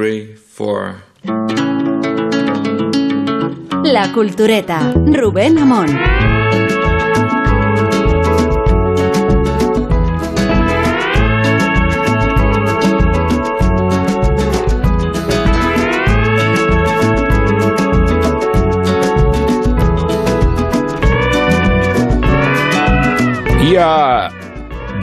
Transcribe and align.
three, 0.00 0.34
four. 0.34 0.94
La 3.84 4.10
Cultureta, 4.14 4.94
Rubén 4.94 5.58
Amón. 5.58 5.88
Ja, 23.70 24.30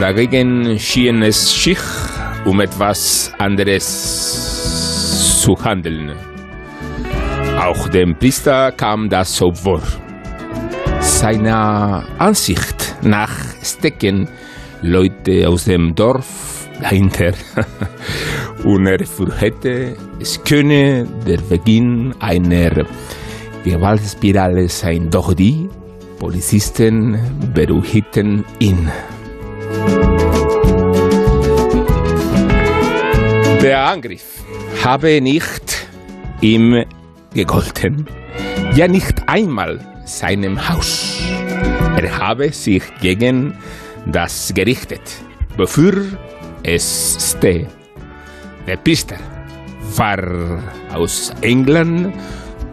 dagegen 0.00 0.76
schien 0.76 1.22
es 1.22 1.36
sich 1.36 1.78
um 2.44 2.60
etwas 2.60 3.32
anderes 3.38 4.27
zu 5.48 5.64
handeln. 5.64 6.12
Auch 7.58 7.88
dem 7.88 8.14
Priester 8.18 8.70
kam 8.72 9.08
das 9.08 9.34
so 9.34 9.50
vor. 9.50 9.80
Seiner 11.00 12.04
Ansicht 12.18 12.96
nach 13.00 13.32
stecken 13.62 14.28
Leute 14.82 15.48
aus 15.48 15.64
dem 15.64 15.94
Dorf 15.94 16.68
dahinter. 16.82 17.32
Und 18.64 18.86
er 18.88 19.06
fürchtete, 19.06 19.96
es 20.20 20.38
könne 20.44 21.06
der 21.26 21.38
Beginn 21.38 22.14
einer 22.20 22.84
Gewaltspirale 23.64 24.68
sein. 24.68 25.08
Doch 25.08 25.32
die 25.32 25.66
Polizisten 26.18 27.18
beruhigten 27.54 28.44
ihn. 28.58 28.90
Der 33.62 33.88
Angriff 33.88 34.37
habe 34.84 35.20
nicht 35.20 35.88
ihm 36.40 36.84
gegolten, 37.34 38.06
ja 38.74 38.86
nicht 38.86 39.28
einmal 39.28 39.80
seinem 40.04 40.68
Haus. 40.68 41.20
Er 41.96 42.18
habe 42.18 42.52
sich 42.52 42.82
gegen 43.00 43.54
das 44.06 44.52
gerichtet, 44.54 45.02
wofür 45.56 46.04
es 46.62 47.16
stehe. 47.20 47.66
Der 48.66 48.76
Priester 48.76 49.16
war 49.96 50.62
aus 50.94 51.32
England 51.40 52.14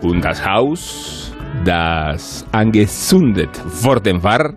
und 0.02 0.22
das 0.22 0.46
Haus, 0.46 1.32
das 1.64 2.46
angezündet 2.52 3.50
worden 3.84 4.22
war, 4.22 4.54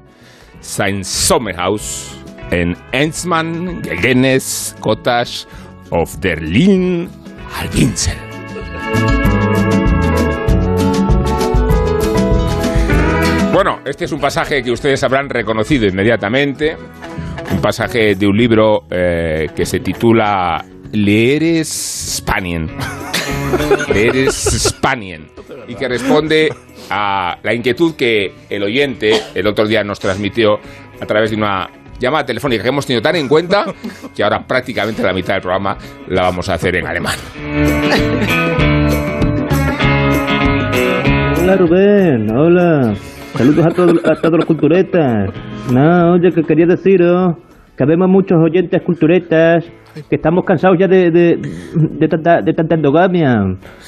sein 0.60 1.02
Sommerhaus 1.02 2.10
in 2.50 2.76
Ensmann 2.92 3.82
gegenes 3.82 4.74
Cottage 4.80 5.46
auf 5.90 6.18
der 6.20 6.40
Linn 6.40 7.08
Halbinsel. 7.54 8.16
Bueno, 13.52 13.80
este 13.84 14.04
es 14.04 14.12
un 14.12 14.20
pasaje 14.20 14.62
que 14.62 14.70
ustedes 14.70 15.02
habrán 15.02 15.28
reconocido 15.28 15.86
inmediatamente, 15.86 16.76
un 17.50 17.60
pasaje 17.60 18.14
de 18.14 18.26
un 18.26 18.36
libro 18.36 18.84
eh, 18.90 19.48
que 19.56 19.66
se 19.66 19.80
titula 19.80 20.64
Leeres 20.92 21.68
Spanien. 22.18 22.70
Leeres 23.92 24.34
Spanien. 24.34 25.26
Y 25.66 25.74
que 25.74 25.88
responde 25.88 26.50
a 26.90 27.38
la 27.42 27.54
inquietud 27.54 27.94
que 27.96 28.32
el 28.48 28.62
oyente 28.62 29.12
el 29.34 29.46
otro 29.46 29.66
día 29.66 29.82
nos 29.82 29.98
transmitió 29.98 30.60
a 31.00 31.06
través 31.06 31.30
de 31.30 31.36
una 31.36 31.68
llamada 31.98 32.24
telefónica 32.24 32.62
que 32.62 32.68
hemos 32.68 32.86
tenido 32.86 33.02
tan 33.02 33.16
en 33.16 33.28
cuenta 33.28 33.64
que 34.14 34.22
ahora 34.22 34.44
prácticamente 34.46 35.02
la 35.02 35.12
mitad 35.12 35.34
del 35.34 35.42
programa 35.42 35.76
la 36.08 36.22
vamos 36.22 36.48
a 36.48 36.54
hacer 36.54 36.76
en 36.76 36.86
alemán. 36.86 37.16
Hola 41.42 41.56
Rubén, 41.56 42.30
hola. 42.30 42.94
Saludos 43.34 43.66
a, 43.66 43.70
todos 43.70 44.04
a 44.04 44.14
todos 44.20 44.36
los 44.36 44.44
culturetas. 44.44 45.30
No, 45.72 46.12
oye, 46.12 46.30
que 46.32 46.42
quería 46.42 46.66
deciros 46.66 47.36
que 47.76 47.84
habemos 47.84 48.08
muchos 48.08 48.38
oyentes 48.38 48.82
culturetas 48.82 49.64
que 50.08 50.16
estamos 50.16 50.44
cansados 50.44 50.78
ya 50.78 50.86
de, 50.86 51.10
de, 51.10 51.38
de 51.74 52.08
tanta, 52.08 52.40
de 52.40 52.52
tanta 52.52 52.74
endogamia. 52.74 53.34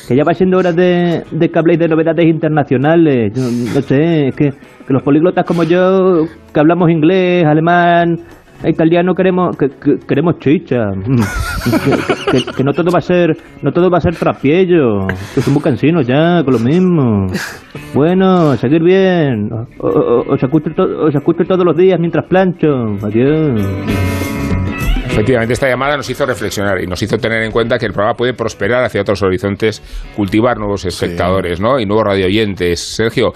Que 0.08 0.16
ya 0.16 0.24
va 0.24 0.34
siendo 0.34 0.58
hora 0.58 0.72
de, 0.72 1.22
de 1.30 1.48
que 1.48 1.58
habléis 1.58 1.78
de 1.78 1.88
novedades 1.88 2.26
internacionales. 2.26 3.32
Yo 3.34 3.42
no 3.42 3.80
sé, 3.82 4.28
es 4.28 4.34
que, 4.36 4.50
que 4.50 4.92
los 4.92 5.02
políglotas 5.02 5.44
como 5.44 5.62
yo, 5.64 6.24
que 6.52 6.60
hablamos 6.60 6.90
inglés, 6.90 7.44
alemán, 7.46 8.16
italiano, 8.64 9.14
queremos 9.14 9.56
que, 9.56 9.68
que- 9.68 9.98
queremos 10.06 10.38
chicha. 10.38 10.90
Que, 12.32 12.42
que- 12.56 12.64
no 12.64 12.72
todo 12.72 12.90
va 12.90 12.98
a 13.00 13.02
ser 13.02 13.36
no 13.60 13.70
todo 13.72 13.90
va 13.90 13.98
a 13.98 14.00
ser 14.00 14.14
trapiello. 14.16 15.06
Que 15.34 15.42
somos 15.42 15.62
cansinos 15.62 16.06
ya, 16.06 16.42
con 16.42 16.54
lo 16.54 16.58
mismo. 16.60 17.26
Bueno, 17.92 18.56
seguir 18.56 18.82
bien. 18.82 19.50
Os 19.78 20.42
escucho, 20.42 20.70
to- 20.74 21.04
os 21.06 21.14
escucho 21.14 21.44
todos 21.44 21.64
los 21.64 21.76
días 21.76 21.98
mientras 22.00 22.24
plancho. 22.26 22.68
Adiós. 23.02 23.60
Efectivamente, 25.10 25.54
esta 25.54 25.68
llamada 25.68 25.96
nos 25.96 26.08
hizo 26.08 26.24
reflexionar 26.24 26.80
y 26.80 26.86
nos 26.86 27.02
hizo 27.02 27.18
tener 27.18 27.42
en 27.42 27.50
cuenta 27.50 27.78
que 27.78 27.86
el 27.86 27.92
programa 27.92 28.16
puede 28.16 28.32
prosperar 28.32 28.84
hacia 28.84 29.00
otros 29.00 29.20
horizontes, 29.22 29.82
cultivar 30.14 30.56
nuevos 30.56 30.84
espectadores 30.84 31.60
¿no? 31.60 31.80
y 31.80 31.84
nuevos 31.84 32.04
radioyentes. 32.04 32.80
Sergio, 32.80 33.32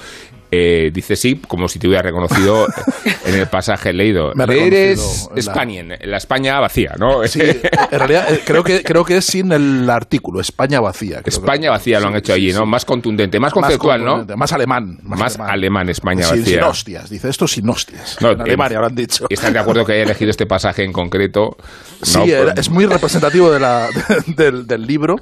eh, 0.56 0.90
dice 0.92 1.16
sí, 1.16 1.40
como 1.48 1.68
si 1.68 1.78
te 1.78 1.86
hubiera 1.88 2.02
reconocido 2.02 2.66
en 3.26 3.34
el 3.34 3.46
pasaje 3.48 3.92
leído. 3.92 4.32
Me 4.34 4.44
Eres 4.66 5.28
la- 5.34 5.42
Spanien, 5.42 5.94
la 6.00 6.16
España 6.16 6.60
vacía, 6.60 6.94
¿no? 6.98 7.26
Sí, 7.26 7.40
en 7.90 7.98
realidad 7.98 8.32
eh, 8.32 8.40
creo 8.44 8.62
que, 8.62 8.82
creo 8.82 9.04
que 9.04 9.16
es 9.18 9.24
sin 9.24 9.52
el 9.52 9.88
artículo, 9.90 10.40
España 10.40 10.80
vacía. 10.80 11.20
España 11.24 11.70
vacía 11.70 12.00
lo 12.00 12.08
han 12.08 12.16
hecho 12.16 12.32
sí, 12.34 12.40
allí, 12.40 12.52
sí. 12.52 12.58
¿no? 12.58 12.66
Más 12.66 12.84
contundente, 12.84 13.40
más 13.40 13.48
Más 13.54 13.62
conceptual, 13.64 14.00
contundente, 14.00 14.32
¿no? 14.32 14.36
Más 14.36 14.52
alemán. 14.52 14.98
Más 15.02 15.38
alemán, 15.38 15.88
España 15.88 16.24
Sin- 16.24 16.40
vacía. 16.40 16.54
Sin 16.58 16.62
hostias, 16.64 17.10
dice 17.10 17.28
esto 17.28 17.48
sin 17.48 17.68
hostias. 17.68 18.16
No, 18.20 18.30
en 18.32 18.40
Alemania 18.40 18.74
en- 18.74 18.84
habrán 18.84 18.94
dicho. 18.94 19.26
¿Están 19.28 19.52
de 19.52 19.58
acuerdo 19.58 19.84
que 19.84 19.92
haya 19.94 20.02
elegido 20.04 20.30
este 20.30 20.46
pasaje 20.46 20.84
en 20.84 20.92
concreto? 20.92 21.56
Sí, 22.02 22.18
No, 22.18 22.24
era- 22.26 22.42
pues- 22.54 22.66
es 22.66 22.70
muy 22.70 22.84
representativo 22.86 23.50
de 23.50 23.60
la, 23.60 23.88
del, 24.26 24.66
del 24.66 24.86
libro. 24.86 25.16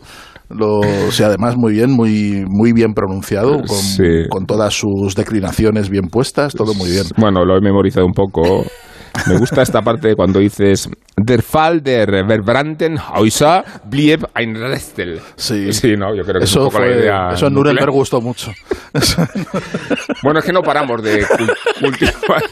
Lo, 0.55 0.81
o 0.81 1.11
sea, 1.11 1.27
además 1.29 1.57
muy 1.57 1.73
bien, 1.73 1.91
muy, 1.91 2.45
muy 2.49 2.73
bien 2.73 2.93
pronunciado, 2.95 3.63
con, 3.63 3.77
Sí. 3.79 4.27
con 4.29 4.47
todas 4.47 4.75
sus 4.75 5.15
declinaciones 5.15 5.89
bien 5.91 6.09
puestas, 6.09 6.55
todo 6.55 6.75
muy 6.75 6.91
bien. 6.91 7.05
Bueno, 7.17 7.45
lo 7.45 7.57
he 7.57 7.61
memorizado 7.61 8.07
un 8.07 8.13
poco. 8.13 8.65
Me 9.27 9.39
gusta 9.39 9.63
esta 9.63 9.83
parte 9.83 10.15
cuando 10.17 10.39
dices 10.39 10.89
Der 11.17 11.43
Fall 11.43 11.83
der 11.83 12.09
Verbrannten 12.27 12.97
Häuser 12.99 13.65
blieb 13.85 14.25
ein 14.35 14.55
Restel. 14.57 15.21
Sí. 15.37 15.73
Sí, 15.73 15.97
no, 15.97 16.15
yo 16.15 16.23
creo 16.25 16.39
que 16.39 16.45
es 16.45 16.51
Eso, 16.51 16.65
un 16.65 16.67
poco 16.71 16.81
la 16.81 16.87
fue, 16.87 16.97
idea. 17.01 17.31
eso 17.35 17.47
en. 17.47 17.55
Nuremberg 17.55 17.91
gustó 17.93 18.21
mucho. 18.21 18.51
Bueno, 20.23 20.39
es 20.41 20.45
que 20.45 20.53
no 20.53 20.63
paramos 20.63 21.03
de 21.03 21.25
cul- 21.27 21.53
cultivar, 21.81 22.43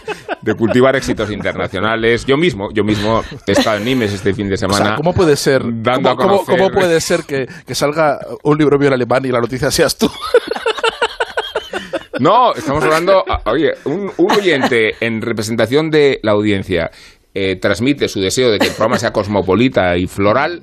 de 0.42 0.54
cultivar 0.54 0.96
éxitos 0.96 1.30
internacionales. 1.30 2.24
Yo 2.26 2.36
mismo, 2.36 2.70
yo 2.72 2.82
mismo 2.84 3.22
he 3.46 3.52
estado 3.52 3.76
en 3.76 3.84
Nimes 3.84 4.12
este 4.12 4.34
fin 4.34 4.48
de 4.48 4.54
O 4.54 4.58
semana. 4.58 4.84
sea, 4.86 4.94
¿cómo 4.96 5.12
puede 5.12 5.36
ser, 5.36 5.62
dando 5.64 6.10
cómo, 6.10 6.10
a 6.10 6.16
cómo- 6.16 6.44
conocer- 6.44 6.58
cómo 6.58 6.70
puede 6.70 7.00
ser 7.00 7.22
que, 7.24 7.46
que 7.66 7.74
salga 7.74 8.18
un 8.42 8.58
libro 8.58 8.78
mío 8.78 8.88
en 8.88 8.94
alemán 8.94 9.24
y 9.24 9.28
la 9.28 9.40
noticia 9.40 9.70
seas 9.70 9.96
tú? 9.96 10.10
No, 12.20 12.54
estamos 12.54 12.84
hablando. 12.84 13.24
a- 13.28 13.50
Oye, 13.50 13.72
un, 13.84 14.10
un 14.16 14.30
oyente 14.32 14.92
en 15.00 15.20
representación 15.22 15.90
de 15.90 16.20
la 16.22 16.32
audiencia 16.32 16.90
eh, 17.32 17.56
transmite 17.60 18.08
su 18.08 18.20
deseo 18.20 18.50
de 18.50 18.58
que 18.58 18.66
el 18.66 18.72
programa 18.72 18.98
sea 18.98 19.12
cosmopolita 19.12 19.96
y 19.96 20.06
floral. 20.08 20.60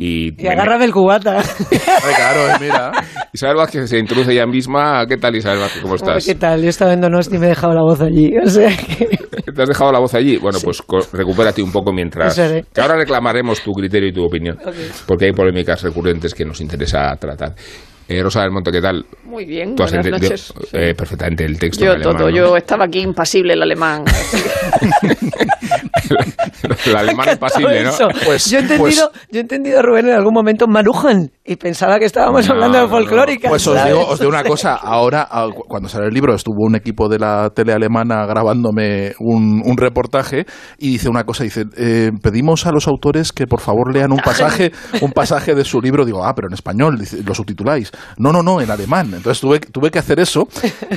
Y, 0.00 0.34
Y 0.42 0.46
agárrame 0.48 0.84
el 0.86 0.92
cubata. 0.92 1.38
Ay, 1.38 2.14
claro, 2.16 2.48
eh, 2.50 2.52
mira. 2.60 2.90
Isabel 3.32 3.56
Vázquez 3.56 3.88
se 3.88 3.98
introduce 3.98 4.32
ella 4.32 4.44
misma. 4.46 5.06
¿Qué 5.06 5.16
tal, 5.16 5.36
Isabel 5.36 5.60
Vázquez? 5.60 5.80
¿Cómo 5.82 5.94
estás? 5.94 6.26
¿Qué 6.26 6.34
tal? 6.34 6.60
Yo 6.62 6.68
estaba 6.70 6.92
en 6.92 7.00
Donosti 7.00 7.36
y 7.36 7.38
me 7.38 7.46
he 7.46 7.50
dejado 7.50 7.72
la 7.72 7.82
voz 7.82 8.00
allí. 8.00 8.32
O 8.44 8.48
sea 8.48 8.68
que... 8.76 9.06
¿Te 9.54 9.62
has 9.62 9.68
dejado 9.68 9.92
la 9.92 10.00
voz 10.00 10.12
allí? 10.14 10.36
Bueno, 10.38 10.58
pues 10.62 10.82
recupérate 11.12 11.62
un 11.62 11.70
poco 11.72 11.92
mientras. 11.92 12.36
Que 12.36 12.80
ahora 12.80 12.96
reclamaremos 12.96 13.60
tu 13.62 13.72
criterio 13.72 14.08
y 14.08 14.12
tu 14.12 14.24
opinión. 14.24 14.58
Porque 15.06 15.26
hay 15.26 15.32
polémicas 15.32 15.82
recurrentes 15.82 16.34
que 16.34 16.44
nos 16.44 16.60
interesa 16.60 17.14
tratar. 17.16 17.54
Eh, 18.08 18.22
Rosa 18.22 18.40
del 18.40 18.52
Monte, 18.52 18.72
¿qué 18.72 18.80
tal? 18.80 19.04
Muy 19.24 19.44
bien, 19.44 19.76
Tú 19.76 19.82
has 19.82 19.92
buenas 19.92 20.22
noches. 20.22 20.54
eh, 20.72 20.94
perfectamente 20.94 21.44
el 21.44 21.58
texto. 21.58 21.84
Yo 21.84 21.90
en 21.92 21.96
alemán, 21.96 22.16
todo, 22.16 22.30
¿no? 22.30 22.34
yo 22.36 22.56
estaba 22.56 22.86
aquí 22.86 23.00
impasible 23.00 23.52
el 23.52 23.60
alemán. 23.60 24.04
el 26.86 26.96
alemán 26.96 27.28
impasible, 27.32 27.84
¿no? 27.84 27.92
Pues- 28.24 28.50
yo, 28.50 28.58
he 28.58 28.62
entendido, 28.62 29.12
yo 29.30 29.38
he 29.38 29.42
entendido 29.42 29.80
a 29.80 29.82
Rubén 29.82 30.08
en 30.08 30.14
algún 30.14 30.32
momento 30.32 30.66
Marujan 30.66 31.30
y 31.48 31.56
pensaba 31.56 31.98
que 31.98 32.04
estábamos 32.04 32.46
No, 32.46 32.54
hablando 32.54 32.78
de 32.78 32.84
no, 32.84 32.90
no. 32.90 32.94
folclórica. 32.96 33.48
Pues 33.48 33.66
os 33.66 33.84
digo, 33.84 34.06
os 34.06 34.18
digo 34.18 34.30
una 34.30 34.44
cosa, 34.44 34.74
ahora 34.82 35.28
cuando 35.66 35.88
sale 35.88 36.06
el 36.06 36.14
libro 36.14 36.34
estuvo 36.34 36.64
un 36.66 36.76
equipo 36.76 37.08
de 37.08 37.18
la 37.18 37.50
tele 37.50 37.72
alemana 37.72 38.26
grabándome 38.26 39.14
un, 39.18 39.62
un 39.64 39.76
reportaje 39.76 40.44
y 40.78 40.90
dice 40.92 41.08
una 41.08 41.24
cosa, 41.24 41.44
dice, 41.44 41.64
eh, 41.76 42.10
pedimos 42.22 42.66
a 42.66 42.72
los 42.72 42.86
autores 42.86 43.32
que 43.32 43.46
por 43.46 43.60
favor 43.60 43.92
lean 43.92 44.12
un 44.12 44.18
pasaje, 44.18 44.72
un 45.00 45.12
pasaje 45.12 45.54
de 45.54 45.64
su 45.64 45.80
libro, 45.80 46.04
digo, 46.04 46.24
ah, 46.24 46.34
pero 46.34 46.48
en 46.48 46.54
español, 46.54 46.98
dice, 46.98 47.22
lo 47.24 47.34
subtituláis. 47.34 47.90
No, 48.18 48.32
no, 48.32 48.42
no, 48.42 48.60
en 48.60 48.70
alemán. 48.70 49.06
Entonces 49.14 49.40
tuve, 49.40 49.60
tuve 49.60 49.90
que 49.90 49.98
hacer 49.98 50.20
eso, 50.20 50.46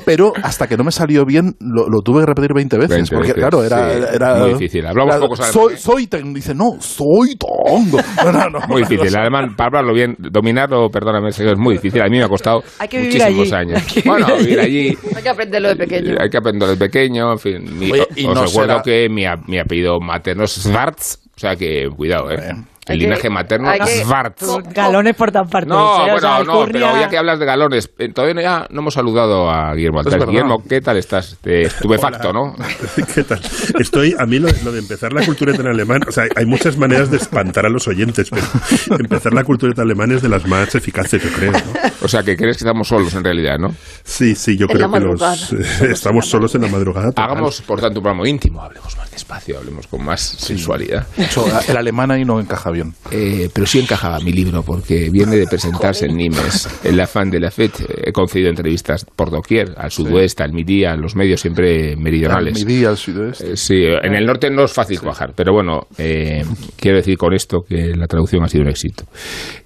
pero 0.06 0.33
hasta 0.44 0.68
que 0.68 0.75
no 0.77 0.83
me 0.83 0.92
salió 0.92 1.25
bien 1.25 1.56
lo, 1.59 1.88
lo 1.88 2.01
tuve 2.01 2.21
que 2.21 2.25
repetir 2.27 2.53
20 2.53 2.77
veces, 2.77 2.89
20 3.09 3.15
porque 3.15 3.27
veces, 3.33 3.42
claro, 3.42 3.63
era, 3.63 3.89
sí, 3.89 4.15
era- 4.15 4.36
muy 4.36 4.50
difícil. 4.53 4.86
Hablamos 4.86 5.15
era 5.15 5.27
ver, 5.27 5.53
soy, 5.53 5.74
¿eh? 5.74 5.77
soy 5.77 6.07
ten. 6.07 6.33
Dice, 6.33 6.53
no, 6.53 6.74
soy 6.80 7.36
tongo. 7.38 8.00
No, 8.25 8.31
no, 8.31 8.50
no. 8.50 8.59
Muy 8.68 8.81
difícil. 8.83 9.07
El 9.07 9.15
alemán, 9.18 9.56
para 9.56 9.68
hablarlo 9.68 9.94
bien, 9.94 10.15
dominarlo, 10.41 10.89
perdóname, 10.89 11.29
es 11.29 11.57
muy 11.57 11.75
difícil. 11.75 12.01
A 12.01 12.09
mí 12.09 12.17
me 12.17 12.23
ha 12.23 12.27
costado 12.29 12.63
Hay 12.79 12.88
que 12.88 12.97
vivir 12.99 13.13
muchísimos 13.21 13.51
allí. 13.53 13.71
años. 13.71 13.83
Hay 13.95 14.01
que 14.01 14.09
bueno, 14.09 14.25
vivir 14.27 14.41
vivir 14.45 14.59
allí. 14.59 14.97
Hay 15.15 15.23
que 15.23 15.29
aprenderlo 15.29 15.69
de 15.69 15.75
pequeño. 15.75 16.15
Hay 16.19 16.29
que 16.29 16.38
aprender 16.38 16.69
de 16.69 16.77
pequeño, 16.77 17.31
en 17.31 17.39
fin. 17.39 17.79
Mi- 17.79 17.91
Oye, 17.91 18.07
y 18.15 18.25
os 18.25 18.35
no 18.35 18.45
recuerdo 18.45 18.71
será- 18.73 18.81
que 18.83 19.07
mi, 19.09 19.23
mi 19.47 19.59
apellido 19.59 19.99
materno 19.99 20.43
es 20.43 20.51
Schwarz, 20.61 21.19
o 21.35 21.39
sea 21.39 21.55
que 21.55 21.89
cuidado, 21.95 22.31
¿eh? 22.31 22.53
El 22.87 22.97
linaje 22.97 23.29
materno 23.29 23.71
Schwarz. 23.85 24.33
Galones 24.73 25.15
por 25.15 25.31
tan 25.31 25.47
partes. 25.47 25.69
No, 25.69 26.07
¿eh? 26.07 26.13
O 26.13 26.19
sea, 26.19 26.37
bueno, 26.39 26.53
no, 26.65 26.65
pero 26.71 26.79
ya 26.99 27.07
que 27.09 27.17
hablas 27.17 27.37
de 27.39 27.45
galones, 27.45 27.89
eh, 27.99 28.09
todavía 28.11 28.33
no, 28.33 28.41
ya 28.41 28.67
no 28.71 28.81
hemos 28.81 28.93
saludado 28.95 29.49
a 29.51 29.73
Guillermo 29.75 30.01
Es 30.01 30.07
Altares. 30.07 30.27
Guillermo, 30.27 30.63
¿qué 30.67 30.81
tal 30.81 30.97
estás? 30.97 31.37
Te- 31.41 31.61
Estupefacto, 31.63 32.33
¿no? 32.33 32.55
¿Qué 33.15 33.23
tal? 33.23 33.39
Estoy, 33.79 34.15
a 34.17 34.25
mí 34.25 34.39
lo, 34.39 34.49
lo 34.63 34.71
de 34.71 34.79
empezar 34.79 35.13
la 35.13 35.23
cultureta 35.23 35.61
en 35.61 35.67
alemán, 35.67 36.01
o 36.07 36.11
sea, 36.11 36.25
hay 36.35 36.45
muchas 36.47 36.75
maneras 36.75 37.11
de 37.11 37.17
espantar 37.17 37.65
a 37.67 37.69
los 37.69 37.87
oyentes, 37.87 38.29
pero 38.31 38.99
empezar 38.99 39.33
la 39.33 39.43
cultureta 39.43 39.83
en 39.83 39.87
alemán 39.87 40.11
es 40.11 40.23
de 40.23 40.29
las 40.29 40.45
más 40.47 40.73
eficaces, 40.73 41.23
yo 41.23 41.29
creo, 41.31 41.51
¿no? 41.51 41.59
O 42.01 42.07
sea, 42.07 42.23
que 42.23 42.35
crees 42.35 42.57
que 42.57 42.63
estamos 42.63 42.87
solos 42.87 43.13
en 43.13 43.23
realidad, 43.23 43.59
¿no? 43.59 43.75
Sí, 44.03 44.33
sí, 44.33 44.57
yo 44.57 44.65
En 44.67 44.75
creo 44.75 44.91
que 44.91 44.99
los, 45.01 45.53
eh, 45.53 45.91
estamos 45.91 46.27
solos 46.27 46.55
en 46.55 46.63
la 46.63 46.67
madrugada. 46.67 47.09
total. 47.11 47.25
Hagamos, 47.25 47.61
por 47.61 47.79
tanto, 47.79 47.99
un 47.99 48.03
programa 48.03 48.27
íntimo, 48.27 48.59
hablemos 48.63 48.97
más 48.97 49.11
despacio, 49.11 49.59
hablemos 49.59 49.85
con 49.85 50.03
más 50.03 50.19
sensualidad. 50.19 51.05
Eso, 51.15 51.45
el 51.67 51.77
alemán 51.77 52.09
ahí 52.09 52.25
no 52.25 52.39
encaja 52.39 52.71
bien. 52.71 52.80
Eh, 53.11 53.49
pero 53.53 53.65
sí 53.65 53.79
encajaba 53.79 54.19
mi 54.19 54.31
libro 54.31 54.63
porque 54.63 55.09
viene 55.09 55.35
de 55.35 55.47
presentarse 55.47 56.05
en 56.05 56.17
Nimes. 56.17 56.67
El 56.83 56.99
afán 56.99 57.29
de 57.29 57.39
la 57.39 57.51
FED. 57.51 57.71
He 58.05 58.11
concedido 58.11 58.49
entrevistas 58.49 59.05
por 59.15 59.31
doquier, 59.31 59.73
al 59.77 59.91
sudoeste, 59.91 60.43
al 60.43 60.53
Midi, 60.53 60.85
a 60.85 60.95
los 60.95 61.15
medios 61.15 61.41
siempre 61.41 61.95
meridionales. 61.95 62.59
Al 62.59 62.65
midi, 62.65 62.85
al 62.85 62.97
sudoeste. 62.97 63.53
Eh, 63.53 63.57
Sí, 63.57 63.83
en 63.85 64.15
el 64.15 64.25
norte 64.25 64.49
no 64.49 64.63
es 64.63 64.73
fácil 64.73 64.99
cuajar, 64.99 65.33
pero 65.35 65.53
bueno, 65.53 65.87
eh, 65.97 66.43
quiero 66.77 66.97
decir 66.97 67.17
con 67.17 67.33
esto 67.33 67.59
que 67.67 67.93
la 67.95 68.07
traducción 68.07 68.43
ha 68.43 68.47
sido 68.47 68.63
un 68.63 68.69
éxito, 68.69 69.05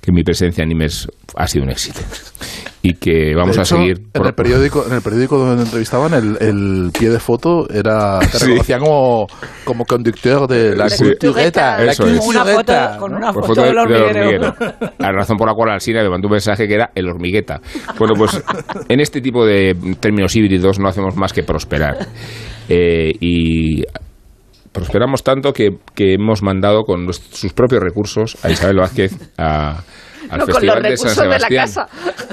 que 0.02 0.12
mi 0.12 0.24
presencia 0.24 0.64
en 0.64 0.70
Nimes 0.70 1.08
ha 1.36 1.48
sido 1.48 1.64
un 1.64 1.72
éxito 1.72 2.02
y 2.90 2.94
que 2.96 3.34
vamos 3.36 3.56
De 3.56 3.62
a 3.62 3.64
hecho, 3.64 3.78
seguir. 3.78 3.98
En 3.98 4.12
por- 4.12 4.28
el 4.28 4.34
periódico, 4.34 4.86
en 4.88 4.94
el 4.94 5.02
periódico 5.02 5.38
donde 5.38 5.64
entrevistaban, 5.64 6.14
el, 6.14 6.38
el 6.40 6.92
pie 6.98 7.10
de 7.10 7.20
foto 7.20 7.68
era. 7.70 8.20
Te 8.32 8.38
Sí. 8.38 8.46
reconocían 8.46 8.80
como, 8.82 9.28
como 9.64 9.86
conductor 9.86 10.48
de 10.48 10.76
la 10.76 10.90
Sí. 10.90 11.04
cultureta. 11.04 11.78
La. 11.84 11.94
Una 12.26 12.46
foto 12.46 12.74
con 13.00 13.14
una 13.16 13.32
Por 13.34 13.46
foto, 13.48 13.62
del 13.62 13.78
hormiguero. 13.78 14.54
La 15.00 15.12
razón 15.12 15.38
por 15.38 15.48
la 15.48 15.54
cual 15.54 15.70
Alsina 15.72 16.04
me 16.04 16.10
mandó 16.10 16.28
un 16.28 16.34
mensaje 16.34 16.68
que 16.68 16.74
era 16.76 16.92
el 16.96 17.08
hormigueta. 17.10 17.60
Bueno, 17.98 18.14
pues 18.16 18.42
en 18.90 19.00
este 19.00 19.22
tipo 19.22 19.46
de 19.46 19.76
términos 20.00 20.36
híbridos 20.36 20.80
no 20.80 20.88
hacemos 20.88 21.16
más 21.16 21.34
que 21.34 21.44
prosperar. 21.44 21.98
Eh, 22.70 23.12
y 23.20 23.84
prosperamos 24.72 25.24
tanto 25.24 25.54
que, 25.54 25.78
que 25.94 26.14
hemos 26.16 26.42
mandado 26.44 26.84
con 26.84 27.12
sus 27.14 27.54
propios 27.54 27.82
recursos 27.82 28.38
a 28.44 28.50
Isabel 28.52 28.78
Vázquez 28.78 29.14
a, 29.38 29.82
al 30.30 30.40
No, 30.40 30.46
con 30.46 30.48
los 30.48 30.56
Festival 30.56 30.84
de 30.84 30.98
San 30.98 31.08
recursos 31.10 31.24
de 31.24 31.40
la 31.40 31.62
casa. 31.62 31.88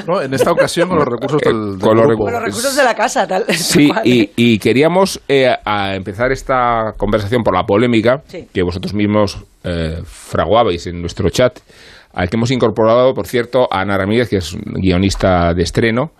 No, 0.06 0.23
en 0.23 0.35
esta 0.35 0.53
ocasión 0.53 0.89
con 0.89 0.99
los 0.99 1.06
recursos 1.11 1.41
Eh, 1.43 1.49
del, 1.49 1.71
del 1.73 1.81
con 1.81 1.97
los 1.97 2.06
grupo. 2.06 2.25
Con 2.25 2.33
los 2.33 2.43
recursos 2.43 2.77
de 2.77 2.85
la 2.85 2.94
casa, 2.94 3.27
tal. 3.27 3.44
Sí, 3.55 3.91
y, 4.05 4.31
y 4.37 4.59
queríamos 4.59 5.21
eh, 5.29 5.55
a 5.65 5.94
empezar 5.94 6.33
esta 6.33 6.93
conversación 6.97 7.43
por 7.43 7.55
la 7.55 7.65
polémica 7.65 8.23
Sí. 8.27 8.49
que 8.53 8.62
vosotros 8.62 8.94
mismos 8.94 9.43
eh, 9.65 10.00
fraguabais 10.05 10.87
en 10.87 11.00
nuestro 11.00 11.29
chat, 11.31 11.59
al 12.15 12.29
que 12.29 12.37
hemos 12.37 12.50
incorporado, 12.50 13.15
por 13.15 13.27
cierto, 13.27 13.69
a 13.73 13.81
Ana 13.81 13.97
Ramírez, 13.99 14.29
que 14.29 14.37
es 14.37 14.55
guionista 14.65 15.55
de 15.55 15.62
estreno. 15.62 16.12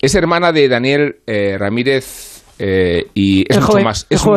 Es 0.00 0.14
hermana 0.14 0.50
de 0.52 0.68
Daniel 0.68 1.16
eh, 1.26 1.56
Ramírez 1.58 2.33
eh, 2.58 3.06
y 3.14 3.42
es 3.42 3.56
El 3.56 3.62
mucho 3.62 3.72
joven- 3.72 3.84
más, 3.84 4.06
es 4.10 4.24
mucho, 4.26 4.36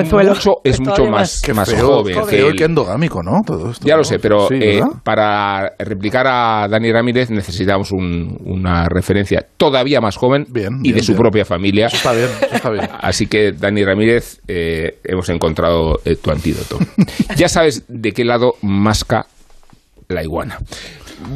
es 0.63 0.79
más, 1.09 1.41
Qué 1.41 1.53
más 1.53 1.69
feo, 1.69 2.03
joven. 2.03 2.55
que 2.55 2.63
endogámico, 2.63 3.21
¿no? 3.21 3.41
Todo 3.45 3.71
esto, 3.71 3.85
Ya 3.87 3.93
lo 3.95 3.99
¿no? 4.01 4.03
sé, 4.05 4.19
pero 4.19 4.47
Sí, 4.47 4.55
eh, 4.61 4.81
para 5.03 5.73
replicar 5.79 6.25
a 6.27 6.67
Dani 6.67 6.91
Ramírez 6.91 7.29
necesitamos 7.29 7.91
un- 7.91 8.37
una 8.45 8.87
referencia 8.89 9.45
todavía 9.57 10.01
más 10.01 10.15
joven 10.17 10.45
Bien, 10.49 10.79
y 10.79 10.83
bien, 10.91 10.95
de 10.95 11.03
su 11.03 11.11
bien. 11.13 11.21
propia 11.21 11.45
familia. 11.45 11.87
Eso 11.87 11.97
está 11.97 12.13
bien, 12.13 12.29
eso 12.41 12.55
está 12.55 12.69
bien. 12.69 12.89
Así 13.01 13.27
que, 13.27 13.51
Dani 13.51 13.83
Ramírez, 13.83 14.39
eh, 14.47 14.97
hemos 15.03 15.29
encontrado 15.29 15.99
eh, 16.05 16.15
tu 16.15 16.31
antídoto. 16.31 16.77
ya 17.37 17.47
sabes 17.49 17.83
de 17.87 18.11
qué 18.11 18.23
lado 18.25 18.55
masca 18.61 19.25
la 20.07 20.23
iguana. 20.23 20.57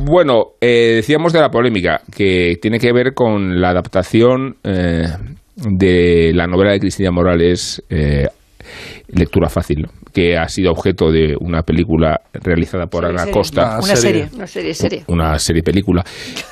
Bueno, 0.05 0.51
eh, 0.61 0.93
decíamos 0.97 1.33
de 1.33 1.41
la 1.41 1.49
polémica, 1.49 2.01
que 2.15 2.57
tiene 2.61 2.79
que 2.79 2.93
ver 2.93 3.13
con 3.13 3.59
la 3.59 3.69
adaptación 3.71 4.55
eh, 4.63 5.05
de 5.55 6.31
la 6.33 6.47
novela 6.47 6.71
de 6.71 6.79
Cristina 6.79 7.11
Morales, 7.11 7.83
eh, 7.89 8.27
Lectura 9.09 9.49
Fácil. 9.49 9.87
Que 10.13 10.37
ha 10.37 10.47
sido 10.47 10.71
objeto 10.71 11.11
de 11.11 11.35
una 11.39 11.63
película 11.63 12.21
realizada 12.33 12.87
por 12.87 13.05
Ana 13.05 13.19
serie. 13.19 13.33
Costa. 13.33 13.79
Una 13.83 13.95
serie. 13.95 14.29
Una 14.35 14.47
serie, 14.47 14.73
serie. 14.73 15.03
Una 15.07 15.39
serie 15.39 15.63
película. 15.63 16.03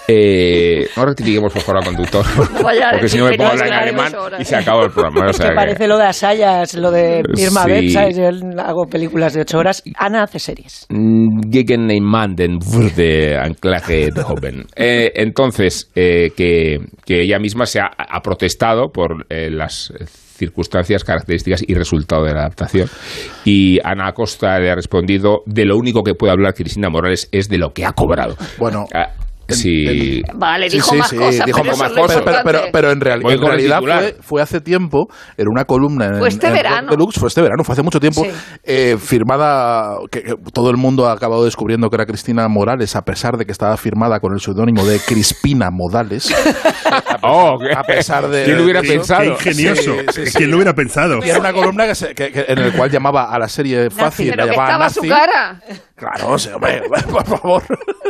Eh, 0.08 0.88
no 0.98 1.06
rectifiquemos 1.06 1.54
por 1.54 1.62
favor 1.62 1.82
al 1.84 1.86
conductor. 1.94 2.26
No 2.54 2.64
vaya 2.64 2.90
a 2.90 2.92
porque 2.94 3.10
si 3.10 3.18
no 3.18 3.26
me 3.26 3.32
que 3.32 3.38
pongo 3.38 3.50
a 3.50 3.54
hablar 3.54 3.68
en 3.68 3.74
alemán 3.74 4.14
y 4.40 4.46
se 4.46 4.56
acabó 4.56 4.84
el 4.86 4.92
programa. 4.92 5.30
O 5.30 5.34
sea 5.34 5.46
que 5.48 5.52
que- 5.52 5.56
parece 5.56 5.88
lo 5.88 5.98
de 5.98 6.04
Asayas, 6.06 6.74
lo 6.76 6.92
de 6.92 7.22
Irma 7.38 7.66
Sí. 7.66 7.90
¿sabes? 7.92 8.18
Yo 8.18 8.30
hago 8.62 8.86
películas 8.88 9.34
de 9.34 9.42
ocho 9.42 9.58
horas. 9.60 9.84
Ana 9.98 10.24
hace 10.24 10.40
series. 10.40 10.86
Mm, 10.90 11.52
Gegen 11.52 11.86
Neymanden 11.88 12.58
wurde 12.60 13.38
Anclaje 13.38 14.10
de 14.12 14.24
Joven. 14.24 14.66
Eh, 14.76 15.12
entonces, 15.16 15.92
eh, 15.96 16.32
que, 16.36 16.78
que 17.06 17.22
ella 17.24 17.38
misma 17.40 17.66
se 17.66 17.80
ha, 17.80 17.92
ha 17.98 18.22
protestado 18.22 18.90
por 18.92 19.26
eh, 19.30 19.50
las 19.50 19.92
circunstancias, 20.40 21.04
características 21.04 21.64
y 21.68 21.74
resultado 21.76 22.24
de 22.24 22.34
la 22.34 22.40
adaptación. 22.42 22.88
Y 23.46 23.80
Ana 23.84 24.08
Acosta 24.08 24.58
le 24.60 24.72
ha 24.72 24.76
respondido, 24.76 25.44
de 25.46 25.66
lo 25.66 25.78
único 25.78 26.02
que 26.04 26.16
puede 26.16 26.32
hablar 26.32 26.54
Cristina 26.54 26.90
Morales 26.90 27.30
es 27.32 27.50
de 27.50 27.58
lo 27.58 27.74
que 27.74 27.86
ha 27.86 27.92
cobrado. 27.92 28.36
Bueno, 28.58 28.86
Ah, 28.94 29.10
sí. 29.54 30.22
Vale, 30.34 30.70
Sí, 30.70 30.78
dijo 30.78 30.92
sí, 30.92 30.98
más 30.98 31.10
sí, 31.10 31.16
cosas, 31.18 31.46
dijo 31.46 31.62
pero 31.64 31.78
más 31.78 31.92
lo 31.92 32.02
cosas. 32.02 32.22
Pero, 32.24 32.38
pero, 32.44 32.60
pero, 32.72 32.92
en, 32.92 33.02
real- 33.02 33.22
en 33.26 33.42
realidad 33.42 33.80
fue, 33.82 34.16
fue 34.22 34.42
hace 34.42 34.62
tiempo, 34.62 35.08
en 35.38 35.48
una 35.50 35.66
columna 35.66 36.06
en, 36.08 36.20
Fue 36.20 36.28
este 36.30 36.48
en 36.48 36.54
verano. 36.54 36.92
Deluxe, 36.92 37.20
fue 37.20 37.28
este 37.30 37.42
verano, 37.42 37.64
fue 37.64 37.74
hace 37.74 37.84
mucho 37.84 38.00
tiempo, 38.00 38.24
Sí. 38.24 38.32
eh, 38.64 38.98
firmada, 39.00 39.98
que, 40.12 40.24
que 40.24 40.36
todo 40.54 40.70
el 40.70 40.78
mundo 40.78 41.08
ha 41.08 41.14
acabado 41.14 41.46
descubriendo 41.46 41.90
que 41.90 41.96
era 41.96 42.06
Cristina 42.06 42.48
Morales, 42.48 42.96
a 42.96 43.02
pesar 43.04 43.38
de 43.38 43.46
que 43.46 43.52
estaba 43.52 43.76
firmada 43.78 44.20
con 44.20 44.34
el 44.34 44.40
seudónimo 44.40 44.86
de 44.86 45.00
Crispina 45.00 45.70
Modales. 45.72 46.34
Oh, 47.22 47.58
¿qué? 47.60 47.72
A 47.78 47.84
pesar 47.84 48.28
de- 48.30 48.46
¿Quién 48.46 48.60
hubiera 48.62 48.82
Qué- 48.82 48.88
Qué 48.88 48.94
pensado? 48.96 49.26
ingenioso. 49.26 49.82
Sí, 49.84 50.06
sí, 50.14 50.26
sí. 50.28 50.38
¿Quién 50.38 50.50
lo 50.52 50.56
hubiera 50.58 50.74
pensado? 50.74 51.20
Y 51.24 51.30
era 51.30 51.40
una 51.40 51.52
columna 51.54 51.86
que 51.86 51.94
se- 51.96 52.16
que- 52.16 52.32
que- 52.32 52.46
en 52.48 52.58
el 52.60 52.74
cual 52.74 52.90
llamaba 52.90 53.26
a 53.32 53.38
la 53.38 53.48
serie 53.48 53.90
fácil, 53.90 54.30
Pero 54.32 54.46
la 54.46 54.52
que 54.52 54.58
llamaba 54.58 54.88
estaba 54.88 54.90
su 54.90 55.02
nazi. 55.02 55.10
cara. 55.10 55.62
Claro, 55.96 56.38
sí, 56.40 56.50
hombre, 56.50 56.82
por 57.12 57.26
favor. 57.26 57.64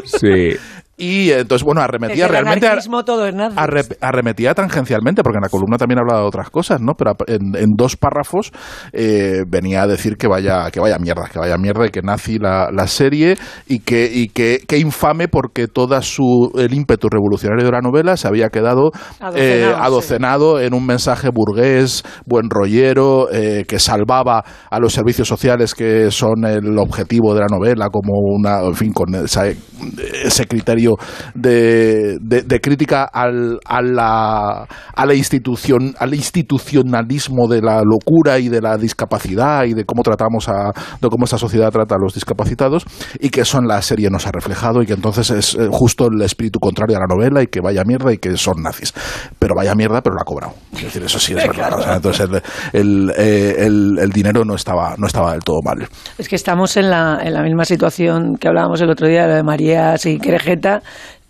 Sí. 0.06 0.56
Y 1.00 1.32
eh, 1.32 1.40
entonces, 1.40 1.64
bueno, 1.66 1.82
arremetía 1.82 2.28
realmente... 2.28 2.68
todo 3.06 3.26
es 3.26 3.34
nazi. 3.34 3.56
Arre- 3.56 3.98
arremetía 4.02 4.54
tangencialmente, 4.54 5.24
porque 5.24 5.38
en 5.38 5.44
la 5.44 5.50
columna 5.50 5.78
también 5.78 6.00
hablaba 6.00 6.20
de 6.20 6.28
otras 6.28 6.50
cosas, 6.50 6.82
¿no? 6.82 6.94
Pero 6.96 7.14
en, 7.28 7.56
en 7.56 7.70
dos 7.76 7.96
párrafos 7.96 8.52
eh, 8.92 9.44
venía 9.48 9.84
a 9.84 9.88
decir 9.88 10.18
que 10.18 10.28
vaya, 10.28 10.70
que 10.72 10.80
vaya 10.80 10.98
mierda, 11.00 11.30
que 11.32 11.40
vaya 11.40 11.58
mierda 11.58 11.86
y 11.88 11.90
que 11.90 12.02
nazi 12.02 12.38
la, 12.38 12.70
la 12.72 12.88
serie 12.88 13.38
y 13.68 13.80
que, 13.80 14.12
y 14.14 14.28
que, 14.28 14.60
que 14.68 14.78
infame 14.78 15.28
porque 15.30 15.68
toda 15.68 16.02
su 16.02 16.52
el 16.58 16.74
ímpetu 16.74 17.08
revolucionario 17.10 17.66
de 17.66 17.72
la 17.72 17.82
novela 17.82 18.18
se 18.18 18.28
había 18.28 18.50
quedado 18.50 18.92
Adocenado, 19.20 19.38
eh, 19.38 19.66
sí. 19.74 19.80
adocenado 19.82 20.60
en 20.60 20.74
un 20.74 20.86
mensaje 20.86 21.30
burgués, 21.34 22.04
buen 22.26 22.50
rollero, 22.50 23.32
eh, 23.32 23.64
que 23.68 23.80
salvaba 23.80 24.44
a 24.70 24.80
los 24.80 24.94
servicios 24.94 25.28
sociales 25.28 25.74
que 25.74 26.12
son 26.12 26.46
el 26.46 26.78
objetivo 26.78 27.34
de 27.34 27.42
la 27.42 27.48
novela, 27.50 27.88
como 27.90 28.14
una, 28.20 28.60
en 28.66 28.76
fin, 28.76 28.92
con 28.92 29.16
ese 29.16 30.46
criterio 30.48 30.89
de, 31.34 32.18
de- 32.22 32.60
crítica 32.62 33.04
al, 33.06 33.60
a, 33.66 33.82
la, 33.82 34.68
a 34.96 35.06
la 35.06 35.14
institución, 35.14 35.96
al 36.00 36.14
institucionalismo 36.14 37.48
de 37.48 37.62
la 37.62 37.82
locura 37.84 38.38
y 38.40 38.50
de 38.50 38.62
la 38.62 38.78
discapacidad 38.78 39.64
y 39.66 39.74
de 39.74 39.86
cómo 39.86 40.04
tratamos 40.04 40.50
a, 40.50 40.72
de 41.02 41.10
cómo 41.10 41.24
esta 41.26 41.38
sociedad 41.38 41.72
trata 41.72 41.96
a 41.96 41.98
los 42.02 42.14
discapacitados 42.14 42.86
y 43.20 43.30
que 43.30 43.42
eso 43.42 43.58
en 43.60 43.68
la 43.68 43.82
serie 43.82 44.10
nos 44.10 44.28
ha 44.28 44.32
reflejado 44.32 44.82
y 44.82 44.86
que 44.86 44.94
entonces 44.94 45.30
es 45.32 45.56
eh, 45.56 45.68
justo 45.72 46.08
el 46.08 46.22
espíritu 46.22 46.60
contrario 46.60 46.98
a 46.98 47.00
la 47.02 47.08
novela 47.08 47.42
y 47.42 47.48
que 47.48 47.62
vaya 47.62 47.84
mierda 47.86 48.12
y 48.14 48.18
que 48.18 48.36
son 48.38 48.62
nazis. 48.62 48.94
Pero 49.40 49.56
vaya 49.56 49.74
mierda, 49.76 50.02
pero 50.02 50.16
lo 50.16 50.22
ha 50.22 50.26
cobrado. 50.26 50.54
Es 50.74 50.84
decir, 50.84 51.04
eso 51.04 51.20
sí 51.20 51.34
es 51.34 51.48
verdad. 51.48 51.74
O 51.80 51.82
sea, 51.82 51.96
entonces 51.96 52.30
el, 52.30 52.42
el, 52.82 53.12
eh, 53.18 53.56
el- 53.66 54.00
el 54.00 54.10
dinero 54.12 54.44
no 54.46 54.56
estaba, 54.56 54.96
no 54.98 55.08
estaba 55.08 55.32
del 55.32 55.42
todo 55.44 55.60
mal. 55.64 55.88
Es 56.18 56.28
que 56.28 56.36
estamos 56.36 56.76
en 56.78 56.90
la, 56.90 57.20
en 57.24 57.34
la 57.34 57.42
misma 57.44 57.66
situación 57.66 58.36
que 58.40 58.48
hablábamos 58.48 58.82
el 58.82 58.90
otro 58.90 59.08
día, 59.08 59.28
lo 59.28 59.36
de 59.36 59.44
Marías 59.44 60.06
y 60.06 60.20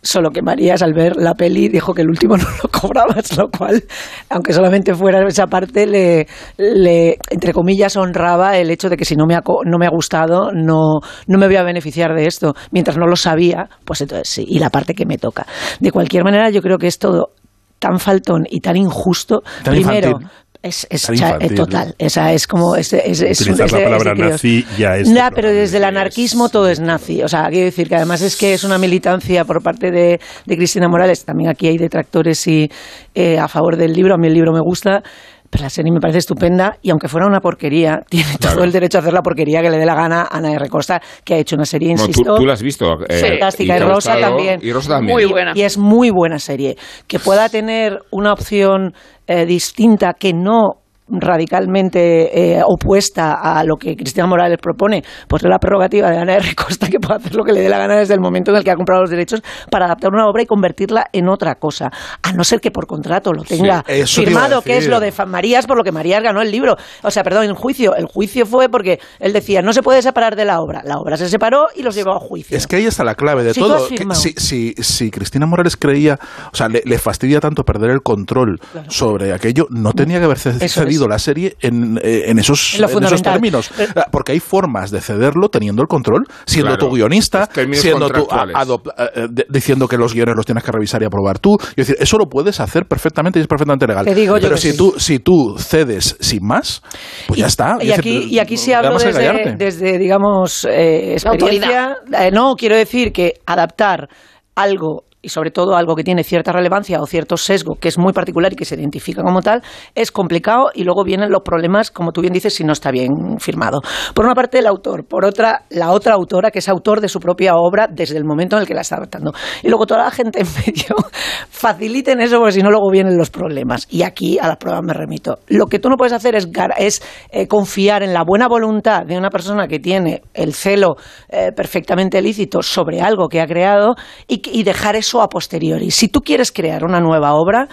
Solo 0.01 0.29
que 0.29 0.41
Marías 0.41 0.81
al 0.81 0.93
ver 0.93 1.17
la 1.17 1.33
peli 1.33 1.67
dijo 1.67 1.93
que 1.93 2.03
el 2.03 2.09
último 2.09 2.37
no 2.37 2.45
lo 2.63 2.69
cobrabas, 2.69 3.35
lo 3.37 3.49
cual, 3.49 3.83
aunque 4.29 4.53
solamente 4.53 4.93
fuera 4.93 5.27
esa 5.27 5.47
parte, 5.47 5.85
le, 5.85 6.27
le 6.57 7.17
entre 7.29 7.51
comillas, 7.51 7.97
honraba 7.97 8.57
el 8.57 8.71
hecho 8.71 8.89
de 8.89 8.95
que 8.95 9.03
si 9.03 9.15
no 9.15 9.25
me 9.25 9.35
ha, 9.35 9.41
no 9.65 9.77
me 9.77 9.85
ha 9.85 9.89
gustado, 9.89 10.51
no, 10.53 11.01
no 11.27 11.37
me 11.37 11.47
voy 11.47 11.57
a 11.57 11.63
beneficiar 11.63 12.15
de 12.15 12.27
esto. 12.27 12.53
Mientras 12.71 12.97
no 12.97 13.07
lo 13.07 13.17
sabía, 13.17 13.67
pues 13.83 13.99
entonces 14.01 14.29
sí, 14.29 14.45
y 14.47 14.59
la 14.59 14.69
parte 14.69 14.93
que 14.93 15.05
me 15.05 15.17
toca. 15.17 15.45
De 15.81 15.91
cualquier 15.91 16.23
manera, 16.23 16.49
yo 16.49 16.61
creo 16.61 16.77
que 16.77 16.87
es 16.87 16.97
todo 16.97 17.33
tan 17.79 17.99
faltón 17.99 18.45
y 18.49 18.59
tan 18.61 18.77
injusto. 18.77 19.41
Tan 19.63 19.73
Primero, 19.73 20.09
infantil. 20.09 20.29
Es, 20.61 20.85
es 20.89 21.03
Tan 21.03 21.15
cha- 21.15 21.25
infantil. 21.35 21.55
total. 21.55 21.95
Esa 21.97 22.33
es 22.33 22.45
como. 22.45 22.75
Es, 22.75 22.91
es, 22.91 23.21
es 23.21 23.39
Utilizar 23.39 23.71
la 23.71 23.77
de- 23.77 23.83
es 23.83 23.89
de 23.89 23.97
palabra 23.97 24.13
nazi 24.29 24.65
ya 24.77 24.97
es 24.97 25.09
pero 25.33 25.49
desde 25.49 25.77
el 25.77 25.85
anarquismo 25.85 26.49
todo 26.49 26.67
es 26.67 26.81
nazi. 26.81 27.23
O 27.23 27.29
sea, 27.29 27.47
quiero 27.49 27.63
decir 27.65 27.87
que 27.87 27.95
además 27.95 28.21
es 28.21 28.35
que 28.35 28.53
es 28.53 28.65
una 28.65 28.77
militancia 28.77 29.45
por 29.45 29.63
parte 29.63 29.89
de, 29.89 30.19
de 30.45 30.57
Cristina 30.57 30.89
Morales. 30.89 31.23
También 31.23 31.49
aquí 31.49 31.67
hay 31.67 31.77
detractores 31.77 32.45
y 32.47 32.69
eh, 33.15 33.39
a 33.39 33.47
favor 33.47 33.77
del 33.77 33.93
libro. 33.93 34.15
A 34.15 34.17
mí 34.17 34.27
el 34.27 34.33
libro 34.33 34.51
me 34.51 34.59
gusta. 34.59 35.01
Pero 35.49 35.63
la 35.63 35.69
serie 35.69 35.91
me 35.91 35.99
parece 35.99 36.19
estupenda 36.19 36.77
y 36.81 36.91
aunque 36.91 37.07
fuera 37.07 37.25
una 37.27 37.39
porquería, 37.39 38.01
tiene 38.09 38.35
todo 38.39 38.63
el 38.63 38.71
derecho 38.71 38.99
a 38.99 39.01
hacer 39.01 39.13
la 39.13 39.21
porquería 39.21 39.61
que 39.61 39.69
le 39.69 39.77
dé 39.77 39.85
la 39.85 39.95
gana 39.95 40.21
a 40.21 40.37
Ana 40.37 40.51
R. 40.53 40.69
Costa, 40.69 41.01
que 41.23 41.33
ha 41.35 41.37
hecho 41.37 41.55
una 41.55 41.65
serie, 41.65 41.89
Bueno, 41.89 42.03
tú, 42.03 42.09
insisto, 42.09 42.35
tú 42.35 42.45
la 42.45 42.53
has 42.53 42.61
visto. 42.61 42.85
eh, 43.09 43.19
fantástica. 43.19 43.77
Y 43.77 43.79
Rosa 43.79 44.13
gustado, 44.13 44.21
también. 44.35 44.59
Y 44.61 44.71
Rosa 44.71 44.89
también. 44.89 45.13
Muy 45.15 45.25
buena. 45.25 45.51
y 45.55 45.61
es 45.63 45.77
muy 45.77 46.11
buena 46.11 46.39
serie. 46.39 46.77
Que 47.07 47.19
pueda 47.19 47.49
tener 47.49 47.99
una 48.11 48.31
opción 48.33 48.93
eh, 49.27 49.45
distinta 49.45 50.13
que 50.13 50.33
no 50.33 50.81
radicalmente 51.09 52.57
eh, 52.57 52.61
opuesta 52.65 53.33
a 53.41 53.63
lo 53.63 53.75
que 53.77 53.95
Cristina 53.95 54.27
Morales 54.27 54.57
propone, 54.61 55.03
pues 55.27 55.43
es 55.43 55.49
la 55.49 55.57
prerrogativa 55.59 56.09
de 56.09 56.17
Ana 56.17 56.35
R. 56.35 56.55
Costa 56.55 56.87
que 56.87 56.99
puede 56.99 57.19
hacer 57.19 57.35
lo 57.35 57.43
que 57.43 57.53
le 57.53 57.61
dé 57.61 57.69
la 57.69 57.77
gana 57.77 57.97
desde 57.97 58.13
el 58.13 58.19
momento 58.19 58.51
en 58.51 58.57
el 58.57 58.63
que 58.63 58.71
ha 58.71 58.75
comprado 58.75 59.01
los 59.01 59.09
derechos 59.09 59.41
para 59.71 59.85
adaptar 59.85 60.11
una 60.13 60.27
obra 60.27 60.43
y 60.43 60.45
convertirla 60.45 61.05
en 61.13 61.29
otra 61.29 61.55
cosa, 61.55 61.91
a 62.21 62.31
no 62.33 62.43
ser 62.43 62.59
que 62.61 62.71
por 62.71 62.87
contrato 62.87 63.33
lo 63.33 63.43
tenga 63.43 63.83
Sí, 64.05 64.25
firmado, 64.25 64.61
que 64.61 64.77
es 64.77 64.87
lo 64.87 64.99
de 64.99 65.13
Marías, 65.27 65.65
por 65.67 65.77
lo 65.77 65.83
que 65.83 65.91
Marías 65.91 66.21
ganó 66.23 66.41
el 66.41 66.51
libro. 66.51 66.75
O 67.03 67.11
sea, 67.11 67.23
perdón, 67.23 67.43
el 67.45 67.53
juicio. 67.53 67.95
El 67.95 68.05
juicio 68.05 68.45
fue 68.45 68.69
porque 68.69 68.99
él 69.19 69.33
decía, 69.33 69.61
no 69.61 69.73
se 69.73 69.81
puede 69.83 70.01
separar 70.01 70.35
de 70.35 70.45
la 70.45 70.61
obra. 70.61 70.81
La 70.83 70.97
obra 70.97 71.17
se 71.17 71.27
separó 71.29 71.67
y 71.75 71.83
los 71.83 71.95
llevó 71.95 72.13
a 72.13 72.19
juicio. 72.19 72.55
Es 72.57 72.67
que 72.67 72.77
ahí 72.77 72.85
está 72.85 73.03
la 73.03 73.15
clave 73.15 73.43
de 73.43 73.53
Si 73.53 73.59
todo. 73.59 73.87
Que 73.89 74.05
si, 74.13 74.33
si, 74.37 74.73
si 74.77 75.11
Cristina 75.11 75.45
Morales 75.45 75.75
creía, 75.77 76.17
o 76.51 76.55
sea, 76.55 76.67
le, 76.69 76.81
le 76.85 76.97
fastidia 76.97 77.39
tanto 77.39 77.63
perder 77.63 77.89
el 77.91 78.01
control 78.01 78.59
sobre 78.87 79.33
aquello, 79.33 79.67
no 79.69 79.93
tenía 79.93 80.19
que 80.19 80.25
haber 80.25 80.37
ce- 80.39 80.53
Eso 80.65 80.81
cedido 80.81 80.98
la 81.07 81.19
serie 81.19 81.55
en, 81.61 81.97
eh, 82.03 82.23
en 82.27 82.39
esos, 82.39 82.75
En 82.75 82.81
lo 82.81 82.89
en 82.89 83.03
esos 83.03 83.21
términos. 83.21 83.71
Pero- 83.75 83.91
Ah, 83.95 84.05
Porque 84.11 84.31
hay 84.33 84.39
formas 84.39 84.91
de 84.91 85.01
cederlo 85.01 85.49
teniendo 85.49 85.81
el 85.81 85.87
control, 85.87 86.25
siendo 86.45 86.71
Claro. 86.75 86.87
tu 86.89 86.95
guionista, 86.95 87.49
siendo 87.73 88.07
tú, 88.09 88.25
contractuales. 88.27 88.55
a- 88.97 89.03
eh, 89.15 89.27
de- 89.29 89.45
diciendo 89.49 89.87
que 89.87 89.97
los 89.97 90.13
guiones 90.13 90.35
los 90.35 90.45
tienes 90.45 90.63
que 90.63 90.71
revisar 90.71 91.01
y 91.01 91.05
aprobar 91.05 91.39
tú. 91.39 91.57
Es 91.71 91.75
decir, 91.87 91.95
eso 91.99 92.17
lo 92.17 92.25
puedes 92.27 92.59
hacer 92.59 92.85
perfectamente 92.85 93.39
y 93.39 93.41
es 93.41 93.47
perfectamente 93.47 93.87
legal. 93.87 94.05
Te 94.05 94.15
digo 94.15 94.37
yo 94.37 94.43
Pero 94.43 94.57
si 94.57 94.71
sí. 94.71 94.77
tú, 94.77 94.93
si 94.97 95.19
tú 95.19 95.55
cedes 95.57 96.15
sin 96.19 96.45
más, 96.45 96.81
pues 97.27 97.39
ya 97.39 97.47
está. 97.47 97.77
Y 97.81 97.91
aquí, 97.91 98.27
y 98.29 98.39
aquí 98.39 98.57
sí 98.57 98.71
ya 98.71 98.79
hablo 98.79 98.93
vas 98.93 99.05
a 99.05 99.11
desde, 99.57 99.97
digamos, 99.97 100.65
eh, 100.69 101.13
experiencia. 101.13 101.97
Eh, 102.17 102.31
no, 102.31 102.55
quiero 102.55 102.75
decir 102.75 103.11
que 103.11 103.33
adaptar 103.45 104.07
algo 104.55 105.03
y 105.21 105.29
sobre 105.29 105.51
todo 105.51 105.75
algo 105.75 105.95
que 105.95 106.03
tiene 106.03 106.23
cierta 106.23 106.51
relevancia 106.51 107.01
o 107.01 107.05
cierto 107.05 107.35
sesgo 107.35 107.75
que 107.75 107.89
es 107.89 107.97
muy 107.97 108.13
particular 108.13 108.53
y 108.53 108.55
que 108.55 108.65
se 108.65 108.75
identifica 108.75 109.21
como 109.21 109.41
tal, 109.41 109.61
es 109.95 110.11
complicado 110.11 110.69
y 110.73 110.83
luego 110.83 111.03
vienen 111.03 111.29
los 111.29 111.41
problemas, 111.41 111.91
como 111.91 112.11
tú 112.11 112.21
bien 112.21 112.33
dices, 112.33 112.53
si 112.53 112.63
no 112.63 112.71
está 112.71 112.91
bien 112.91 113.37
firmado. 113.39 113.81
Por 114.13 114.25
una 114.25 114.33
parte 114.33 114.59
el 114.59 114.67
autor, 114.67 115.05
por 115.05 115.25
otra 115.25 115.65
la 115.69 115.91
otra 115.91 116.13
autora 116.13 116.51
que 116.51 116.59
es 116.59 116.69
autor 116.69 117.01
de 117.01 117.09
su 117.09 117.19
propia 117.19 117.55
obra 117.55 117.87
desde 117.89 118.17
el 118.17 118.23
momento 118.23 118.55
en 118.55 118.61
el 118.61 118.67
que 118.67 118.73
la 118.73 118.81
está 118.81 118.95
adaptando. 118.95 119.33
Y 119.61 119.67
luego 119.67 119.85
toda 119.85 120.05
la 120.05 120.11
gente 120.11 120.41
en 120.41 120.47
medio 120.65 120.95
faciliten 121.49 122.21
eso 122.21 122.37
porque 122.37 122.53
si 122.53 122.61
no 122.61 122.69
luego 122.69 122.89
vienen 122.89 123.17
los 123.17 123.29
problemas. 123.29 123.87
Y 123.89 124.03
aquí 124.03 124.39
a 124.39 124.47
las 124.47 124.57
pruebas 124.57 124.83
me 124.83 124.93
remito. 124.93 125.39
Lo 125.47 125.67
que 125.67 125.79
tú 125.79 125.89
no 125.89 125.97
puedes 125.97 126.13
hacer 126.13 126.35
es, 126.35 126.47
es 126.77 127.01
eh, 127.31 127.47
confiar 127.47 128.03
en 128.03 128.13
la 128.13 128.23
buena 128.23 128.47
voluntad 128.47 129.05
de 129.05 129.17
una 129.17 129.29
persona 129.29 129.67
que 129.67 129.79
tiene 129.79 130.21
el 130.33 130.53
celo 130.53 130.95
eh, 131.27 131.51
perfectamente 131.53 132.21
lícito 132.21 132.61
sobre 132.61 133.01
algo 133.01 133.27
que 133.27 133.41
ha 133.41 133.47
creado 133.47 133.95
y, 134.27 134.41
y 134.57 134.63
dejar 134.63 134.95
eso 134.95 135.08
a 135.17 135.27
posteriori. 135.27 135.91
Si 135.91 136.09
tú 136.09 136.21
quieres 136.21 136.51
crear 136.51 136.83
una 136.83 136.99
nueva 136.99 137.33
obra, 137.33 137.67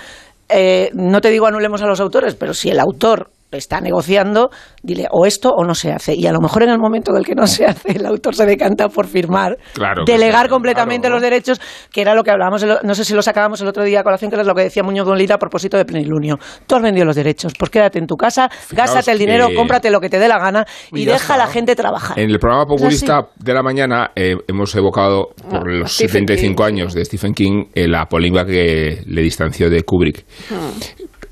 eh, 0.49 0.91
no 0.95 1.21
te 1.21 1.31
digo 1.31 1.47
anulemos 1.47 1.83
a 1.83 1.87
los 1.87 2.01
autores, 2.01 2.35
pero 2.35 2.55
si 2.55 2.71
el 2.71 2.81
autor 2.81 3.31
está 3.57 3.81
negociando, 3.81 4.51
dile 4.83 5.07
o 5.11 5.27
esto 5.27 5.51
o 5.51 5.65
no 5.65 5.75
se 5.75 5.93
hace. 5.93 6.15
Y 6.15 6.27
a 6.27 6.33
lo 6.33 6.41
mejor 6.41 6.63
en 6.63 6.71
el 6.71 6.79
momento 6.79 7.13
en 7.13 7.19
el 7.19 7.25
que 7.25 7.35
no 7.35 7.47
se 7.47 7.67
hace, 7.67 7.93
el 7.93 8.07
autor 8.07 8.35
se 8.35 8.47
decanta 8.47 8.89
por 8.89 9.07
firmar, 9.07 9.57
Claro 9.75 10.05
delegar 10.07 10.49
completamente 10.49 11.09
claro. 11.09 11.17
los 11.17 11.23
derechos, 11.23 11.61
que 11.93 12.01
era 12.01 12.15
lo 12.15 12.23
que 12.23 12.31
hablábamos, 12.31 12.65
no 12.83 12.95
sé 12.95 13.05
si 13.05 13.15
lo 13.15 13.23
sacábamos 13.23 13.61
el 13.61 13.69
otro 13.69 13.85
día 13.85 14.01
a 14.01 14.03
colación, 14.03 14.31
que 14.31 14.37
era 14.37 14.45
lo 14.45 14.55
que 14.55 14.63
decía 14.63 14.83
Muñoz 14.83 15.07
Donlita 15.07 15.35
a 15.35 15.39
propósito 15.39 15.77
de 15.77 15.85
plenilunio. 15.85 16.39
Tú 16.67 16.77
has 16.77 16.83
vendido 16.83 17.05
los 17.05 17.17
derechos, 17.17 17.53
pues 17.59 17.71
quédate 17.71 17.99
en 17.99 18.07
tu 18.07 18.17
casa, 18.17 18.49
Fijaos 18.49 18.91
gástate 18.91 19.13
el 19.13 19.19
dinero, 19.19 19.49
cómprate 19.55 19.91
lo 19.91 20.01
que 20.01 20.09
te 20.09 20.19
dé 20.19 20.29
la 20.29 20.39
gana 20.39 20.65
y, 20.93 21.05
deja 21.05 21.35
a 21.35 21.39
la 21.39 21.47
gente 21.47 21.75
trabajar. 21.75 22.19
En 22.19 22.31
el 22.31 22.39
programa 22.39 22.65
Es 22.65 22.69
populista 22.69 23.29
de 23.37 23.55
la 23.55 23.63
mañana 23.63 24.11
eh, 24.15 24.37
hemos 24.49 24.75
evocado 24.75 25.29
por 25.49 25.57
Ah, 25.57 25.63
los 25.65 25.93
Stephen 25.93 26.27
75 26.27 26.63
King, 26.63 26.67
años 26.67 26.95
de 26.95 27.05
Stephen 27.05 27.35
King 27.35 27.65
eh, 27.75 27.89
la 27.89 28.07
polémica 28.07 28.45
que 28.45 29.03
le 29.07 29.23
distanció 29.23 29.71
de 29.71 29.83
Kubrick. 29.83 30.25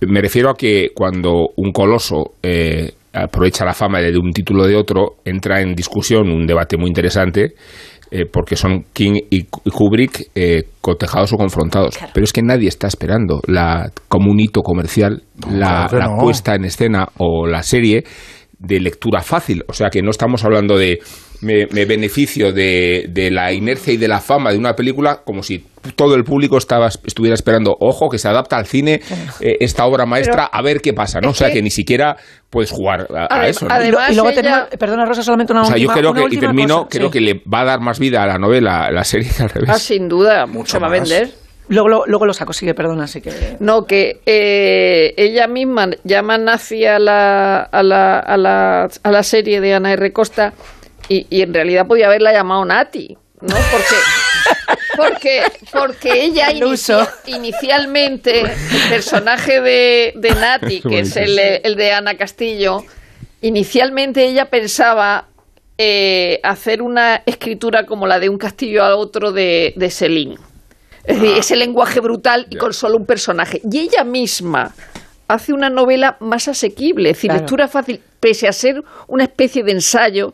Me 0.09 0.21
refiero 0.21 0.51
a 0.51 0.55
que 0.55 0.89
cuando 0.95 1.49
un 1.57 1.73
coloso 1.73 2.35
eh, 2.43 2.91
aprovecha 3.13 3.65
la 3.65 3.75
fama 3.75 4.01
de 4.01 4.17
un 4.19 4.33
título 4.33 4.67
de 4.67 4.77
otro, 4.77 5.17
entra 5.25 5.61
en 5.61 5.75
discusión 5.75 6.31
un 6.31 6.47
debate 6.47 6.77
muy 6.77 6.89
interesante. 6.89 7.55
eh, 8.11 8.27
porque 8.31 8.55
son 8.55 8.85
King 8.93 9.19
y 9.31 9.45
Ku- 9.45 9.63
y 9.65 9.71
Kubrick 9.71 10.31
eh, 10.37 10.65
cotejados 10.81 11.33
o 11.33 11.37
confrontados. 11.37 11.99
Pero 12.13 12.23
es 12.23 12.33
que 12.33 12.43
nadie 12.43 12.69
está 12.69 12.87
esperando 12.87 13.41
la, 13.49 13.91
como 14.09 14.31
un 14.31 14.39
hito 14.39 14.61
comercial 14.63 15.23
la, 15.51 15.87
claro 15.87 15.89
que 15.91 15.97
la 15.97 16.07
no. 16.09 16.19
puesta 16.19 16.55
en 16.55 16.65
escena 16.65 17.09
o 17.19 17.47
la 17.49 17.63
serie 17.65 18.05
de 18.59 18.79
lectura 18.79 19.21
fácil. 19.21 19.65
O 19.69 19.73
sea 19.73 19.89
que 19.91 20.01
no 20.03 20.11
estamos 20.11 20.45
hablando 20.45 20.77
de 20.79 21.01
me, 21.41 21.67
me 21.67 21.85
beneficio 21.85 22.53
de, 22.53 23.07
de 23.11 23.31
la 23.31 23.53
inercia 23.53 23.93
y 23.93 23.97
de 23.97 24.09
la 24.09 24.21
fama 24.21 24.51
de 24.53 24.59
una 24.59 24.75
película 24.75 25.21
como 25.25 25.43
si 25.43 25.65
todo 25.97 26.15
el 26.15 26.25
público 26.25 26.57
estaba, 26.57 26.89
estuviera 26.89 27.35
esperando, 27.35 27.77
ojo, 27.79 28.09
que 28.09 28.19
se 28.19 28.27
adapta 28.29 28.57
al 28.57 28.67
cine 28.67 29.01
eh, 29.41 29.57
esta 29.61 29.85
obra 29.85 30.07
maestra, 30.07 30.45
a 30.47 30.63
ver 30.63 30.81
qué 30.81 30.95
pasa, 30.95 31.21
¿no? 31.21 31.31
O 31.31 31.35
sea 31.35 31.49
que- 31.49 31.55
que 31.55 31.63
ni 31.63 31.71
siquiera 31.71 32.17
puedes 32.49 32.71
jugar 32.71 33.07
a, 33.15 33.47
eso. 33.49 33.67
¿no? 33.69 33.75
Y, 33.85 33.91
lo- 33.91 33.99
y 33.99 34.03
Además, 34.03 34.15
luego 34.17 34.31
ella- 34.31 34.43
tenemos- 34.43 34.69
perdona 34.79 35.05
Rosa, 35.05 35.23
solamente 35.23 35.53
una 35.53 35.63
o 35.63 35.65
sea, 35.67 35.77
yo 35.77 35.89
última 35.89 35.95
creo 35.95 36.11
una 36.13 36.29
que, 36.29 36.35
y 36.35 36.39
termino, 36.39 36.77
cosa, 36.85 36.89
creo 36.91 37.07
sí. 37.09 37.13
que 37.13 37.21
le 37.21 37.43
va 37.53 37.61
a 37.61 37.65
dar 37.65 37.81
más 37.81 37.99
vida 37.99 38.23
a 38.23 38.27
la 38.27 38.39
novela, 38.39 38.87
a 38.87 38.91
la 38.91 39.05
serie 39.05 39.29
que 39.37 39.43
al 39.43 39.51
revés. 39.51 39.71
Ah, 39.71 39.79
sin 39.79 40.09
duda, 40.09 40.47
Mucho 40.47 40.73
se 40.73 40.79
va 40.79 40.87
a 40.87 40.91
vender. 40.91 41.31
Luego, 41.69 41.89
lo- 41.89 42.07
luego 42.07 42.27
lo 42.27 42.35
saco, 42.35 42.53
sigue, 42.53 42.75
perdona, 42.75 43.05
así 43.05 43.23
que... 43.23 43.31
No, 43.59 43.85
que 43.87 44.21
eh, 44.27 45.15
ella 45.17 45.47
misma 45.49 45.89
llama 46.05 46.37
nazi 46.37 46.85
a 46.85 46.99
la, 46.99 47.63
a 47.63 47.83
la, 47.83 48.19
a 48.19 48.37
la, 48.37 48.89
a 49.03 49.11
la 49.11 49.23
serie 49.23 49.63
de 49.63 49.73
Ana 49.73 49.93
R. 49.95 50.13
Costa 50.13 50.53
y, 51.09 51.27
y 51.31 51.43
en 51.43 51.53
realidad 51.55 51.87
podía 51.87 52.07
haberla 52.07 52.33
llamado 52.33 52.65
Nati, 52.65 53.17
¿no? 53.41 53.55
Porque, 53.71 53.95
porque, 54.97 55.43
porque 55.73 56.25
ella 56.25 56.51
inicia- 56.53 57.09
inicialmente, 57.27 58.41
el 58.41 58.89
personaje 58.89 59.61
de, 59.61 60.13
de 60.17 60.31
Nati, 60.35 60.81
que 60.81 61.01
es 61.01 61.17
el, 61.17 61.39
el 61.39 61.77
de 61.77 61.93
Ana 61.93 62.17
Castillo, 62.17 62.83
inicialmente 63.43 64.25
ella 64.25 64.47
pensaba 64.51 65.29
eh, 65.79 66.41
hacer 66.43 66.83
una 66.83 67.23
escritura 67.27 67.85
como 67.87 68.07
la 68.07 68.19
de 68.21 68.29
un 68.29 68.39
castillo 68.39 68.85
al 68.85 68.93
otro 68.93 69.33
de, 69.33 69.73
de 69.77 69.91
Celine. 69.91 70.37
Es 71.05 71.21
decir, 71.21 71.37
ese 71.37 71.57
lenguaje 71.57 72.01
brutal 72.01 72.47
y 72.49 72.57
con 72.57 72.73
solo 72.73 72.97
un 72.97 73.05
personaje. 73.05 73.61
Y 73.71 73.81
ella 73.81 74.05
misma 74.05 74.75
hace 75.29 75.53
una 75.53 75.69
novela 75.69 76.17
más 76.21 76.49
asequible, 76.49 77.11
es 77.11 77.17
decir, 77.17 77.29
Claro. 77.29 77.41
lectura 77.43 77.69
fácil, 77.69 78.01
pese 78.21 78.49
a 78.49 78.53
ser 78.53 78.83
una 79.07 79.25
especie 79.25 79.63
de 79.63 79.73
ensayo. 79.73 80.33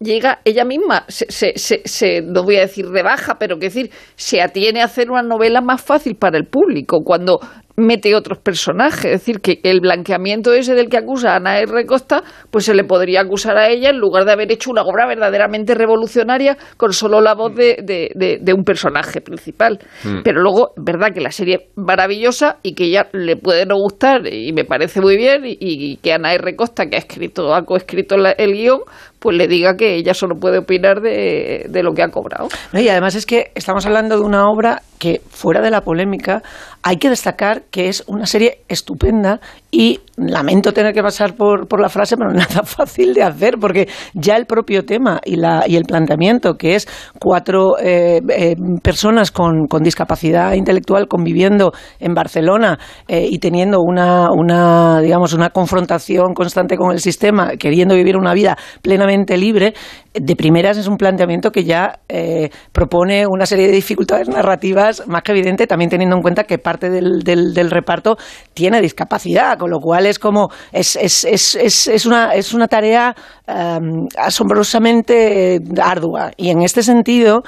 Llega 0.00 0.38
ella 0.44 0.64
misma, 0.64 1.04
se, 1.08 1.26
se, 1.28 1.52
se- 1.58 1.82
se- 1.84 2.22
no 2.22 2.44
voy 2.44 2.56
a 2.56 2.60
decir 2.60 2.86
rebaja, 2.88 3.36
pero 3.38 3.58
que 3.58 3.66
decir, 3.66 3.90
se 4.14 4.40
atiene 4.40 4.80
a 4.80 4.84
hacer 4.84 5.10
una 5.10 5.22
novela 5.22 5.60
más 5.60 5.82
fácil 5.82 6.14
para 6.14 6.38
el 6.38 6.44
público 6.44 7.00
cuando 7.04 7.40
mete 7.74 8.14
otros 8.16 8.38
personajes. 8.38 9.04
Es 9.04 9.20
decir, 9.20 9.40
que 9.40 9.60
el 9.62 9.80
blanqueamiento 9.80 10.52
ese 10.52 10.74
del 10.74 10.88
que 10.88 10.96
acusa 10.98 11.32
a 11.32 11.36
Ana 11.36 11.60
R. 11.60 11.84
Costa, 11.86 12.22
pues 12.50 12.64
se 12.64 12.74
le 12.74 12.82
podría 12.84 13.20
acusar 13.20 13.56
a 13.56 13.68
ella 13.68 13.90
en 13.90 13.98
lugar 13.98 14.24
de 14.24 14.32
haber 14.32 14.50
hecho 14.50 14.70
una 14.72 14.82
obra 14.82 15.06
verdaderamente 15.06 15.74
revolucionaria 15.76 16.56
con 16.76 16.92
solo 16.92 17.20
la 17.20 17.34
voz 17.34 17.54
de, 17.54 17.76
de- 17.84 18.10
de- 18.16 18.38
de 18.40 18.52
un 18.52 18.64
personaje 18.64 19.20
principal. 19.20 19.78
Pero 20.24 20.40
luego, 20.42 20.72
verdad 20.76 21.12
que 21.14 21.20
la 21.20 21.30
serie 21.30 21.54
es 21.54 21.62
maravillosa 21.76 22.58
y 22.64 22.74
que 22.74 22.84
ella 22.86 23.08
le 23.12 23.36
puede 23.36 23.64
no 23.64 23.76
gustar 23.76 24.26
y 24.32 24.52
me 24.52 24.64
parece 24.64 25.00
muy 25.00 25.16
bien 25.16 25.44
y, 25.44 25.56
y 25.60 25.96
que 25.98 26.12
Ana 26.12 26.34
R. 26.34 26.56
Costa, 26.56 26.86
que 26.86 26.96
ha 26.96 27.00
escrito, 27.00 27.54
ha 27.54 27.62
coescrito 27.64 28.16
el 28.16 28.52
guion, 28.54 28.80
pues 29.18 29.36
le 29.36 29.48
diga 29.48 29.76
que 29.76 29.96
ella 29.96 30.14
solo 30.14 30.36
puede 30.36 30.58
opinar 30.58 31.00
de, 31.00 31.66
de 31.68 31.82
lo 31.82 31.92
que 31.92 32.02
ha 32.02 32.08
cobrado. 32.08 32.48
No, 32.72 32.80
y 32.80 32.88
además 32.88 33.14
es 33.14 33.26
que 33.26 33.50
estamos 33.54 33.86
hablando 33.86 34.16
de 34.16 34.22
una 34.22 34.48
obra 34.48 34.82
que, 34.98 35.20
fuera 35.30 35.60
de 35.60 35.70
la 35.70 35.80
polémica, 35.82 36.42
hay 36.82 36.96
que 36.96 37.10
destacar 37.10 37.62
que 37.70 37.88
es 37.88 38.04
una 38.06 38.26
serie 38.26 38.58
estupenda 38.68 39.40
y 39.70 40.00
lamento 40.18 40.72
tener 40.72 40.92
que 40.92 41.02
pasar 41.02 41.34
por, 41.34 41.68
por 41.68 41.80
la 41.80 41.88
frase, 41.88 42.16
pero 42.16 42.30
nada 42.34 42.62
fácil 42.64 43.14
de 43.14 43.22
hacer, 43.22 43.58
porque 43.60 43.88
ya 44.14 44.36
el 44.36 44.46
propio 44.46 44.84
tema 44.84 45.20
y, 45.24 45.36
la, 45.36 45.64
y 45.66 45.76
el 45.76 45.84
planteamiento, 45.84 46.54
que 46.56 46.74
es 46.74 46.88
cuatro 47.20 47.78
eh, 47.78 48.20
eh, 48.28 48.56
personas 48.82 49.30
con, 49.30 49.66
con 49.66 49.82
discapacidad 49.82 50.52
intelectual 50.54 51.08
conviviendo 51.08 51.72
en 52.00 52.14
Barcelona 52.14 52.78
eh, 53.06 53.26
y 53.30 53.38
teniendo 53.38 53.80
una, 53.80 54.28
una, 54.32 55.00
digamos, 55.00 55.32
una 55.32 55.50
confrontación 55.50 56.34
constante 56.34 56.76
con 56.76 56.92
el 56.92 57.00
sistema, 57.00 57.56
queriendo 57.58 57.94
vivir 57.94 58.16
una 58.16 58.34
vida 58.34 58.56
plenamente 58.82 59.36
libre, 59.36 59.74
de 60.20 60.36
primeras 60.36 60.76
es 60.76 60.86
un 60.86 60.96
planteamiento 60.96 61.50
que 61.50 61.64
ya 61.64 62.00
eh, 62.08 62.50
propone 62.72 63.26
una 63.26 63.46
serie 63.46 63.66
de 63.66 63.72
dificultades 63.72 64.28
narrativas 64.28 65.06
más 65.06 65.22
que 65.22 65.32
evidente, 65.32 65.66
también 65.66 65.90
teniendo 65.90 66.16
en 66.16 66.22
cuenta 66.22 66.44
que 66.44 66.58
parte 66.58 66.90
del, 66.90 67.22
del, 67.22 67.54
del 67.54 67.70
reparto 67.70 68.16
tiene 68.54 68.80
discapacidad, 68.80 69.58
con 69.58 69.70
lo 69.70 69.78
cual 69.80 70.06
es 70.06 70.18
como 70.18 70.48
es, 70.72 70.96
es, 70.96 71.24
es, 71.24 71.54
es, 71.54 71.86
es 71.86 72.06
una, 72.06 72.34
es 72.34 72.54
una 72.54 72.68
tarea 72.68 73.14
um, 73.46 74.06
asombrosamente 74.16 75.60
ardua. 75.82 76.32
Y 76.36 76.50
en 76.50 76.62
este 76.62 76.82
sentido, 76.82 77.42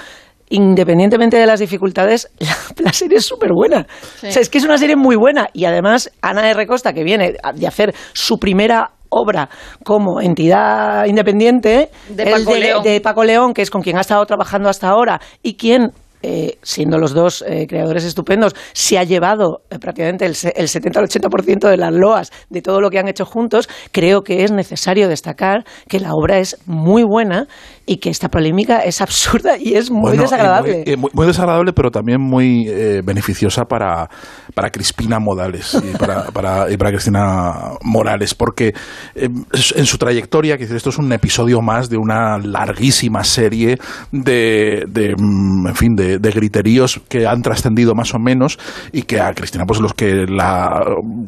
independientemente 0.48 1.36
de 1.36 1.46
las 1.46 1.60
dificultades, 1.60 2.30
la, 2.38 2.56
la 2.78 2.92
serie 2.92 3.18
es 3.18 3.26
súper 3.26 3.50
buena. 3.52 3.86
Sí. 4.20 4.28
O 4.28 4.32
sea, 4.32 4.42
es 4.42 4.48
que 4.48 4.58
es 4.58 4.64
una 4.64 4.78
serie 4.78 4.96
muy 4.96 5.16
buena. 5.16 5.48
Y 5.52 5.64
además, 5.64 6.10
Ana 6.22 6.48
R. 6.50 6.66
Costa, 6.66 6.92
que 6.92 7.04
viene 7.04 7.34
de 7.54 7.66
hacer 7.66 7.94
su 8.12 8.38
primera 8.38 8.92
obra 9.10 9.48
como 9.84 10.20
entidad 10.20 11.04
independiente 11.06 11.90
De 12.08 12.22
el 12.22 12.44
Paco 12.44 12.56
León. 12.56 12.82
de 12.82 13.00
Paco 13.00 13.24
León, 13.24 13.54
que 13.54 13.62
es 13.62 13.70
con 13.70 13.82
quien 13.82 13.98
ha 13.98 14.00
estado 14.00 14.24
trabajando 14.24 14.68
hasta 14.68 14.88
ahora 14.88 15.20
y 15.42 15.54
quien 15.54 15.92
eh, 16.22 16.58
siendo 16.62 16.98
los 16.98 17.14
dos 17.14 17.42
eh, 17.48 17.66
creadores 17.66 18.04
estupendos, 18.04 18.54
se 18.74 18.98
ha 18.98 19.04
llevado 19.04 19.62
eh, 19.70 19.78
prácticamente 19.78 20.26
el, 20.26 20.36
el 20.54 20.68
70 20.68 21.00
al 21.00 21.06
80% 21.06 21.70
de 21.70 21.78
las 21.78 21.94
loas 21.94 22.30
de 22.50 22.60
todo 22.60 22.82
lo 22.82 22.90
que 22.90 22.98
han 22.98 23.08
hecho 23.08 23.24
juntos, 23.24 23.70
creo 23.90 24.20
que 24.20 24.44
es 24.44 24.52
necesario 24.52 25.08
destacar 25.08 25.64
que 25.88 25.98
la 25.98 26.12
obra 26.12 26.38
es 26.38 26.58
muy 26.66 27.04
buena 27.04 27.46
y 27.86 27.96
que 27.96 28.10
esta 28.10 28.28
polémica 28.28 28.78
es 28.80 29.00
absurda 29.00 29.56
y 29.58 29.74
es 29.74 29.90
muy 29.90 30.00
Bueno, 30.02 30.22
desagradable. 30.22 30.72
Muy, 30.84 30.92
eh, 30.92 30.96
muy- 30.96 31.10
muy 31.12 31.26
desagradable, 31.26 31.72
pero 31.72 31.90
también 31.90 32.20
muy 32.20 32.66
eh, 32.68 33.02
beneficiosa 33.04 33.64
para, 33.64 34.08
para 34.54 34.70
Crispina 34.70 35.18
Modales 35.18 35.76
y 35.82 35.96
para, 35.96 36.24
para, 36.32 36.70
y 36.70 36.76
para 36.76 36.90
Cristina 36.90 37.52
Morales, 37.82 38.34
porque 38.34 38.74
eh, 39.14 39.28
es- 39.52 39.74
en 39.76 39.86
su 39.86 39.98
trayectoria, 39.98 40.56
que 40.56 40.64
esto 40.64 40.90
es 40.90 40.98
un 40.98 41.12
episodio 41.12 41.60
más 41.62 41.88
de 41.90 41.96
una 41.96 42.38
larguísima 42.38 43.24
serie 43.24 43.78
de, 44.12 44.84
de, 44.88 45.14
mm, 45.18 45.66
en 45.68 45.74
fin, 45.74 45.94
de, 45.96 46.18
de 46.18 46.30
griteríos 46.30 47.00
que 47.08 47.26
han 47.26 47.42
trascendido 47.42 47.94
más 47.94 48.14
o 48.14 48.18
menos 48.18 48.58
y 48.92 49.02
que 49.02 49.20
a 49.20 49.32
Cristina, 49.34 49.64
pues 49.66 49.80
los 49.80 49.94
que 49.94 50.26
la 50.28 50.80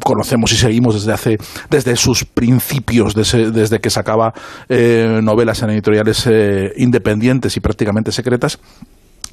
conocemos 0.04 0.52
y 0.52 0.56
seguimos 0.56 0.94
desde 0.94 1.12
hace, 1.12 1.38
desde 1.70 1.96
sus 1.96 2.24
principios, 2.24 3.14
desde, 3.14 3.50
desde 3.50 3.80
que 3.80 3.90
sacaba 3.90 4.32
eh, 4.68 5.20
novelas 5.22 5.62
en 5.62 5.70
editoriales 5.70 6.26
eh, 6.42 6.72
independientes 6.76 7.56
y 7.56 7.60
prácticamente 7.60 8.12
secretas, 8.12 8.58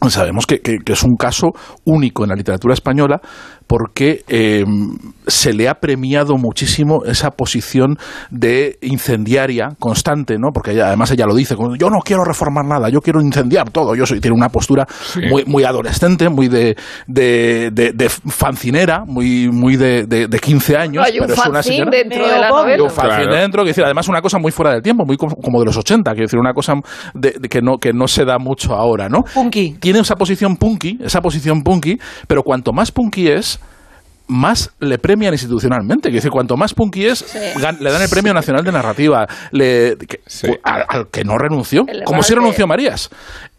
sabemos 0.09 0.45
que, 0.45 0.59
que- 0.61 0.77
que 0.85 0.93
es 0.93 1.03
un 1.03 1.15
caso 1.17 1.47
único 1.85 2.23
en 2.23 2.29
la 2.29 2.35
literatura 2.35 2.73
española 2.73 3.19
porque 3.69 4.23
eh, 4.27 4.65
se 5.27 5.53
le 5.53 5.69
ha 5.69 5.75
premiado 5.75 6.38
muchísimo 6.38 7.05
esa 7.05 7.29
posición 7.29 7.97
de 8.31 8.79
incendiaria 8.81 9.69
constante, 9.77 10.39
¿no? 10.39 10.47
Porque 10.51 10.71
ella, 10.71 10.88
además 10.88 11.11
ella 11.11 11.27
lo 11.27 11.35
dice, 11.35 11.55
como, 11.55 11.75
yo 11.75 11.91
no 11.91 11.99
quiero 12.03 12.23
reformar 12.23 12.65
nada, 12.65 12.89
yo 12.89 12.99
quiero 12.99 13.21
incendiar 13.21 13.69
todo. 13.69 13.93
Yo 13.93 14.07
soy, 14.07 14.19
tiene 14.19 14.35
una 14.35 14.49
postura 14.49 14.88
muy, 15.29 15.45
muy 15.45 15.65
adolescente, 15.65 16.29
muy 16.29 16.47
de, 16.47 16.75
de, 17.05 17.69
de- 17.71 17.91
de 17.93 18.09
fancinera, 18.09 19.03
muy, 19.05 19.49
muy 19.49 19.75
de, 19.75 20.07
de, 20.07 20.27
de 20.27 20.39
15 20.39 20.75
años. 20.75 21.05
Hay 21.05 21.19
un 21.19 21.27
pero 21.27 21.39
es 21.39 21.47
una 21.47 21.61
señora- 21.61 21.91
dentro 21.91 22.27
de 22.27 22.39
la 22.39 22.51
un 22.51 22.57
novela. 22.61 22.89
fanzine 22.89 23.23
Claro. 23.25 23.35
dentro, 23.41 23.63
que 23.63 23.67
decir, 23.69 23.83
además 23.83 24.07
una 24.07 24.21
cosa 24.23 24.39
muy 24.39 24.51
fuera 24.51 24.71
del 24.73 24.81
tiempo, 24.81 25.05
muy 25.05 25.15
como 25.15 25.35
como 25.35 25.59
de 25.59 25.65
los 25.67 25.77
80, 25.77 26.15
que 26.15 26.21
decir, 26.21 26.39
una 26.39 26.53
cosa 26.53 26.73
de, 27.13 27.35
de 27.39 27.47
que, 27.47 27.61
no, 27.61 27.77
que 27.77 27.93
no 27.93 28.07
se 28.07 28.25
da 28.25 28.39
mucho 28.39 28.73
ahora, 28.73 29.09
¿no? 29.09 29.21
Punky. 29.31 29.77
Tiene 29.79 29.99
esa 29.99 30.15
posición 30.15 30.57
punky, 30.57 30.97
esa 31.03 31.21
posición 31.21 31.61
punky, 31.61 31.99
pero 32.27 32.41
cuanto 32.41 32.73
más 32.73 32.91
punky 32.91 33.27
es, 33.27 33.58
más 34.29 34.71
le 34.79 34.98
premian 35.00 35.33
institucionalmente. 35.33 36.07
Es 36.07 36.13
decir, 36.15 36.31
cuanto 36.31 36.55
más 36.55 36.74
punky 36.74 37.05
es, 37.07 37.25
gan- 37.57 37.79
le 37.79 37.91
dan 37.91 38.01
el 38.01 38.09
Premio 38.09 38.33
Nacional 38.33 38.63
de 38.63 38.71
Narrativa, 38.71 39.27
le, 39.51 39.98
que- 40.07 40.21
Sí. 40.25 40.48
al, 40.63 40.86
al 40.88 41.07
que 41.09 41.24
no 41.25 41.38
renunció, 41.38 41.86
como 42.05 42.24
si 42.24 42.33
renunció 42.33 42.65
Marías. 42.67 43.09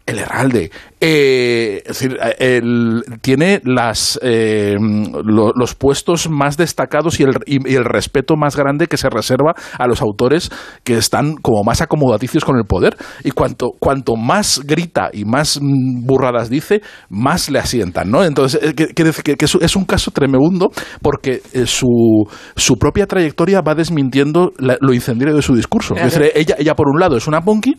El 0.05 0.17
Herralde. 0.19 0.71
Eh, 1.03 1.81
es 1.83 1.99
decir, 1.99 2.17
eh, 2.21 2.35
el- 2.59 3.03
tiene 3.21 3.59
las, 3.65 4.19
eh, 4.21 4.75
lo- 4.79 5.51
los 5.55 5.73
puestos 5.73 6.29
más 6.29 6.57
destacados 6.57 7.19
y 7.19 7.23
el, 7.23 7.31
y- 7.47 7.71
y 7.71 7.75
el 7.75 7.85
respeto 7.85 8.35
más 8.35 8.55
grande 8.55 8.85
que 8.85 8.97
se 8.97 9.09
reserva 9.09 9.55
a 9.79 9.87
los 9.87 9.99
autores 10.03 10.51
que 10.83 10.97
están 10.97 11.33
como 11.37 11.63
más 11.63 11.81
acomodaticios 11.81 12.45
con 12.45 12.55
el 12.57 12.65
poder. 12.65 12.95
Y 13.23 13.31
cuanto, 13.31 13.71
cuanto 13.79 14.15
más 14.15 14.61
grita 14.63 15.09
y 15.11 15.25
más 15.25 15.59
mm, 15.59 16.05
burradas 16.05 16.51
dice, 16.51 16.81
más 17.09 17.49
le 17.49 17.57
asientan. 17.57 18.11
¿no? 18.11 18.23
Entonces, 18.23 18.61
eh, 18.61 18.73
que- 18.75 18.89
quiere 18.93 19.09
decir 19.09 19.23
que, 19.23 19.35
que 19.37 19.45
es, 19.45 19.75
un 19.75 19.85
caso 19.85 20.11
tremendo 20.11 20.69
porque 21.01 21.41
su, 21.65 22.25
su 22.55 22.75
propia 22.77 23.07
trayectoria 23.07 23.61
va 23.61 23.73
desmintiendo 23.73 24.51
la- 24.59 24.77
lo 24.81 24.93
incendiario 24.93 25.35
de 25.35 25.41
su 25.41 25.55
discurso. 25.55 25.95
Es 25.95 26.13
decir, 26.13 26.31
ella, 26.35 26.55
ella, 26.59 26.75
por 26.75 26.87
un 26.89 26.99
lado, 26.99 27.17
es 27.17 27.27
una 27.27 27.41
punky 27.41 27.75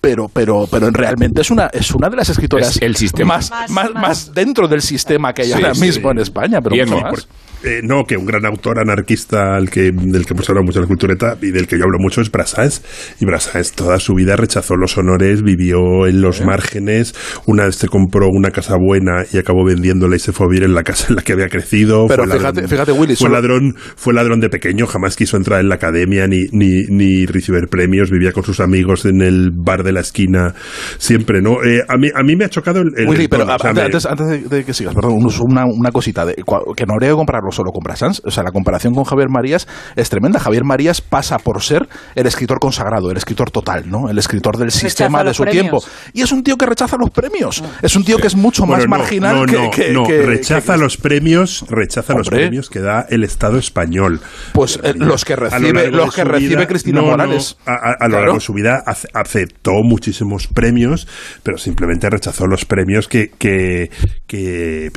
pero 0.00 0.26
pero 0.28 0.66
pero 0.68 0.90
realmente 0.90 1.42
es 1.42 1.50
una 1.52 1.66
es 1.72 1.94
una 1.94 2.08
de 2.08 2.16
las 2.16 2.28
escritoras 2.28 2.61
El 2.80 2.96
sistema. 2.96 3.36
más, 3.36 3.50
Más- 3.70 3.94
más, 3.94 4.34
dentro 4.34 4.68
del 4.68 4.82
sistema 4.82 5.32
que 5.32 5.42
hay 5.42 5.48
Sí, 5.48 5.54
ahora 5.54 5.74
sí. 5.74 5.80
mismo 5.82 6.10
en 6.10 6.18
España 6.18 6.60
pero 6.62 6.74
Bien, 6.74 6.88
más. 6.90 7.28
Eh, 7.64 7.80
no, 7.84 8.02
que 8.02 8.16
un 8.16 8.26
gran 8.26 8.44
autor 8.44 8.80
anarquista 8.80 9.54
al 9.54 9.70
que, 9.70 9.92
del 9.92 10.26
que 10.26 10.34
hemos 10.34 10.48
hablado 10.48 10.64
mucho 10.64 10.80
en 10.80 10.82
la 10.82 10.88
cultureta 10.88 11.36
y 11.40 11.52
del 11.52 11.68
que 11.68 11.78
yo 11.78 11.84
hablo 11.84 11.98
mucho 12.00 12.20
es 12.20 12.28
Brassens. 12.28 12.82
Y 13.20 13.24
Brassens 13.24 13.70
toda 13.70 14.00
su 14.00 14.14
vida 14.14 14.34
rechazó 14.34 14.74
los 14.74 14.98
honores, 14.98 15.42
vivió 15.44 16.08
en 16.08 16.20
los 16.22 16.44
márgenes. 16.44 17.14
Una 17.46 17.66
vez 17.66 17.76
se 17.76 17.86
compró 17.86 18.26
una 18.32 18.50
casa 18.50 18.74
buena 18.76 19.24
y 19.32 19.38
acabó 19.38 19.64
vendiéndola 19.64 20.16
y 20.16 20.18
se 20.18 20.32
fue 20.32 20.46
a 20.46 20.48
vivir 20.48 20.64
en 20.64 20.74
la 20.74 20.82
casa 20.82 21.06
en 21.10 21.14
la 21.14 21.22
que 21.22 21.34
había 21.34 21.48
crecido. 21.48 22.06
Pero 22.08 22.24
Fue 22.24 22.36
fíjate- 22.36 22.66
fíjate, 22.66 22.90
Willy, 22.90 23.14
Fue 23.14 23.28
solo- 23.28 23.34
ladrón, 23.34 23.76
fue 23.94 24.12
ladrón 24.12 24.40
de 24.40 24.48
pequeño, 24.48 24.88
jamás 24.88 25.14
quiso 25.14 25.36
entrar 25.36 25.60
en 25.60 25.68
la 25.68 25.76
academia 25.76 26.26
ni, 26.26 26.46
ni, 26.50 26.82
ni 26.88 27.26
recibir 27.26 27.68
premios. 27.70 28.10
Vivía 28.10 28.32
con 28.32 28.42
sus 28.42 28.58
amigos 28.58 29.04
en 29.04 29.22
el 29.22 29.50
bar 29.54 29.84
de 29.84 29.92
la 29.92 30.00
esquina, 30.00 30.52
siempre, 30.98 31.40
¿no? 31.40 31.62
Eh, 31.62 31.84
a, 31.88 31.96
mí, 31.96 32.08
a 32.12 32.24
mí 32.24 32.34
me 32.34 32.42
ha 32.44 32.48
chocado 32.52 32.80
el. 32.80 32.92
el 32.96 33.08
Willy, 33.08 33.26
pero 33.28 33.44
tono, 33.44 33.56
o 33.56 33.58
sea, 33.58 33.70
antes, 33.70 34.04
me- 34.04 34.10
antes- 34.10 34.48
de, 34.50 34.56
de 34.58 34.64
que 34.64 34.72
sigas, 34.74 34.94
perdón, 34.94 35.14
un- 35.14 35.32
una, 35.50 35.64
una 35.66 35.90
cosita, 35.90 36.24
de, 36.24 36.34
que 36.34 36.86
no 36.86 36.94
habría 36.94 37.10
que 37.10 37.16
compararlo 37.16 37.50
solo 37.50 37.70
con 37.72 37.82
Brassens, 37.82 38.22
o 38.24 38.30
sea, 38.30 38.42
la 38.44 38.50
comparación 38.52 38.94
con 38.94 39.04
Javier 39.04 39.28
Marías 39.28 39.66
es 39.96 40.08
tremenda. 40.10 40.38
Javier 40.38 40.64
Marías 40.64 41.00
pasa 41.00 41.38
por 41.38 41.62
ser 41.62 41.88
el 42.14 42.26
escritor 42.26 42.58
consagrado, 42.60 43.10
el 43.10 43.16
escritor 43.16 43.50
total, 43.50 43.90
¿no? 43.90 44.08
El 44.08 44.18
escritor 44.18 44.56
del 44.56 44.70
sistema 44.70 45.24
de 45.24 45.34
su 45.34 45.42
premios. 45.42 45.62
tiempo. 45.62 45.82
Y 46.12 46.22
es 46.22 46.30
un 46.32 46.42
tío 46.44 46.56
que 46.56 46.66
rechaza 46.66 46.96
los 46.96 47.10
premios. 47.10 47.62
Es 47.82 47.96
un 47.96 48.04
tío 48.04 48.18
que 48.18 48.26
es 48.28 48.36
mucho 48.36 48.64
Bueno, 48.66 48.76
más 48.76 48.84
no, 48.84 48.96
marginal 48.98 49.36
no, 49.36 49.46
que, 49.46 49.52
no, 49.58 49.70
que- 49.70 49.92
no, 49.92 50.04
que- 50.04 50.22
rechaza 50.22 50.74
que- 50.74 50.80
los 50.80 50.96
premios, 50.96 51.64
rechaza 51.68 52.14
los 52.14 52.28
premios 52.28 52.68
que 52.70 52.80
da 52.80 53.06
el 53.08 53.24
Estado 53.24 53.58
español. 53.58 54.20
Pues, 54.52 54.78
eh, 54.82 54.92
los 54.94 55.24
que 55.24 55.36
recibe- 55.36 55.90
los 55.90 56.10
de 56.14 56.22
que 56.22 56.24
recibe 56.24 56.48
vida- 56.56 56.66
Cristina 56.66 57.00
no, 57.00 57.06
no, 57.06 57.10
Morales. 57.12 57.56
a, 57.66 57.72
a- 57.72 57.76
a 57.76 57.90
lo 57.90 57.96
Claro. 57.96 58.16
largo 58.18 58.34
de 58.34 58.40
su 58.40 58.52
vida 58.52 58.82
ace- 58.86 59.08
aceptó 59.14 59.72
muchísimos 59.82 60.46
premios, 60.48 61.08
pero 61.42 61.56
simplemente 61.58 62.08
rechazó 62.10 62.41
los 62.46 62.64
premios 62.64 63.08
que 63.08 63.30
que, 63.38 63.88
que, 64.26 64.88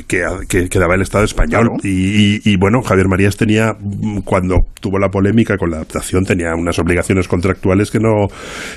que, 0.69 0.79
daba 0.79 0.95
el 0.95 1.01
Estado 1.01 1.23
español. 1.25 1.67
Claro. 1.67 1.75
Y, 1.83 1.89
y- 2.35 2.41
y, 2.45 2.57
bueno, 2.57 2.81
Javier 2.81 3.07
Marías 3.07 3.35
tenía, 3.37 3.73
mm, 3.79 4.19
cuando 4.19 4.67
tuvo 4.79 4.99
la 4.99 5.09
polémica 5.09 5.57
con 5.57 5.69
la 5.71 5.77
adaptación, 5.77 6.23
tenía 6.25 6.53
unas 6.55 6.79
obligaciones 6.79 7.27
contractuales 7.27 7.91
que 7.91 7.99
no, 7.99 8.27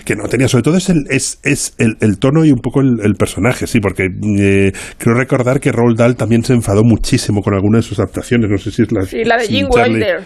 que 0.05 0.17
no 0.17 0.25
tenía. 0.29 0.49
Sobre 0.49 0.63
todo 0.63 0.77
es 0.77 0.89
el, 0.89 1.05
es, 1.11 1.39
es 1.45 1.75
el, 1.79 1.97
el 2.01 2.19
tono 2.19 2.45
y 2.45 2.51
un 2.53 2.59
poco 2.61 2.81
el, 2.81 3.01
el 3.03 3.15
personaje, 3.15 3.67
sí, 3.67 3.81
porque 3.81 4.05
eh, 4.39 4.73
creo 4.99 5.15
recordar 5.15 5.61
que 5.61 5.71
Roald 5.73 5.97
Dahl 5.99 6.17
también 6.17 6.43
se 6.45 6.55
enfadó 6.55 6.83
muchísimo 6.85 7.43
con 7.43 7.55
alguna 7.55 7.79
de 7.79 7.83
sus 7.83 7.99
adaptaciones. 7.99 8.51
No 8.51 8.59
sé 8.59 8.71
si 8.71 8.83
es 8.83 8.93
la, 8.93 9.03
Sí, 9.03 9.25
la 9.25 9.37
de 9.37 9.47
Jim 9.47 9.69
Wilder. 9.71 10.23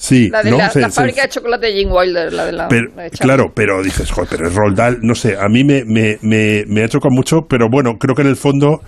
Sí, 0.00 0.28
La 0.28 0.44
de 0.44 0.52
¿no? 0.52 0.58
la, 0.58 0.70
Se- 0.70 0.80
la 0.80 0.90
se- 0.90 0.94
fábrica 0.94 1.22
de 1.22 1.28
chocolate 1.28 1.66
de 1.66 1.72
Jim 1.72 1.88
Wilder, 1.90 2.32
la 2.32 2.46
de 2.46 2.52
la. 2.52 2.68
pero, 2.68 2.88
la 2.94 3.02
de 3.02 3.10
Charlie. 3.10 3.18
claro, 3.34 3.52
pero 3.52 3.82
dices, 3.82 4.08
joder, 4.12 4.28
pero 4.30 4.46
es 4.48 4.54
Roald 4.54 4.76
Dahl, 4.76 4.98
no 5.02 5.16
sé, 5.16 5.36
a 5.36 5.48
mí 5.48 5.64
me, 5.64 5.84
me, 5.84 6.18
me, 6.22 6.64
me 6.68 6.84
ha 6.84 6.88
chocado 6.88 7.10
mucho, 7.12 7.46
pero 7.48 7.68
bueno, 7.68 7.98
creo 7.98 8.14
que 8.14 8.22
en 8.22 8.28
el 8.28 8.36
fondo 8.36 8.80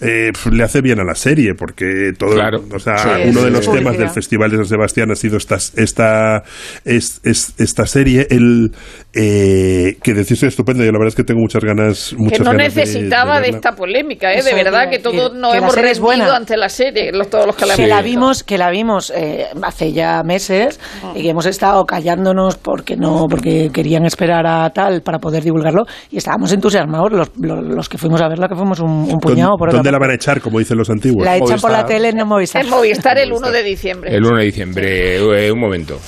eh, 0.00 0.30
pf, 0.32 0.50
le 0.50 0.62
hace 0.62 0.82
bien 0.82 1.00
a 1.00 1.04
la 1.04 1.14
serie, 1.14 1.54
porque 1.54 2.12
todo, 2.18 2.34
Claro. 2.34 2.62
o 2.70 2.78
sea, 2.78 2.98
Sí, 2.98 3.08
uno 3.30 3.38
sí, 3.40 3.44
de 3.46 3.50
los 3.50 3.64
sí. 3.64 3.70
temas 3.72 3.96
del. 3.96 4.10
Festival 4.10 4.50
de 4.50 4.56
San 4.58 4.66
Sebastián 4.66 5.10
ha 5.10 5.16
sido 5.16 5.38
esta, 5.38 5.56
esta, 5.76 6.42
es, 6.84 7.20
es- 7.24 7.54
esta 7.58 7.86
serie, 7.86 8.26
el, 8.30 8.72
eh, 9.20 9.96
que 10.00 10.14
decís 10.14 10.40
estupendo, 10.44 10.84
y 10.84 10.86
la 10.86 10.92
verdad 10.92 11.08
es 11.08 11.14
que 11.16 11.24
tengo 11.24 11.40
muchas 11.40 11.64
ganas, 11.64 12.14
muchas 12.16 12.38
que 12.38 12.44
no 12.44 12.52
ganas 12.52 12.74
de- 12.74 12.80
necesitaba 12.82 13.40
de, 13.40 13.48
esta 13.48 13.72
polémica, 13.72 14.32
¿eh? 14.32 14.42
De 14.42 14.54
verdad 14.54 14.88
que 14.88 15.00
todos 15.00 15.34
nos 15.34 15.52
que 15.52 15.58
hemos 15.58 15.76
es 15.76 15.82
rendido 15.82 16.04
buena. 16.04 16.36
ante 16.36 16.56
la 16.56 16.68
serie, 16.68 17.10
los, 17.12 17.28
todos 17.28 17.46
los 17.46 17.56
que 17.56 17.66
la 17.66 17.74
que 17.74 17.82
hemos 17.82 17.96
la 17.96 18.02
vimos 18.02 18.44
que 18.44 18.58
la 18.58 18.70
vimos 18.70 19.12
eh, 19.16 19.46
hace 19.62 19.92
ya 19.92 20.22
meses 20.22 20.78
y 21.14 21.22
que 21.22 21.30
hemos 21.30 21.46
estado 21.46 21.84
callándonos 21.84 22.56
porque 22.58 22.96
no 22.96 23.26
porque 23.28 23.70
querían 23.72 24.04
esperar 24.04 24.46
a 24.46 24.70
tal 24.70 25.02
para 25.02 25.18
poder 25.18 25.42
divulgarlo 25.42 25.84
y 26.10 26.18
estábamos 26.18 26.52
entusiasmados 26.52 27.10
los, 27.12 27.30
los, 27.38 27.64
los 27.64 27.88
que 27.88 27.98
fuimos 27.98 28.20
a 28.20 28.28
verla 28.28 28.48
que 28.48 28.54
fuimos 28.54 28.78
un, 28.80 29.10
un 29.10 29.18
puñado 29.18 29.56
por 29.58 29.72
¿Dónde 29.72 29.90
la 29.90 29.98
van 29.98 30.10
a 30.10 30.14
echar, 30.14 30.40
como 30.40 30.58
dicen 30.58 30.78
los 30.78 30.90
antiguos? 30.90 31.24
la 31.24 31.36
echan 31.36 31.60
por 31.60 31.70
la 31.72 31.84
tele 31.84 32.10
en 32.10 32.26
Movistar. 32.26 32.64
En 32.64 32.70
Movistar 32.70 33.18
el 33.18 33.32
1 33.32 33.50
de 33.50 33.62
diciembre. 33.62 34.14
El 34.14 34.24
1 34.24 34.36
de 34.38 34.44
diciembre, 34.44 35.16
eh, 35.16 35.50
un 35.50 35.58
momento. 35.60 35.98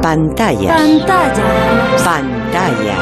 Pantalla. 0.00 0.74
Pantalla. 0.74 1.44
Pantalla. 2.04 2.96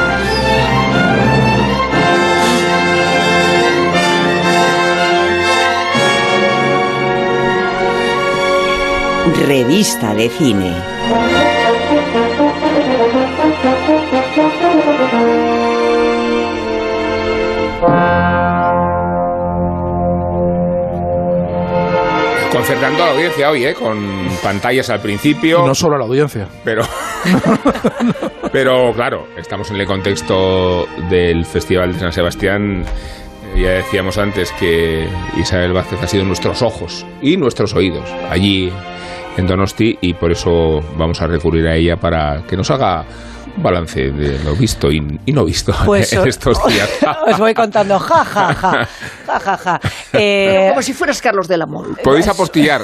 Revista 9.47 10.13
de 10.13 10.29
cine. 10.29 11.54
Desconcertando 22.67 23.03
a 23.03 23.05
la 23.05 23.11
audiencia 23.13 23.51
hoy, 23.51 23.63
¿eh? 23.63 23.73
Con 23.75 24.27
pantallas 24.41 24.89
al 24.89 24.99
principio. 24.99 25.63
Y 25.63 25.67
no 25.67 25.75
solo 25.75 25.97
a 25.97 25.99
la 25.99 26.05
audiencia. 26.05 26.47
Pero, 26.63 26.81
pero 28.51 28.91
claro, 28.95 29.27
estamos 29.37 29.69
en 29.69 29.75
el 29.81 29.85
contexto 29.85 30.87
del 31.07 31.45
Festival 31.45 31.93
de 31.93 31.99
San 31.99 32.11
Sebastián. 32.11 32.83
Eh, 33.55 33.61
Ya 33.61 33.69
decíamos 33.69 34.17
antes 34.17 34.51
que 34.53 35.07
Isabel 35.37 35.73
Vázquez 35.73 36.01
ha 36.01 36.07
sido 36.07 36.23
nuestros 36.25 36.63
ojos 36.63 37.05
y 37.21 37.37
nuestros 37.37 37.75
oídos 37.75 38.09
allí 38.31 38.73
en 39.37 39.47
Donosti 39.47 39.97
y 40.01 40.13
por 40.13 40.31
eso 40.31 40.81
vamos 40.97 41.21
a 41.21 41.27
recurrir 41.27 41.67
a 41.67 41.75
ella 41.75 41.97
para 41.97 42.43
que 42.47 42.55
nos 42.55 42.69
haga 42.71 43.05
un 43.57 43.63
balance 43.63 44.11
de 44.11 44.43
lo 44.43 44.55
visto 44.55 44.91
y, 44.91 45.19
y 45.25 45.31
no 45.31 45.45
visto 45.45 45.73
Pues 45.85 46.11
en 46.13 46.27
estos 46.27 46.57
días. 46.67 46.89
os 47.27 47.37
voy 47.37 47.53
contando, 47.53 47.99
ja, 47.99 48.25
ja, 48.25 48.53
ja, 48.53 48.87
ja, 49.27 49.39
ja, 49.39 49.57
ja. 49.57 49.79
Eh, 50.13 50.67
Como 50.69 50.81
si 50.81 50.93
fueras 50.93 51.21
Carlos 51.21 51.47
del 51.47 51.61
Amor. 51.61 52.01
Podéis 52.01 52.27
apostillar. 52.27 52.81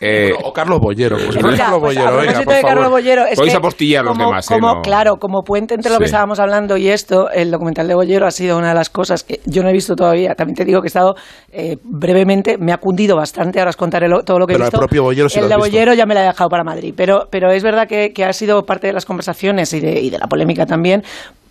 Eh, 0.00 0.32
o 0.42 0.52
Carlos 0.52 0.78
Bollero. 0.80 1.16
Pues 1.16 1.36
Mira, 1.36 1.56
Carlos 1.56 1.80
pues, 1.80 1.94
Bollero, 1.96 2.16
por 2.44 2.54
de 2.54 2.60
Carlos. 2.62 2.90
Bollero, 2.90 3.26
es 3.26 3.36
Podéis 3.36 3.52
que 3.52 3.58
apostillar 3.58 4.04
los 4.04 4.12
como- 4.16 4.28
demás, 4.30 4.50
¿eh? 4.50 4.58
No. 4.60 4.80
Claro, 4.82 5.16
como 5.16 5.42
puente 5.42 5.74
entre 5.74 5.92
lo 5.92 5.98
que 5.98 6.06
estábamos 6.06 6.40
hablando 6.40 6.76
y 6.76 6.88
esto, 6.88 7.30
el 7.30 7.50
documental 7.50 7.86
de 7.86 7.94
Bollero 7.94 8.26
ha 8.26 8.30
sido 8.30 8.56
una 8.56 8.68
de 8.70 8.74
las 8.74 8.88
cosas 8.90 9.22
que 9.24 9.40
yo 9.46 9.62
no 9.62 9.68
he 9.68 9.72
visto 9.72 9.94
todavía. 9.94 10.34
También 10.34 10.56
te 10.56 10.64
digo 10.64 10.80
que 10.80 10.86
he 10.86 10.88
estado 10.88 11.14
eh, 11.52 11.76
brevemente, 11.84 12.56
me 12.58 12.72
ha 12.72 12.78
cundido 12.78 13.14
bastante, 13.16 13.58
ahora 13.58 13.70
os 13.70 13.76
contaré 13.76 14.08
lo- 14.08 14.22
todo 14.22 14.38
lo 14.38 14.46
que 14.46 14.54
Pero 14.54 14.64
he 14.64 14.68
visto. 14.68 14.78
propio 14.78 15.02
Bollero 15.02 15.28
sí 15.28 15.38
el 15.38 15.48
de. 15.48 15.56
Bollero 15.56 15.92
ya 15.94 16.06
me 16.06 16.14
la 16.14 16.22
he 16.24 16.26
dejado 16.28 16.48
para 16.48 16.64
Madrid, 16.64 16.94
pero, 16.96 17.28
pero 17.30 17.50
es 17.52 17.62
verdad 17.62 17.86
que, 17.86 18.12
que 18.14 18.24
ha 18.24 18.32
sido 18.32 18.62
parte 18.64 18.86
de 18.86 18.92
las 18.94 19.04
conversaciones 19.04 19.72
y 19.74 19.80
de, 19.80 20.00
y 20.00 20.08
de 20.10 20.18
la 20.18 20.26
polémica 20.26 20.64
también. 20.66 21.02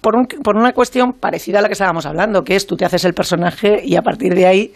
Por, 0.02 0.16
un- 0.16 0.26
por 0.44 0.56
una 0.56 0.72
cuestión 0.72 1.12
parecida 1.12 1.60
a 1.60 1.62
la 1.62 1.68
que 1.68 1.74
estábamos 1.74 2.06
hablando, 2.06 2.44
que 2.44 2.56
es 2.56 2.66
tú 2.66 2.78
te 2.78 2.86
haces 2.86 3.04
el 3.04 3.14
personaje 3.14 3.82
y 3.84 3.98
a 3.98 4.02
partir 4.02 4.34
de 4.34 4.48
ahí 4.48 4.72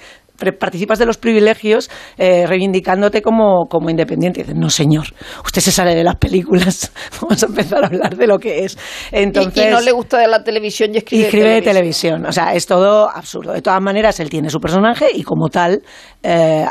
participas 0.52 1.00
de 1.00 1.06
los 1.06 1.18
privilegios 1.18 1.90
eh, 2.18 2.46
reivindicándote 2.46 3.22
como, 3.22 3.68
como 3.70 3.90
independiente. 3.90 4.42
Y 4.42 4.44
dices, 4.44 4.58
no, 4.58 4.70
señor, 4.70 5.06
usted 5.46 5.62
se 5.62 5.72
sale 5.72 5.96
de 5.96 6.04
las 6.04 6.16
películas, 6.16 6.92
vamos 7.22 7.42
a 7.44 7.46
empezar 7.46 7.84
a 7.84 7.88
hablar 7.88 8.18
de 8.18 8.28
lo 8.28 8.38
que 8.40 8.66
es. 8.66 8.78
Y- 9.12 9.18
Entonces, 9.20 9.68
y, 9.68 9.72
no 9.72 9.80
le 9.80 9.92
gusta 9.92 10.18
de 10.18 10.28
la 10.28 10.44
televisión 10.44 10.90
y 10.92 10.96
y 10.96 10.98
escribe, 10.98 11.24
escribe 11.26 11.50
de 11.50 11.62
televisión. 11.62 12.26
O 12.26 12.32
sea, 12.32 12.54
es 12.54 12.66
todo 12.66 13.10
absurdo. 13.10 13.54
De 13.54 13.62
todas 13.62 13.82
maneras, 13.82 14.20
él 14.20 14.30
tiene 14.30 14.50
su 14.50 14.60
personaje 14.60 15.08
y 15.14 15.24
como 15.24 15.50
tal 15.50 15.82
eh, 16.24 16.66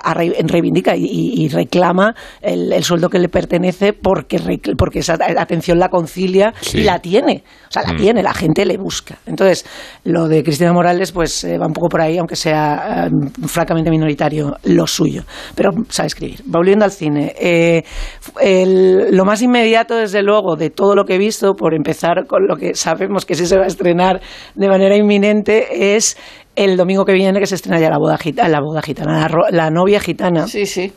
reivindica 0.44 0.94
y, 0.96 1.48
reclama 1.48 2.14
el, 2.40 2.72
el 2.72 2.82
sueldo 2.82 3.08
que 3.10 3.18
le 3.18 3.28
pertenece 3.28 3.92
porque, 3.92 4.38
porque 4.76 5.00
esa 5.00 5.18
atención 5.38 5.78
la 5.78 5.88
concilia 5.88 6.54
Sí. 6.60 6.78
y 6.78 6.82
la 6.84 6.98
tiene. 7.00 7.44
O 7.68 7.72
sea, 7.72 7.82
la 7.82 7.92
Mm. 7.92 7.96
tiene, 7.96 8.22
la 8.22 8.32
gente 8.34 8.64
le 8.64 8.76
busca. 8.78 9.18
Entonces, 9.26 9.64
lo 10.04 10.28
de 10.28 10.42
Cristina 10.42 10.72
Morales 10.72 11.12
pues 11.12 11.44
eh, 11.44 11.58
va 11.58 11.66
un 11.66 11.72
poco 11.72 11.88
por 11.88 12.00
ahí, 12.00 12.16
aunque 12.18 12.36
sea 12.36 13.06
eh, 13.06 13.10
francamente 13.46 13.90
minoritario 13.90 14.56
lo 14.64 14.86
suyo. 14.86 15.22
Pero 15.54 15.70
sabe 15.88 16.06
escribir. 16.08 16.40
Volviendo 16.46 16.84
al 16.84 16.90
cine. 16.92 17.34
eh, 17.38 17.82
el- 18.40 19.14
lo 19.16 19.24
más 19.24 19.42
inmediato, 19.42 19.96
desde 19.96 20.22
luego, 20.22 20.56
de 20.56 20.70
todo 20.70 20.94
lo 20.94 21.04
que 21.04 21.14
he 21.14 21.18
visto, 21.18 21.54
por 21.54 21.74
empezar 21.74 22.26
con 22.26 22.46
lo 22.46 22.56
que 22.56 22.74
sabemos 22.74 23.24
que 23.26 23.34
sí 23.34 23.46
se 23.46 23.56
va 23.56 23.64
a 23.64 23.66
estrenar 23.66 24.20
de 24.54 24.68
manera 24.68 24.96
inminente, 24.96 25.96
es 25.96 26.16
el 26.56 26.76
domingo 26.76 27.04
que 27.04 27.12
viene 27.12 27.38
que 27.40 27.46
se 27.46 27.54
estrena 27.54 27.80
ya 27.80 27.90
la 27.90 27.98
boda 27.98 28.16
gitana, 28.18 28.48
la, 28.48 29.28
la 29.50 29.70
novia 29.70 30.00
gitana 30.00 30.46
Sí, 30.46 30.66
sí. 30.66 30.92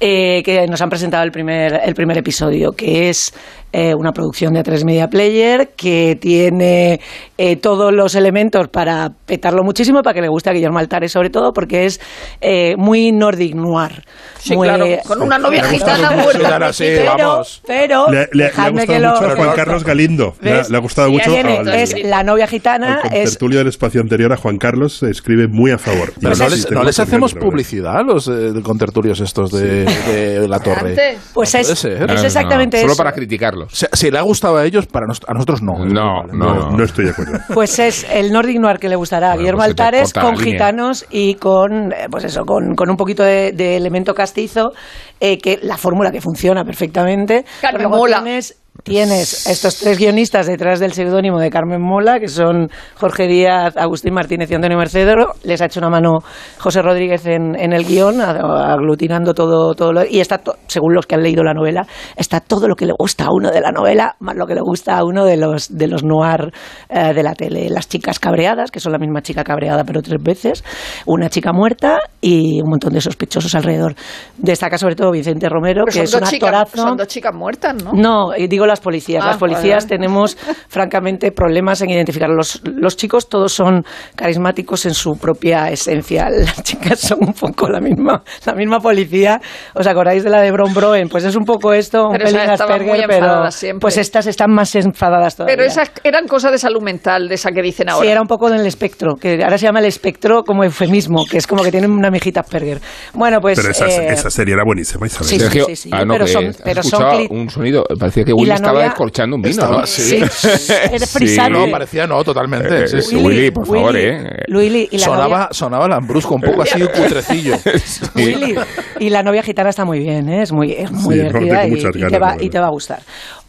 Eh, 0.00 0.42
que 0.44 0.66
nos 0.66 0.80
han 0.82 0.88
presentado 0.88 1.24
el 1.24 1.30
primer, 1.30 1.80
el 1.84 1.94
primer 1.94 2.18
episodio, 2.18 2.72
que 2.72 3.08
es 3.08 3.32
eh, 3.72 3.94
una 3.94 4.12
producción 4.12 4.52
de 4.52 4.62
tres 4.62 4.84
Media 4.84 5.08
Player, 5.08 5.70
que 5.76 6.16
tiene 6.20 7.00
eh, 7.38 7.56
todos 7.56 7.92
los 7.92 8.14
elementos 8.14 8.68
para 8.68 9.10
petarlo 9.26 9.62
muchísimo, 9.64 10.02
para 10.02 10.14
que 10.14 10.20
le 10.20 10.28
guste 10.28 10.50
a 10.50 10.52
Guillermo 10.52 10.78
Altares, 10.78 11.12
sobre 11.12 11.30
todo, 11.30 11.52
porque 11.52 11.86
es 11.86 12.00
eh, 12.40 12.74
muy 12.76 13.12
Nordic 13.12 13.54
Noir. 13.54 14.04
Sí, 14.38 14.54
muy- 14.56 14.68
claro. 14.68 14.84
Con 15.06 15.22
una 15.22 15.38
novia 15.38 15.64
gitana 15.64 16.10
mucho, 16.10 16.22
muerta. 16.24 16.38
Gitana, 16.44 16.66
al 16.66 16.74
sí, 16.74 16.84
principio. 16.84 17.12
pero, 17.16 17.28
vamos. 17.28 17.62
pero 17.66 18.06
Le, 18.10 18.18
le- 18.18 18.28
le 18.32 18.44
ha 18.44 18.48
gustado 18.70 18.86
que 18.86 18.98
lo- 19.00 19.10
mucho 19.12 19.26
a 19.26 19.36
Juan 19.36 19.56
Carlos 19.56 19.84
Galindo. 19.84 20.34
Le 20.42 20.50
ha, 20.52 20.56
¿Ves? 20.56 20.70
le 20.70 20.76
ha 20.76 20.80
gustado 20.80 21.10
mucho 21.10 21.30
ya 21.30 21.42
viene, 21.42 21.58
al, 21.58 21.68
es 21.68 21.94
la 22.04 22.22
novia 22.24 22.46
gitana, 22.46 23.00
al 23.04 23.14
es 23.16 23.38
del 23.38 23.66
espacio 23.68 24.00
anterior, 24.00 24.32
a 24.32 24.36
Juan 24.36 24.58
Carlos, 24.58 24.98
se 24.98 25.10
escribe 25.10 25.48
muy 25.48 25.70
a 25.70 25.78
favor. 25.78 26.12
Pero 26.20 26.34
no 26.36 26.48
les, 26.48 26.70
no 26.70 26.82
hacemos 26.82 27.34
publicidad 27.34 27.96
a 27.98 28.02
los 28.02 28.28
eh, 28.28 28.52
contertulios 28.62 29.20
estos 29.20 29.41
de, 29.50 29.84
de 29.84 30.48
la 30.48 30.58
torre. 30.60 30.90
Antes. 30.90 31.30
pues 31.34 31.54
es, 31.54 31.84
no, 31.84 32.06
no, 32.06 32.12
es 32.14 32.24
exactamente 32.24 32.78
Solo 32.80 32.92
eso. 32.92 32.98
para 32.98 33.12
criticarlos. 33.12 33.86
Si 33.92 34.10
le 34.10 34.18
ha 34.18 34.22
gustado 34.22 34.56
a 34.58 34.64
ellos, 34.64 34.86
para 34.86 35.06
nos- 35.06 35.20
a 35.26 35.32
nosotros 35.34 35.62
no. 35.62 35.84
No, 35.84 36.22
no, 36.32 36.54
No, 36.54 36.70
no 36.70 36.84
estoy 36.84 37.06
de 37.06 37.10
acuerdo. 37.10 37.38
Pues 37.52 37.78
es 37.78 38.06
el 38.10 38.32
Nordic 38.32 38.58
Noir 38.60 38.78
que 38.78 38.88
le 38.88 38.96
gustará 38.96 39.28
a 39.28 39.30
Bueno, 39.30 39.40
Guillermo 39.40 39.58
pues 39.60 39.68
se 39.70 39.74
te 39.74 39.82
Altares 39.82 40.12
con 40.12 40.36
gitanos 40.38 41.06
y 41.10 41.34
con, 41.34 41.92
eh, 41.92 42.06
pues 42.10 42.24
eso, 42.24 42.44
con, 42.44 42.74
con 42.74 42.90
un 42.90 42.96
poquito 42.96 43.22
de, 43.22 43.52
de 43.52 43.76
elemento 43.76 44.14
castizo, 44.14 44.72
eh, 45.20 45.38
que 45.38 45.58
la 45.62 45.76
fórmula 45.76 46.10
que 46.10 46.20
funciona 46.20 46.64
perfectamente. 46.64 47.44
Carmen 47.60 47.88
Mola. 47.90 48.22
Tienes, 48.22 48.61
tienes 48.84 49.46
estos 49.46 49.76
tres 49.76 49.98
guionistas 49.98 50.46
detrás 50.46 50.80
del 50.80 50.92
seudónimo 50.92 51.38
de 51.38 51.50
Carmen 51.50 51.80
Mola, 51.80 52.18
que 52.18 52.26
son 52.28 52.68
Jorge 52.96 53.26
Díaz, 53.28 53.76
Agustín 53.76 54.12
Martínez 54.14 54.50
y 54.50 54.54
Antonio 54.54 54.76
Mercedero. 54.78 55.34
Les 55.44 55.60
ha 55.60 55.66
hecho 55.66 55.78
una 55.78 55.88
mano 55.90 56.18
José 56.58 56.82
Rodríguez 56.82 57.24
en, 57.26 57.54
en 57.54 57.72
el 57.72 57.84
guion, 57.84 58.20
a- 58.20 58.72
aglutinando 58.72 59.34
todo, 59.34 59.74
todo 59.74 59.92
lo, 59.92 60.04
y 60.04 60.20
está, 60.20 60.38
to- 60.38 60.56
según 60.66 60.94
los 60.94 61.06
que 61.06 61.14
han 61.14 61.22
leído 61.22 61.44
la 61.44 61.54
novela, 61.54 61.86
está 62.16 62.40
todo 62.40 62.66
lo 62.66 62.74
que 62.74 62.86
le 62.86 62.92
gusta 62.98 63.26
a 63.26 63.28
uno 63.32 63.50
de 63.52 63.60
la 63.60 63.70
novela, 63.70 64.16
más 64.20 64.34
lo 64.36 64.46
que 64.46 64.54
le 64.54 64.62
gusta 64.62 64.98
a 64.98 65.04
uno 65.04 65.24
de 65.24 65.36
los, 65.36 65.76
de 65.76 65.86
los 65.86 66.02
noir 66.02 66.50
eh, 66.88 67.12
de 67.14 67.22
la 67.22 67.34
tele. 67.34 67.68
Las 67.70 67.88
chicas 67.88 68.18
cabreadas, 68.18 68.70
que 68.70 68.80
son 68.80 68.92
la 68.92 68.98
misma 68.98 69.22
chica 69.22 69.44
cabreada 69.44 69.84
pero 69.84 70.02
tres 70.02 70.20
veces, 70.20 70.64
una 71.06 71.28
chica 71.28 71.52
muerta 71.52 71.98
y 72.20 72.60
un 72.62 72.70
montón 72.70 72.92
de 72.94 73.00
sospechosos 73.00 73.54
alrededor. 73.54 73.94
Destaca 74.38 74.76
sobre 74.78 74.96
todo 74.96 75.12
Vicente 75.12 75.48
Romero, 75.48 75.84
Pero 75.84 75.94
que 75.94 76.02
es 76.02 76.14
un 76.14 76.22
chicas, 76.22 76.48
actorazo. 76.48 76.76
son 76.88 76.96
dos 76.96 77.06
chicas 77.06 77.34
muertas, 77.34 77.74
¿no? 77.84 77.92
No, 77.92 78.32
eh, 78.34 78.48
digo 78.62 78.66
las 78.66 78.80
policías. 78.80 79.22
Ah, 79.24 79.28
las 79.28 79.36
policías 79.38 79.84
vale. 79.84 79.88
tenemos, 79.96 80.36
francamente, 80.68 81.32
problemas 81.32 81.80
en 81.82 81.90
identificar. 81.90 82.28
Los, 82.28 82.60
los 82.64 82.96
chicos 82.96 83.28
todos 83.28 83.52
son 83.52 83.84
carismáticos 84.16 84.86
en 84.86 84.94
su 84.94 85.16
propia 85.16 85.70
esencia. 85.70 86.28
Las 86.30 86.62
chicas 86.62 87.00
son 87.00 87.18
un 87.20 87.32
poco 87.32 87.68
la 87.68 87.80
misma, 87.80 88.22
la 88.46 88.54
misma 88.54 88.78
policía. 88.80 89.40
¿Os 89.74 89.86
acordáis 89.86 90.22
de 90.24 90.30
la 90.30 90.40
de 90.40 90.50
Bron 90.52 90.72
Broen? 90.72 91.08
Pues 91.08 91.24
es 91.24 91.36
un 91.36 91.44
poco 91.44 91.72
esto, 91.72 92.06
un 92.06 92.12
Pero 92.12 92.24
pelín 92.26 92.40
Asperger, 92.50 93.04
pero 93.08 93.50
siempre. 93.50 93.80
pues 93.80 93.96
estas 93.98 94.26
están 94.26 94.50
más 94.52 94.74
enfadadas 94.74 95.36
todavía. 95.36 95.56
Pero 95.56 95.66
esas 95.68 95.90
eran 96.04 96.26
cosas 96.26 96.52
de 96.52 96.58
salud 96.58 96.82
mental, 96.82 97.28
de 97.28 97.34
esa 97.34 97.50
que 97.50 97.62
dicen 97.62 97.88
ahora. 97.88 98.04
Sí, 98.06 98.10
era 98.10 98.20
un 98.20 98.28
poco 98.28 98.50
del 98.50 98.66
espectro, 98.66 99.16
que 99.16 99.42
ahora 99.42 99.58
se 99.58 99.66
llama 99.66 99.80
el 99.80 99.86
espectro 99.86 100.44
como 100.44 100.64
eufemismo, 100.64 101.24
que 101.28 101.38
es 101.38 101.46
como 101.46 101.62
que 101.62 101.70
tienen 101.70 101.90
una 101.90 102.10
mijita 102.10 102.40
Asperger. 102.40 102.80
Bueno, 103.14 103.40
pues... 103.40 103.58
Pero 103.58 103.70
esa, 103.70 103.86
eh, 103.88 104.12
esa 104.12 104.30
serie 104.30 104.54
era 104.54 104.62
buenísima, 104.64 105.06
Isabel. 105.06 105.28
Sí, 105.28 105.38
Sergio, 105.38 105.64
sí, 105.66 105.76
sí, 105.76 105.90
ah, 105.92 106.04
no, 106.04 106.14
pero 106.14 106.26
son- 106.26 106.54
pero 106.64 106.82
son 106.82 107.02
un 107.30 107.50
sonido, 107.50 107.84
parecía 107.98 108.24
que 108.24 108.32
Willy 108.32 108.51
la 108.52 108.56
estaba 108.56 108.72
novia- 108.78 108.84
descorchando 108.88 109.36
un 109.36 109.42
vino, 109.42 109.50
Estaba- 109.52 109.80
¿no? 109.80 109.86
sí. 109.86 110.16
Era 110.92 111.06
frisante. 111.06 111.58
No, 111.58 111.70
parecía 111.70 112.06
no, 112.06 112.22
totalmente. 112.24 112.84
Eh, 112.84 112.86
sí, 112.88 113.02
sí. 113.02 113.16
Willy, 113.16 113.50
por 113.50 113.66
favor, 113.66 113.96
¿eh? 113.96 114.44
Willy, 114.48 114.88
y 114.90 114.98
la 114.98 115.04
sonaba, 115.04 115.28
novia, 115.28 115.48
sonaba 115.52 115.88
Lambrusco, 115.88 116.34
un 116.34 116.40
poco 116.42 116.62
así 116.62 116.80
cutrecillo. 116.96 117.56
Sí. 117.84 118.06
Willy, 118.14 118.54
y 119.00 119.10
la 119.10 119.22
novia 119.22 119.42
gitana 119.42 119.70
está 119.70 119.84
muy 119.84 119.98
bien, 119.98 120.28
¿eh? 120.28 120.42
es 120.42 120.52
muy, 120.52 120.72
es 120.72 120.90
muy 120.90 121.16
Sí, 121.16 121.22
no, 121.22 121.28
divertida 121.28 121.62
tengo 121.62 121.76
y, 121.76 121.80
y 122.04 122.06
te 122.08 122.18
va, 122.18 122.36
y 122.40 122.48
te 122.50 122.58
va 122.58 122.66
a 122.66 122.70
gustar. 122.70 123.00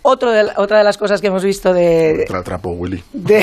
Otro 0.06 0.32
de 0.32 0.44
la- 0.44 0.54
otra 0.58 0.80
de 0.80 0.84
las 0.84 0.98
cosas 0.98 1.22
que 1.22 1.28
hemos 1.28 1.44
visto 1.44 1.74
de... 1.74 2.26
Te 2.28 2.34
la 2.34 2.40
atrapó, 2.40 2.72
Willy. 2.72 3.02
de- 3.14 3.40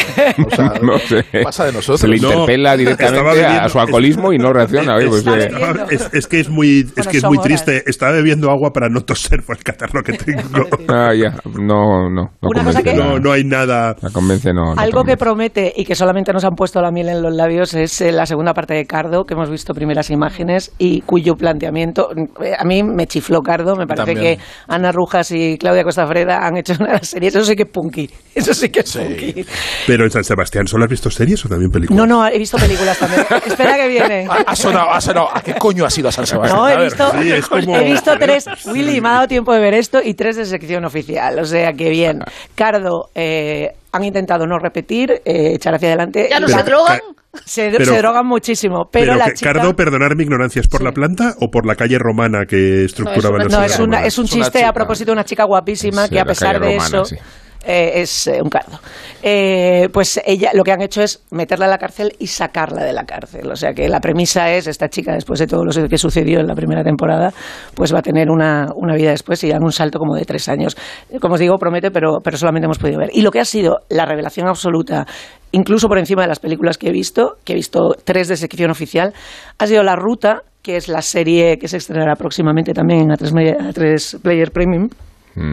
O 0.46 0.51
sea, 0.55 0.75
No 0.83 0.99
sé. 0.99 1.25
pasa 1.42 1.64
de 1.64 1.73
nosotros. 1.73 2.01
Se 2.01 2.07
le 2.09 2.16
interpela 2.18 2.77
directamente 2.77 3.44
a 3.46 3.68
su 3.68 3.81
alcoholismo 3.81 4.33
y 4.33 4.38
no 4.38 4.53
reacciona. 4.53 4.96
oye, 4.96 5.09
pues, 5.09 5.27
eh. 5.27 5.51
Es, 5.90 6.11
es 6.12 6.27
que 6.27 6.40
es 6.40 6.51
muy, 6.51 6.81
es 6.81 6.94
Bueno, 6.94 7.11
que 7.11 7.16
es 7.16 7.25
muy 7.25 7.38
horas. 7.38 7.44
triste. 7.64 7.83
Estaba 7.87 8.12
bebiendo 8.12 8.51
agua 8.51 8.70
para 8.75 8.88
no 8.90 9.01
toser 9.01 9.42
por 9.42 9.57
el 9.57 9.62
catarro 9.64 10.03
que 10.03 10.12
tengo. 10.12 10.66
ah, 10.88 11.14
ya, 11.14 11.35
no, 11.59 12.11
no. 12.11 12.25
no 12.25 12.31
Una 12.42 12.62
cosa 12.64 12.81
convence 12.81 12.83
que- 12.83 12.94
nada. 12.96 13.11
No, 13.14 13.18
no 13.18 13.33
hay 13.33 13.44
nada. 13.44 13.96
La 14.03 14.11
convence, 14.11 14.53
no. 14.53 14.75
no 14.75 14.81
Algo 14.81 15.05
que 15.05 15.16
promete 15.16 15.73
y 15.75 15.85
que 15.87 15.94
solamente 15.94 16.33
nos 16.35 16.44
han 16.44 16.55
puesto 16.55 16.83
la 16.83 16.90
miel 16.90 17.09
en 17.09 17.23
los 17.23 17.35
labios 17.35 17.73
es 17.73 18.01
eh, 18.03 18.12
la 18.12 18.27
segunda 18.27 18.53
parte 18.53 18.75
de 18.75 18.85
Cardo, 18.85 19.25
que 19.25 19.33
hemos 19.35 19.49
visto 19.51 19.73
primeras 19.73 20.11
imágenes 20.11 20.73
y 20.79 21.01
cuyo 21.03 21.37
planteamiento, 21.37 22.11
eh, 22.44 22.53
a 22.59 22.64
mí 22.64 22.83
me 22.83 23.07
chifló 23.07 23.40
Cardo, 23.40 23.77
me 23.77 23.87
parece 23.87 24.12
También. 24.14 24.37
que 24.37 24.42
Ana 24.68 24.92
Rujas 24.92 25.31
y 25.33 25.57
Claudia 25.57 25.85
Costafreda 25.85 26.50
han 26.51 26.57
hecho 26.59 26.75
una 26.79 27.03
serie, 27.03 27.29
eso 27.31 27.45
sí 27.45 27.57
que 27.57 27.63
es 27.65 27.69
punky, 27.69 28.09
eso 28.35 28.53
sí 28.55 28.69
que 28.69 28.81
es 28.81 28.89
Sí. 28.91 28.99
punky. 28.99 29.45
Pero 29.87 30.05
en 30.05 30.11
San 30.11 30.23
Sebastián, 30.25 30.67
¿solo 30.67 30.85
has 30.85 30.91
visto 30.91 31.11
series 31.11 31.45
o 31.45 31.49
también 31.49 31.71
películas? 31.71 32.07
No, 32.07 32.07
no, 32.07 32.27
he 32.29 32.39
visto 32.39 32.57
películas 32.59 32.99
también. 32.99 33.23
Espera 33.47 33.77
que 33.77 33.89
viene. 33.89 34.27
Ha, 34.29 34.43
ha 34.47 34.57
sonado, 34.57 34.91
ha 34.91 35.01
sonado. 35.01 35.29
¿A 35.35 35.41
qué 35.43 35.55
coño 35.55 35.85
has 35.87 35.97
ido 35.99 36.09
a 36.09 36.13
San 36.13 36.27
Sebastián? 36.27 36.61
No, 36.61 36.69
he 36.69 36.85
visto, 36.85 37.11
sí, 37.21 37.33
es 37.33 37.47
como- 37.49 37.77
he 37.77 37.85
visto 37.85 38.13
tres. 38.19 38.45
Willy, 38.67 39.01
me 39.01 39.09
ha 39.09 39.13
dado 39.13 39.27
tiempo 39.29 39.53
de 39.53 39.61
ver 39.61 39.75
esto 39.75 40.01
y 40.05 40.15
tres 40.15 40.37
de 40.37 40.45
sección 40.45 40.85
oficial. 40.85 41.39
O 41.39 41.45
sea 41.45 41.73
que 41.73 41.89
bien. 41.91 42.21
Cardo, 42.55 43.11
eh, 43.15 43.71
han 43.92 44.05
intentado 44.05 44.46
no 44.46 44.59
repetir, 44.59 45.11
eh, 45.24 45.53
echar 45.55 45.74
hacia 45.74 45.88
adelante. 45.88 46.29
¿Ya 46.31 46.40
no 46.40 46.48
se 46.48 46.62
drogan? 46.62 47.00
Se, 47.44 47.70
Pero- 47.70 47.85
se 47.85 47.98
drogan 47.98 48.26
muchísimo, 48.26 48.88
pero, 48.90 49.12
Pero, 49.12 49.14
la 49.18 49.26
que, 49.26 49.35
chica... 49.35 49.53
Cardo, 49.53 49.76
perdonar 49.76 50.16
mi 50.16 50.24
ignorancia, 50.24 50.61
¿es 50.61 50.66
por 50.68 50.81
Sí. 50.81 50.85
la 50.85 50.92
planta 50.92 51.35
o 51.40 51.48
por 51.50 51.64
la 51.64 51.76
calle 51.76 51.96
romana 51.98 52.44
que 52.44 52.85
estructuraba 52.85 53.38
No, 53.38 53.44
es 53.44 53.44
los 53.44 53.53
una 53.53 53.59
No, 53.61 53.64
es, 53.66 53.79
una, 53.79 54.05
es 54.05 54.18
un 54.18 54.26
chiste 54.26 54.64
a 54.64 54.72
propósito 54.72 55.07
de 55.11 55.12
una 55.12 55.24
chica 55.24 55.44
guapísima 55.44 56.05
Sí, 56.07 56.11
que 56.14 56.20
a 56.20 56.24
pesar 56.24 56.55
de 56.61 56.70
romana, 56.70 56.87
eso... 56.87 57.05
sí. 57.05 57.16
Eh, 57.64 57.92
es 57.96 58.27
eh, 58.27 58.40
un 58.42 58.49
cardo. 58.49 58.79
Eh, 59.23 59.88
pues 59.92 60.20
ella 60.25 60.51
lo 60.55 60.64
que 60.64 60.73
han 60.73 60.81
hecho 60.83 61.03
es 61.03 61.23
meterla 61.31 61.66
en 61.66 61.70
la 61.73 61.79
cárcel 61.79 62.12
y 62.18 62.27
sacarla 62.27 62.85
de 62.85 62.92
la 62.92 63.05
cárcel. 63.05 63.51
O 63.51 63.57
sea 63.57 63.73
que 63.73 63.88
la 63.88 64.01
premisa 64.01 64.51
es, 64.53 64.66
esta 64.66 64.88
chica, 64.88 65.12
después 65.12 65.38
de 65.40 65.46
todo 65.46 65.64
lo 65.64 65.88
que 65.88 65.99
sucedió 65.99 66.40
en 66.40 66.46
la 66.46 66.55
primera 66.55 66.83
temporada, 66.83 67.33
pues 67.75 67.94
va 67.94 67.99
a 67.99 68.03
tener 68.03 68.31
una, 68.31 68.66
una 68.75 68.94
vida 68.94 69.11
después 69.11 69.42
y 69.44 69.49
dan 69.49 69.62
un 69.62 69.73
salto 69.73 69.99
como 69.99 70.14
de 70.14 70.25
tres 70.25 70.49
años. 70.49 70.77
Como 71.20 71.35
os 71.35 71.40
digo, 71.40 71.59
promete, 71.59 71.90
pero, 71.90 72.20
pero 72.23 72.37
solamente 72.37 72.64
hemos 72.66 72.79
podido 72.79 72.99
ver. 72.99 73.11
Y 73.12 73.23
lo 73.23 73.31
que 73.31 73.40
ha 73.40 73.44
sido 73.44 73.81
la 73.88 74.07
revelación 74.07 74.49
absoluta 74.49 75.07
incluso 75.53 75.88
por 75.88 75.99
encima 75.99 76.23
de 76.23 76.29
las 76.29 76.38
películas 76.38 76.79
que 76.79 76.88
he 76.88 76.92
visto, 76.92 77.37
que 77.44 77.53
he 77.53 77.57
visto 77.57 77.96
tres 78.05 78.29
de 78.29 78.37
sección 78.37 78.70
oficial, 78.70 79.12
ha 79.59 79.66
sido 79.66 79.83
La 79.83 79.96
Ruta, 79.96 80.42
que 80.62 80.77
es 80.77 80.88
la 80.88 81.03
serie 81.03 81.59
que 81.59 81.68
se 81.68 81.79
estrenará 81.79 82.14
próximamente 82.14 82.73
también 82.73 83.01
en 83.01 83.09
A3, 83.09 83.33
Media- 83.33 83.57
A3 83.59 84.20
Player 84.23 84.51
Premium. 84.53 84.88
Mm. 85.35 85.51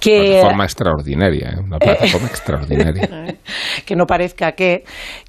Que, 0.00 0.20
plataforma 0.20 0.64
extraordinaria, 0.64 1.50
¿eh? 1.50 1.60
una 1.60 1.78
plataforma 1.78 2.26
extraordinaria. 2.30 3.36
que 3.84 3.96
no 3.96 4.06
parezca 4.06 4.52
que, 4.52 4.84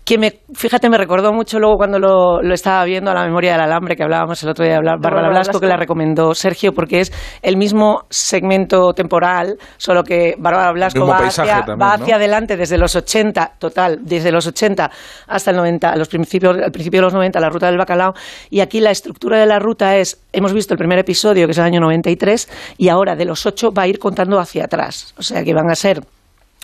que 0.07 0.17
me, 0.17 0.39
fíjate, 0.53 0.89
me 0.89 0.97
recordó 0.97 1.33
mucho 1.33 1.59
luego 1.59 1.75
cuando 1.75 1.99
lo, 1.99 2.41
lo 2.41 2.53
estaba 2.53 2.85
viendo 2.85 3.11
a 3.11 3.13
la 3.13 3.25
memoria 3.25 3.51
del 3.51 3.59
alambre 3.59 3.97
que 3.97 4.03
hablábamos 4.03 4.41
el 4.41 4.47
otro 4.47 4.63
día 4.63 4.71
de 4.71 4.77
hablar, 4.77 4.99
Bárbara 5.01 5.15
Bárbara 5.23 5.39
Blasco, 5.39 5.59
que 5.59 5.65
Blasco. 5.65 5.73
la 5.73 5.77
recomendó 5.77 6.33
Sergio, 6.33 6.71
porque 6.71 7.01
es 7.01 7.11
el 7.41 7.57
mismo 7.57 8.03
segmento 8.09 8.93
temporal, 8.93 9.57
solo 9.75 10.03
que 10.03 10.35
Bárbara 10.39 10.71
Blasco 10.71 11.05
va, 11.05 11.17
hacia, 11.17 11.57
también, 11.57 11.77
va 11.77 11.97
¿no? 11.97 12.03
hacia 12.03 12.15
adelante 12.15 12.55
desde 12.55 12.77
los 12.77 12.95
80, 12.95 13.55
total, 13.59 13.99
desde 14.01 14.31
los 14.31 14.47
80 14.47 14.89
hasta 15.27 15.51
el 15.51 15.57
90, 15.57 15.89
a 15.89 15.97
los 15.97 16.07
principios, 16.07 16.55
al 16.55 16.71
principio 16.71 16.99
de 16.99 17.07
los 17.07 17.13
90, 17.13 17.37
la 17.41 17.49
ruta 17.49 17.65
del 17.65 17.77
bacalao, 17.77 18.13
y 18.49 18.61
aquí 18.61 18.79
la 18.79 18.91
estructura 18.91 19.37
de 19.37 19.45
la 19.45 19.59
ruta 19.59 19.97
es, 19.97 20.25
hemos 20.31 20.53
visto 20.53 20.73
el 20.73 20.77
primer 20.77 20.99
episodio, 20.99 21.47
que 21.47 21.51
es 21.51 21.57
el 21.57 21.65
año 21.65 21.81
93, 21.81 22.75
y 22.77 22.87
ahora 22.87 23.17
de 23.17 23.25
los 23.25 23.45
8 23.45 23.73
va 23.77 23.83
a 23.83 23.87
ir 23.87 23.99
contando 23.99 24.39
hacia 24.39 24.63
atrás, 24.63 25.13
o 25.17 25.21
sea 25.21 25.43
que 25.43 25.53
van 25.53 25.69
a 25.69 25.75
ser 25.75 25.99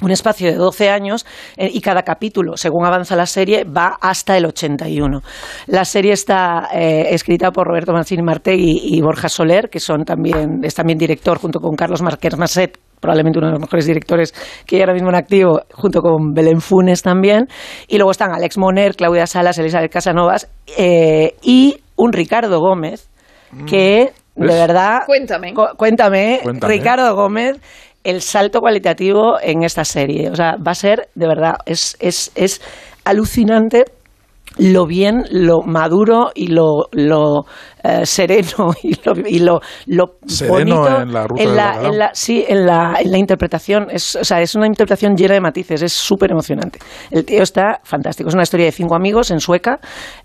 un 0.01 0.11
espacio 0.11 0.47
de 0.49 0.55
12 0.55 0.89
años 0.89 1.25
eh, 1.55 1.69
y 1.71 1.79
cada 1.81 2.01
capítulo, 2.01 2.57
según 2.57 2.85
avanza 2.85 3.15
la 3.15 3.25
serie, 3.27 3.63
va 3.63 3.95
hasta 4.01 4.35
el 4.35 4.45
81. 4.45 5.21
La 5.67 5.85
serie 5.85 6.13
está 6.13 6.67
eh, 6.73 7.07
escrita 7.11 7.51
por 7.51 7.67
Roberto 7.67 7.93
Mancini 7.93 8.23
Martegui 8.23 8.79
y 8.83 9.01
Borja 9.01 9.29
Soler, 9.29 9.69
que 9.69 9.79
son 9.79 10.03
también, 10.03 10.59
es 10.63 10.73
también 10.75 10.97
director 10.97 11.37
junto 11.37 11.59
con 11.59 11.75
Carlos 11.75 12.01
Márquez 12.01 12.35
Masset, 12.37 12.77
probablemente 12.99 13.37
uno 13.37 13.47
de 13.49 13.53
los 13.53 13.61
mejores 13.61 13.85
directores 13.85 14.33
que 14.65 14.77
hay 14.77 14.81
ahora 14.81 14.93
mismo 14.93 15.09
en 15.09 15.15
activo, 15.15 15.61
junto 15.73 16.01
con 16.01 16.33
Belén 16.33 16.59
Funes 16.59 17.01
también. 17.03 17.47
Y 17.87 17.97
luego 17.97 18.11
están 18.11 18.31
Alex 18.33 18.57
Moner, 18.57 18.95
Claudia 18.95 19.27
Salas, 19.27 19.59
Elizabeth 19.59 19.91
Casanovas 19.91 20.49
eh, 20.77 21.35
y 21.43 21.77
un 21.95 22.13
Ricardo 22.13 22.59
Gómez, 22.59 23.09
que 23.67 24.11
de 24.35 24.47
¿Ves? 24.47 24.55
verdad... 24.57 25.01
Cuéntame. 25.05 25.53
Cu- 25.53 25.75
cuéntame, 25.77 26.39
Cuéntame. 26.41 26.73
Ricardo 26.73 27.13
Gómez, 27.15 27.57
el 28.03 28.21
salto 28.21 28.59
cualitativo 28.59 29.37
en 29.41 29.63
esta 29.63 29.85
serie. 29.85 30.29
O 30.29 30.35
sea, 30.35 30.55
va 30.55 30.71
a 30.71 30.75
ser, 30.75 31.09
de 31.15 31.27
verdad, 31.27 31.55
es, 31.65 31.95
es, 31.99 32.31
es 32.35 32.61
alucinante 33.05 33.85
lo 34.57 34.85
bien, 34.85 35.23
lo 35.31 35.61
maduro 35.61 36.31
y 36.35 36.47
lo, 36.47 36.87
lo 36.91 37.45
eh, 37.83 38.05
sereno 38.05 38.73
y 38.83 38.93
lo, 39.03 39.13
y 39.27 39.39
lo, 39.39 39.59
lo 39.87 40.05
Sereno 40.25 40.53
bonito 40.81 41.01
en 41.01 41.13
la 41.13 41.27
ruta 41.27 41.43
en 41.43 41.55
la, 41.55 42.07
en 42.07 42.09
sí, 42.13 42.45
en 42.47 42.65
la, 42.65 42.97
en 42.99 43.11
la 43.11 43.17
interpretación. 43.17 43.87
Es, 43.89 44.15
o 44.15 44.23
sea, 44.23 44.41
es 44.41 44.55
una 44.55 44.67
interpretación 44.67 45.15
llena 45.15 45.33
de 45.33 45.41
matices, 45.41 45.81
es 45.81 45.93
súper 45.93 46.31
emocionante. 46.31 46.79
El 47.11 47.25
tío 47.25 47.41
está 47.43 47.79
fantástico. 47.83 48.29
Es 48.29 48.33
una 48.35 48.43
historia 48.43 48.67
de 48.67 48.71
cinco 48.71 48.95
amigos 48.95 49.31
en 49.31 49.39
Sueca 49.39 49.79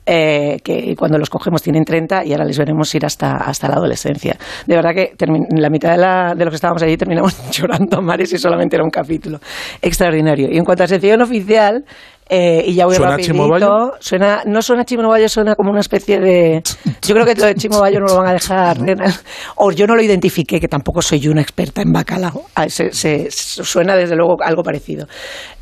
eh, 0.06 0.58
que 0.62 0.94
cuando 0.96 1.18
los 1.18 1.30
cogemos 1.30 1.62
tienen 1.62 1.84
30 1.84 2.24
y 2.24 2.32
ahora 2.32 2.44
les 2.44 2.58
veremos 2.58 2.94
ir 2.94 3.04
hasta, 3.06 3.36
hasta 3.36 3.68
la 3.68 3.74
adolescencia. 3.74 4.36
De 4.66 4.74
verdad 4.76 4.90
que 4.94 5.14
termin- 5.16 5.46
la 5.58 5.70
mitad 5.70 5.92
de, 5.92 5.98
la, 5.98 6.34
de 6.36 6.44
los 6.44 6.52
que 6.52 6.56
estábamos 6.56 6.82
allí 6.82 6.96
terminamos 6.96 7.34
llorando 7.50 7.98
a 7.98 8.00
mares 8.02 8.32
y 8.32 8.38
solamente 8.38 8.76
era 8.76 8.84
un 8.84 8.90
capítulo. 8.90 9.38
Extraordinario. 9.82 10.48
Y 10.50 10.58
en 10.58 10.64
cuanto 10.64 10.84
a 10.84 10.86
sección 10.86 11.22
oficial, 11.22 11.84
eh, 12.28 12.62
y 12.66 12.74
ya 12.74 12.86
voy 12.86 12.94
¿Suena 12.96 13.12
rapidito, 13.12 13.32
Chimo 13.32 13.48
Bayo? 13.48 13.92
suena, 14.00 14.42
no 14.46 14.60
suena 14.62 14.84
Chimo 14.84 15.08
Bayo, 15.08 15.28
suena 15.28 15.54
como 15.54 15.70
una 15.70 15.80
especie 15.80 16.18
de... 16.20 16.62
Yo 17.06 17.14
creo 17.14 17.24
que 17.26 17.34
lo 17.34 17.46
de 17.46 17.54
Chimo 17.54 17.80
Bayo 17.80 18.00
no 18.00 18.06
lo 18.06 18.16
van 18.16 18.28
a 18.28 18.32
dejar... 18.32 18.78
O 19.56 19.72
yo 19.72 19.86
no 19.86 19.94
lo 19.96 20.02
identifiqué, 20.02 20.60
que 20.60 20.68
tampoco 20.68 21.00
soy 21.02 21.20
yo 21.20 21.30
una 21.30 21.40
experta 21.42 21.82
en 21.82 21.92
bacalao. 21.92 22.42
Ah, 22.54 22.68
se- 22.68 22.92
se- 22.92 23.28
suena 23.30 23.96
desde 23.96 24.14
luego 24.16 24.36
algo 24.42 24.62
parecido. 24.62 25.06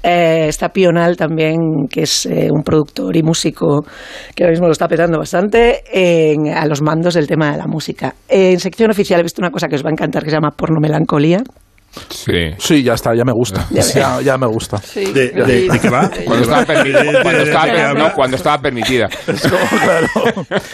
Eh, 0.02 0.46
está 0.48 0.68
Pional 0.70 1.16
también, 1.16 1.57
que 1.90 2.02
es 2.02 2.26
eh, 2.26 2.48
un 2.52 2.62
productor 2.62 3.16
y 3.16 3.22
músico 3.22 3.85
que 4.35 4.44
ahora 4.44 4.50
mismo 4.52 4.66
lo 4.66 4.72
está 4.72 4.87
petando 4.88 5.18
bastante, 5.18 5.83
en- 5.92 6.48
a 6.55 6.66
los 6.66 6.83
mandos 6.83 7.14
del 7.14 7.26
tema 7.26 7.52
de 7.52 7.59
la 7.59 7.66
música. 7.66 8.14
en 8.29 8.59
sección 8.61 8.90
oficial 8.90 9.20
he 9.20 9.22
visto 9.22 9.40
una 9.40 9.50
cosa 9.50 9.68
que 9.68 9.76
os 9.76 9.85
va 9.85 9.88
a 9.90 9.92
encantar, 9.92 10.22
que 10.24 10.31
se 10.31 10.37
llama 10.37 10.50
Porno 10.50 10.79
Melancolía. 10.81 11.42
Sí. 12.09 12.50
Sí, 12.59 12.82
ya 12.82 12.94
está, 12.94 13.14
ya 13.14 13.24
me 13.24 13.32
gusta. 13.32 13.66
Ya, 13.70 14.20
ya 14.20 14.37
me 14.38 14.46
gusta. 14.46 14.78
Sí, 14.78 15.12
¿De, 15.12 15.30
de, 15.30 15.61
sí. 15.62 15.68
de 15.68 15.78
qué 15.80 15.90
va? 15.90 16.11
Cuando 16.24 16.42
estaba, 16.44 16.64
permi- 16.66 17.22
cuando, 17.22 17.42
estaba 17.42 17.66
de- 17.66 17.72
per- 17.72 17.88
de- 17.88 17.94
no, 17.94 18.12
cuando 18.14 18.37
estaba 18.37 18.59
permitida. 18.61 19.09
Claro. 19.26 20.09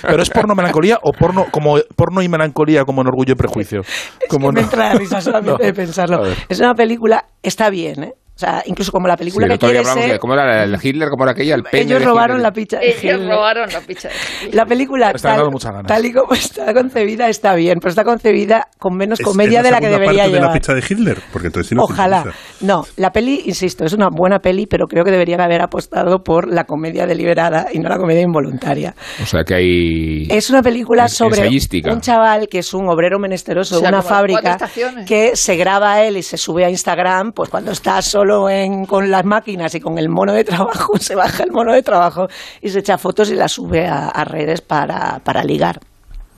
Pero 0.02 0.22
es 0.22 0.30
porno 0.30 0.54
melancolía 0.54 0.98
o 1.02 1.12
porno 1.12 1.46
como 1.50 1.76
porno 1.96 2.22
y 2.22 2.28
melancolía 2.28 2.84
como 2.84 3.02
en 3.02 3.08
orgullo 3.08 3.32
y 3.32 3.36
prejuicio. 3.36 3.82
Como 4.28 4.48
que 4.48 4.54
me 4.54 4.60
entra 4.62 4.88
la 4.90 4.94
risa 4.94 5.20
solamente 5.20 5.52
No. 5.62 5.66
de 5.66 5.72
pensarlo. 5.74 6.24
A. 6.24 6.28
Es 6.48 6.58
una 6.60 6.74
película, 6.74 7.24
está 7.42 7.70
bien, 7.70 8.04
¿eh? 8.04 8.12
O 8.34 8.38
sea, 8.38 8.62
incluso 8.66 8.90
como 8.90 9.06
la 9.06 9.14
Sí, 9.14 9.18
película 9.18 9.46
el 9.46 9.52
que 9.52 9.58
quiere 9.58 9.78
hablamos 9.80 10.04
ser... 10.04 10.12
de 10.14 10.18
cómo 10.18 10.32
era 10.34 10.64
el 10.64 10.76
Hitler, 10.82 11.08
cómo 11.10 11.24
era 11.24 11.32
aquella, 11.32 11.54
el 11.54 11.62
pene 11.64 11.82
Ellos 11.84 11.98
de 12.00 12.04
robaron 12.06 12.36
Hitler. 12.38 12.42
la 12.42 12.52
pizza 12.52 12.78
de 12.78 12.86
Ellos 12.86 13.02
Hitler. 13.04 13.28
robaron 13.28 13.68
la 13.72 13.80
picha. 13.82 14.08
La 14.52 14.66
película, 14.66 15.10
Está 15.10 15.36
dando 15.36 15.58
tal, 15.58 15.72
ganas. 15.72 15.86
tal 15.86 16.06
y 16.06 16.12
como 16.12 16.32
está 16.32 16.72
concebida, 16.74 17.28
está 17.28 17.54
bien, 17.54 17.78
pero 17.78 17.90
está 17.90 18.04
concebida 18.04 18.68
con 18.78 18.96
menos 18.96 19.20
¿Es- 19.20 19.26
comedia 19.26 19.58
es 19.58 19.64
de 19.64 19.70
la 19.70 19.80
que 19.80 19.88
debería 19.88 20.22
parte 20.24 20.32
de 20.32 20.40
la 20.40 20.46
llevar. 20.46 20.52
pizza 20.58 20.74
de 20.74 20.82
Hitler? 20.88 21.18
Porque 21.30 21.48
entonces 21.48 21.68
sí 21.68 21.74
no 21.74 21.82
Ojalá. 21.84 22.24
No, 22.62 22.84
la 22.96 23.10
peli, 23.12 23.42
insisto, 23.44 23.84
es 23.84 23.92
una 23.92 24.08
buena 24.10 24.38
peli, 24.38 24.66
pero 24.66 24.86
creo 24.86 25.04
que 25.04 25.10
deberían 25.10 25.40
haber 25.42 25.60
apostado 25.60 26.22
por 26.24 26.48
la 26.52 26.64
comedia 26.64 27.06
deliberada 27.06 27.66
y 27.72 27.78
no 27.80 27.88
la 27.90 27.98
comedia 27.98 28.22
involuntaria. 28.22 28.94
O 29.22 29.26
sea 29.26 29.44
que 29.44 29.54
hay... 29.54 30.26
Es 30.30 30.48
una 30.48 30.62
película 30.62 31.04
Es- 31.04 31.12
sobre 31.12 31.48
un 31.48 32.00
chaval 32.00 32.48
que 32.48 32.58
es 32.60 32.72
un 32.72 32.88
obrero 32.88 33.18
menesteroso 33.18 33.74
O 33.74 33.78
de 33.78 33.80
sea, 33.82 33.88
una 33.90 33.98
las 33.98 34.06
cuatro 34.06 34.16
fábrica 34.36 34.58
que 35.06 35.36
se 35.36 35.56
graba 35.56 36.00
él 36.02 36.16
y 36.16 36.22
se 36.22 36.38
sube 36.38 36.64
a 36.64 36.70
Instagram, 36.70 37.32
pues 37.32 37.50
cuando 37.50 37.70
está 37.72 38.00
solo 38.00 38.21
en, 38.48 38.86
con 38.86 39.10
las 39.10 39.24
máquinas 39.24 39.74
y 39.74 39.80
con 39.80 39.98
el 39.98 40.08
mono 40.08 40.32
de 40.32 40.44
trabajo, 40.44 40.96
se 41.00 41.14
baja 41.14 41.44
el 41.44 41.52
mono 41.52 41.72
de 41.72 41.82
trabajo 41.82 42.26
y 42.60 42.68
se 42.68 42.80
echa 42.80 42.98
fotos 42.98 43.30
y 43.30 43.34
las 43.34 43.52
sube 43.52 43.86
a, 43.86 44.08
a 44.08 44.24
redes 44.24 44.60
para, 44.60 45.20
para 45.24 45.44
ligar. 45.44 45.80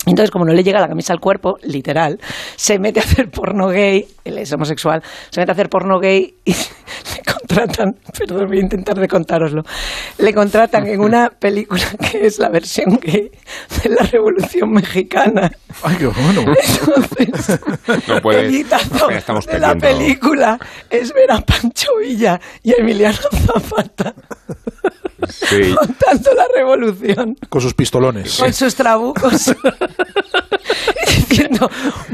Entonces, 0.07 0.31
como 0.31 0.45
no 0.45 0.53
le 0.53 0.63
llega 0.63 0.81
la 0.81 0.89
camisa 0.89 1.13
al 1.15 1.21
cuerpo, 1.21 1.57
literal, 1.63 2.21
se 2.57 2.79
mete 2.79 3.01
a 3.01 3.05
hacer 3.05 3.31
porno 3.31 3.69
gay, 3.69 4.07
él 4.25 4.39
es 4.39 4.53
homosexual, 4.53 5.03
se 5.31 5.41
mete 5.41 5.53
a 5.53 5.55
hacer 5.55 5.71
porno 5.71 5.99
gay 5.99 6.35
y 6.45 6.55
contratan, 7.55 7.97
perdón, 8.19 8.47
voy 8.49 8.59
a 8.59 8.61
intentar 8.61 8.99
de 8.99 9.09
contároslo, 9.09 9.63
le 10.19 10.35
contratan 10.35 10.87
en 10.87 11.01
una 11.01 11.31
película 11.31 11.83
que 12.11 12.27
es 12.27 12.39
la 12.39 12.49
versión 12.49 12.99
gay 13.01 13.31
de 13.83 13.89
la 13.91 14.03
Revolución 14.05 14.71
Mexicana. 14.73 15.51
Ay, 15.83 15.97
qué 15.99 16.07
bueno. 16.07 16.45
Entonces, 17.19 17.61
No 19.01 19.11
estamos 19.11 19.47
de 19.47 19.59
la 19.59 19.75
película 19.77 20.59
es 20.91 21.13
ver 21.13 21.31
a 21.33 21.41
Pancho 21.41 21.97
Villa 22.01 22.41
y 22.63 22.73
a 22.73 22.77
Emiliano 22.79 23.17
Zapata 23.47 24.15
Sí. 25.29 25.75
contando 25.75 26.35
la 26.35 26.45
revolución 26.55 27.37
Con 27.49 27.61
sus 27.63 27.73
pistolones. 27.75 28.37
con 28.39 28.53
sus 28.53 28.75
trabucos. 28.75 29.55
Diciendo, 31.37 31.71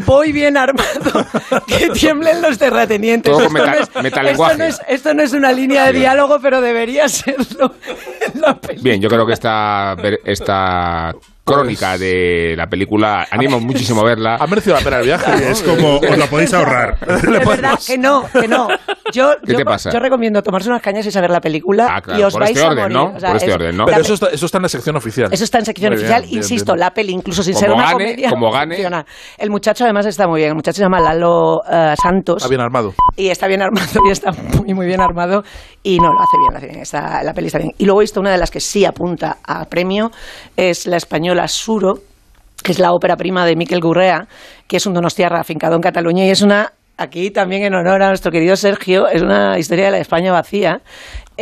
voy 0.06 0.32
bien 0.32 0.56
armado, 0.56 1.26
que 1.66 1.90
tiemblen 1.90 2.40
los 2.42 2.58
terratenientes. 2.58 3.32
Todo 3.32 3.42
Esto 3.46 3.66
no 3.66 3.72
es- 3.72 4.02
metalenguaje. 4.02 4.52
esto 4.52 4.58
no 4.62 4.68
es- 4.68 4.80
esto 4.88 5.14
no 5.14 5.22
es 5.22 5.32
una 5.32 5.52
línea 5.52 5.86
de 5.86 5.92
diálogo, 5.92 6.38
pero 6.40 6.60
debería 6.60 7.08
serlo 7.08 7.74
en 8.34 8.40
la 8.40 8.54
película. 8.60 8.82
Bien, 8.90 9.00
yo 9.00 9.08
creo 9.08 9.26
que 9.26 9.32
esta, 9.34 9.96
esta 10.24 11.14
crónica 11.44 11.98
de 11.98 12.54
la 12.56 12.66
película 12.68 13.26
animo 13.30 13.58
muchísimo 13.60 14.02
a 14.02 14.04
verla. 14.04 14.36
Ha 14.36 14.46
merecido 14.46 14.76
la 14.76 14.82
pena 14.82 14.98
el 14.98 15.04
viaje. 15.06 15.30
¿no? 15.30 15.36
Es 15.50 15.62
como, 15.62 15.96
os 15.96 16.18
la 16.18 16.26
podéis 16.26 16.52
ahorrar. 16.54 16.98
De 17.22 17.38
verdad 17.44 17.78
que 17.84 17.98
no, 17.98 18.24
que 18.32 18.46
no. 18.46 18.68
Yo, 19.12 19.32
¿Qué 19.44 19.52
yo, 19.52 19.58
te 19.58 19.64
pasa? 19.64 19.90
yo 19.90 19.98
recomiendo 19.98 20.42
tomarse 20.42 20.68
unas 20.68 20.82
cañas 20.82 21.04
y 21.06 21.10
saber 21.10 21.30
la 21.30 21.40
película 21.40 21.88
Ah, 21.90 22.00
claro, 22.00 22.20
y 22.20 22.22
os 22.22 22.32
por 22.32 22.42
vais 22.42 22.52
este 22.56 22.64
a 22.64 22.68
orden, 22.70 22.82
morir. 22.92 22.96
¿no? 22.96 23.16
O 23.16 23.20
sea, 23.20 23.28
Por 23.30 23.36
este 23.38 23.48
es- 23.48 23.54
orden, 23.56 23.76
¿no? 23.76 23.84
Pero 23.86 23.96
pe- 23.96 24.02
eso 24.02 24.14
está, 24.14 24.26
eso 24.28 24.46
está 24.46 24.58
en 24.58 24.62
la 24.62 24.68
sección 24.68 24.96
oficial. 24.96 25.28
Eso 25.32 25.44
está 25.44 25.58
en 25.58 25.64
sección 25.64 25.90
bien, 25.90 25.98
oficial. 26.00 26.22
bien, 26.22 26.36
Insisto, 26.36 26.72
bien. 26.74 26.80
la 26.80 26.90
peli, 26.94 27.12
incluso 27.12 27.42
sin 27.42 27.54
Como 27.54 27.60
ser 27.66 27.72
una 27.72 27.82
gane, 27.84 27.92
comedia, 27.94 28.30
como 28.30 28.50
gane. 28.52 28.74
funciona. 28.76 29.06
El 29.38 29.50
muchacho 29.50 29.84
además 29.84 30.06
está 30.06 30.28
muy 30.28 30.38
bien. 30.40 30.50
El 30.50 30.54
muchacho 30.56 30.76
se 30.76 30.82
llama 30.82 31.00
Lalo 31.00 31.62
eh, 31.68 31.94
Santos. 32.00 32.36
Está 32.36 32.48
bien 32.48 32.60
armado. 32.60 32.94
Y 33.16 33.28
está 33.28 33.48
bien 33.48 33.62
armado, 33.62 34.00
y 34.06 34.10
está 34.10 34.30
muy, 34.32 34.72
muy 34.74 34.86
bien 34.86 35.00
armado. 35.00 35.42
Y 35.82 35.98
no, 35.98 36.12
lo 36.12 36.20
hace 36.20 36.36
bien, 36.38 36.52
lo 36.52 36.58
hace 36.58 36.66
bien. 36.68 36.80
Está, 36.80 37.22
la 37.24 37.32
peli 37.34 37.46
está 37.48 37.58
bien. 37.58 37.72
Y 37.78 37.86
luego 37.86 38.00
he 38.00 38.04
visto 38.04 38.20
una 38.20 38.30
de 38.30 38.38
las 38.38 38.50
que 38.50 38.60
sí 38.60 38.84
apunta 38.84 39.38
a 39.44 39.64
premio, 39.64 40.10
es 40.56 40.86
la 40.86 40.96
española 40.98 41.29
Suro, 41.48 42.00
que 42.62 42.72
es 42.72 42.78
la 42.78 42.92
ópera 42.92 43.16
prima 43.16 43.46
de 43.46 43.56
Miquel 43.56 43.80
Gurrea, 43.80 44.28
que 44.66 44.76
es 44.76 44.86
un 44.86 44.94
donostiarra 44.94 45.40
afincado 45.40 45.76
en 45.76 45.82
Cataluña 45.82 46.26
y 46.26 46.30
es 46.30 46.42
una 46.42 46.72
aquí 47.00 47.30
también 47.30 47.62
en 47.64 47.74
honor 47.74 48.02
a 48.02 48.08
nuestro 48.08 48.30
querido 48.30 48.56
Sergio, 48.56 49.08
es 49.08 49.22
una 49.22 49.58
historia 49.58 49.86
de 49.86 49.90
la 49.92 49.98
España 49.98 50.32
vacía. 50.32 50.80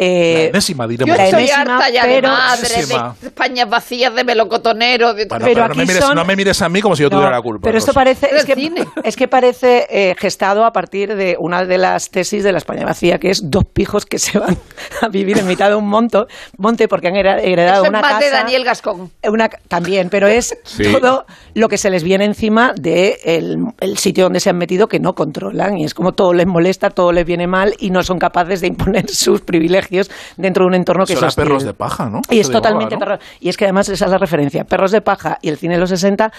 Eh, 0.01 0.43
La 0.45 0.49
enésima, 0.51 0.87
diremos. 0.87 1.13
Yo 1.13 1.17
La 1.21 1.25
estoy 1.25 1.43
enésima, 1.49 1.75
harta 1.75 1.91
ya 1.91 2.07
de 2.07 2.15
pero- 2.15 2.29
madre, 2.29 2.69
Enésima. 2.73 3.17
de 3.21 3.27
Españas 3.27 3.69
vacías, 3.69 4.15
de 4.15 4.23
melocotonero, 4.23 5.13
de 5.13 5.27
Bueno, 5.27 5.45
Pero 5.45 5.55
pero, 5.55 5.61
no, 5.67 5.73
aquí 5.73 5.79
me 5.81 5.87
mires, 5.87 6.05
son- 6.05 6.15
no 6.15 6.25
me 6.25 6.37
mires 6.37 6.63
a 6.63 6.69
mí 6.69 6.81
como 6.81 6.95
si 6.95 7.03
yo 7.03 7.09
No, 7.11 7.17
tuviera 7.17 7.33
la 7.35 7.43
culpa. 7.43 7.65
Pero 7.65 7.79
esto 7.79 7.89
Rosa. 7.91 7.95
parece, 8.01 8.29
es 8.33 8.45
que, 8.45 8.85
es 9.03 9.17
que 9.17 9.27
parece 9.27 9.89
eh, 9.91 10.15
gestado 10.17 10.65
a 10.65 10.73
partir 10.73 11.17
de 11.17 11.37
una 11.41 11.65
de 11.65 11.79
las 11.79 12.11
tesis 12.11 12.45
de 12.45 12.53
la 12.53 12.59
España 12.59 12.85
vacía, 12.85 13.19
que 13.19 13.31
es 13.31 13.51
dos 13.51 13.65
pijos 13.65 14.07
que 14.07 14.21
se 14.21 14.39
van 14.39 14.57
a 15.03 15.09
vivir 15.09 15.37
en 15.39 15.49
mitad 15.49 15.69
de 15.69 15.75
un 15.75 15.89
monto, 15.89 16.29
monte 16.59 16.87
porque 16.87 17.09
han 17.09 17.17
heredado 17.17 17.39
Eso 17.79 17.83
es 17.83 17.89
una 17.89 18.01
más 18.01 18.13
casa. 18.13 18.25
de 18.25 18.31
Daniel 18.31 18.63
Gascón. 18.65 19.11
Una, 19.25 19.49
también, 19.67 20.11
pero 20.11 20.29
es 20.29 20.57
Sí. 20.63 20.85
todo 20.93 21.27
lo 21.55 21.69
que 21.69 21.77
se 21.77 21.91
les 21.91 22.05
viene 22.05 22.25
encima 22.25 22.73
del 22.73 23.65
de 23.65 23.73
el 23.81 23.99
sitio 23.99 24.25
donde 24.25 24.39
se 24.39 24.49
han 24.51 24.59
metido 24.59 24.87
que 24.87 25.01
no 25.01 25.17
controlan 25.17 25.48
y 25.79 25.85
es 25.85 25.95
como 25.95 26.13
todo 26.13 26.33
les 26.33 26.47
molesta, 26.47 26.91
todo 26.91 27.13
les 27.13 27.25
viene 27.27 27.47
mal 27.47 27.75
y 27.79 27.91
no 27.91 28.03
son 28.03 28.19
capaces 28.19 28.61
de 28.61 28.67
imponer 28.69 29.09
sus 29.11 29.41
privilegios 29.41 30.11
dentro 30.37 30.65
de 30.65 30.69
un 30.69 30.75
entorno 30.75 31.05
que 31.05 31.15
hostil. 31.29 31.45
perros 31.45 31.65
de 31.65 31.75
paja, 31.75 32.09
¿no? 32.09 32.21
Y 32.31 32.39
es 32.41 32.51
totalmente 32.51 32.95
¿no? 32.97 33.01
perro- 33.01 33.19
Y 33.41 33.49
es 33.49 33.57
que 33.57 33.65
además 33.65 33.89
esa 33.89 34.05
es 34.07 34.11
la 34.11 34.19
referencia. 34.19 34.65
Perros 34.65 34.91
de 34.93 35.01
paja 35.01 35.39
y 35.43 35.49
el 35.49 35.57
cine 35.57 35.75
de 35.75 35.81
los 35.81 35.91
60 35.91 36.31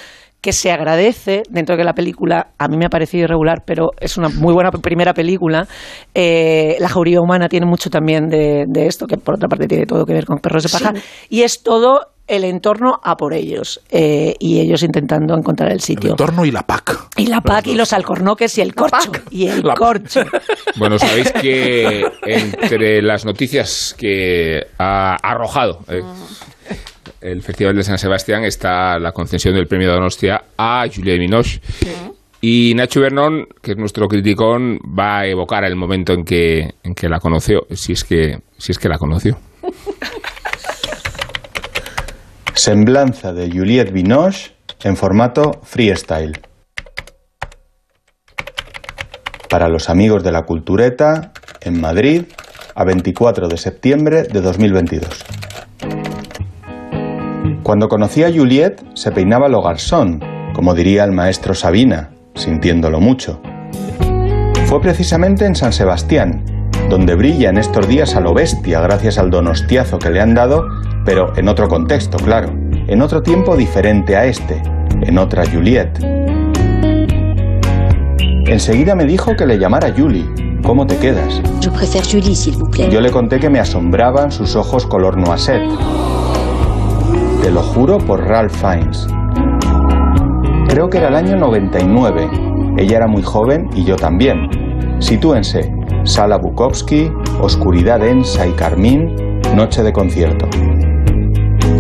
que 0.41 0.54
se 0.54 0.72
agradece 0.72 1.43
dentro 1.50 1.76
de 1.76 1.82
que 1.82 1.84
la 1.84 1.93
película 1.93 2.48
a 2.58 2.67
mí 2.69 2.78
me 2.78 2.86
ha 2.86 2.89
parecido 2.89 3.26
irregular, 3.26 3.63
pero 3.65 3.89
es 4.00 4.15
una 4.17 4.30
muy 4.30 4.54
buena 4.54 4.72
primera 4.72 5.13
película. 5.13 5.67
Eh, 6.15 6.78
la 6.80 6.88
jauría 6.88 7.19
humana 7.22 7.50
tiene 7.50 7.65
mucho 7.65 7.89
también 7.89 8.30
de, 8.30 8.63
de 8.67 8.88
esto, 8.88 9.06
que 9.06 9.17
por 9.17 9.36
otra 9.36 9.50
parte 9.50 9.67
tiene 9.67 9.86
todo 9.86 10.06
que 10.06 10.13
ver 10.13 10.26
con 10.26 10.38
perros 10.39 10.63
de 10.63 10.69
paja. 10.69 10.93
Y 11.30 11.41
es 11.41 11.62
todo 11.62 12.00
el 12.30 12.44
entorno 12.44 13.00
a 13.04 13.18
por 13.18 13.34
ellos 13.34 13.82
eh, 13.89 14.36
y 14.39 14.60
ellos 14.60 14.84
intentando 14.84 15.36
encontrar 15.36 15.70
el 15.70 15.76
El 15.76 15.82
sitio. 15.82 16.12
entorno 16.12 16.46
y 16.46 16.52
la 16.52 16.62
PAC. 16.63 17.10
Y 17.18 17.28
la 17.28 17.42
PAC 17.42 17.68
y 17.68 17.76
los 17.76 17.92
alcornoques 17.94 18.58
y 18.58 18.62
el 18.62 18.74
corcho. 18.76 19.12
Y 19.32 19.48
el 19.48 19.62
La- 19.63 19.74
corcho. 19.76 20.22
Bueno, 20.78 20.98
sabéis 21.00 21.32
que 21.34 22.06
entre 22.26 23.02
las 23.02 23.26
noticias 23.26 23.96
que 23.98 24.62
ha 24.78 25.15
arrojado 25.22 25.80
eh, 25.89 26.02
el 27.22 27.42
Festival 27.42 27.76
de 27.76 27.84
San 27.84 27.98
Sebastián 27.98 28.44
está 28.46 28.98
la 29.00 29.12
concesión 29.12 29.54
del 29.56 29.68
premio 29.68 29.89
de 29.89 29.96
Donostia 29.96 30.44
a 30.58 30.86
Juliette 30.94 31.20
Binoche. 31.20 31.60
Y 32.42 32.74
Nacho 32.76 33.02
Bernón, 33.02 33.48
que 33.62 33.72
es 33.72 33.78
nuestro 33.78 34.08
criticón, 34.08 34.80
va 34.98 35.20
a 35.20 35.28
evocar 35.28 35.65
el 35.65 35.76
momento 35.76 36.13
en 36.13 36.24
que, 36.24 36.76
en 36.84 36.94
que 36.96 37.10
la 37.10 37.20
conoció, 37.20 37.65
si 37.72 37.92
es 37.94 38.06
que, 38.06 38.39
si 38.58 38.72
es 38.72 38.80
que 38.80 38.88
la 38.88 38.98
conoció. 38.98 39.38
Semblanza 42.60 43.32
de 43.32 43.50
Juliette 43.50 43.93
Binoche 43.93 44.52
en 44.84 44.98
formato 44.98 45.62
freestyle. 45.63 46.41
Para 49.50 49.69
los 49.69 49.89
amigos 49.89 50.26
de 50.26 50.34
la 50.34 50.41
cultureta, 50.41 51.32
en 51.62 51.80
Madrid, 51.80 52.24
a 52.76 52.84
24 52.84 53.48
de 53.48 53.56
septiembre 53.56 54.24
de 54.24 54.41
2022. 54.41 55.26
Cuando 57.63 57.88
conocí 57.88 58.26
a 58.26 58.30
Juliette, 58.30 58.84
se 58.93 59.13
peinaba 59.13 59.48
lo 59.48 59.62
garzón, 59.62 60.19
como 60.54 60.74
diría 60.74 61.06
el 61.06 61.13
maestro 61.13 61.54
Sabina, 61.54 62.10
sintiéndolo 62.36 63.00
mucho. 63.00 63.41
Fue 64.65 64.82
precisamente 64.82 65.45
en 65.45 65.56
San 65.56 65.72
Sebastián, 65.72 66.43
donde 66.89 67.15
brilla 67.15 67.52
en 67.52 67.58
estos 67.58 67.88
días 67.88 68.17
a 68.17 68.19
lo 68.19 68.34
bestia 68.34 68.82
gracias 68.82 69.17
al 69.17 69.30
donostiazo 69.30 69.98
que 69.98 70.10
le 70.10 70.19
han 70.19 70.34
dado, 70.34 70.67
pero 71.05 71.33
en 71.38 71.47
otro 71.47 71.67
contexto, 71.67 72.17
claro, 72.17 72.49
en 72.88 73.01
otro 73.01 73.21
tiempo 73.21 73.55
diferente 73.55 74.15
a 74.15 74.25
este, 74.25 74.62
en 75.01 75.17
otra 75.17 75.43
Juliette. 75.45 75.99
Enseguida 78.47 78.95
me 78.95 79.05
dijo 79.05 79.35
que 79.35 79.45
le 79.45 79.59
llamara 79.59 79.93
Julie. 79.95 80.25
¿Cómo 80.63 80.85
te 80.85 80.97
quedas? 80.97 81.41
Je 81.62 81.69
préfère 81.69 82.03
Julie, 82.03 82.35
s'il 82.35 82.57
vous 82.57 82.69
plaît. 82.69 82.89
Yo 82.91 82.99
le 82.99 83.12
conté 83.12 83.39
que 83.39 83.49
me 83.49 83.59
asombraban 83.59 84.31
sus 84.31 84.55
ojos 84.55 84.85
color 84.85 85.17
noisette. 85.17 85.69
Te 87.43 87.51
lo 87.51 87.62
juro 87.62 87.99
por 87.99 88.27
Ralph 88.27 88.53
Fiennes. 88.53 89.07
Creo 90.67 90.89
que 90.89 90.97
era 90.97 91.09
el 91.09 91.15
año 91.15 91.35
99. 91.38 92.29
Ella 92.77 92.97
era 92.97 93.07
muy 93.07 93.21
joven 93.21 93.69
y 93.75 93.83
yo 93.83 93.95
también. 93.95 94.49
Sitúense. 94.99 95.71
Sala 96.03 96.38
Bukowski, 96.38 97.12
oscuridad 97.41 97.99
densa 97.99 98.47
y 98.47 98.51
carmín, 98.53 99.39
noche 99.55 99.83
de 99.83 99.93
concierto. 99.93 100.47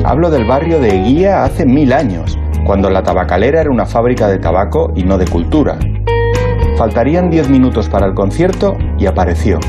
Hablo 0.09 0.31
del 0.31 0.47
barrio 0.47 0.79
de 0.79 0.89
Eguía 0.89 1.43
hace 1.43 1.67
mil 1.67 1.93
años, 1.93 2.35
cuando 2.65 2.89
la 2.89 3.03
tabacalera 3.03 3.61
era 3.61 3.69
una 3.69 3.85
fábrica 3.85 4.27
de 4.27 4.39
tabaco 4.39 4.91
y 4.95 5.03
no 5.03 5.19
de 5.19 5.27
cultura. 5.27 5.77
Faltarían 6.79 7.29
diez 7.29 7.47
minutos 7.47 7.87
para 7.89 8.07
el 8.07 8.15
concierto 8.15 8.73
y 8.97 9.05
apareció. 9.05 9.59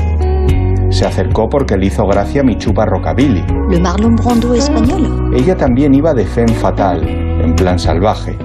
Se 0.89 1.05
acercó 1.05 1.47
porque 1.47 1.77
le 1.77 1.85
hizo 1.85 2.07
gracia 2.07 2.41
mi 2.41 2.57
chupa 2.57 2.87
rockabilly. 2.87 3.45
Le 3.69 3.79
Marlon 3.79 4.15
Brando 4.15 4.55
espagnol. 4.55 5.31
Ella 5.35 5.55
también 5.55 5.93
iba 5.93 6.15
de 6.15 6.25
femme 6.25 6.55
fatal, 6.55 7.07
en 7.07 7.53
plan 7.53 7.77
salvaje. 7.77 8.35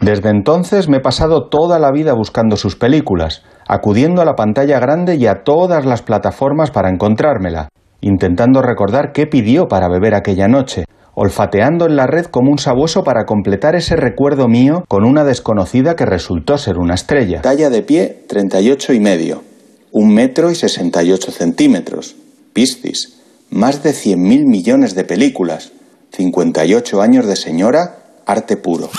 Desde 0.00 0.30
entonces 0.30 0.88
me 0.88 0.96
he 0.96 1.00
pasado 1.00 1.46
toda 1.48 1.78
la 1.78 1.92
vida 1.92 2.12
buscando 2.12 2.56
sus 2.56 2.74
películas, 2.74 3.44
acudiendo 3.68 4.20
a 4.20 4.24
la 4.24 4.34
pantalla 4.34 4.80
grande 4.80 5.14
y 5.14 5.28
a 5.28 5.44
todas 5.44 5.86
las 5.86 6.02
plataformas 6.02 6.72
para 6.72 6.90
encontrármela, 6.90 7.68
intentando 8.04 8.60
recordar 8.60 9.12
qué 9.12 9.26
pidió 9.26 9.66
para 9.66 9.88
beber 9.88 10.14
aquella 10.14 10.46
noche, 10.46 10.84
olfateando 11.14 11.86
en 11.86 11.96
la 11.96 12.06
red 12.06 12.26
como 12.26 12.50
un 12.50 12.58
sabueso 12.58 13.02
para 13.02 13.24
completar 13.24 13.76
ese 13.76 13.96
recuerdo 13.96 14.46
mío 14.46 14.84
con 14.88 15.04
una 15.04 15.24
desconocida 15.24 15.96
que 15.96 16.04
resultó 16.04 16.58
ser 16.58 16.76
una 16.76 16.94
estrella. 16.94 17.40
Talla 17.40 17.70
de 17.70 17.82
pie 17.82 18.24
38 18.28 18.92
y 18.92 19.00
medio, 19.00 19.42
un 19.90 20.12
metro 20.12 20.50
y 20.50 20.54
68 20.54 21.32
centímetros, 21.32 22.16
piscis, 22.52 23.22
más 23.48 23.82
de 23.82 23.92
100.000 23.92 24.18
millones 24.46 24.94
de 24.94 25.04
películas, 25.04 25.72
58 26.12 27.00
años 27.00 27.26
de 27.26 27.36
señora, 27.36 28.00
arte 28.26 28.58
puro. 28.58 28.90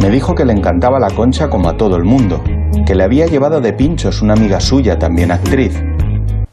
Me 0.00 0.10
dijo 0.10 0.34
que 0.34 0.44
le 0.44 0.52
encantaba 0.52 1.00
la 1.00 1.10
concha 1.10 1.50
como 1.50 1.68
a 1.68 1.76
todo 1.76 1.96
el 1.96 2.04
mundo, 2.04 2.42
que 2.86 2.94
le 2.94 3.04
había 3.04 3.26
llevado 3.26 3.60
de 3.60 3.72
pinchos 3.72 4.22
una 4.22 4.34
amiga 4.34 4.60
suya, 4.60 4.98
también 4.98 5.32
actriz. 5.32 5.82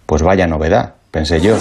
Pues 0.06 0.24
vaya 0.24 0.48
novedad, 0.48 0.96
pensé 1.12 1.40
yo. 1.40 1.56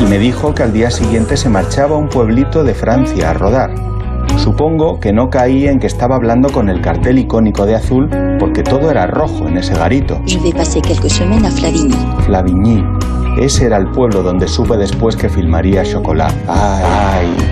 Y 0.00 0.04
me 0.04 0.18
dijo 0.18 0.54
que 0.54 0.62
al 0.62 0.72
día 0.72 0.90
siguiente 0.90 1.36
se 1.36 1.48
marchaba 1.48 1.96
a 1.96 1.98
un 1.98 2.08
pueblito 2.08 2.64
de 2.64 2.74
Francia 2.74 3.30
a 3.30 3.34
rodar. 3.34 3.70
Supongo 4.36 4.98
que 4.98 5.12
no 5.12 5.30
caí 5.30 5.66
en 5.66 5.78
que 5.78 5.86
estaba 5.86 6.16
hablando 6.16 6.50
con 6.50 6.68
el 6.68 6.80
cartel 6.80 7.18
icónico 7.18 7.66
de 7.66 7.74
azul 7.74 8.08
porque 8.38 8.62
todo 8.62 8.90
era 8.90 9.06
rojo 9.06 9.46
en 9.46 9.58
ese 9.58 9.74
garito. 9.74 10.20
Je 10.26 10.38
vais 10.38 10.54
passer 10.54 10.80
quelques 10.80 11.12
semaines 11.12 11.44
à 11.44 11.50
Flavigny. 11.50 11.94
Flavigny. 12.24 12.84
Ese 13.38 13.66
era 13.66 13.76
el 13.76 13.90
pueblo 13.90 14.22
donde 14.22 14.48
supe 14.48 14.76
después 14.76 15.16
que 15.16 15.28
filmaría 15.28 15.82
Chocolat. 15.84 16.32
Ay. 16.48 17.51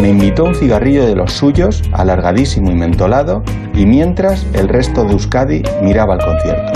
Me 0.00 0.10
invitó 0.10 0.44
un 0.44 0.54
cigarrillo 0.54 1.06
de 1.06 1.16
los 1.16 1.32
suyos, 1.32 1.82
alargadísimo 1.92 2.70
y 2.70 2.74
mentolado, 2.74 3.42
y 3.74 3.86
mientras 3.86 4.46
el 4.52 4.68
resto 4.68 5.04
de 5.04 5.12
Euskadi 5.12 5.62
miraba 5.82 6.14
el 6.14 6.20
concierto. 6.20 6.72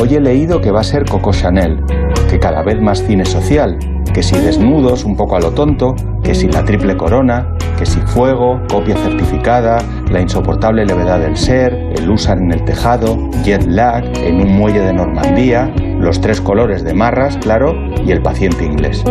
Hoy 0.00 0.14
he 0.14 0.20
leído 0.20 0.60
que 0.60 0.70
va 0.70 0.80
a 0.80 0.84
ser 0.84 1.04
Coco 1.04 1.32
Chanel, 1.32 1.82
que 2.30 2.38
cada 2.38 2.62
vez 2.62 2.80
más 2.80 3.04
cine 3.04 3.24
social, 3.24 3.78
que 4.14 4.22
si 4.22 4.36
desnudos 4.38 5.04
un 5.04 5.16
poco 5.16 5.36
a 5.36 5.40
lo 5.40 5.50
tonto, 5.50 5.94
que 6.22 6.34
si 6.34 6.48
la 6.48 6.64
triple 6.64 6.96
corona, 6.96 7.48
que 7.78 7.84
si 7.84 8.00
fuego, 8.00 8.60
copia 8.70 8.96
certificada, 8.96 9.78
la 10.08 10.20
insoportable 10.20 10.86
levedad 10.86 11.18
del 11.18 11.36
ser, 11.36 11.74
el 11.96 12.08
usar 12.10 12.38
en 12.38 12.52
el 12.52 12.64
tejado, 12.64 13.18
jet 13.42 13.64
lag, 13.66 14.04
en 14.18 14.40
un 14.40 14.56
muelle 14.56 14.80
de 14.80 14.92
Normandía, 14.92 15.72
los 15.98 16.20
tres 16.20 16.40
colores 16.40 16.84
de 16.84 16.94
marras, 16.94 17.36
claro, 17.38 17.74
y 18.04 18.12
el 18.12 18.22
paciente 18.22 18.64
inglés. 18.64 19.02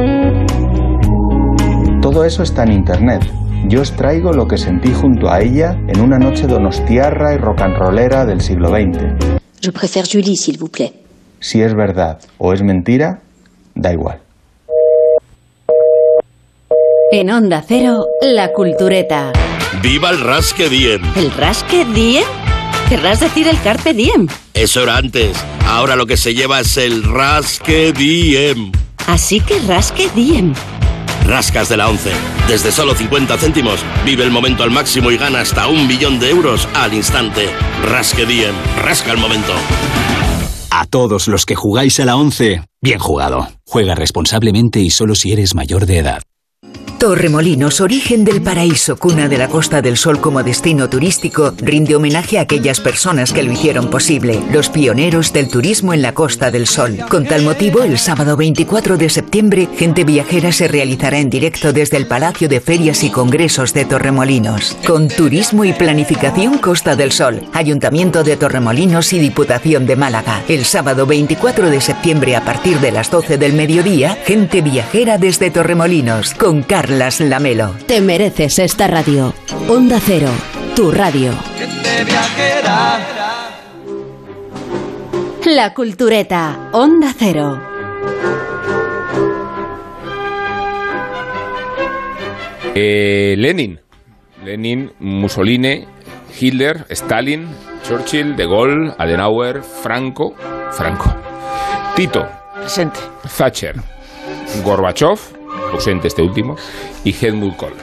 Todo 2.11 2.25
eso 2.25 2.43
está 2.43 2.63
en 2.63 2.73
internet. 2.73 3.21
Yo 3.69 3.79
os 3.79 3.93
traigo 3.93 4.33
lo 4.33 4.45
que 4.45 4.57
sentí 4.57 4.91
junto 4.91 5.31
a 5.31 5.39
ella 5.39 5.77
en 5.87 6.01
una 6.01 6.19
noche 6.19 6.45
donostiarra 6.45 7.33
y 7.33 7.37
rocanrolera 7.37 8.25
del 8.25 8.41
siglo 8.41 8.67
XX. 8.67 8.99
Je 9.61 9.71
préfère 9.71 10.03
Julie, 10.05 10.35
s'il 10.35 10.57
vous 10.57 10.69
plaît. 10.69 10.91
Si 11.39 11.61
es 11.61 11.73
verdad 11.73 12.19
o 12.37 12.51
es 12.51 12.61
mentira, 12.63 13.21
da 13.75 13.93
igual. 13.93 14.19
En 17.13 17.31
Onda 17.31 17.63
Cero, 17.65 18.05
La 18.21 18.51
Cultureta. 18.51 19.31
¡Viva 19.81 20.09
el 20.09 20.19
Rasque 20.19 20.67
Diem! 20.67 21.01
¿El 21.15 21.31
Rasque 21.31 21.85
Diem? 21.85 22.25
Querrás 22.89 23.21
decir 23.21 23.47
el 23.47 23.57
Carpe 23.61 23.93
Diem. 23.93 24.27
Eso 24.53 24.83
era 24.83 24.97
antes. 24.97 25.37
Ahora 25.65 25.95
lo 25.95 26.05
que 26.05 26.17
se 26.17 26.33
lleva 26.33 26.59
es 26.59 26.75
el 26.75 27.03
Rasque 27.03 27.93
Diem. 27.93 28.73
Así 29.07 29.39
que 29.39 29.59
Rasque 29.59 30.09
Diem. 30.13 30.53
Rascas 31.25 31.69
de 31.69 31.77
la 31.77 31.89
11. 31.89 32.11
Desde 32.47 32.71
solo 32.71 32.95
50 32.95 33.37
céntimos, 33.37 33.85
vive 34.05 34.23
el 34.23 34.31
momento 34.31 34.63
al 34.63 34.71
máximo 34.71 35.11
y 35.11 35.17
gana 35.17 35.41
hasta 35.41 35.67
un 35.67 35.87
millón 35.87 36.19
de 36.19 36.29
euros 36.29 36.67
al 36.73 36.93
instante. 36.93 37.49
Rasque 37.83 38.25
Diem. 38.25 38.55
Rasca 38.81 39.11
el 39.11 39.17
momento. 39.17 39.53
A 40.69 40.85
todos 40.85 41.27
los 41.27 41.45
que 41.45 41.55
jugáis 41.55 41.99
a 41.99 42.05
la 42.05 42.15
11, 42.15 42.63
bien 42.81 42.99
jugado. 42.99 43.47
Juega 43.65 43.93
responsablemente 43.93 44.79
y 44.79 44.89
solo 44.89 45.15
si 45.15 45.31
eres 45.33 45.53
mayor 45.53 45.85
de 45.85 45.97
edad. 45.97 46.21
Torremolinos, 47.01 47.81
origen 47.81 48.23
del 48.23 48.43
paraíso, 48.43 48.95
cuna 48.95 49.27
de 49.27 49.39
la 49.39 49.47
Costa 49.47 49.81
del 49.81 49.97
Sol 49.97 50.21
como 50.21 50.43
destino 50.43 50.87
turístico, 50.87 51.51
rinde 51.57 51.95
homenaje 51.95 52.37
a 52.37 52.41
aquellas 52.41 52.79
personas 52.79 53.33
que 53.33 53.41
lo 53.41 53.51
hicieron 53.51 53.89
posible, 53.89 54.39
los 54.51 54.69
pioneros 54.69 55.33
del 55.33 55.47
turismo 55.47 55.95
en 55.95 56.03
la 56.03 56.13
Costa 56.13 56.51
del 56.51 56.67
Sol. 56.67 56.99
Con 57.09 57.25
tal 57.25 57.41
motivo, 57.41 57.81
el 57.81 57.97
sábado 57.97 58.37
24 58.37 58.97
de 58.97 59.09
septiembre, 59.09 59.67
Gente 59.75 60.03
Viajera 60.03 60.51
se 60.51 60.67
realizará 60.67 61.17
en 61.17 61.31
directo 61.31 61.73
desde 61.73 61.97
el 61.97 62.05
Palacio 62.05 62.47
de 62.47 62.61
Ferias 62.61 63.03
y 63.03 63.09
Congresos 63.09 63.73
de 63.73 63.85
Torremolinos. 63.85 64.77
Con 64.85 65.07
turismo 65.07 65.65
y 65.65 65.73
planificación 65.73 66.59
Costa 66.59 66.95
del 66.95 67.11
Sol, 67.11 67.41
Ayuntamiento 67.51 68.23
de 68.23 68.37
Torremolinos 68.37 69.11
y 69.13 69.17
Diputación 69.17 69.87
de 69.87 69.95
Málaga. 69.95 70.43
El 70.47 70.65
sábado 70.65 71.07
24 71.07 71.71
de 71.71 71.81
septiembre 71.81 72.35
a 72.35 72.45
partir 72.45 72.79
de 72.79 72.91
las 72.91 73.09
12 73.09 73.39
del 73.39 73.53
mediodía, 73.53 74.19
Gente 74.23 74.61
Viajera 74.61 75.17
desde 75.17 75.49
Torremolinos, 75.49 76.35
con 76.35 76.61
Carlos 76.61 76.90
las 76.99 77.19
Lamelo. 77.19 77.75
Te 77.87 78.01
mereces 78.01 78.59
esta 78.59 78.87
radio. 78.87 79.33
Onda 79.67 79.99
Cero, 79.99 80.29
tu 80.75 80.91
radio. 80.91 81.31
La 85.45 85.73
Cultureta, 85.73 86.69
Onda 86.71 87.13
Cero. 87.17 87.61
Eh, 92.75 93.35
Lenin. 93.37 93.79
Lenin, 94.43 94.91
Mussolini, 94.99 95.85
Hitler, 96.39 96.85
Stalin, 96.89 97.47
Churchill, 97.83 98.35
De 98.35 98.45
Gaulle, 98.45 98.93
Adenauer, 98.97 99.61
Franco, 99.61 100.33
Franco, 100.71 101.13
Tito, 101.95 102.27
presente, 102.55 102.99
Thatcher, 103.37 103.75
Gorbachev, 104.63 105.19
ausente 105.71 106.07
este 106.07 106.21
último, 106.21 106.55
y 107.03 107.15
Helmut 107.19 107.55
Kohl. 107.55 107.73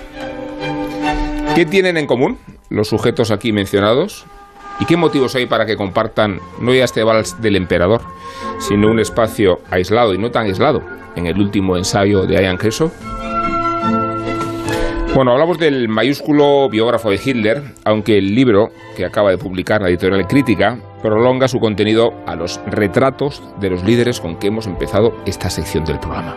¿Qué 1.54 1.66
tienen 1.66 1.96
en 1.96 2.06
común 2.06 2.38
los 2.70 2.88
sujetos 2.88 3.30
aquí 3.30 3.52
mencionados? 3.52 4.26
¿Y 4.80 4.84
qué 4.84 4.96
motivos 4.96 5.34
hay 5.34 5.46
para 5.46 5.66
que 5.66 5.76
compartan 5.76 6.40
no 6.60 6.72
ya 6.72 6.84
este 6.84 7.02
vals 7.02 7.40
del 7.42 7.56
emperador, 7.56 8.02
sino 8.60 8.88
un 8.88 9.00
espacio 9.00 9.60
aislado 9.70 10.14
y 10.14 10.18
no 10.18 10.30
tan 10.30 10.46
aislado 10.46 10.82
en 11.16 11.26
el 11.26 11.38
último 11.38 11.76
ensayo 11.76 12.26
de 12.26 12.40
Ian 12.40 12.58
Kershaw? 12.58 12.90
Bueno, 15.14 15.32
hablamos 15.32 15.58
del 15.58 15.88
mayúsculo 15.88 16.68
biógrafo 16.68 17.10
de 17.10 17.20
Hitler, 17.24 17.62
aunque 17.84 18.18
el 18.18 18.36
libro 18.36 18.70
que 18.96 19.04
acaba 19.04 19.30
de 19.30 19.38
publicar 19.38 19.82
la 19.82 19.88
editorial 19.88 20.28
Crítica 20.28 20.78
prolonga 21.02 21.48
su 21.48 21.58
contenido 21.58 22.12
a 22.26 22.34
los 22.34 22.60
retratos 22.66 23.42
de 23.60 23.70
los 23.70 23.84
líderes 23.84 24.20
con 24.20 24.36
que 24.36 24.48
hemos 24.48 24.66
empezado 24.66 25.12
esta 25.26 25.50
sección 25.50 25.84
del 25.84 25.98
programa. 25.98 26.36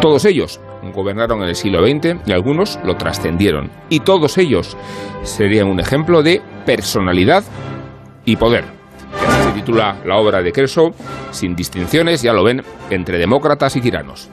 Todos 0.00 0.24
ellos 0.24 0.60
gobernaron 0.92 1.42
en 1.42 1.48
el 1.48 1.56
siglo 1.56 1.84
XX 1.84 2.16
y 2.26 2.32
algunos 2.32 2.78
lo 2.84 2.96
trascendieron. 2.96 3.70
Y 3.88 4.00
todos 4.00 4.38
ellos 4.38 4.76
serían 5.22 5.68
un 5.68 5.80
ejemplo 5.80 6.22
de 6.22 6.42
personalidad 6.64 7.44
y 8.24 8.36
poder. 8.36 8.64
Se 9.44 9.52
titula 9.52 9.96
la 10.04 10.16
obra 10.16 10.42
de 10.42 10.52
Kershaw, 10.52 10.92
sin 11.30 11.56
distinciones, 11.56 12.22
ya 12.22 12.32
lo 12.32 12.44
ven, 12.44 12.62
entre 12.90 13.18
demócratas 13.18 13.76
y 13.76 13.80
tiranos. 13.80 14.30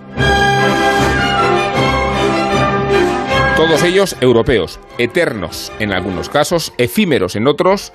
Todos 3.55 3.83
ellos 3.83 4.17
europeos, 4.19 4.79
eternos 4.97 5.71
en 5.79 5.93
algunos 5.93 6.27
casos, 6.27 6.73
efímeros 6.77 7.35
en 7.35 7.47
otros, 7.47 7.93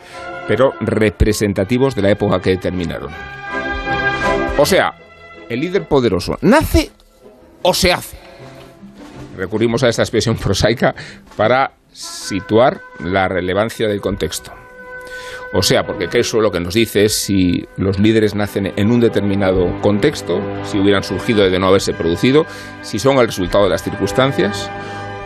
pero 0.49 0.73
representativos 0.81 1.95
de 1.95 2.03
la 2.03 2.11
época 2.11 2.41
que 2.41 2.51
determinaron. 2.51 3.13
O 4.57 4.67
sea, 4.67 4.95
el 5.49 5.61
líder 5.61 5.87
poderoso 5.87 6.37
nace 6.41 6.91
o 7.63 7.75
se 7.75 7.93
hace. 7.93 8.17
Recurrimos 9.37 9.85
a 9.85 9.89
esta 9.89 10.03
expresión 10.03 10.37
prosaica 10.43 10.95
para 11.37 11.73
situar 11.93 12.81
la 12.99 13.29
relevancia 13.29 13.87
del 13.87 14.01
contexto. 14.01 14.53
O 15.55 15.63
sea, 15.63 15.87
porque 15.87 16.09
eso 16.13 16.41
lo 16.41 16.51
que 16.51 16.61
nos 16.61 16.75
dice 16.75 17.07
es 17.07 17.15
si 17.15 17.67
los 17.77 17.99
líderes 17.99 18.35
nacen 18.35 18.73
en 18.77 18.91
un 18.91 19.01
determinado 19.01 19.81
contexto, 19.81 20.43
si 20.65 20.79
hubieran 20.79 21.03
surgido 21.03 21.49
de 21.49 21.59
no 21.59 21.69
haberse 21.69 21.95
producido, 21.95 22.45
si 22.83 22.99
son 22.99 23.17
el 23.19 23.27
resultado 23.27 23.65
de 23.65 23.71
las 23.71 23.83
circunstancias, 23.83 24.71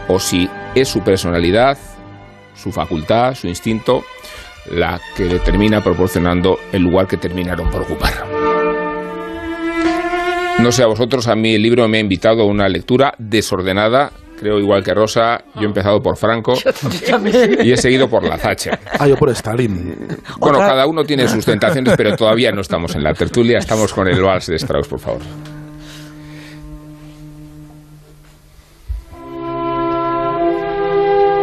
o 0.07 0.21
si 0.21 0.49
es 0.77 0.89
su 0.89 1.01
personalidad, 1.01 1.77
su 2.55 2.71
facultad, 2.71 3.35
su 3.35 3.49
instinto, 3.49 4.05
la 4.71 5.01
que 5.17 5.25
determina 5.25 5.81
proporcionando 5.81 6.59
el 6.73 6.83
lugar 6.83 7.07
que 7.07 7.17
terminaron 7.17 7.71
por 7.71 7.83
ocupar. 7.83 8.13
No 10.61 10.71
sé 10.71 10.85
a 10.85 10.87
vosotros, 10.87 11.27
a 11.29 11.35
mí 11.35 11.55
el 11.55 11.63
libro 11.63 11.89
me 11.89 11.99
ha 11.99 12.01
invitado 12.01 12.43
a 12.43 12.47
una 12.47 12.69
lectura 12.69 13.15
desordenada. 13.19 14.13
Creo 14.39 14.59
igual 14.59 14.83
que 14.83 14.93
Rosa, 14.93 15.45
yo 15.55 15.63
he 15.63 15.67
empezado 15.67 16.01
por 16.01 16.17
Franco 16.17 16.55
y 17.63 17.73
he 17.73 17.77
seguido 17.77 18.09
por 18.09 18.25
la 18.25 18.39
Thatcher. 18.39 18.79
Ah, 18.99 19.07
yo 19.07 19.17
por 19.17 19.31
Stalin. 19.31 19.97
Bueno, 20.39 20.59
cada 20.59 20.87
uno 20.87 21.05
tiene 21.05 21.29
sus 21.29 21.45
tentaciones, 21.45 21.95
pero 21.97 22.17
todavía 22.17 22.51
no 22.53 22.61
estamos 22.61 22.95
en 22.95 23.03
la 23.03 23.15
tertulia, 23.15 23.59
estamos 23.59 23.93
con 23.93 24.09
el 24.09 24.21
vals 24.21 24.47
de 24.47 24.57
Strauss, 24.57 24.89
por 24.89 24.99
favor. 24.99 25.21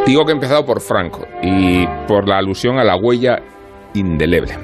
Digo 0.10 0.26
que 0.26 0.32
he 0.32 0.34
empezado 0.34 0.66
por 0.66 0.82
Franco 0.82 1.28
y 1.44 1.86
por 2.08 2.28
la 2.28 2.40
alusión 2.40 2.80
a 2.80 2.84
la 2.84 2.96
huella 2.96 3.44
indeleble. 3.94 4.56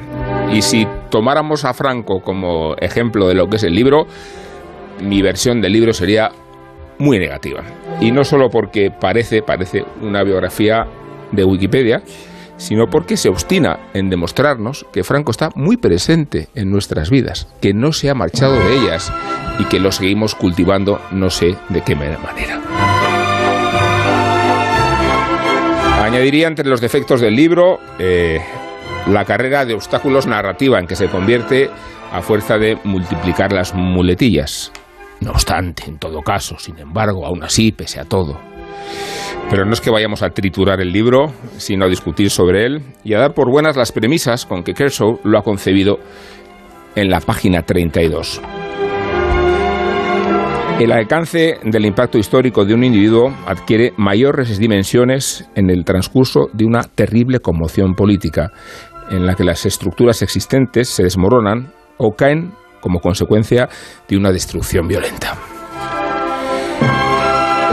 Y 0.51 0.63
si 0.63 0.87
tomáramos 1.11 1.65
a 1.65 1.73
Franco 1.75 2.21
como 2.21 2.73
ejemplo 2.77 3.27
de 3.27 3.35
lo 3.35 3.45
que 3.45 3.57
es 3.57 3.63
el 3.63 3.75
libro, 3.75 4.07
mi 5.03 5.21
versión 5.21 5.61
del 5.61 5.73
libro 5.73 5.93
sería 5.93 6.31
muy 6.97 7.19
negativa. 7.19 7.61
Y 8.01 8.11
no 8.11 8.23
solo 8.23 8.49
porque 8.49 8.89
parece, 8.89 9.43
parece 9.43 9.85
una 10.01 10.23
biografía 10.23 10.87
de 11.31 11.45
Wikipedia, 11.45 12.01
sino 12.57 12.87
porque 12.87 13.15
se 13.15 13.29
obstina 13.29 13.91
en 13.93 14.09
demostrarnos 14.09 14.87
que 14.91 15.03
Franco 15.03 15.29
está 15.29 15.51
muy 15.53 15.77
presente 15.77 16.47
en 16.55 16.71
nuestras 16.71 17.11
vidas, 17.11 17.47
que 17.61 17.71
no 17.71 17.91
se 17.91 18.09
ha 18.09 18.15
marchado 18.15 18.55
de 18.57 18.77
ellas 18.79 19.13
y 19.59 19.65
que 19.65 19.79
lo 19.79 19.91
seguimos 19.91 20.33
cultivando 20.33 20.99
no 21.11 21.29
sé 21.29 21.55
de 21.69 21.81
qué 21.81 21.95
manera. 21.95 22.17
Añadiría 26.05 26.47
entre 26.47 26.69
los 26.69 26.81
defectos 26.81 27.19
del 27.19 27.35
libro 27.35 27.79
eh, 27.97 28.39
la 29.07 29.25
carrera 29.25 29.65
de 29.65 29.73
obstáculos 29.73 30.27
narrativa 30.27 30.79
en 30.79 30.85
que 30.85 30.95
se 30.95 31.07
convierte 31.07 31.67
a 32.13 32.21
fuerza 32.21 32.59
de 32.59 32.77
multiplicar 32.83 33.51
las 33.51 33.73
muletillas. 33.73 34.71
No 35.19 35.31
obstante, 35.31 35.85
en 35.87 35.97
todo 35.97 36.21
caso, 36.21 36.59
sin 36.59 36.77
embargo, 36.77 37.25
aún 37.25 37.43
así, 37.43 37.71
pese 37.71 37.99
a 37.99 38.05
todo. 38.05 38.39
Pero 39.49 39.65
no 39.65 39.73
es 39.73 39.81
que 39.81 39.89
vayamos 39.89 40.21
a 40.21 40.29
triturar 40.29 40.79
el 40.79 40.91
libro, 40.91 41.33
sino 41.57 41.85
a 41.85 41.89
discutir 41.89 42.29
sobre 42.29 42.67
él 42.67 42.83
y 43.03 43.15
a 43.15 43.19
dar 43.19 43.33
por 43.33 43.49
buenas 43.49 43.75
las 43.75 43.91
premisas 43.91 44.45
con 44.45 44.63
que 44.63 44.75
Kershaw 44.75 45.21
lo 45.23 45.39
ha 45.39 45.43
concebido 45.43 45.97
en 46.95 47.09
la 47.09 47.19
página 47.19 47.63
32. 47.63 48.41
El 50.79 50.91
alcance 50.91 51.57
del 51.63 51.85
impacto 51.85 52.17
histórico 52.17 52.65
de 52.65 52.73
un 52.73 52.83
individuo 52.83 53.33
adquiere 53.47 53.93
mayores 53.95 54.59
dimensiones 54.59 55.47
en 55.55 55.69
el 55.69 55.85
transcurso 55.85 56.49
de 56.51 56.65
una 56.65 56.83
terrible 56.83 57.39
conmoción 57.39 57.95
política, 57.95 58.51
en 59.09 59.25
la 59.25 59.35
que 59.35 59.45
las 59.45 59.65
estructuras 59.65 60.21
existentes 60.21 60.89
se 60.89 61.03
desmoronan 61.03 61.71
o 61.97 62.13
caen 62.15 62.51
como 62.81 62.99
consecuencia 62.99 63.69
de 64.09 64.17
una 64.17 64.33
destrucción 64.33 64.85
violenta. 64.85 65.37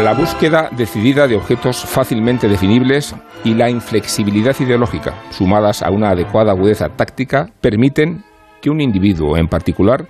La 0.01 0.15
búsqueda 0.17 0.69
decidida 0.71 1.27
de 1.27 1.35
objetos 1.35 1.85
fácilmente 1.85 2.49
definibles 2.49 3.17
y 3.43 3.55
la 3.55 3.69
inflexibilidad 3.69 4.55
ideológica, 4.61 5.15
sumadas 5.31 5.83
a 5.83 5.91
una 5.91 6.11
adecuada 6.11 6.53
agudeza 6.53 6.89
táctica, 6.89 7.51
permiten 7.61 8.23
que 8.61 8.71
un 8.71 8.81
individuo 8.81 9.37
en 9.37 9.49
particular 9.49 10.07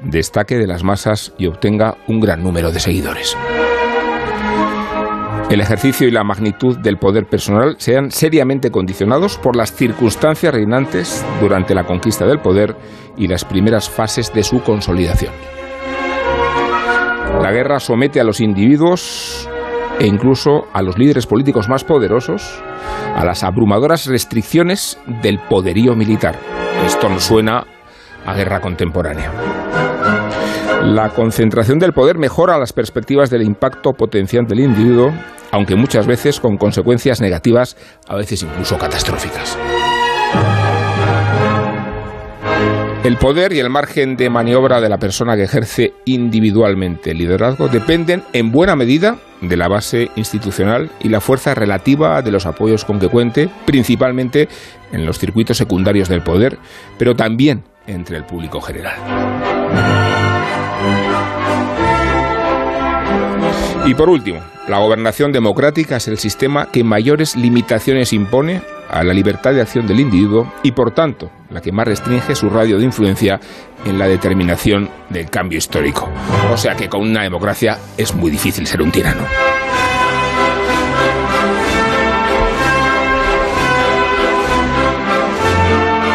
destaque 0.00 0.56
de 0.58 0.66
las 0.66 0.84
masas 0.84 1.32
y 1.38 1.46
obtenga 1.46 1.96
un 2.08 2.20
gran 2.20 2.42
número 2.42 2.72
de 2.72 2.80
seguidores. 2.80 3.36
El 5.50 5.60
ejercicio 5.60 6.08
y 6.08 6.10
la 6.10 6.24
magnitud 6.24 6.78
del 6.78 6.96
poder 6.96 7.26
personal 7.26 7.76
sean 7.78 8.10
seriamente 8.10 8.70
condicionados 8.70 9.38
por 9.38 9.56
las 9.56 9.72
circunstancias 9.72 10.52
reinantes 10.52 11.24
durante 11.40 11.74
la 11.74 11.84
conquista 11.84 12.26
del 12.26 12.40
poder 12.40 12.74
y 13.16 13.28
las 13.28 13.44
primeras 13.44 13.88
fases 13.88 14.32
de 14.32 14.42
su 14.42 14.62
consolidación. 14.62 15.32
La 17.40 17.52
guerra 17.52 17.78
somete 17.78 18.20
a 18.20 18.24
los 18.24 18.40
individuos 18.40 19.48
e 20.00 20.06
incluso 20.06 20.66
a 20.72 20.82
los 20.82 20.98
líderes 20.98 21.26
políticos 21.26 21.68
más 21.68 21.84
poderosos 21.84 22.62
a 23.14 23.24
las 23.24 23.44
abrumadoras 23.44 24.06
restricciones 24.06 24.98
del 25.22 25.38
poderío 25.38 25.94
militar. 25.94 26.36
Esto 26.84 27.08
nos 27.08 27.24
suena 27.24 27.64
a 28.26 28.34
guerra 28.34 28.60
contemporánea. 28.60 29.30
La 30.84 31.08
concentración 31.08 31.78
del 31.78 31.94
poder 31.94 32.18
mejora 32.18 32.58
las 32.58 32.74
perspectivas 32.74 33.30
del 33.30 33.42
impacto 33.42 33.94
potencial 33.94 34.46
del 34.46 34.60
individuo, 34.60 35.12
aunque 35.50 35.76
muchas 35.76 36.06
veces 36.06 36.38
con 36.38 36.58
consecuencias 36.58 37.22
negativas, 37.22 37.76
a 38.06 38.14
veces 38.16 38.42
incluso 38.42 38.76
catastróficas. 38.76 39.58
El 43.02 43.16
poder 43.16 43.54
y 43.54 43.60
el 43.60 43.70
margen 43.70 44.16
de 44.16 44.30
maniobra 44.30 44.80
de 44.80 44.88
la 44.88 44.98
persona 44.98 45.36
que 45.36 45.44
ejerce 45.44 45.94
individualmente 46.04 47.10
el 47.10 47.18
liderazgo 47.18 47.68
dependen 47.68 48.22
en 48.32 48.52
buena 48.52 48.76
medida 48.76 49.18
de 49.40 49.56
la 49.56 49.68
base 49.68 50.10
institucional 50.16 50.90
y 51.00 51.08
la 51.08 51.20
fuerza 51.20 51.54
relativa 51.54 52.22
de 52.22 52.30
los 52.30 52.46
apoyos 52.46 52.84
con 52.84 53.00
que 53.00 53.08
cuente, 53.08 53.48
principalmente 53.64 54.48
en 54.92 55.06
los 55.06 55.18
circuitos 55.18 55.56
secundarios 55.56 56.08
del 56.08 56.22
poder, 56.22 56.58
pero 56.98 57.16
también 57.16 57.64
entre 57.86 58.16
el 58.16 58.24
público 58.24 58.60
general. 58.60 58.94
Y 63.86 63.94
por 63.94 64.08
último, 64.08 64.40
la 64.66 64.78
gobernación 64.78 65.30
democrática 65.30 65.96
es 65.96 66.08
el 66.08 66.18
sistema 66.18 66.70
que 66.70 66.82
mayores 66.82 67.36
limitaciones 67.36 68.14
impone 68.14 68.62
a 68.88 69.04
la 69.04 69.12
libertad 69.12 69.52
de 69.52 69.60
acción 69.60 69.86
del 69.86 70.00
individuo 70.00 70.50
y, 70.62 70.72
por 70.72 70.92
tanto, 70.92 71.30
la 71.50 71.60
que 71.60 71.70
más 71.70 71.86
restringe 71.86 72.34
su 72.34 72.48
radio 72.48 72.78
de 72.78 72.84
influencia 72.84 73.38
en 73.84 73.98
la 73.98 74.08
determinación 74.08 74.88
del 75.10 75.28
cambio 75.28 75.58
histórico. 75.58 76.08
O 76.50 76.56
sea 76.56 76.74
que 76.74 76.88
con 76.88 77.02
una 77.02 77.22
democracia 77.22 77.78
es 77.98 78.14
muy 78.14 78.30
difícil 78.30 78.66
ser 78.66 78.80
un 78.80 78.90
tirano. 78.90 79.24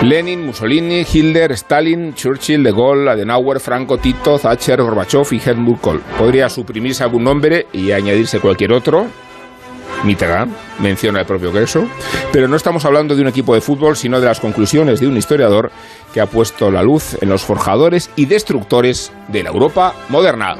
Lenin, 0.01 0.45
Mussolini, 0.45 1.05
Hitler, 1.11 1.51
Stalin, 1.51 2.13
Churchill, 2.13 2.63
De 2.63 2.71
Gaulle, 2.71 3.09
Adenauer, 3.09 3.59
Franco, 3.59 3.97
Tito, 3.97 4.39
Thatcher, 4.39 4.81
Gorbachev 4.81 5.27
y 5.31 5.41
Helmut 5.43 5.81
Kohl. 5.81 5.99
Podría 6.17 6.49
suprimirse 6.49 7.03
algún 7.03 7.25
nombre 7.25 7.67
y 7.73 7.91
añadirse 7.91 8.39
cualquier 8.39 8.71
otro, 8.71 9.07
Mitterrand, 10.03 10.55
menciona 10.79 11.19
el 11.19 11.25
propio 11.25 11.51
Kelso, 11.51 11.85
pero 12.31 12.47
no 12.47 12.55
estamos 12.55 12.85
hablando 12.85 13.15
de 13.15 13.21
un 13.21 13.27
equipo 13.27 13.53
de 13.53 13.61
fútbol, 13.61 13.97
sino 13.97 14.21
de 14.21 14.27
las 14.27 14.39
conclusiones 14.39 15.01
de 15.01 15.07
un 15.07 15.17
historiador 15.17 15.71
que 16.13 16.21
ha 16.21 16.27
puesto 16.27 16.71
la 16.71 16.81
luz 16.81 17.17
en 17.21 17.27
los 17.27 17.43
forjadores 17.43 18.09
y 18.15 18.25
destructores 18.25 19.11
de 19.27 19.43
la 19.43 19.49
Europa 19.49 19.93
moderna. 20.07 20.55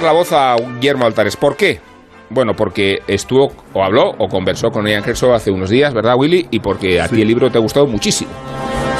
Dar 0.00 0.14
la 0.14 0.18
voz 0.18 0.32
a 0.32 0.56
Guillermo 0.56 1.04
Altares. 1.04 1.36
¿Por 1.36 1.56
qué? 1.56 1.80
Bueno, 2.30 2.54
porque 2.54 3.02
estuvo 3.06 3.52
o 3.74 3.84
habló 3.84 4.14
o 4.18 4.28
conversó 4.28 4.70
con 4.70 4.86
Ian 4.86 5.02
Kershaw 5.02 5.34
hace 5.34 5.50
unos 5.50 5.68
días, 5.68 5.92
¿verdad, 5.92 6.16
Willy? 6.16 6.46
Y 6.50 6.60
porque 6.60 7.00
a 7.00 7.08
ti 7.08 7.20
el 7.20 7.28
libro 7.28 7.50
te 7.50 7.58
ha 7.58 7.60
gustado 7.60 7.86
muchísimo. 7.86 8.30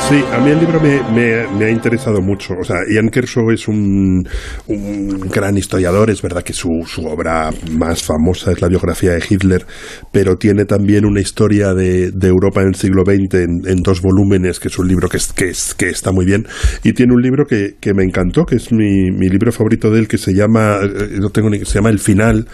Sí, 0.08 0.24
a 0.32 0.40
mí 0.40 0.50
el 0.50 0.58
libro 0.58 0.80
me, 0.80 1.00
me, 1.12 1.46
me, 1.56 1.64
ha 1.66 1.70
interesado 1.70 2.20
mucho. 2.20 2.54
O 2.60 2.64
sea, 2.64 2.78
Ian 2.92 3.10
Kershaw 3.10 3.50
es 3.52 3.68
un, 3.68 4.26
un 4.66 5.20
gran 5.30 5.56
historiador. 5.56 6.10
Es 6.10 6.20
verdad 6.20 6.42
que 6.42 6.52
su, 6.52 6.68
su, 6.84 7.06
obra 7.06 7.50
más 7.70 8.02
famosa 8.02 8.50
es 8.50 8.60
la 8.60 8.66
biografía 8.66 9.12
de 9.12 9.22
Hitler, 9.28 9.64
pero 10.10 10.36
tiene 10.36 10.64
también 10.64 11.04
una 11.04 11.20
historia 11.20 11.74
de, 11.74 12.10
de 12.10 12.26
Europa 12.26 12.60
en 12.62 12.68
el 12.68 12.74
siglo 12.74 13.04
XX 13.04 13.34
en, 13.34 13.62
en, 13.66 13.82
dos 13.82 14.02
volúmenes, 14.02 14.58
que 14.58 14.66
es 14.66 14.78
un 14.80 14.88
libro 14.88 15.08
que, 15.08 15.18
es, 15.18 15.32
que, 15.32 15.50
es, 15.50 15.74
que 15.74 15.90
está 15.90 16.10
muy 16.10 16.24
bien. 16.24 16.44
Y 16.82 16.92
tiene 16.92 17.12
un 17.14 17.22
libro 17.22 17.44
que, 17.46 17.76
que 17.78 17.94
me 17.94 18.02
encantó, 18.02 18.44
que 18.44 18.56
es 18.56 18.72
mi, 18.72 19.12
mi, 19.12 19.28
libro 19.28 19.52
favorito 19.52 19.92
de 19.92 20.00
él, 20.00 20.08
que 20.08 20.18
se 20.18 20.32
llama, 20.34 20.80
no 21.20 21.30
tengo 21.30 21.50
ni, 21.50 21.64
se 21.64 21.74
llama 21.74 21.90
El 21.90 22.00
Final, 22.00 22.48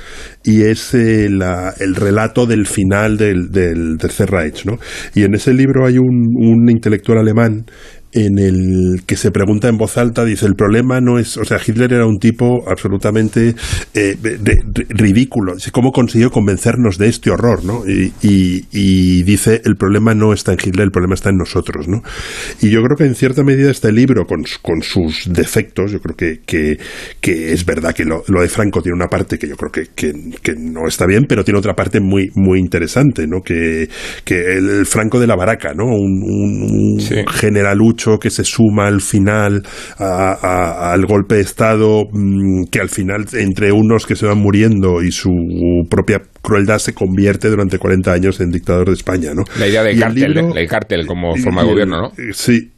y 0.44 0.62
es 0.62 0.92
eh, 0.92 1.24
el 1.26 1.94
relato 1.94 2.44
del 2.44 2.66
final 2.66 3.16
del, 3.16 3.50
del 3.50 3.96
Tercer 3.98 4.30
Reich. 4.30 4.66
¿no? 4.66 4.78
Y 5.14 5.22
en 5.22 5.34
ese 5.34 5.54
libro 5.54 5.86
hay 5.86 5.96
un, 5.96 6.34
un 6.36 6.68
intelectual 6.68 7.18
alemán 7.18 7.35
man 7.36 7.66
en 8.16 8.38
el 8.38 9.02
que 9.04 9.14
se 9.14 9.30
pregunta 9.30 9.68
en 9.68 9.76
voz 9.76 9.98
alta, 9.98 10.24
dice, 10.24 10.46
el 10.46 10.54
problema 10.54 11.02
no 11.02 11.18
es, 11.18 11.36
o 11.36 11.44
sea, 11.44 11.58
Hitler 11.64 11.92
era 11.92 12.06
un 12.06 12.18
tipo 12.18 12.64
absolutamente 12.66 13.54
eh, 13.92 14.16
de, 14.18 14.38
de, 14.38 14.86
ridículo, 14.88 15.52
¿cómo 15.70 15.92
consiguió 15.92 16.30
convencernos 16.30 16.96
de 16.96 17.08
este 17.08 17.30
horror, 17.30 17.62
no? 17.62 17.82
Y, 17.86 18.12
y, 18.22 18.64
y, 18.72 19.22
dice, 19.22 19.60
el 19.66 19.76
problema 19.76 20.14
no 20.14 20.32
está 20.32 20.52
en 20.52 20.58
Hitler, 20.64 20.84
el 20.86 20.90
problema 20.90 21.14
está 21.14 21.28
en 21.28 21.36
nosotros, 21.36 21.88
¿no? 21.88 22.00
Y 22.62 22.70
yo 22.70 22.82
creo 22.82 22.96
que 22.96 23.04
en 23.04 23.14
cierta 23.14 23.44
medida 23.44 23.70
este 23.70 23.92
libro, 23.92 24.24
con, 24.24 24.44
con 24.62 24.80
sus 24.80 25.30
defectos, 25.30 25.92
yo 25.92 26.00
creo 26.00 26.16
que, 26.16 26.40
que, 26.46 26.78
que 27.20 27.52
es 27.52 27.66
verdad 27.66 27.94
que 27.94 28.06
lo, 28.06 28.22
lo, 28.28 28.40
de 28.40 28.48
Franco 28.48 28.80
tiene 28.80 28.96
una 28.96 29.08
parte 29.08 29.38
que 29.38 29.46
yo 29.46 29.56
creo 29.56 29.70
que, 29.70 29.90
que, 29.94 30.12
que, 30.42 30.54
no 30.56 30.88
está 30.88 31.04
bien, 31.06 31.26
pero 31.28 31.44
tiene 31.44 31.58
otra 31.58 31.74
parte 31.74 32.00
muy, 32.00 32.30
muy 32.34 32.60
interesante, 32.60 33.26
¿no? 33.26 33.42
Que, 33.42 33.90
que 34.24 34.56
el 34.56 34.86
Franco 34.86 35.20
de 35.20 35.26
la 35.26 35.36
Baraca, 35.36 35.74
¿no? 35.74 35.84
Un, 35.84 36.22
un, 36.22 36.94
un 36.94 37.00
sí. 37.00 37.16
generalucho 37.28 38.05
que 38.18 38.30
se 38.30 38.44
suma 38.44 38.86
al 38.86 39.00
final 39.00 39.62
a, 39.98 40.92
al 40.92 41.06
golpe 41.06 41.36
de 41.36 41.40
Estado, 41.42 42.04
mmm, 42.12 42.64
que 42.70 42.80
al 42.80 42.88
final 42.88 43.26
entre 43.34 43.72
unos 43.72 44.06
que 44.06 44.16
se 44.16 44.26
van 44.26 44.38
muriendo 44.38 45.02
y 45.02 45.10
su 45.10 45.30
propia 45.90 46.22
crueldad 46.46 46.78
se 46.78 46.94
convierte 46.94 47.48
durante 47.48 47.76
40 47.76 48.12
años 48.12 48.40
en 48.40 48.50
dictador 48.50 48.86
de 48.86 48.92
España, 48.92 49.32
¿no? 49.34 49.42
La 49.58 49.66
idea 49.66 49.82
de 49.82 49.98
cártel, 49.98 50.32
libro, 50.32 50.54
de, 50.54 50.66
cártel 50.68 51.04
como 51.04 51.34
forma 51.34 51.62
de 51.62 51.68
gobierno, 51.68 52.00
¿no? 52.02 52.12
Sí. 52.32 52.70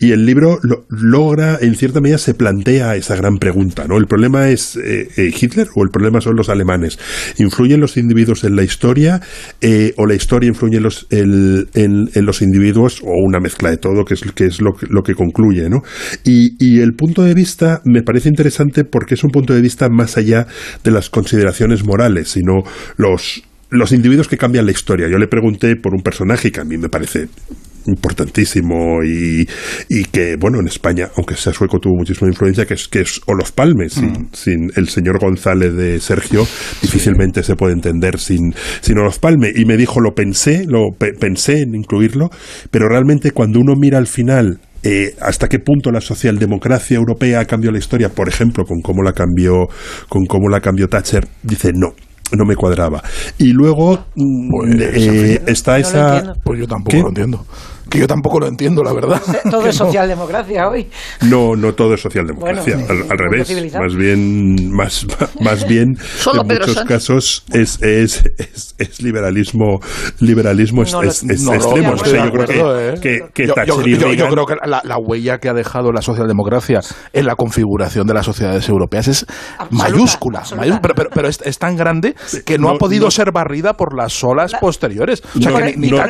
Y 0.00 0.10
el 0.10 0.26
libro 0.26 0.58
lo, 0.62 0.86
logra, 0.88 1.58
en 1.60 1.76
cierta 1.76 2.00
medida, 2.00 2.18
se 2.18 2.34
plantea 2.34 2.96
esa 2.96 3.14
gran 3.14 3.36
pregunta, 3.36 3.86
¿no? 3.86 3.96
¿El 3.96 4.06
problema 4.06 4.48
es 4.48 4.76
eh, 4.76 5.06
Hitler 5.16 5.68
o 5.76 5.84
el 5.84 5.90
problema 5.90 6.20
son 6.20 6.34
los 6.34 6.48
alemanes? 6.48 6.98
¿Influyen 7.38 7.80
los 7.80 7.96
individuos 7.96 8.42
en 8.42 8.56
la 8.56 8.64
historia 8.64 9.20
eh, 9.60 9.92
o 9.96 10.06
la 10.06 10.14
historia 10.14 10.48
influye 10.48 10.78
en 10.78 10.82
los, 10.82 11.06
el, 11.10 11.68
en, 11.74 12.08
en, 12.12 12.26
los 12.26 12.42
individuos 12.42 13.02
o 13.02 13.12
una 13.24 13.38
mezcla 13.38 13.70
de 13.70 13.76
todo, 13.76 14.04
que 14.04 14.14
es, 14.14 14.22
que 14.34 14.46
es 14.46 14.60
lo, 14.60 14.72
lo 14.88 15.02
que 15.02 15.14
concluye, 15.14 15.70
¿no? 15.70 15.82
Y, 16.24 16.56
y 16.58 16.80
el 16.80 16.94
punto 16.94 17.22
de 17.22 17.34
vista 17.34 17.82
me 17.84 18.02
parece 18.02 18.28
interesante 18.28 18.84
porque 18.84 19.14
es 19.14 19.22
un 19.22 19.30
punto 19.30 19.54
de 19.54 19.60
vista 19.60 19.88
más 19.88 20.16
allá 20.16 20.46
de 20.82 20.90
las 20.90 21.08
consideraciones 21.08 21.84
morales, 21.84 22.30
sino 22.30 22.62
los, 22.96 23.42
los 23.70 23.92
individuos 23.92 24.28
que 24.28 24.36
cambian 24.36 24.66
la 24.66 24.72
historia. 24.72 25.08
Yo 25.08 25.18
le 25.18 25.28
pregunté 25.28 25.76
por 25.76 25.94
un 25.94 26.02
personaje 26.02 26.50
que 26.50 26.60
a 26.60 26.64
mí 26.64 26.76
me 26.76 26.88
parece 26.88 27.28
importantísimo 27.86 29.02
y, 29.02 29.46
y, 29.88 30.04
que, 30.04 30.36
bueno, 30.36 30.60
en 30.60 30.66
España, 30.66 31.08
aunque 31.16 31.34
sea 31.34 31.52
sueco, 31.52 31.78
tuvo 31.78 31.96
muchísima 31.96 32.28
influencia, 32.28 32.66
que 32.66 32.74
es, 32.74 32.88
que 32.88 33.00
es 33.00 33.20
Olof 33.26 33.52
Palme. 33.52 33.88
Sin, 33.88 34.10
mm. 34.10 34.28
sin 34.32 34.70
el 34.76 34.88
señor 34.88 35.18
González 35.18 35.74
de 35.74 36.00
Sergio, 36.00 36.46
difícilmente 36.82 37.42
sí. 37.42 37.48
se 37.48 37.56
puede 37.56 37.72
entender 37.72 38.18
sin, 38.18 38.54
sin 38.80 38.98
Olof 38.98 39.18
Palme. 39.18 39.50
Y 39.54 39.64
me 39.64 39.76
dijo, 39.76 40.00
lo 40.00 40.14
pensé, 40.14 40.64
lo 40.66 40.90
pe 40.96 41.12
pensé 41.18 41.62
en 41.62 41.74
incluirlo, 41.74 42.28
pero 42.70 42.88
realmente 42.88 43.32
cuando 43.32 43.60
uno 43.60 43.74
mira 43.76 43.98
al 43.98 44.06
final 44.06 44.60
eh, 44.82 45.14
hasta 45.20 45.48
qué 45.48 45.58
punto 45.58 45.90
la 45.90 46.00
socialdemocracia 46.00 46.96
europea 46.96 47.44
cambió 47.44 47.70
la 47.70 47.78
historia, 47.78 48.08
por 48.08 48.28
ejemplo, 48.28 48.64
con 48.64 48.80
cómo 48.80 49.02
la 49.02 49.12
cambió, 49.12 49.68
con 50.08 50.24
cómo 50.26 50.48
la 50.48 50.60
cambió 50.60 50.88
Thatcher, 50.88 51.28
dice 51.42 51.72
no. 51.74 51.94
No 52.32 52.44
me 52.44 52.56
cuadraba. 52.56 53.02
Y 53.38 53.52
luego 53.52 54.04
pues, 54.14 54.74
eh, 54.78 55.42
está 55.46 55.78
no 55.80 55.80
esa. 55.80 56.34
Pues 56.44 56.60
yo 56.60 56.66
tampoco 56.66 56.96
¿Qué? 56.96 57.02
lo 57.02 57.08
entiendo 57.08 57.44
que 57.90 57.98
yo 57.98 58.06
tampoco 58.06 58.40
lo 58.40 58.46
entiendo, 58.46 58.82
la 58.82 58.92
verdad. 58.92 59.20
Todo 59.50 59.66
es 59.68 59.76
socialdemocracia 59.76 60.68
hoy. 60.68 60.88
No, 61.28 61.56
no 61.56 61.72
todo 61.74 61.94
es 61.94 62.00
socialdemocracia. 62.00 62.76
Bueno, 62.76 62.88
al, 62.90 63.10
al 63.12 63.18
revés, 63.18 63.74
más 63.74 63.94
bien, 63.96 64.70
más, 64.72 65.06
más 65.40 65.66
bien, 65.66 65.96
Solo 66.18 66.42
en 66.42 66.48
Pedro 66.48 66.60
muchos 66.60 66.74
Sánchez. 66.76 66.88
casos 66.96 67.44
es, 67.52 67.82
es, 67.82 68.24
es, 68.38 68.74
es, 68.78 69.02
liberalismo, 69.02 69.80
liberalismo 70.20 70.82
No, 70.92 71.02
es, 71.02 71.22
es, 71.24 71.42
no, 71.42 71.54
extremo. 71.54 71.88
no, 71.88 71.94
O 71.94 72.04
sea, 72.04 72.24
yo 72.26 72.30
creo 72.32 72.42
acuerdo, 72.44 73.00
que, 73.00 73.18
¿eh? 73.18 73.28
que, 73.34 73.44
que 73.44 73.46
yo, 73.48 73.54
yo- 73.66 73.82
yo- 73.86 74.12
yo 74.14 74.28
creo 74.28 74.46
que 74.46 74.54
la, 74.64 74.80
la 74.84 74.96
huella 74.98 75.38
que 75.38 75.48
ha 75.48 75.54
dejado 75.54 75.92
la 75.92 76.02
socialdemocracia 76.02 76.80
en 77.12 77.26
la 77.26 77.34
configuración 77.34 78.06
de 78.06 78.14
las 78.14 78.24
sociedades 78.26 78.68
europeas 78.68 79.08
es 79.08 79.26
mayúscula, 79.70 80.40
absoluta. 80.40 80.56
mayúscula, 80.66 80.80
pero, 80.80 80.94
pero, 80.94 81.10
pero 81.14 81.28
es, 81.28 81.40
es 81.44 81.58
tan 81.58 81.76
grande 81.76 82.14
que 82.44 82.58
no, 82.58 82.68
No, 82.68 82.74
ha 82.74 82.78
podido 82.78 83.06
no. 83.06 83.10
ser 83.10 83.32
barrida 83.32 83.74
por 83.74 83.96
las 83.96 84.22
olas 84.22 84.52
posteriores. 84.60 85.22
O 85.36 85.40
sea, 85.40 85.50
No, 85.50 85.58
que 85.58 85.64
ni, 85.64 85.72
ni 85.76 85.88
yo 85.88 86.00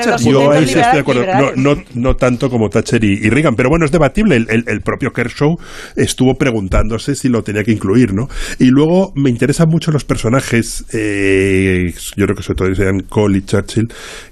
ahí 0.50 0.64
estoy 0.64 0.82
de 0.92 0.98
acuerdo. 0.98 1.22
No. 1.56 1.69
No, 1.94 2.16
tanto 2.16 2.50
como 2.50 2.70
Thatcher 2.70 3.02
y, 3.04 3.28
Reagan, 3.30 3.56
pero 3.56 3.68
bueno, 3.68 3.84
es 3.84 3.90
debatible. 3.92 4.36
El, 4.36 4.46
el- 4.50 4.64
el 4.66 4.80
propio 4.82 5.12
Kershaw 5.12 5.58
estuvo 5.96 6.34
preguntándose 6.36 7.14
si 7.14 7.28
lo 7.28 7.42
tenía 7.42 7.64
que 7.64 7.72
incluir, 7.72 8.12
¿no? 8.14 8.28
Y 8.58 8.66
luego 8.66 9.12
me 9.16 9.30
interesan 9.30 9.68
mucho 9.68 9.90
los 9.92 10.04
personajes, 10.04 10.84
eh, 10.92 11.92
yo 12.16 12.24
creo 12.26 12.36
que 12.36 12.42
sobre 12.42 12.56
todo 12.56 12.74
sean 12.74 13.00
Cole 13.00 13.38
y 13.38 13.42
Churchill, 13.42 13.88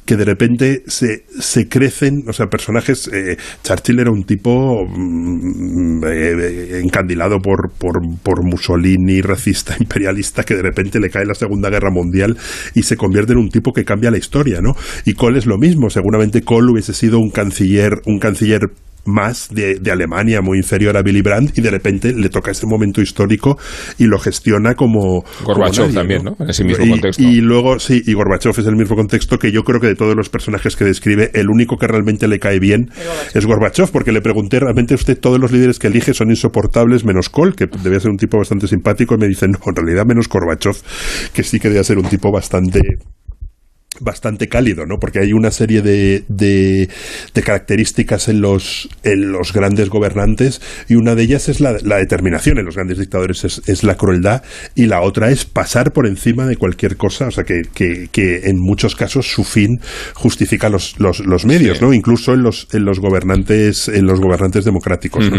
que 0.09 0.17
de 0.17 0.25
repente 0.25 0.85
se, 0.87 1.25
se 1.39 1.69
crecen, 1.69 2.25
o 2.27 2.33
sea, 2.33 2.47
personajes. 2.47 3.11
eh, 3.13 3.37
Churchill 3.63 4.01
era 4.01 4.11
un 4.11 4.25
tipo 4.25 4.87
mm, 4.89 6.03
eh, 6.07 6.81
encandilado 6.83 7.41
por, 7.41 7.73
por, 7.77 8.01
por 8.23 8.43
Mussolini, 8.43 9.21
racista, 9.21 9.77
imperialista, 9.81 10.45
que 10.45 10.55
de 10.55 10.63
repente 10.63 10.99
le 10.99 11.11
cae 11.11 11.27
la 11.27 11.35
Segunda 11.35 11.69
Guerra 11.69 11.91
Mundial 11.91 12.39
y 12.75 12.85
se 12.85 12.97
convierte 12.97 13.35
en 13.35 13.39
un 13.41 13.51
tipo 13.51 13.75
que 13.75 13.85
cambia 13.85 14.11
la 14.11 14.17
historia, 14.17 14.63
¿no? 14.63 14.73
Y 15.05 15.13
Cole 15.13 15.41
es 15.41 15.45
lo 15.45 15.59
mismo. 15.59 15.91
Seguramente 15.91 16.41
Cole 16.41 16.73
hubiese 16.73 16.95
sido 16.95 17.19
un 17.19 17.29
canciller, 17.29 18.01
un 18.07 18.19
canciller 18.19 18.63
más 19.09 19.49
de, 19.51 19.77
de 19.81 19.91
Alemania, 19.91 20.41
muy 20.41 20.59
inferior 20.59 20.97
a 20.97 21.01
Willy 21.01 21.23
Brandt, 21.23 21.59
y 21.59 21.61
de 21.61 21.71
repente 21.71 22.13
le 22.13 22.29
toca 22.29 22.51
ese 22.51 22.67
momento 22.67 23.01
histórico 23.01 23.59
y 23.99 24.05
lo 24.05 24.19
gestiona 24.19 24.75
como. 24.75 25.25
Gorbachev 25.45 25.87
como 25.87 25.87
nadie, 25.87 25.95
también, 25.95 26.25
¿no? 26.25 26.37
En 26.39 26.51
ese 26.51 26.65
mismo 26.65 26.85
y, 26.85 26.91
contexto. 26.91 27.23
Y 27.23 27.41
luego, 27.41 27.79
sí, 27.79 28.03
y 28.05 28.13
Gorbachev 28.13 28.53
es 28.59 28.67
el 28.67 28.77
mismo 28.77 28.97
contexto 28.97 29.39
que 29.39 29.51
yo 29.51 29.63
creo 29.63 29.81
que 29.81 29.89
de 29.89 29.95
todos 29.95 30.15
los 30.17 30.29
personajes 30.29 30.77
que 30.77 30.85
describe, 30.85 31.31
el 31.35 31.49
único 31.49 31.77
que 31.77 31.87
realmente 31.87 32.29
le 32.29 32.39
cae 32.39 32.59
bien 32.59 32.91
es 33.35 33.47
Gorbachev, 33.47 33.91
porque 33.91 34.13
le 34.13 34.21
pregunté, 34.21 34.61
realmente 34.61 34.95
usted 34.95 35.19
todos 35.19 35.39
los 35.39 35.53
líderes 35.53 35.79
que 35.79 35.89
elige 35.89 36.15
son 36.15 36.31
insoportables, 36.31 37.05
menos 37.05 37.29
Kohl, 37.29 37.55
que 37.55 37.67
debía 37.83 38.01
ser 38.01 38.11
un 38.11 38.17
tipo 38.17 38.39
bastante 38.39 38.67
simpático, 38.67 39.15
y 39.15 39.19
me 39.19 39.29
dice, 39.29 39.49
no, 39.49 39.59
en 39.67 39.75
realidad 39.75 40.05
menos 40.07 40.29
Gorbachev, 40.29 40.77
que 41.33 41.43
sí 41.43 41.59
que 41.59 41.69
debía 41.69 41.85
ser 41.85 41.99
un 41.99 42.09
tipo 42.09 42.31
bastante 42.31 42.81
bastante 44.01 44.49
cálido, 44.49 44.87
¿no? 44.87 44.99
Porque 44.99 45.21
hay 45.21 45.33
una 45.33 45.51
serie 45.51 45.83
de, 45.83 46.25
de, 46.29 46.89
de, 47.35 47.43
características 47.43 48.29
en 48.29 48.41
los, 48.41 48.89
en 49.03 49.33
los 49.33 49.53
grandes 49.53 49.89
gobernantes 49.89 50.61
y 50.89 50.95
una 50.95 51.15
de 51.15 51.23
ellas 51.23 51.49
es 51.49 51.61
la, 51.61 51.77
la 51.83 51.97
determinación 51.97 52.59
en 52.59 52.67
los 52.67 52.75
grandes 52.75 52.99
dictadores, 52.99 53.45
es, 53.45 53.63
es, 53.67 53.85
la 53.85 53.97
crueldad 53.97 54.43
y 54.75 54.87
la 54.87 55.01
otra 55.03 55.31
es 55.31 55.45
pasar 55.45 55.93
por 55.93 56.07
encima 56.07 56.47
de 56.47 56.57
cualquier 56.57 56.97
cosa, 56.97 57.29
o 57.29 57.31
sea, 57.31 57.45
que, 57.45 57.63
que, 57.73 58.09
que 58.11 58.49
en 58.49 58.59
muchos 58.59 58.95
casos 58.95 59.31
su 59.31 59.45
fin 59.45 59.81
justifica 60.15 60.69
los, 60.69 60.99
los, 60.99 61.21
los 61.21 61.45
medios, 61.45 61.79
sí. 61.79 61.85
¿no? 61.85 61.93
Incluso 61.93 62.35
en 62.35 62.43
los, 62.43 62.69
en 62.73 62.85
los 62.85 63.01
gobernantes, 63.01 63.89
en 63.89 64.07
los 64.07 64.21
gobernantes 64.21 64.65
democráticos. 64.65 65.31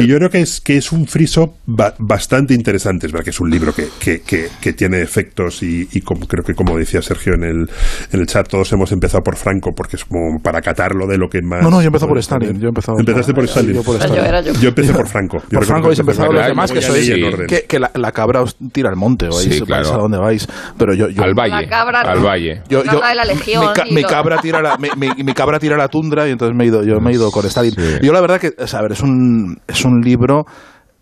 Y 0.00 0.06
yo 0.06 0.16
creo 0.16 0.30
que 0.30 0.40
es, 0.40 0.60
que 0.60 0.76
es 0.76 0.92
un 0.92 1.06
friso 1.06 1.56
ba 1.66 1.94
bastante 1.98 2.54
interesante, 2.54 3.06
es 3.06 3.12
verdad 3.12 3.24
que 3.24 3.30
es 3.30 3.40
un 3.40 3.50
libro 3.50 3.74
que, 3.74 3.88
que, 3.98 4.20
que, 4.20 4.48
que 4.60 4.72
tiene 4.72 5.00
efectos 5.02 5.62
y, 5.62 5.88
y 5.92 6.00
como, 6.00 6.26
creo 6.26 6.44
que 6.44 6.54
como 6.54 6.78
decía 6.78 7.02
Sergio 7.02 7.34
en 7.34 7.44
el, 7.44 7.70
en 8.12 8.20
el 8.20 8.26
chat 8.26 8.48
todos 8.48 8.72
hemos 8.72 8.92
empezado 8.92 9.22
por 9.22 9.36
Franco 9.36 9.72
porque 9.74 9.96
es 9.96 10.04
como 10.04 10.40
para 10.42 10.60
catarlo 10.60 11.06
de 11.06 11.18
lo 11.18 11.28
que 11.28 11.40
más 11.42 11.62
no 11.62 11.70
no 11.70 11.80
yo 11.80 11.88
empecé 11.88 12.06
por 12.06 12.18
Stalin 12.18 12.60
yo 12.60 12.68
empezado 12.68 12.98
empezaste 12.98 13.34
por 13.34 13.44
Stalin 13.44 13.74
yo, 13.74 13.82
por 13.82 13.96
Stalin. 13.96 14.16
Yo, 14.16 14.52
yo. 14.52 14.60
yo 14.60 14.68
empecé 14.68 14.92
por 14.92 15.08
Franco 15.08 15.38
yo 15.50 15.58
por 15.58 15.64
Franco 15.64 15.86
habéis 15.86 16.00
empezado 16.00 16.32
los 16.32 16.46
demás 16.46 16.72
que 16.72 16.82
sois 16.82 17.06
sí. 17.06 17.22
que, 17.48 17.64
que 17.68 17.78
la, 17.78 17.90
la, 17.94 18.12
cabra 18.12 18.42
os 18.42 18.56
tira 18.72 18.90
al 18.90 18.96
monte 18.96 19.28
o 19.28 19.32
sí, 19.32 19.60
claro. 19.62 19.94
a 19.94 19.98
dónde 19.98 20.18
vais 20.18 20.46
pero 20.78 20.94
yo, 20.94 21.08
yo 21.08 21.22
al 21.22 21.34
valle 21.34 21.62
la 21.62 21.68
cabra 21.68 22.00
al 22.00 22.20
valle 22.20 22.62
yo, 22.68 22.82
la 22.84 23.24
legión 23.24 23.66
mi, 23.88 23.96
mi 23.96 24.02
cabra 24.04 24.38
tira 24.38 24.60
la, 24.60 24.76
mi, 24.78 24.88
mi, 24.96 25.22
mi, 25.22 25.32
cabra 25.34 25.58
tira 25.58 25.76
la 25.76 25.88
tundra 25.88 26.28
y 26.28 26.32
entonces 26.32 26.56
me 26.56 26.64
he 26.64 26.66
ido 26.68 26.84
yo 26.84 27.00
me 27.00 27.10
he 27.10 27.14
ido 27.14 27.30
con 27.30 27.44
Stalin 27.46 27.72
sí. 27.72 27.98
yo 28.02 28.12
la 28.12 28.20
verdad 28.20 28.40
que 28.40 28.52
o 28.58 28.66
sea, 28.66 28.80
a 28.80 28.82
ver 28.82 28.92
es 28.92 29.00
un 29.00 29.60
es 29.66 29.84
un 29.84 30.00
libro 30.00 30.44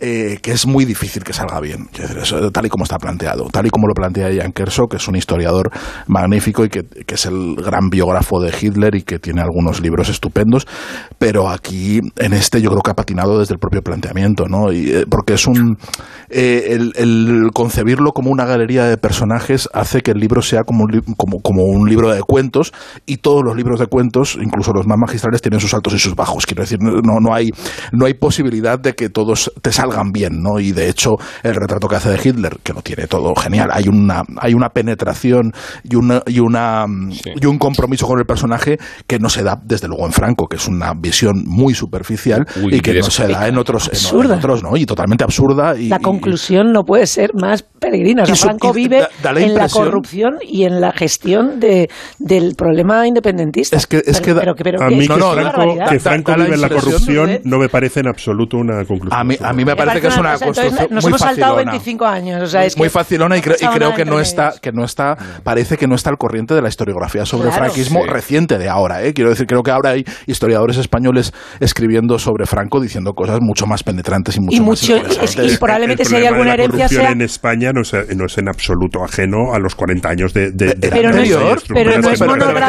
eh, 0.01 0.39
que 0.41 0.53
es 0.53 0.65
muy 0.65 0.85
difícil 0.85 1.25
que 1.25 1.33
salga 1.33 1.61
bien, 1.61 1.89
tal 2.53 2.67
y 2.67 2.69
como 2.69 2.85
está 2.85 2.99
planteado, 2.99 3.49
tal 3.51 3.67
y 3.67 3.71
como 3.71 3.89
lo 3.89 3.95
plantea 3.95 4.31
Jan 4.33 4.53
Kershaw, 4.53 4.87
que 4.89 4.97
es 4.99 5.09
un 5.09 5.17
historiador 5.17 5.73
magnífico 6.07 6.65
y 6.65 6.69
que, 6.69 6.85
que, 6.85 7.15
es 7.17 7.27
el 7.27 7.57
gran 7.57 7.91
biógrafo 7.91 8.41
de 8.41 8.55
Hitler 8.59 8.95
y 8.95 9.03
que 9.03 9.19
tiene 9.19 9.41
algunos 9.43 9.81
libros 9.81 10.09
estupendos, 10.09 10.69
pero 11.19 11.49
aquí 11.49 12.01
en 12.17 12.33
este 12.33 12.63
yo 12.63 12.71
creo 12.71 12.83
que 12.83 12.93
ha 12.93 12.95
patinado 12.95 13.41
desde 13.41 13.55
el 13.55 13.59
propio 13.59 13.83
planteamiento, 13.83 14.47
¿no? 14.47 14.71
Eh, 14.71 15.05
porque 15.11 15.35
es 15.35 15.49
un 15.49 15.77
eh, 16.31 16.77
el, 16.77 16.93
el, 16.95 17.51
concebirlo 17.53 18.13
como 18.13 18.31
una 18.31 18.45
galería 18.45 18.85
de 18.85 18.99
personajes 18.99 19.69
hace 19.73 20.03
que 20.03 20.13
el 20.13 20.19
libro 20.19 20.43
sea 20.43 20.63
como 20.63 20.85
un, 20.85 21.01
como, 21.17 21.41
como 21.41 21.65
un 21.65 21.89
libro 21.89 22.11
de 22.11 22.21
cuentos 22.21 22.73
y 23.05 23.17
todos 23.17 23.43
los 23.43 23.57
libros 23.57 23.81
de 23.81 23.87
cuentos, 23.87 24.39
incluso 24.41 24.73
los 24.73 24.87
más 24.87 24.99
magistrales, 24.99 25.43
tienen 25.43 25.59
sus 25.59 25.75
altos 25.75 25.95
y 25.95 25.99
sus 25.99 26.15
bajos. 26.15 26.47
Quiero 26.47 26.63
decir, 26.63 26.79
no, 26.81 27.01
no 27.03 27.35
hay 27.35 27.51
no 27.93 28.07
hay 28.07 28.15
posibilidad 28.15 28.79
de 28.79 28.95
que 28.95 29.09
todos 29.09 29.51
te 29.61 29.73
salgan 29.73 29.88
salgan 29.89 30.13
bien, 30.13 30.43
¿no? 30.43 30.59
Y 30.59 30.73
de 30.73 30.89
hecho, 30.89 31.17
el 31.43 31.55
retrato 31.55 31.89
que 31.89 31.97
hace 31.97 32.11
de 32.11 32.21
Hitler, 32.23 32.59
que 32.63 32.73
lo 32.73 32.83
tiene 32.83 33.07
todo 33.07 33.35
genial, 33.35 33.71
hay 33.73 33.89
una, 33.89 34.23
hay 34.41 34.55
una 34.55 34.69
penetración 34.71 35.53
y 35.83 35.97
una, 35.97 36.23
y 36.27 36.41
una 36.41 36.87
sí. 37.11 37.31
y 37.41 37.47
un 37.47 37.59
compromiso 37.59 38.07
con 38.07 38.19
el 38.19 38.27
personaje 38.27 38.79
que 39.07 39.19
no 39.19 39.29
se 39.29 39.43
da 39.43 39.61
desde 39.63 39.89
luego 39.89 40.07
en 40.07 40.13
Franco, 40.13 40.47
que 40.47 40.57
es 40.57 40.69
una 40.69 40.93
visión 40.95 41.45
muy 41.47 41.75
superficial 41.75 42.47
Uy, 42.63 42.77
y 42.77 42.81
que 42.81 42.95
no 42.95 43.11
se 43.11 43.29
da 43.29 43.49
en 43.49 43.59
otros, 43.59 43.91
en, 43.93 44.21
en, 44.21 44.31
otros, 44.33 44.63
¿no? 44.63 44.77
Y 44.77 44.87
totalmente 44.87 45.25
absurda. 45.25 45.77
Y, 45.79 45.89
la 45.89 45.99
conclusión 45.99 46.69
y, 46.69 46.73
no 46.73 46.85
puede 46.85 47.07
ser 47.07 47.31
más 47.35 47.63
peregrina. 47.63 48.23
O 48.23 48.27
sea, 48.27 48.37
Franco 48.37 48.73
vive 48.73 49.01
da, 49.01 49.09
da 49.23 49.33
la 49.33 49.41
en 49.41 49.55
la 49.55 49.69
corrupción 49.69 50.39
y 50.43 50.65
en 50.65 50.81
la 50.81 50.93
gestión 50.93 51.61
de, 51.61 51.89
del 52.19 52.55
problema 52.57 53.07
independentista. 53.07 53.77
Es 53.77 53.87
que, 53.87 54.03
es 54.05 54.21
que 54.21 54.35
pero, 54.35 54.55
pero, 54.55 54.83
a 54.83 54.89
mí 54.89 55.07
que, 55.07 55.17
no, 55.17 55.33
Franco, 55.33 55.77
que 55.89 56.01
Franco 56.01 56.35
vive 56.35 56.55
en 56.55 56.61
la 56.61 56.69
corrupción 56.69 57.41
no 57.45 57.59
me 57.59 57.69
parece 57.69 58.01
en 58.01 58.09
absoluto 58.09 58.57
una 58.57 58.85
conclusión. 58.85 59.21
A 59.21 59.25
mí, 59.25 59.37
a 59.41 59.53
mí 59.53 59.65
me 59.65 59.77
parece 59.79 60.01
que 60.01 60.07
es 60.09 60.17
una 60.19 60.39
construcción 60.39 60.89
nos 60.91 61.05
muy 61.05 61.11
hemos 61.11 61.21
saltado 61.21 61.55
facilona. 61.55 61.73
25 61.73 62.05
años. 62.07 62.43
O 62.43 62.47
sea, 62.47 62.65
es 62.65 62.77
muy 62.77 62.87
que 62.87 62.91
facilona 62.91 63.37
y, 63.37 63.41
cre 63.41 63.57
y 63.61 63.67
creo 63.67 63.95
que 63.95 64.05
no 64.05 64.21
está, 64.21 64.55
que 64.61 64.73
no 64.73 64.85
está, 64.85 65.17
parece 65.43 65.77
que 65.77 65.87
no 65.87 65.95
está 65.95 66.11
al 66.11 66.19
corriente 66.19 66.55
de 66.55 66.63
la 66.63 66.69
historiografía 66.69 67.25
sobre 67.25 67.49
Claro. 67.49 67.65
el 67.65 67.71
franquismo 67.71 68.03
Sí. 68.03 68.09
reciente 68.09 68.59
de 68.59 68.69
ahora. 68.69 69.03
¿eh? 69.03 69.13
Quiero 69.15 69.31
decir, 69.31 69.47
creo 69.47 69.63
que 69.63 69.71
ahora 69.71 69.91
hay 69.91 70.05
historiadores 70.27 70.77
españoles 70.77 71.33
escribiendo 71.61 72.19
sobre 72.19 72.47
Franco 72.47 72.81
diciendo 72.81 73.13
cosas 73.15 73.39
mucho 73.41 73.67
más 73.67 73.83
penetrantes 73.83 74.37
y 74.37 74.41
mucho 74.41 74.57
Y 74.57 74.61
más 74.61 74.67
mucho- 74.69 74.97
interesantes. 74.97 75.55
y 75.55 75.57
probablemente 75.57 76.03
el 76.03 76.09
si 76.09 76.17
hay 76.17 76.27
alguna 76.27 76.53
de 76.53 76.57
la 76.59 76.65
herencia 76.65 76.89
sea- 76.89 77.11
en 77.11 77.23
España 77.23 77.73
no 77.73 77.83
es, 77.83 77.93
no 78.17 78.27
es 78.27 78.39
en 78.39 78.49
absoluto 78.49 79.03
ajeno 79.05 79.53
a 79.55 79.59
los 79.59 79.75
40 79.75 80.09
años 80.09 80.33
de, 80.35 80.51
de, 80.53 80.75
de 80.75 80.89
Pero 80.89 81.11
no 81.11 81.19
es- 81.21 81.33
anterior, 81.33 81.63
pero 81.73 81.99
no 82.01 82.11
es 82.11 82.19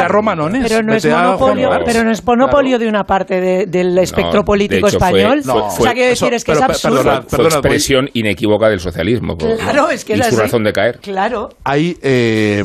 Romanones, 0.08 0.64
pero 0.68 0.82
no 0.82 0.94
es 0.94 1.06
monopolio, 1.06 1.70
pero 1.84 2.04
no 2.04 2.10
es 2.10 2.24
monopolio 2.24 2.78
de 2.78 2.88
una 2.88 3.04
parte 3.04 3.40
de- 3.40 3.66
del 3.66 3.96
espectro 3.98 4.44
político 4.44 4.88
español. 4.88 5.40
o 5.46 5.70
sea, 5.70 5.92
quiero 5.92 6.08
decir, 6.10 6.32
es 6.34 6.44
que 6.44 6.52
es 6.52 6.60
absurdo. 6.62 6.99
Perdona, 7.02 7.22
fue 7.22 7.38
perdona, 7.38 7.54
expresión 7.56 8.10
inequívoca 8.14 8.68
del 8.68 8.80
socialismo. 8.80 9.36
por- 9.38 9.56
Claro, 9.56 9.90
es 9.90 10.04
que 10.04 10.16
y 10.16 10.20
es 10.20 10.26
su 10.26 10.34
así. 10.34 10.40
razón 10.42 10.64
de 10.64 10.72
caer. 10.72 10.98
Claro. 11.00 11.50
hay 11.64 11.96
eh, 12.02 12.64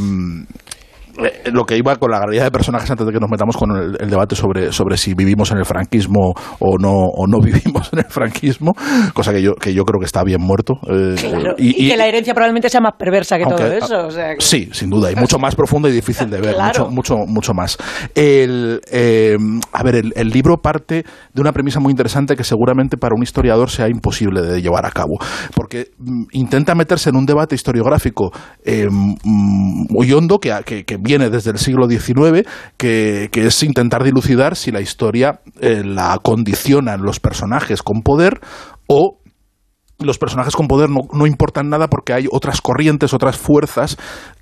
lo 1.52 1.64
que 1.66 1.78
iba 1.78 1.96
con 1.98 2.12
la 2.12 2.20
galería 2.20 2.44
de 2.44 2.52
personajes 2.52 2.90
antes 2.92 3.06
de 3.06 3.14
que 3.14 3.20
nos 3.20 3.30
metamos 3.30 3.56
con 3.58 3.72
el, 3.76 3.98
el 4.00 4.10
debate 4.10 4.36
sobre, 4.36 4.72
sobre 4.72 4.98
si 4.98 5.14
vivimos 5.14 5.52
en 5.52 5.58
el 5.58 5.66
franquismo 5.66 6.34
o 6.60 6.78
no 6.78 6.92
o 6.94 7.28
no 7.28 7.40
vivimos 7.44 7.90
en 7.94 8.00
el 8.00 8.06
franquismo 8.10 8.74
cosa 9.14 9.32
que 9.34 9.42
yo 9.42 9.54
que 9.56 9.74
yo 9.74 9.84
creo 9.84 10.00
que 10.00 10.06
está 10.06 10.24
bien 10.24 10.42
muerto 10.42 10.74
eh, 10.90 11.16
Claro. 11.20 11.56
Y, 11.58 11.90
que 11.90 11.98
la 11.98 12.08
herencia 12.08 12.34
probablemente 12.34 12.70
sea 12.70 12.82
más 12.82 12.94
perversa 12.98 13.38
que 13.38 13.46
todo 13.46 13.66
eso. 13.66 14.08
o 14.08 14.12
sea 14.12 14.36
que- 14.36 14.42
Sí, 14.42 14.70
sin 14.72 14.90
duda, 14.90 15.12
y 15.12 15.16
mucho 15.16 15.40
más 15.40 15.56
profundo 15.56 15.88
y 15.88 15.92
difícil 15.92 16.30
de 16.30 16.40
ver, 16.42 16.56
Claro. 16.56 16.90
mucho, 16.90 17.16
mucho, 17.16 17.26
mucho 17.28 17.54
más. 17.54 17.78
El, 18.14 18.82
eh, 18.92 19.38
a 19.74 19.84
ver, 19.84 19.96
el, 19.96 20.14
el 20.16 20.30
libro 20.30 20.58
parte 20.58 21.04
de 21.34 21.42
una 21.42 21.52
premisa 21.52 21.80
muy 21.80 21.92
interesante 21.92 22.36
que 22.36 22.44
seguramente 22.44 22.98
para 22.98 23.16
un 23.16 23.24
historiador 23.24 23.70
sea 23.70 23.88
imposible 23.90 24.42
de 24.42 24.62
llevar 24.62 24.86
a 24.86 24.92
cabo, 24.92 25.18
porque 25.56 25.92
mm, 25.98 26.24
intenta 26.32 26.76
meterse 26.76 27.10
en 27.10 27.16
un 27.16 27.26
debate 27.26 27.56
historiográfico 27.56 28.32
eh, 28.64 28.88
mm, 28.90 29.86
muy 29.90 30.12
hondo 30.12 30.40
que, 30.40 30.54
que- 30.66 30.84
que 30.84 30.98
viene 31.06 31.30
desde 31.30 31.52
el 31.52 31.58
siglo 31.58 31.88
XIX, 31.88 32.46
que, 32.76 33.30
que 33.32 33.48
es 33.48 33.64
intentar 33.64 34.04
dilucidar 34.04 34.58
si 34.58 34.72
la 34.72 34.82
historia 34.82 35.40
eh, 35.62 35.84
la 35.86 36.20
condicionan 36.22 37.04
los 37.04 37.22
personajes 37.22 37.82
con 37.82 38.02
poder 38.02 38.42
o 38.88 39.20
los 40.00 40.18
personajes 40.18 40.56
con 40.56 40.68
poder 40.68 40.90
no, 40.90 41.02
no 41.14 41.26
importan 41.26 41.70
nada 41.70 41.88
porque 41.88 42.12
hay 42.12 42.26
otras 42.30 42.60
corrientes, 42.60 43.14
otras 43.14 43.38
fuerzas 43.38 43.98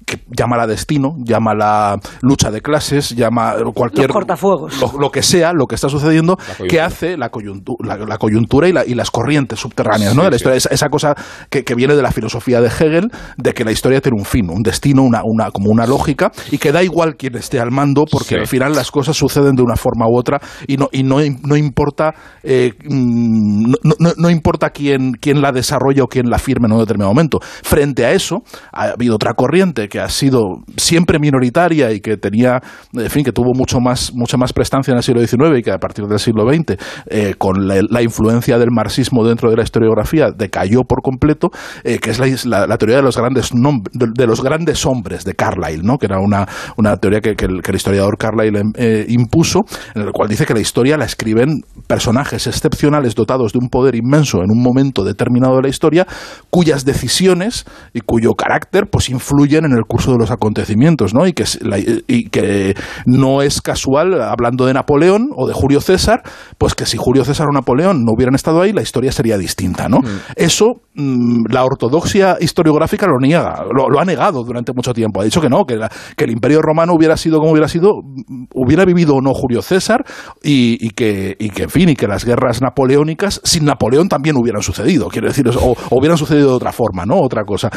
que 0.05 0.23
llámala 0.29 0.67
destino, 0.67 1.15
llámala 1.23 1.99
lucha 2.21 2.51
de 2.51 2.61
clases, 2.61 3.09
llama 3.15 3.55
cualquier 3.73 4.07
Los 4.07 4.13
cortafuegos. 4.15 4.79
lo, 4.79 4.99
lo 4.99 5.09
que 5.11 5.21
sea, 5.23 5.53
lo 5.53 5.65
que 5.67 5.75
está 5.75 5.89
sucediendo, 5.89 6.37
que 6.69 6.81
hace 6.81 7.17
la 7.17 7.29
coyuntura, 7.29 7.97
la, 7.97 8.05
la 8.05 8.17
coyuntura 8.17 8.67
y, 8.67 8.73
la- 8.73 8.85
y 8.85 8.93
las 8.95 9.11
corrientes 9.11 9.59
subterráneas 9.59 10.15
¿no? 10.15 10.21
Sí, 10.23 10.25
la 10.25 10.31
sí. 10.31 10.35
historia. 10.37 10.57
Esa, 10.57 10.69
esa 10.69 10.89
cosa 10.89 11.15
que, 11.49 11.63
que 11.63 11.75
viene 11.75 11.95
de 11.95 12.01
la 12.01 12.11
filosofía 12.11 12.61
de 12.61 12.67
Hegel, 12.67 13.09
de 13.37 13.53
que 13.53 13.63
la 13.63 13.71
historia 13.71 14.01
tiene 14.01 14.17
un 14.19 14.25
fin, 14.25 14.49
un 14.49 14.61
destino, 14.63 15.03
una, 15.03 15.21
una, 15.23 15.51
como 15.51 15.69
una 15.71 15.85
lógica, 15.85 16.31
y 16.51 16.57
que 16.57 16.71
da 16.71 16.83
igual 16.83 17.15
quién 17.17 17.35
esté 17.35 17.59
al 17.59 17.71
mando, 17.71 18.05
porque 18.09 18.29
Sí. 18.29 18.35
al 18.35 18.47
final 18.47 18.73
las 18.75 18.91
cosas 18.91 19.15
suceden 19.17 19.55
de 19.55 19.63
una 19.63 19.75
forma 19.75 20.07
u 20.07 20.17
otra 20.17 20.39
y 20.67 20.77
no, 20.77 20.89
y 20.91 21.03
no, 21.03 21.17
no 21.43 21.55
importa 21.55 22.13
eh, 22.43 22.73
mm, 22.83 23.71
no, 23.83 23.95
no- 23.99 24.13
no 24.17 24.29
importa 24.29 24.69
quién, 24.69 25.13
quién 25.19 25.41
la 25.41 25.51
desarrolla 25.51 26.03
o 26.03 26.07
quién 26.07 26.29
la 26.29 26.37
firme 26.39 26.67
en 26.67 26.73
un 26.73 26.79
determinado 26.79 27.11
momento. 27.13 27.39
Frente 27.63 28.05
a 28.05 28.11
eso, 28.11 28.43
ha 28.71 28.89
habido 28.91 29.15
otra 29.15 29.33
corriente 29.33 29.87
que 29.93 29.99
ha 29.99 30.09
sido 30.09 30.41
siempre 30.75 31.19
minoritaria 31.19 31.91
y 31.91 31.99
que 31.99 32.17
tenía, 32.17 32.59
en 32.93 33.11
fin, 33.11 33.23
que 33.23 33.31
tuvo 33.31 33.51
mucho 33.53 33.79
más, 33.79 34.11
mucha 34.15 34.37
más 34.37 34.51
prestancia 34.51 34.91
en 34.91 34.97
el 34.97 35.03
siglo 35.03 35.21
XIX 35.23 35.59
y 35.59 35.61
que 35.61 35.71
a 35.71 35.77
partir 35.77 36.05
del 36.07 36.17
siglo 36.17 36.51
XX, 36.51 36.77
eh, 37.11 37.35
con 37.37 37.67
la, 37.67 37.75
la 37.87 38.01
influencia 38.01 38.57
del 38.57 38.69
marxismo 38.71 39.23
dentro 39.23 39.51
de 39.51 39.55
la 39.57 39.61
historiografía, 39.61 40.31
decayó 40.35 40.81
por 40.81 41.03
completo, 41.03 41.51
eh, 41.83 41.99
que 41.99 42.09
es 42.09 42.17
la, 42.17 42.25
la- 42.45 42.65
la 42.65 42.77
teoría 42.79 42.95
de 42.95 43.03
los 43.03 43.15
grandes 43.15 43.51
de, 43.51 44.07
de 44.15 44.25
los 44.25 44.41
grandes 44.41 44.83
hombres 44.87 45.25
de 45.25 45.35
Carlyle, 45.35 45.83
¿no? 45.83 45.99
que 45.99 46.07
era 46.07 46.17
una, 46.19 46.47
una 46.75 46.97
teoría 46.97 47.21
que, 47.21 47.35
el, 47.45 47.61
historiador 47.75 48.17
Carlyle 48.17 48.63
eh, 48.75 49.05
impuso, 49.09 49.59
en 49.93 50.01
el 50.01 50.11
cual 50.11 50.27
dice 50.27 50.47
que 50.47 50.55
la 50.55 50.59
historia 50.59 50.97
la 50.97 51.05
escriben 51.05 51.61
personajes 51.85 52.47
excepcionales 52.47 53.13
dotados 53.13 53.51
de 53.53 53.59
un 53.59 53.69
poder 53.69 53.93
inmenso 53.93 54.39
en 54.39 54.49
un 54.49 54.63
momento 54.63 55.03
determinado 55.03 55.57
de 55.57 55.61
la 55.61 55.69
historia, 55.69 56.07
cuyas 56.49 56.83
decisiones 56.83 57.65
y 57.93 58.01
cuyo 58.01 58.33
carácter 58.33 58.87
pues 58.91 59.09
influyen 59.09 59.65
en 59.65 59.73
el 59.73 59.82
el 59.83 59.87
curso 59.87 60.11
de 60.13 60.17
los 60.17 60.31
acontecimientos, 60.31 61.13
¿no? 61.13 61.27
Y 61.27 61.33
que, 61.33 61.43
la- 61.61 61.79
y 61.79 62.29
que 62.29 62.73
no 63.05 63.41
es 63.41 63.61
casual, 63.61 64.21
hablando 64.21 64.65
de 64.65 64.73
Napoleón 64.73 65.29
o 65.35 65.47
de 65.47 65.53
Julio 65.53 65.81
César, 65.81 66.23
pues 66.57 66.73
que 66.75 66.85
si 66.85 66.97
Julio 66.97 67.23
César 67.25 67.47
o 67.47 67.51
Napoleón 67.53 68.03
no 68.05 68.11
hubieran 68.15 68.35
estado 68.35 68.61
ahí, 68.61 68.73
la 68.73 68.81
historia 68.81 69.11
sería 69.11 69.37
distinta, 69.37 69.87
¿no? 69.89 69.99
Eso, 70.35 70.81
mm, 70.95 71.45
la 71.51 71.63
ortodoxia 71.65 72.37
historiográfica 72.39 73.05
lo 73.07 73.19
niega, 73.19 73.63
lo, 73.75 73.89
lo 73.89 73.99
ha 73.99 74.05
negado 74.05 74.43
durante 74.43 74.73
mucho 74.73 74.93
tiempo. 74.93 75.21
Ha 75.21 75.25
dicho 75.25 75.41
que 75.41 75.49
no, 75.49 75.65
que, 75.65 75.75
la- 75.75 75.91
que 76.15 76.23
el 76.23 76.31
Imperio 76.31 76.61
Romano 76.61 76.93
hubiera 76.93 77.17
sido 77.17 77.39
como 77.39 77.51
hubiera 77.51 77.67
sido, 77.67 77.91
mm, 78.03 78.45
hubiera 78.55 78.85
vivido 78.85 79.15
o 79.15 79.21
no 79.21 79.31
Julio 79.33 79.61
César, 79.61 80.03
y, 80.41 80.77
y 80.79 80.89
que, 80.91 81.35
y 81.39 81.49
que, 81.49 81.63
en 81.63 81.69
fin, 81.69 81.89
y 81.89 81.95
que 81.95 82.07
las 82.07 82.25
guerras 82.25 82.61
napoleónicas 82.61 83.41
sin 83.43 83.65
Napoleón 83.65 84.07
también 84.09 84.35
hubieran 84.37 84.61
sucedido, 84.61 85.07
quiero 85.09 85.27
decir, 85.27 85.47
o, 85.49 85.71
o 85.71 85.75
hubieran 85.97 86.17
sucedido 86.17 86.49
de 86.49 86.55
otra 86.55 86.71
forma, 86.71 87.05
¿no? 87.05 87.19
Otra 87.19 87.43
cosa. 87.43 87.69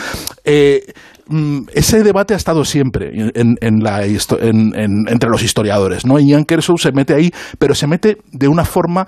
Eh, 0.45 0.83
mm, 0.87 1.16
ese 1.75 2.03
debate 2.03 2.35
ha 2.35 2.37
estado 2.37 2.65
siempre 2.65 3.11
en, 3.35 3.57
en 3.61 3.79
la 3.81 4.05
en- 4.05 4.75
en- 4.75 5.09
entre 5.09 5.29
los 5.29 5.43
historiadores, 5.43 6.07
¿no? 6.07 6.19
Y 6.21 6.29
Ian 6.31 6.45
Kershaw 6.45 6.79
se 6.79 6.93
mete 6.93 7.15
ahí, 7.15 7.31
pero 7.59 7.75
se 7.75 7.87
mete 7.87 8.19
de 8.33 8.49
una 8.49 8.65
forma 8.65 9.07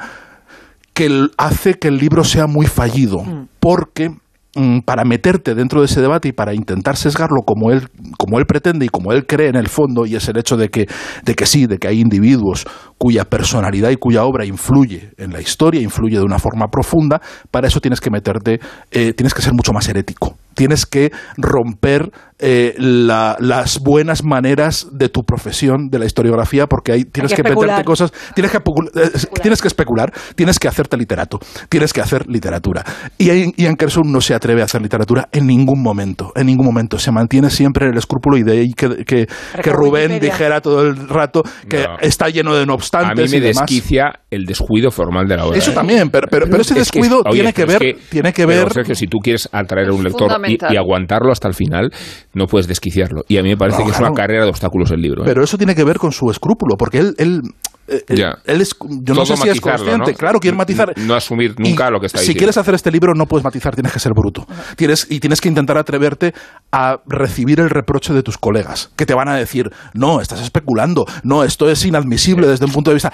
que 0.94 1.26
hace 1.36 1.74
que 1.74 1.88
el 1.88 1.98
libro 1.98 2.24
sea 2.24 2.46
muy 2.48 2.66
fallido, 2.66 3.18
porque 3.60 4.10
mm, 4.56 4.80
para 4.80 5.04
meterte 5.04 5.54
dentro 5.54 5.78
de 5.80 5.86
ese 5.86 6.00
debate 6.00 6.28
y 6.28 6.32
para 6.32 6.54
intentar 6.54 6.96
sesgarlo 6.96 7.42
como 7.46 7.70
él, 7.70 7.86
como 8.18 8.38
él 8.40 8.46
pretende 8.46 8.84
y 8.86 8.88
como 8.88 9.12
él 9.12 9.24
cree 9.24 9.48
en 9.48 9.54
el 9.54 9.68
fondo, 9.68 10.04
y 10.06 10.16
es 10.16 10.28
el 10.28 10.38
hecho 10.38 10.56
de 10.56 10.70
que, 10.70 10.86
de 11.24 11.34
que 11.34 11.46
sí, 11.46 11.66
de 11.66 11.78
que 11.78 11.86
hay 11.86 12.00
individuos 12.00 12.66
cuya 12.98 13.24
personalidad 13.26 13.90
y 13.90 13.96
cuya 13.96 14.24
obra 14.24 14.44
influye 14.44 15.10
en 15.18 15.32
la 15.32 15.40
historia, 15.40 15.80
influye 15.80 16.16
de 16.18 16.24
una 16.24 16.40
forma 16.40 16.66
profunda, 16.66 17.20
para 17.52 17.68
eso 17.68 17.78
tienes 17.80 18.00
que 18.00 18.10
meterte, 18.10 18.58
eh, 18.90 19.12
tienes 19.12 19.34
que 19.34 19.42
ser 19.42 19.52
mucho 19.52 19.72
más 19.72 19.88
herético. 19.88 20.36
Tienes 20.58 20.86
que 20.86 21.12
romper 21.36 22.10
eh, 22.38 22.74
la- 22.78 23.36
las 23.40 23.80
buenas 23.80 24.22
maneras 24.24 24.88
de 24.92 25.08
tu 25.08 25.22
profesión, 25.24 25.88
de 25.90 25.98
la 25.98 26.06
historiografía, 26.06 26.66
porque 26.66 26.92
ahí 26.92 27.04
tienes 27.04 27.32
que 27.34 27.42
que, 27.42 27.50
meterte 27.50 27.84
cosas, 27.84 28.12
tienes 28.34 28.52
que, 28.52 28.58
eh, 28.58 29.10
tienes 29.42 29.60
que 29.60 29.68
especular, 29.68 30.12
tienes 30.36 30.58
que 30.58 30.68
hacerte 30.68 30.96
literato, 30.96 31.38
tienes 31.68 31.92
que 31.92 32.00
hacer 32.00 32.26
literatura. 32.28 32.84
Y 33.18 33.28
Ian- 33.56 33.76
Kershaw 33.76 34.04
no 34.04 34.20
se 34.20 34.34
atreve 34.34 34.62
a 34.62 34.64
hacer 34.66 34.82
literatura 34.82 35.28
en 35.32 35.46
ningún 35.46 35.82
momento, 35.82 36.32
en 36.36 36.46
ningún 36.46 36.66
momento. 36.66 36.98
Se 36.98 37.10
mantiene 37.10 37.50
siempre 37.50 37.86
en 37.86 37.92
el 37.92 37.98
escrúpulo 37.98 38.36
y 38.36 38.42
de 38.42 38.52
ahí 38.52 38.72
que, 38.72 39.04
que, 39.04 39.26
que 39.62 39.72
Rubén 39.72 40.10
Wikipedia. 40.12 40.32
dijera 40.32 40.60
todo 40.60 40.82
el 40.82 41.08
rato 41.08 41.42
que 41.68 41.84
No. 41.84 41.96
está 42.00 42.28
lleno 42.28 42.54
de 42.54 42.66
no 42.66 42.72
A 42.72 42.76
obstantes 42.76 43.30
mí 43.32 43.38
me 43.38 43.44
y 43.46 43.48
demás. 43.48 43.62
desquicia 43.66 44.20
el 44.30 44.44
descuido 44.44 44.90
formal 44.90 45.26
de 45.26 45.36
la 45.36 45.46
obra. 45.46 45.58
Eso 45.58 45.70
¿eh? 45.72 45.74
también, 45.74 46.10
pero, 46.10 46.28
pero, 46.30 46.46
pero 46.46 46.62
ese 46.62 46.78
Es 46.78 46.90
que- 46.90 46.98
descuido 47.00 47.22
oye, 47.24 47.34
tiene 47.34 47.52
que 47.52 47.64
ver, 47.64 47.78
que- 47.78 47.94
tiene 48.10 48.32
que 48.32 48.46
ver 48.46 48.72
Sergio, 48.72 48.94
si 48.94 49.06
tú 49.06 49.18
quieres 49.18 49.48
atraer 49.52 49.88
a 49.88 49.92
un 49.92 50.04
lector 50.04 50.30
y 50.70 50.76
aguantarlo 50.76 51.32
hasta 51.32 51.48
el 51.48 51.54
final, 51.54 51.90
no 52.34 52.46
puedes 52.46 52.66
desquiciarlo. 52.68 53.24
Y 53.28 53.38
a 53.38 53.42
mí 53.42 53.48
me 53.48 53.56
parece 53.56 53.78
No, 53.80 53.86
que 53.86 53.92
es 53.92 53.98
una 54.00 54.12
carrera 54.12 54.44
de 54.44 54.50
obstáculos 54.50 54.90
el 54.90 55.00
libro. 55.00 55.22
¿eh? 55.22 55.26
Pero 55.26 55.42
eso 55.42 55.56
tiene 55.56 55.74
que 55.74 55.84
ver 55.84 55.98
con 55.98 56.12
su 56.12 56.30
escrúpulo, 56.30 56.76
porque 56.76 56.98
él, 56.98 57.14
él, 57.18 57.40
eh, 57.88 58.04
él- 58.08 58.16
Ya. 58.18 58.38
él 58.44 58.60
es, 58.60 58.74
yo 58.80 59.14
no 59.14 59.22
Todo 59.24 59.36
sé 59.36 59.42
si 59.42 59.48
es 59.48 59.60
consciente, 59.60 60.12
¿no? 60.12 60.18
claro, 60.18 60.38
quiere 60.40 60.56
matizar. 60.56 60.92
No 60.98 61.14
asumir 61.14 61.54
nunca 61.58 61.88
Y 61.88 61.90
lo 61.92 62.00
que 62.00 62.06
está 62.06 62.18
si 62.18 62.22
diciendo. 62.24 62.38
quieres 62.40 62.56
hacer 62.58 62.74
este 62.74 62.90
libro 62.90 63.14
no 63.14 63.26
puedes 63.26 63.44
matizar, 63.44 63.74
tienes 63.74 63.92
que 63.92 63.98
ser 63.98 64.12
bruto. 64.12 64.46
Tienes, 64.76 65.06
y 65.10 65.20
tienes 65.20 65.40
que 65.40 65.48
intentar 65.48 65.78
atreverte 65.78 66.34
a 66.70 67.00
recibir 67.06 67.60
el 67.60 67.70
reproche 67.70 68.12
de 68.12 68.22
tus 68.22 68.36
colegas, 68.38 68.90
que 68.96 69.06
te 69.06 69.14
van 69.14 69.28
a 69.28 69.36
decir, 69.36 69.70
no, 69.94 70.20
estás 70.20 70.40
especulando, 70.42 71.06
no, 71.22 71.44
esto 71.44 71.70
es 71.70 71.84
inadmisible 71.84 72.46
desde 72.46 72.66
un 72.66 72.72
punto 72.72 72.90
de 72.90 72.94
vista... 72.94 73.12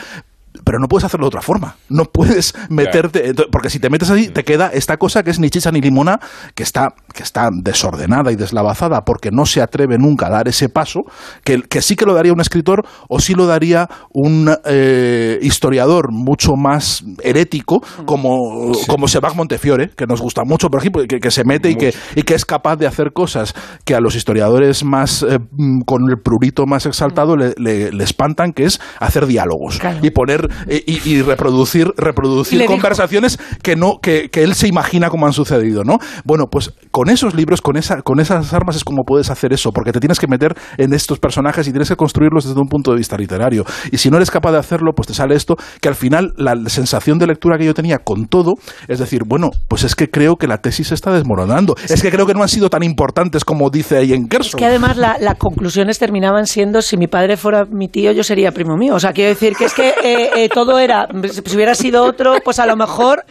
Pero 0.65 0.79
no 0.79 0.87
puedes 0.87 1.05
hacerlo 1.05 1.25
de 1.27 1.29
otra 1.29 1.43
forma. 1.43 1.77
No 1.89 2.05
puedes 2.05 2.55
meterte. 2.71 3.35
Porque 3.51 3.71
si 3.71 3.81
te 3.81 3.91
metes 3.91 4.11
ahí, 4.11 4.29
te 4.29 4.45
queda 4.45 4.69
esta 4.73 4.97
cosa 4.99 5.23
que 5.25 5.31
es 5.31 5.41
ni 5.41 5.51
chicha 5.51 5.71
ni 5.73 5.81
limona, 5.81 6.21
que 6.55 6.63
está, 6.63 6.95
que 7.13 7.23
está 7.25 7.49
desordenada 7.53 8.31
y 8.31 8.37
deslavazada 8.37 9.01
porque 9.05 9.31
no 9.33 9.47
se 9.47 9.61
atreve 9.63 9.99
nunca 9.99 10.27
a 10.27 10.31
dar 10.31 10.49
ese 10.49 10.69
paso, 10.69 11.01
que, 11.43 11.63
que 11.63 11.83
sí 11.83 11.97
que 11.97 12.07
lo 12.07 12.15
daría 12.15 12.33
un 12.33 12.41
escritor 12.41 12.87
o 13.09 13.19
sí 13.19 13.35
lo 13.35 13.47
daría 13.47 13.89
un 14.13 14.49
eh, 14.65 15.39
historiador 15.43 16.13
mucho 16.13 16.53
más 16.57 17.05
herético, 17.23 17.83
como, 18.07 18.73
como 18.87 19.09
Sebag 19.09 19.35
Montefiore, 19.35 19.91
que 19.97 20.07
nos 20.07 20.21
gusta 20.21 20.43
mucho, 20.45 20.69
por 20.69 20.81
ejemplo, 20.81 21.03
que, 21.09 21.19
que 21.19 21.31
se 21.31 21.45
mete 21.45 21.71
y 21.71 21.75
que, 21.75 21.95
y 22.15 22.23
que 22.23 22.35
es 22.35 22.45
capaz 22.45 22.77
de 22.77 22.87
hacer 22.87 23.13
cosas 23.13 23.55
que 23.85 23.95
a 23.95 24.01
los 24.01 24.15
historiadores 24.15 24.85
más 24.85 25.23
eh, 25.29 25.39
mm, 25.51 25.81
con 25.83 26.03
el 26.09 26.19
prurito 26.23 26.65
más 26.67 26.87
exaltado 26.87 27.37
le, 27.37 27.55
le- 27.57 27.91
le 27.91 28.05
espantan, 28.05 28.53
que 28.53 28.65
es 28.65 28.81
hacer 29.01 29.27
diálogos 29.27 29.79
y 30.03 30.11
poner 30.11 30.44
eh, 30.69 30.83
y, 30.87 31.09
y 31.09 31.23
reproducir 31.23 31.93
Y 31.97 32.01
reproducir 32.01 32.59
dijo- 32.61 32.73
conversaciones 32.73 33.39
que 33.63 33.77
no 33.77 33.99
que, 34.01 34.29
que 34.31 34.43
él 34.43 34.55
se 34.55 34.69
imagina 34.69 35.09
cómo 35.11 35.27
han 35.27 35.33
sucedido, 35.33 35.85
¿no? 35.85 35.99
Bueno, 36.25 36.47
pues 36.51 36.73
con 36.91 37.09
esos 37.11 37.35
libros, 37.35 37.61
con 37.61 37.77
esa 37.77 38.03
con 38.03 38.21
esas 38.21 38.53
armas 38.53 38.77
es 38.77 38.85
como 38.85 39.05
puedes 39.05 39.31
hacer 39.31 39.53
eso, 39.53 39.71
porque 39.73 39.93
te 39.93 40.01
tienes 40.01 40.19
que 40.19 40.27
meter 40.27 40.55
en 40.79 40.93
estos 40.93 41.19
personajes 41.19 41.67
y 41.69 41.71
tienes 41.73 41.89
que 41.89 41.97
construirlos 41.97 42.45
desde 42.47 42.61
un 42.61 42.69
punto 42.69 42.91
de 42.93 42.99
vista 42.99 43.17
literario. 43.17 43.65
Y 43.91 43.99
si 43.99 44.11
no 44.11 44.17
eres 44.17 44.31
capaz 44.31 44.53
de 44.53 44.59
hacerlo, 44.59 44.93
pues 44.95 45.09
te 45.09 45.15
sale 45.15 45.35
esto 45.35 45.57
que 45.81 45.89
al 45.89 45.95
final 45.95 46.33
la 46.37 46.55
sensación 46.69 47.19
de 47.19 47.27
lectura 47.27 47.59
que 47.59 47.65
yo 47.65 47.75
tenía 47.75 47.99
con 47.99 48.27
todo 48.27 48.55
es 48.89 48.99
decir, 48.99 49.23
bueno, 49.27 49.51
pues 49.69 49.85
es 49.85 49.95
que 49.95 50.11
creo 50.11 50.37
que 50.37 50.47
la 50.47 50.59
tesis 50.59 50.89
se 50.89 50.95
está 50.95 51.13
desmoronando. 51.13 51.75
Es 51.89 52.03
que 52.03 52.11
creo 52.11 52.27
que 52.27 52.35
no 52.35 52.43
han 52.43 52.49
sido 52.49 52.69
tan 52.71 52.83
importantes 52.83 53.45
como 53.45 53.71
dice 53.71 53.97
ahí 53.97 54.13
en 54.13 54.29
Kershaw. 54.29 54.51
Es 54.51 54.57
que 54.57 54.65
además 54.67 54.97
la- 54.97 55.17
las 55.19 55.37
conclusiones 55.37 55.99
terminaban 55.99 56.47
siendo 56.47 56.83
si 56.83 56.97
mi 56.97 57.07
padre 57.07 57.37
fuera 57.37 57.65
mi 57.65 57.89
tío, 57.89 58.13
yo 58.13 58.23
sería 58.23 58.53
primo 58.53 58.77
mío. 58.77 58.95
O 58.95 59.01
sea, 59.01 59.13
quiero 59.13 59.31
decir 59.31 59.55
que 59.57 59.65
es 59.65 59.75
que 59.75 59.89
eh, 60.03 60.31
eh, 60.35 60.49
todo 60.49 60.79
era, 60.79 61.07
si 61.45 61.57
hubiera 61.57 61.75
sido 61.75 62.05
otro, 62.05 62.37
pues 62.45 62.59
a 62.59 62.67
lo 62.67 62.77
mejor 62.77 63.25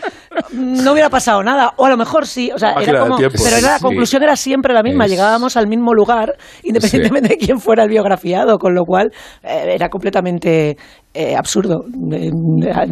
no 0.52 0.92
hubiera 0.94 1.10
pasado 1.10 1.44
nada. 1.44 1.74
O 1.78 1.86
a 1.86 1.90
lo 1.90 1.98
mejor 1.98 2.26
sí. 2.28 2.52
O 2.54 2.58
sea, 2.58 2.74
era 2.82 3.02
como, 3.02 3.18
pero 3.18 3.30
era, 3.58 3.62
la 3.62 3.78
Sí. 3.78 3.84
conclusión 3.84 4.24
era 4.24 4.36
siempre 4.36 4.74
la 4.74 4.84
misma. 4.84 5.06
Es- 5.06 5.12
Llegábamos 5.12 5.58
al 5.58 5.68
mismo 5.68 5.94
lugar, 5.94 6.34
independientemente 6.64 7.30
de 7.30 7.38
quién 7.38 7.60
fuera 7.60 7.84
el 7.84 7.90
biografiado, 7.90 8.58
con 8.58 8.74
lo 8.74 8.84
cual 8.86 9.12
eh, 9.44 9.74
era 9.76 9.90
completamente 9.90 10.78
eh, 11.14 11.36
absurdo. 11.36 11.86
Eh, 12.12 12.32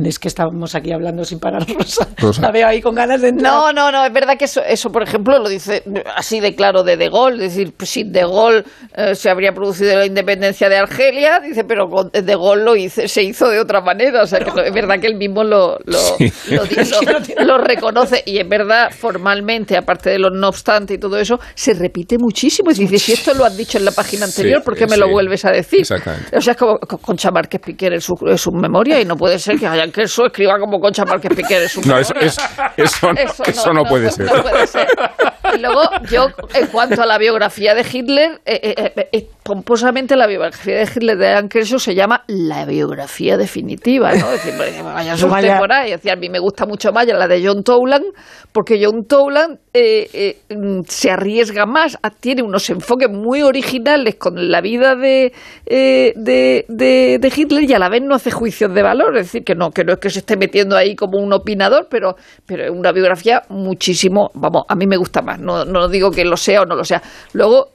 es 0.06 0.20
que 0.20 0.28
estábamos 0.28 0.76
aquí 0.76 0.92
hablando 0.92 1.24
sin 1.24 1.40
parar, 1.40 1.66
Rosa. 1.68 2.08
Rosa. 2.18 2.42
La 2.44 2.52
veo 2.52 2.68
ahí 2.68 2.82
con 2.82 2.94
ganas 2.96 3.22
de 3.22 3.30
entrar. 3.30 3.52
No, 3.52 3.74
no, 3.74 3.92
no, 3.92 4.06
es 4.06 4.14
verdad 4.14 4.38
que 4.38 4.46
eso, 4.46 4.62
eso, 4.64 4.92
por 4.92 5.04
ejemplo, 5.04 5.40
lo 5.40 5.50
dice 5.50 5.84
así 6.16 6.40
de 6.40 6.56
claro 6.56 6.84
de 6.84 6.98
De 6.98 7.10
Gaulle, 7.10 7.46
es 7.46 7.56
decir, 7.56 7.74
pues, 7.76 7.90
sin 7.90 8.12
De 8.12 8.22
Gaulle 8.22 8.64
eh, 8.96 9.16
se 9.16 9.30
habría 9.30 9.52
producido 9.54 9.96
la 9.96 10.06
independencia 10.06 10.70
de 10.70 10.78
Argelia, 10.78 11.40
dice, 11.40 11.64
pero 11.64 11.88
con 11.88 12.10
De 12.12 12.22
Gaulle 12.36 12.64
lo 12.64 12.76
hice- 12.76 13.08
se 13.08 13.24
hizo 13.24 13.50
de 13.50 13.60
otra 13.60 13.82
manera, 13.82 14.22
o 14.24 14.28
sea, 14.28 14.40
que 14.40 14.50
es 14.68 14.74
verdad 14.74 15.00
que 15.00 15.08
él 15.08 15.16
mismo 15.16 15.44
lo, 15.44 15.78
lo, 15.86 15.98
Sí. 16.18 16.32
lo 16.54 16.64
dice, 16.66 16.96
lo- 17.40 17.46
lo 17.46 17.58
reconoce, 17.58 18.22
y 18.26 18.38
es 18.40 18.48
verdad, 18.48 18.90
formalmente, 18.92 19.76
aparte 19.78 20.10
de 20.10 20.20
los 20.20 20.32
no 20.34 20.50
obstante 20.50 20.94
y 20.94 20.98
todo 20.98 21.18
eso, 21.18 21.40
se 21.56 21.74
repite 21.74 22.18
muchísimo, 22.20 22.72
y 22.72 22.74
dice, 22.76 23.00
si 23.00 23.14
esto 23.14 23.34
lo 23.34 23.46
has 23.46 23.56
dicho 23.58 23.78
en 23.78 23.86
la 23.86 23.92
página 23.92 24.26
anterior, 24.26 24.60
Sí, 24.62 24.66
¿por 24.66 24.76
qué 24.78 24.88
me 24.88 24.98
lo 24.98 25.10
vuelves 25.10 25.44
a 25.46 25.52
decir? 25.52 25.80
Exactamente. 25.82 26.38
O 26.38 26.42
sea, 26.42 26.52
es 26.54 26.58
como 26.60 26.78
con 26.80 27.00
Concha 27.00 27.32
Márquez 27.32 27.62
Piquer 27.62 27.94
en 27.94 28.02
su, 28.02 28.11
en 28.26 28.38
su 28.38 28.52
memoria, 28.52 29.00
y 29.02 29.06
no 29.06 29.16
puede 29.16 29.40
ser 29.40 29.58
que 29.58 29.68
Hayan 29.68 29.92
Kerso 29.92 30.26
escriba 30.28 30.58
como 30.60 30.80
Concha 30.80 31.06
Márquez 31.06 31.32
Piquer 31.36 31.64
en 31.64 31.70
su 31.70 31.82
No, 31.82 31.98
eso, 31.98 32.14
memoria. 32.14 32.28
es- 32.28 32.38
eso, 32.78 33.12
no, 33.14 33.20
eso 33.46 33.74
no 33.74 33.84
puede 33.84 34.10
ser. 34.12 34.26
no 34.26 34.42
puede 34.44 34.68
ser. 34.68 34.88
Y 35.56 35.60
luego, 35.60 35.82
yo, 36.10 36.28
en 36.54 36.68
cuanto 36.68 37.02
a 37.02 37.06
la 37.06 37.18
biografía 37.18 37.74
de 37.76 37.82
Hitler, 37.92 38.40
eh, 38.46 38.60
eh, 38.64 38.94
eh, 38.96 39.10
eh, 39.12 39.28
pomposamente 39.44 40.16
la 40.16 40.28
biografía 40.28 40.78
de 40.78 40.84
Hitler 40.84 41.18
de 41.18 41.28
Alan 41.28 41.50
Kershaw 41.50 41.80
se 41.80 41.94
llama 41.96 42.24
la 42.28 42.66
biografía 42.66 43.36
definitiva, 43.38 44.12
¿no? 44.14 44.32
Es 44.32 44.44
decir, 44.46 44.54
pues, 44.56 44.84
vaya 44.84 45.14
usted 45.16 45.28
Vaya. 45.28 45.58
por 45.58 45.72
ahí. 45.74 45.92
Es 45.92 45.98
decir, 45.98 46.12
a 46.12 46.16
mí 46.16 46.30
me 46.30 46.40
gusta 46.40 46.66
mucho 46.66 46.92
más 46.94 47.06
la 47.08 47.28
de 47.28 47.46
John 47.46 47.64
Toland, 47.64 48.06
porque 48.54 48.80
John 48.84 49.06
Toland 49.08 49.60
eh, 49.74 50.10
eh, 50.14 50.56
mm, 50.56 50.82
se 50.88 51.10
arriesga 51.12 51.66
más, 51.66 51.98
tiene 52.20 52.44
unos 52.44 52.70
enfoques 52.70 53.10
muy 53.10 53.42
originales 53.42 54.16
con 54.16 54.52
la 54.52 54.60
vida 54.60 54.96
de, 54.96 55.32
eh, 55.66 56.12
de, 56.16 56.66
de- 56.68 57.18
de 57.20 57.34
Hitler 57.36 57.64
y 57.70 57.74
a 57.74 57.80
la 57.80 57.88
vez 57.88 58.02
no 58.02 58.16
hace 58.16 58.32
juicios 58.32 58.74
de 58.74 58.82
valor. 58.84 59.16
Es 59.18 59.28
decir, 59.28 59.44
que 59.46 59.56
no, 59.56 59.72
que 59.72 59.84
no 59.86 59.94
es 59.94 60.00
que 60.00 60.10
se 60.10 60.20
esté 60.20 60.36
metiendo 60.36 60.76
ahí 60.76 60.96
como 60.96 61.20
un 61.20 61.32
opinador, 61.32 61.88
pero, 61.90 62.16
pero 62.46 62.66
es 62.66 62.72
una 62.72 62.92
biografía 62.92 63.44
muchísimo, 63.50 64.30
vamos, 64.34 64.64
a 64.68 64.76
mí 64.76 64.86
me 64.88 64.98
gusta 64.98 65.22
más. 65.22 65.40
No, 65.40 65.64
no 65.64 65.88
digo 65.88 66.12
que 66.12 66.26
lo 66.26 66.36
sea 66.36 66.64
o 66.64 66.66
no 66.66 66.76
lo 66.76 66.84
sea. 66.84 67.02
Luego, 67.32 67.70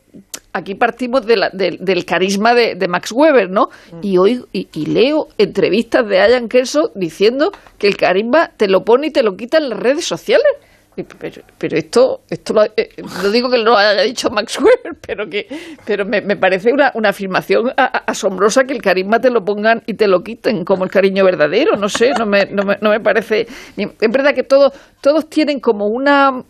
aquí 0.53 0.75
partimos 0.75 1.25
de 1.25 1.37
la- 1.39 1.51
del- 1.51 1.79
del 1.81 2.05
carisma 2.05 2.53
de, 2.55 2.75
de 2.75 2.89
Max 2.89 3.11
Weber, 3.13 3.49
¿no? 3.51 3.69
Y 4.03 4.19
hoy 4.19 4.43
y, 4.53 4.69
y 4.75 4.87
leo 4.87 5.29
entrevistas 5.39 6.07
de 6.07 6.17
Ian 6.17 6.49
Kershaw 6.49 6.91
diciendo 6.95 7.53
que 7.79 7.87
el 7.89 7.97
carisma 7.97 8.51
te 8.57 8.69
lo 8.69 8.83
pone 8.85 9.07
y 9.07 9.11
te 9.13 9.23
lo 9.23 9.35
quita 9.35 9.57
en 9.57 9.71
las 9.71 9.79
redes 9.81 10.05
sociales. 10.05 10.47
Pero, 11.59 11.77
esto, 11.77 12.23
esto 12.31 12.55
lo, 12.55 12.65
eh, 12.65 12.91
no 13.23 13.31
digo 13.31 13.51
que 13.51 13.59
lo 13.59 13.77
haya 13.77 14.01
dicho 14.03 14.31
Max 14.31 14.59
Weber, 14.61 14.97
pero 15.07 15.29
que, 15.29 15.47
pero 15.85 16.07
me, 16.07 16.23
me 16.23 16.37
parece 16.37 16.73
una, 16.73 16.91
una 16.95 17.11
afirmación 17.11 17.71
a- 17.77 17.85
asombrosa 18.07 18.65
que 18.65 18.73
el 18.73 18.81
carisma 18.81 19.21
te 19.21 19.29
lo 19.31 19.45
pongan 19.45 19.83
y 19.87 19.95
te 19.95 20.09
lo 20.09 20.25
quiten 20.25 20.65
como 20.65 20.85
el 20.85 20.91
cariño 20.91 21.23
verdadero. 21.25 21.77
No 21.77 21.89
sé, 21.91 22.13
no 22.19 22.25
me, 22.25 22.47
no 22.47 22.63
me, 22.63 22.79
no 22.81 22.91
me 22.91 23.01
parece. 23.01 23.47
Es 23.77 24.11
verdad 24.11 24.35
que 24.35 24.43
todos, 24.43 24.73
todos 25.03 25.29
tienen 25.29 25.61
como 25.61 25.87
una 25.89 26.43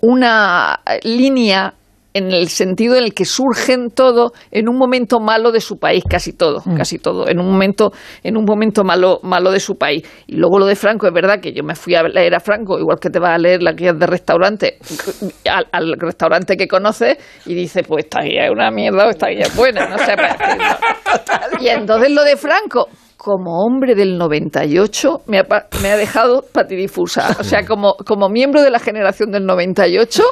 una 0.00 0.80
línea 1.02 1.74
en 2.14 2.32
el 2.32 2.48
sentido 2.48 2.96
en 2.96 3.04
el 3.04 3.14
que 3.14 3.24
surgen 3.24 3.90
todo 3.90 4.32
en 4.50 4.68
un 4.68 4.76
momento 4.76 5.20
malo 5.20 5.52
de 5.52 5.60
su 5.60 5.78
país, 5.78 6.04
casi 6.08 6.32
todo, 6.32 6.62
casi 6.76 6.98
todo, 6.98 7.28
en 7.28 7.38
un 7.38 7.50
momento, 7.50 7.92
en 8.22 8.36
un 8.36 8.44
momento 8.44 8.84
malo, 8.84 9.20
malo 9.22 9.50
de 9.50 9.60
su 9.60 9.76
país. 9.76 10.02
Y 10.26 10.36
luego 10.36 10.58
lo 10.58 10.66
de 10.66 10.76
Franco, 10.76 11.06
es 11.06 11.12
verdad 11.12 11.40
que 11.40 11.52
yo 11.52 11.62
me 11.64 11.74
fui 11.74 11.94
a 11.94 12.02
leer 12.02 12.34
a 12.34 12.40
Franco, 12.40 12.78
igual 12.78 12.98
que 13.00 13.10
te 13.10 13.18
vas 13.18 13.34
a 13.34 13.38
leer 13.38 13.62
la 13.62 13.72
guía 13.72 13.92
de 13.92 14.06
restaurante, 14.06 14.78
al, 15.50 15.66
al 15.72 15.94
restaurante 15.98 16.56
que 16.56 16.68
conoces 16.68 17.16
y 17.46 17.54
dices, 17.54 17.86
pues 17.86 18.04
esta 18.04 18.22
guía 18.22 18.46
es 18.46 18.50
una 18.50 18.70
mierda 18.70 19.06
o 19.06 19.10
esta 19.10 19.28
guía 19.28 19.46
es 19.46 19.56
buena, 19.56 19.88
no 19.88 19.98
sé. 19.98 20.12
Y 21.60 21.68
entonces 21.68 22.10
lo 22.10 22.24
de 22.24 22.36
Franco, 22.36 22.88
como 23.22 23.64
hombre 23.64 23.94
del 23.94 24.18
98 24.18 25.20
me 25.28 25.38
ha, 25.38 25.44
pa- 25.44 25.66
me 25.80 25.92
ha 25.92 25.96
dejado 25.96 26.42
patidifusa. 26.52 27.36
O 27.38 27.44
sea, 27.44 27.64
como, 27.64 27.94
como 28.04 28.28
miembro 28.28 28.60
de 28.62 28.70
la 28.70 28.80
generación 28.80 29.30
del 29.30 29.46
98, 29.46 30.24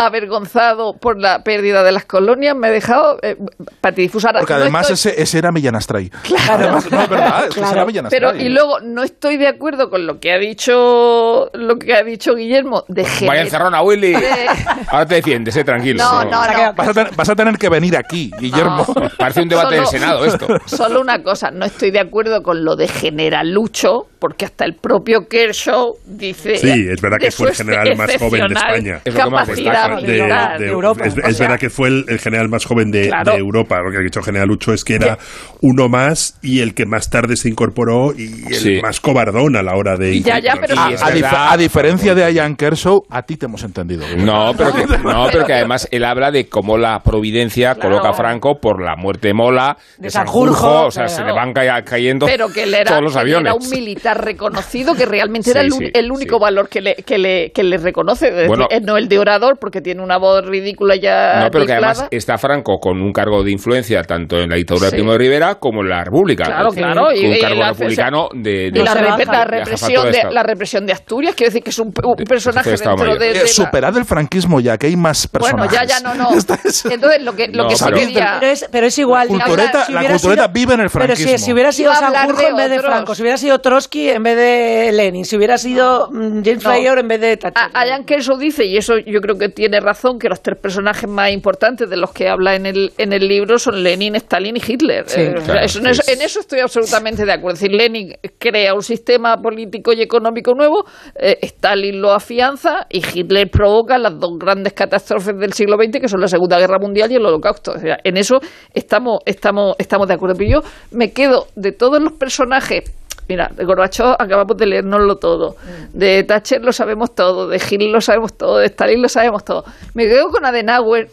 avergonzado 0.00 0.94
por 0.98 1.20
la 1.20 1.42
pérdida 1.42 1.82
de 1.82 1.92
las 1.92 2.04
colonias, 2.06 2.56
me 2.56 2.68
ha 2.68 2.70
dejado 2.70 3.18
eh, 3.22 3.36
patidifusa. 3.80 4.28
Ahora, 4.28 4.40
Porque 4.40 4.54
no 4.54 4.60
además 4.62 4.90
estoy- 4.90 5.12
ese, 5.12 5.22
ese 5.22 5.38
era 5.38 5.52
Millán 5.52 5.76
Astray. 5.76 6.08
Claro. 6.22 6.54
Además, 6.54 6.90
no, 6.90 7.02
es 7.02 7.08
verdad, 7.10 7.44
es 7.48 7.54
que 7.54 7.60
ese 7.60 7.72
era 7.72 7.84
Millán 7.84 8.06
Pero 8.10 8.34
y 8.34 8.48
luego 8.48 8.80
no 8.80 9.02
estoy 9.02 9.36
de 9.36 9.48
acuerdo 9.48 9.90
con 9.90 10.06
lo 10.06 10.18
que 10.18 10.32
ha 10.32 10.38
dicho 10.38 11.50
lo 11.52 11.76
que 11.76 11.94
ha 11.94 12.02
dicho 12.02 12.34
Guillermo 12.34 12.84
de 12.88 13.06
Vaya 13.26 13.42
encerrona, 13.42 13.82
Willy. 13.82 14.12
de- 14.14 14.46
Ahora 14.90 15.06
te 15.06 15.16
defiendes, 15.16 15.54
eh, 15.56 15.64
tranquilo. 15.64 16.02
No, 16.02 16.24
no, 16.24 16.30
no. 16.46 16.72
Vas 16.74 16.88
a, 16.88 16.92
tener, 16.94 17.14
vas 17.14 17.28
a 17.28 17.34
tener 17.36 17.58
que 17.58 17.68
venir 17.68 17.94
aquí, 17.96 18.30
Guillermo. 18.38 18.86
Parece 19.18 19.42
un 19.42 19.48
debate 19.48 19.74
del 19.76 19.84
Solo- 19.86 19.90
Senado 19.98 20.24
esto. 20.24 20.46
Solo 20.66 21.00
una 21.02 21.22
cosa, 21.22 21.50
no 21.50 21.66
estoy 21.66 21.90
de 21.90 22.00
acuerdo 22.00 22.21
con 22.42 22.64
lo 22.64 22.76
de 22.76 22.88
generalucho, 22.88 24.06
porque 24.18 24.44
hasta 24.44 24.64
el 24.64 24.74
propio 24.74 25.26
Kershaw 25.28 25.96
dice. 26.06 26.56
Sí, 26.56 26.86
es 26.90 27.00
verdad 27.00 27.18
que 27.18 27.30
fue 27.30 27.48
el 27.50 27.54
general 27.56 27.96
más 27.96 28.16
joven 28.18 28.46
de 28.48 28.54
España. 28.54 29.00
Es 29.04 29.14
Capacidad. 29.14 30.00
De- 30.00 30.12
de- 30.58 30.66
Europa. 30.68 31.04
Es, 31.04 31.14
O 31.16 31.20
es 31.28 31.36
sea, 31.36 31.46
verdad 31.48 31.60
que 31.60 31.70
fue 31.70 31.88
el, 31.88 32.04
el 32.08 32.18
general 32.18 32.48
más 32.48 32.64
joven 32.64 32.90
de, 32.90 33.08
Claro. 33.08 33.32
de 33.32 33.38
Europa, 33.38 33.80
lo 33.80 33.90
que 33.90 33.98
ha 33.98 34.00
dicho 34.00 34.22
general 34.22 34.48
Lucho 34.48 34.72
es 34.72 34.84
que 34.84 34.94
era 34.94 35.18
uno 35.60 35.88
más 35.88 36.38
y 36.42 36.60
el 36.60 36.74
que 36.74 36.86
más 36.86 37.10
tarde 37.10 37.36
se 37.36 37.48
incorporó 37.48 38.12
y 38.16 38.44
el 38.48 38.54
Sí. 38.54 38.80
más 38.82 39.00
cobardón 39.00 39.56
a 39.56 39.62
la 39.62 39.74
hora 39.76 39.96
de 39.96 40.20
Ya, 40.20 40.38
ya, 40.38 40.54
pero- 40.60 40.78
A, 40.78 40.86
a 40.86 41.10
dif- 41.12 41.28
a 41.52 41.56
diferencia 41.56 42.14
de 42.14 42.32
Ian 42.32 42.56
Kershaw, 42.56 43.02
a 43.10 43.22
ti 43.22 43.36
te 43.36 43.46
hemos 43.46 43.62
entendido. 43.64 44.04
No, 44.18 44.52
pero 44.56 44.72
que, 44.72 44.86
no, 44.86 45.26
pero 45.32 45.44
que 45.46 45.52
además 45.54 45.88
él 45.90 46.04
habla 46.04 46.30
de 46.30 46.48
cómo 46.48 46.78
la 46.78 47.00
providencia 47.02 47.74
Claro. 47.74 47.90
coloca 47.90 48.10
a 48.10 48.12
Franco 48.14 48.60
por 48.60 48.82
la 48.82 48.96
muerte 48.96 49.28
de 49.28 49.34
Mola, 49.34 49.76
de, 49.98 50.04
De 50.04 50.10
Sanjurjo, 50.10 50.54
Sanjurjo, 50.54 50.86
o 50.86 50.90
sea, 50.90 51.04
claro. 51.06 51.18
se 51.22 51.24
le 51.24 51.32
van 51.32 51.52
ca- 51.52 51.82
pero 52.20 52.48
que 52.48 52.64
él 52.64 52.74
era, 52.74 52.90
todos 52.90 53.02
los 53.02 53.14
él 53.14 53.20
aviones. 53.20 53.46
era 53.46 53.54
un 53.54 53.68
militar 53.70 54.24
reconocido 54.24 54.94
que 54.94 55.06
realmente 55.06 55.50
era 55.50 55.60
el, 55.60 55.72
un- 55.72 55.78
sí, 55.78 55.90
el 55.94 56.10
único 56.10 56.36
sí. 56.36 56.42
valor 56.42 56.68
que 56.68 56.80
le, 56.80 56.94
que 56.96 57.18
le, 57.18 57.50
que 57.52 57.62
le 57.62 57.76
reconoce. 57.78 58.28
Es 58.42 58.48
Bueno. 58.48 58.66
no 58.82 58.96
el 58.96 59.08
de 59.08 59.18
orador, 59.18 59.58
porque 59.60 59.80
tiene 59.80 60.02
una 60.02 60.18
voz 60.18 60.44
ridícula 60.44 60.96
ya. 60.96 61.40
No, 61.44 61.50
pero 61.50 61.66
que 61.66 61.72
además 61.72 62.06
está 62.10 62.38
Franco 62.38 62.78
con 62.80 63.00
un 63.00 63.12
cargo 63.12 63.42
de 63.42 63.50
influencia 63.52 64.02
tanto 64.02 64.36
en 64.38 64.50
la 64.50 64.56
dictadura 64.56 64.86
Sí. 64.88 64.96
de 64.96 64.98
Primo 64.98 65.12
de 65.12 65.18
Rivera 65.18 65.54
como 65.56 65.82
en 65.82 65.88
la 65.90 66.04
República. 66.04 66.44
Claro, 66.44 66.68
decir, 66.70 66.82
claro, 66.82 67.12
y- 67.14 67.26
un 67.26 67.34
y 67.34 67.40
cargo 67.40 67.60
la- 67.60 67.68
republicano 67.72 68.28
de, 68.34 68.70
la, 68.72 68.92
se 68.92 69.44
represión 69.44 70.10
de 70.12 70.22
la 70.30 70.42
represión 70.42 70.86
de 70.86 70.92
Asturias, 70.92 71.34
quiero 71.34 71.48
decir 71.50 71.62
que 71.62 71.70
es 71.70 71.78
un, 71.78 71.88
un 71.88 72.24
personaje 72.24 72.70
de 72.70 72.76
dentro 72.76 72.96
de, 72.96 73.04
Mayor. 73.04 73.18
de 73.18 73.30
Eh, 73.30 73.42
la- 73.42 73.48
superad 73.48 73.96
el 73.96 74.04
franquismo 74.04 74.60
ya, 74.60 74.76
que 74.78 74.86
hay 74.88 74.96
más 74.96 75.28
Bueno, 75.30 75.56
personajes. 75.56 75.88
ya, 75.88 76.00
ya, 76.00 76.00
no, 76.00 76.14
no. 76.14 76.28
Entonces, 76.92 77.22
lo 77.22 77.32
que, 77.34 77.48
lo 77.48 77.64
No, 77.64 77.68
que 77.68 77.76
sí 77.76 77.84
pero- 77.84 77.96
quería... 77.96 78.36
Pero 78.40 78.52
es, 78.52 78.66
pero 78.70 78.86
es 78.86 78.98
igual. 78.98 79.28
La 79.30 79.44
cultureta- 79.44 79.84
Si 79.86 79.92
la 79.92 80.00
cultureta 80.08 80.42
sido- 80.44 80.52
vive 80.52 80.74
en 80.74 80.80
el 80.80 80.90
Pero 80.90 81.16
si, 81.16 81.22
franquismo. 81.22 81.46
si 81.46 81.52
hubiera 81.52 81.72
sido 81.72 81.92
Sanjurjo 82.10 82.42
en 82.48 82.56
vez 82.56 82.70
de. 82.70 82.78
Franco, 82.80 83.14
si 83.14 83.22
hubiera 83.22 83.36
sido 83.38 83.58
Trotsky 83.60 84.10
en 84.10 84.22
vez 84.22 84.36
de 84.36 84.90
Lenin, 84.92 85.24
si 85.24 85.36
hubiera 85.36 85.58
sido 85.58 86.08
mm, 86.10 86.42
James 86.44 86.64
No. 86.64 86.72
En 86.98 87.08
vez 87.08 87.20
de 87.20 87.36
Thatcher. 87.36 87.70
A- 87.74 87.86
Ian 87.86 88.04
Kershaw 88.04 88.36
dice, 88.38 88.64
y 88.64 88.76
eso 88.76 88.94
yo 88.98 89.20
creo 89.20 89.36
que 89.38 89.48
tiene 89.48 89.80
razón, 89.80 90.18
que 90.18 90.28
los 90.28 90.42
tres 90.42 90.58
personajes 90.60 91.08
más 91.08 91.30
importantes 91.30 91.88
de 91.88 91.96
los 91.96 92.12
que 92.12 92.28
habla 92.28 92.54
en 92.54 92.66
el, 92.66 92.92
en 92.98 93.12
el 93.12 93.26
libro 93.28 93.58
son 93.58 93.82
Lenin, 93.82 94.14
Stalin 94.16 94.56
y 94.56 94.60
Hitler. 94.66 95.04
Sí. 95.08 95.20
Eh, 95.20 95.34
Claro, 95.44 95.60
eso- 95.60 95.78
en, 95.80 95.86
eso, 95.86 96.02
sí. 96.02 96.12
en 96.12 96.22
eso 96.22 96.40
estoy 96.40 96.60
absolutamente 96.60 97.24
de 97.24 97.32
acuerdo. 97.32 97.54
Es 97.54 97.60
decir, 97.60 97.74
Lenin 97.76 98.14
crea 98.38 98.74
un 98.74 98.82
sistema 98.82 99.36
político 99.36 99.92
y 99.92 100.02
económico 100.02 100.54
nuevo, 100.54 100.84
eh, 101.16 101.38
Stalin 101.42 102.00
lo 102.00 102.12
afianza 102.12 102.86
y 102.90 103.02
Hitler 103.06 103.50
provoca 103.50 103.98
las 103.98 104.18
dos 104.18 104.38
grandes 104.38 104.72
catástrofes 104.72 105.36
del 105.38 105.52
siglo 105.52 105.76
XX, 105.76 106.00
que 106.00 106.08
son 106.08 106.20
la 106.20 106.28
Segunda 106.28 106.58
Guerra 106.58 106.78
Mundial 106.80 107.10
y 107.12 107.16
el 107.16 107.26
Holocausto. 107.26 107.72
O 107.72 107.78
sea, 107.78 107.98
en 108.04 108.16
eso 108.16 108.40
estamos, 108.74 109.18
estamos, 109.26 109.74
estamos 109.78 110.08
de 110.08 110.14
acuerdo. 110.14 110.36
Pero 110.36 110.60
yo 110.62 110.68
me 110.90 111.12
quedo 111.12 111.46
de 111.56 111.72
todos 111.92 112.02
los 112.02 112.18
personajes 112.18 112.84
Mira, 113.28 113.50
de 113.54 113.64
Gorbachev 113.64 114.16
acabamos 114.18 114.56
de 114.56 114.66
leérnoslo 114.66 115.16
todo. 115.16 115.54
De 115.92 116.24
Thatcher 116.24 116.60
lo 116.60 116.72
sabemos 116.72 117.14
todo. 117.14 117.46
De 117.46 117.56
Hitler 117.56 117.90
lo 117.90 118.00
sabemos 118.00 118.36
todo. 118.36 118.58
De 118.58 118.66
Stalin 118.66 119.00
lo 119.00 119.08
sabemos 119.08 119.44
todo. 119.44 119.64
Me 119.94 120.06
quedo 120.06 120.28
con 120.28 120.44
Adenauer. 120.44 121.08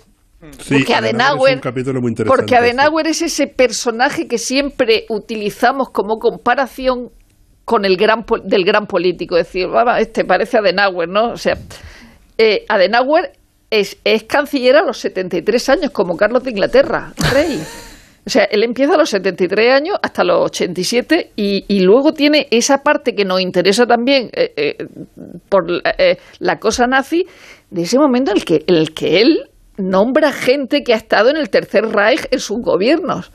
Sí, 0.57 0.79
porque 0.79 0.95
Adenauer 0.95 1.21
Adenauer, 1.21 1.51
es 1.51 1.55
un 1.57 1.61
capítulo 1.61 2.01
muy 2.01 2.09
interesante, 2.09 2.41
porque 2.41 2.55
Adenauer 2.55 3.07
es 3.07 3.21
ese 3.21 3.47
personaje 3.47 4.27
que 4.27 4.37
siempre 4.37 5.05
utilizamos 5.09 5.89
como 5.91 6.17
comparación 6.17 7.09
con 7.63 7.85
el 7.85 7.95
gran 7.95 8.25
del 8.43 8.63
gran 8.63 8.87
político. 8.87 9.37
Es 9.37 9.47
decir, 9.47 9.67
este 9.99 10.25
parece 10.25 10.57
Adenauer, 10.57 11.09
¿no? 11.09 11.31
O 11.31 11.37
sea, 11.37 11.57
eh, 12.37 12.65
Adenauer 12.69 13.33
es, 13.69 13.97
es 14.03 14.23
canciller 14.23 14.77
a 14.77 14.83
los 14.83 14.97
73 14.97 15.69
años, 15.69 15.91
como 15.91 16.17
Carlos 16.17 16.43
de 16.43 16.51
Inglaterra, 16.51 17.13
rey. 17.31 17.61
O 18.25 18.29
sea, 18.29 18.43
él 18.45 18.63
empieza 18.63 18.95
a 18.95 18.97
los 18.97 19.09
73 19.09 19.73
años 19.73 19.97
hasta 20.01 20.23
los 20.23 20.45
87 20.45 21.31
y, 21.35 21.65
y 21.67 21.79
luego 21.81 22.13
tiene 22.13 22.47
esa 22.51 22.83
parte 22.83 23.15
que 23.15 23.25
nos 23.25 23.41
interesa 23.41 23.85
también 23.85 24.29
eh, 24.33 24.53
eh, 24.55 24.87
por 25.49 25.69
la, 25.69 25.95
eh, 25.97 26.17
la 26.39 26.59
cosa 26.59 26.85
nazi, 26.85 27.25
de 27.71 27.83
ese 27.83 27.97
momento 27.97 28.31
en 28.31 28.37
el 28.37 28.45
que, 28.45 28.63
en 28.67 28.75
el 28.75 28.93
que 28.93 29.21
él 29.21 29.49
nombra 29.77 30.31
gente 30.31 30.83
que 30.83 30.93
ha 30.93 30.97
estado 30.97 31.29
en 31.29 31.37
el 31.37 31.49
Tercer 31.49 31.85
Reich 31.85 32.27
en 32.31 32.39
sus 32.39 32.59
gobiernos. 32.59 33.31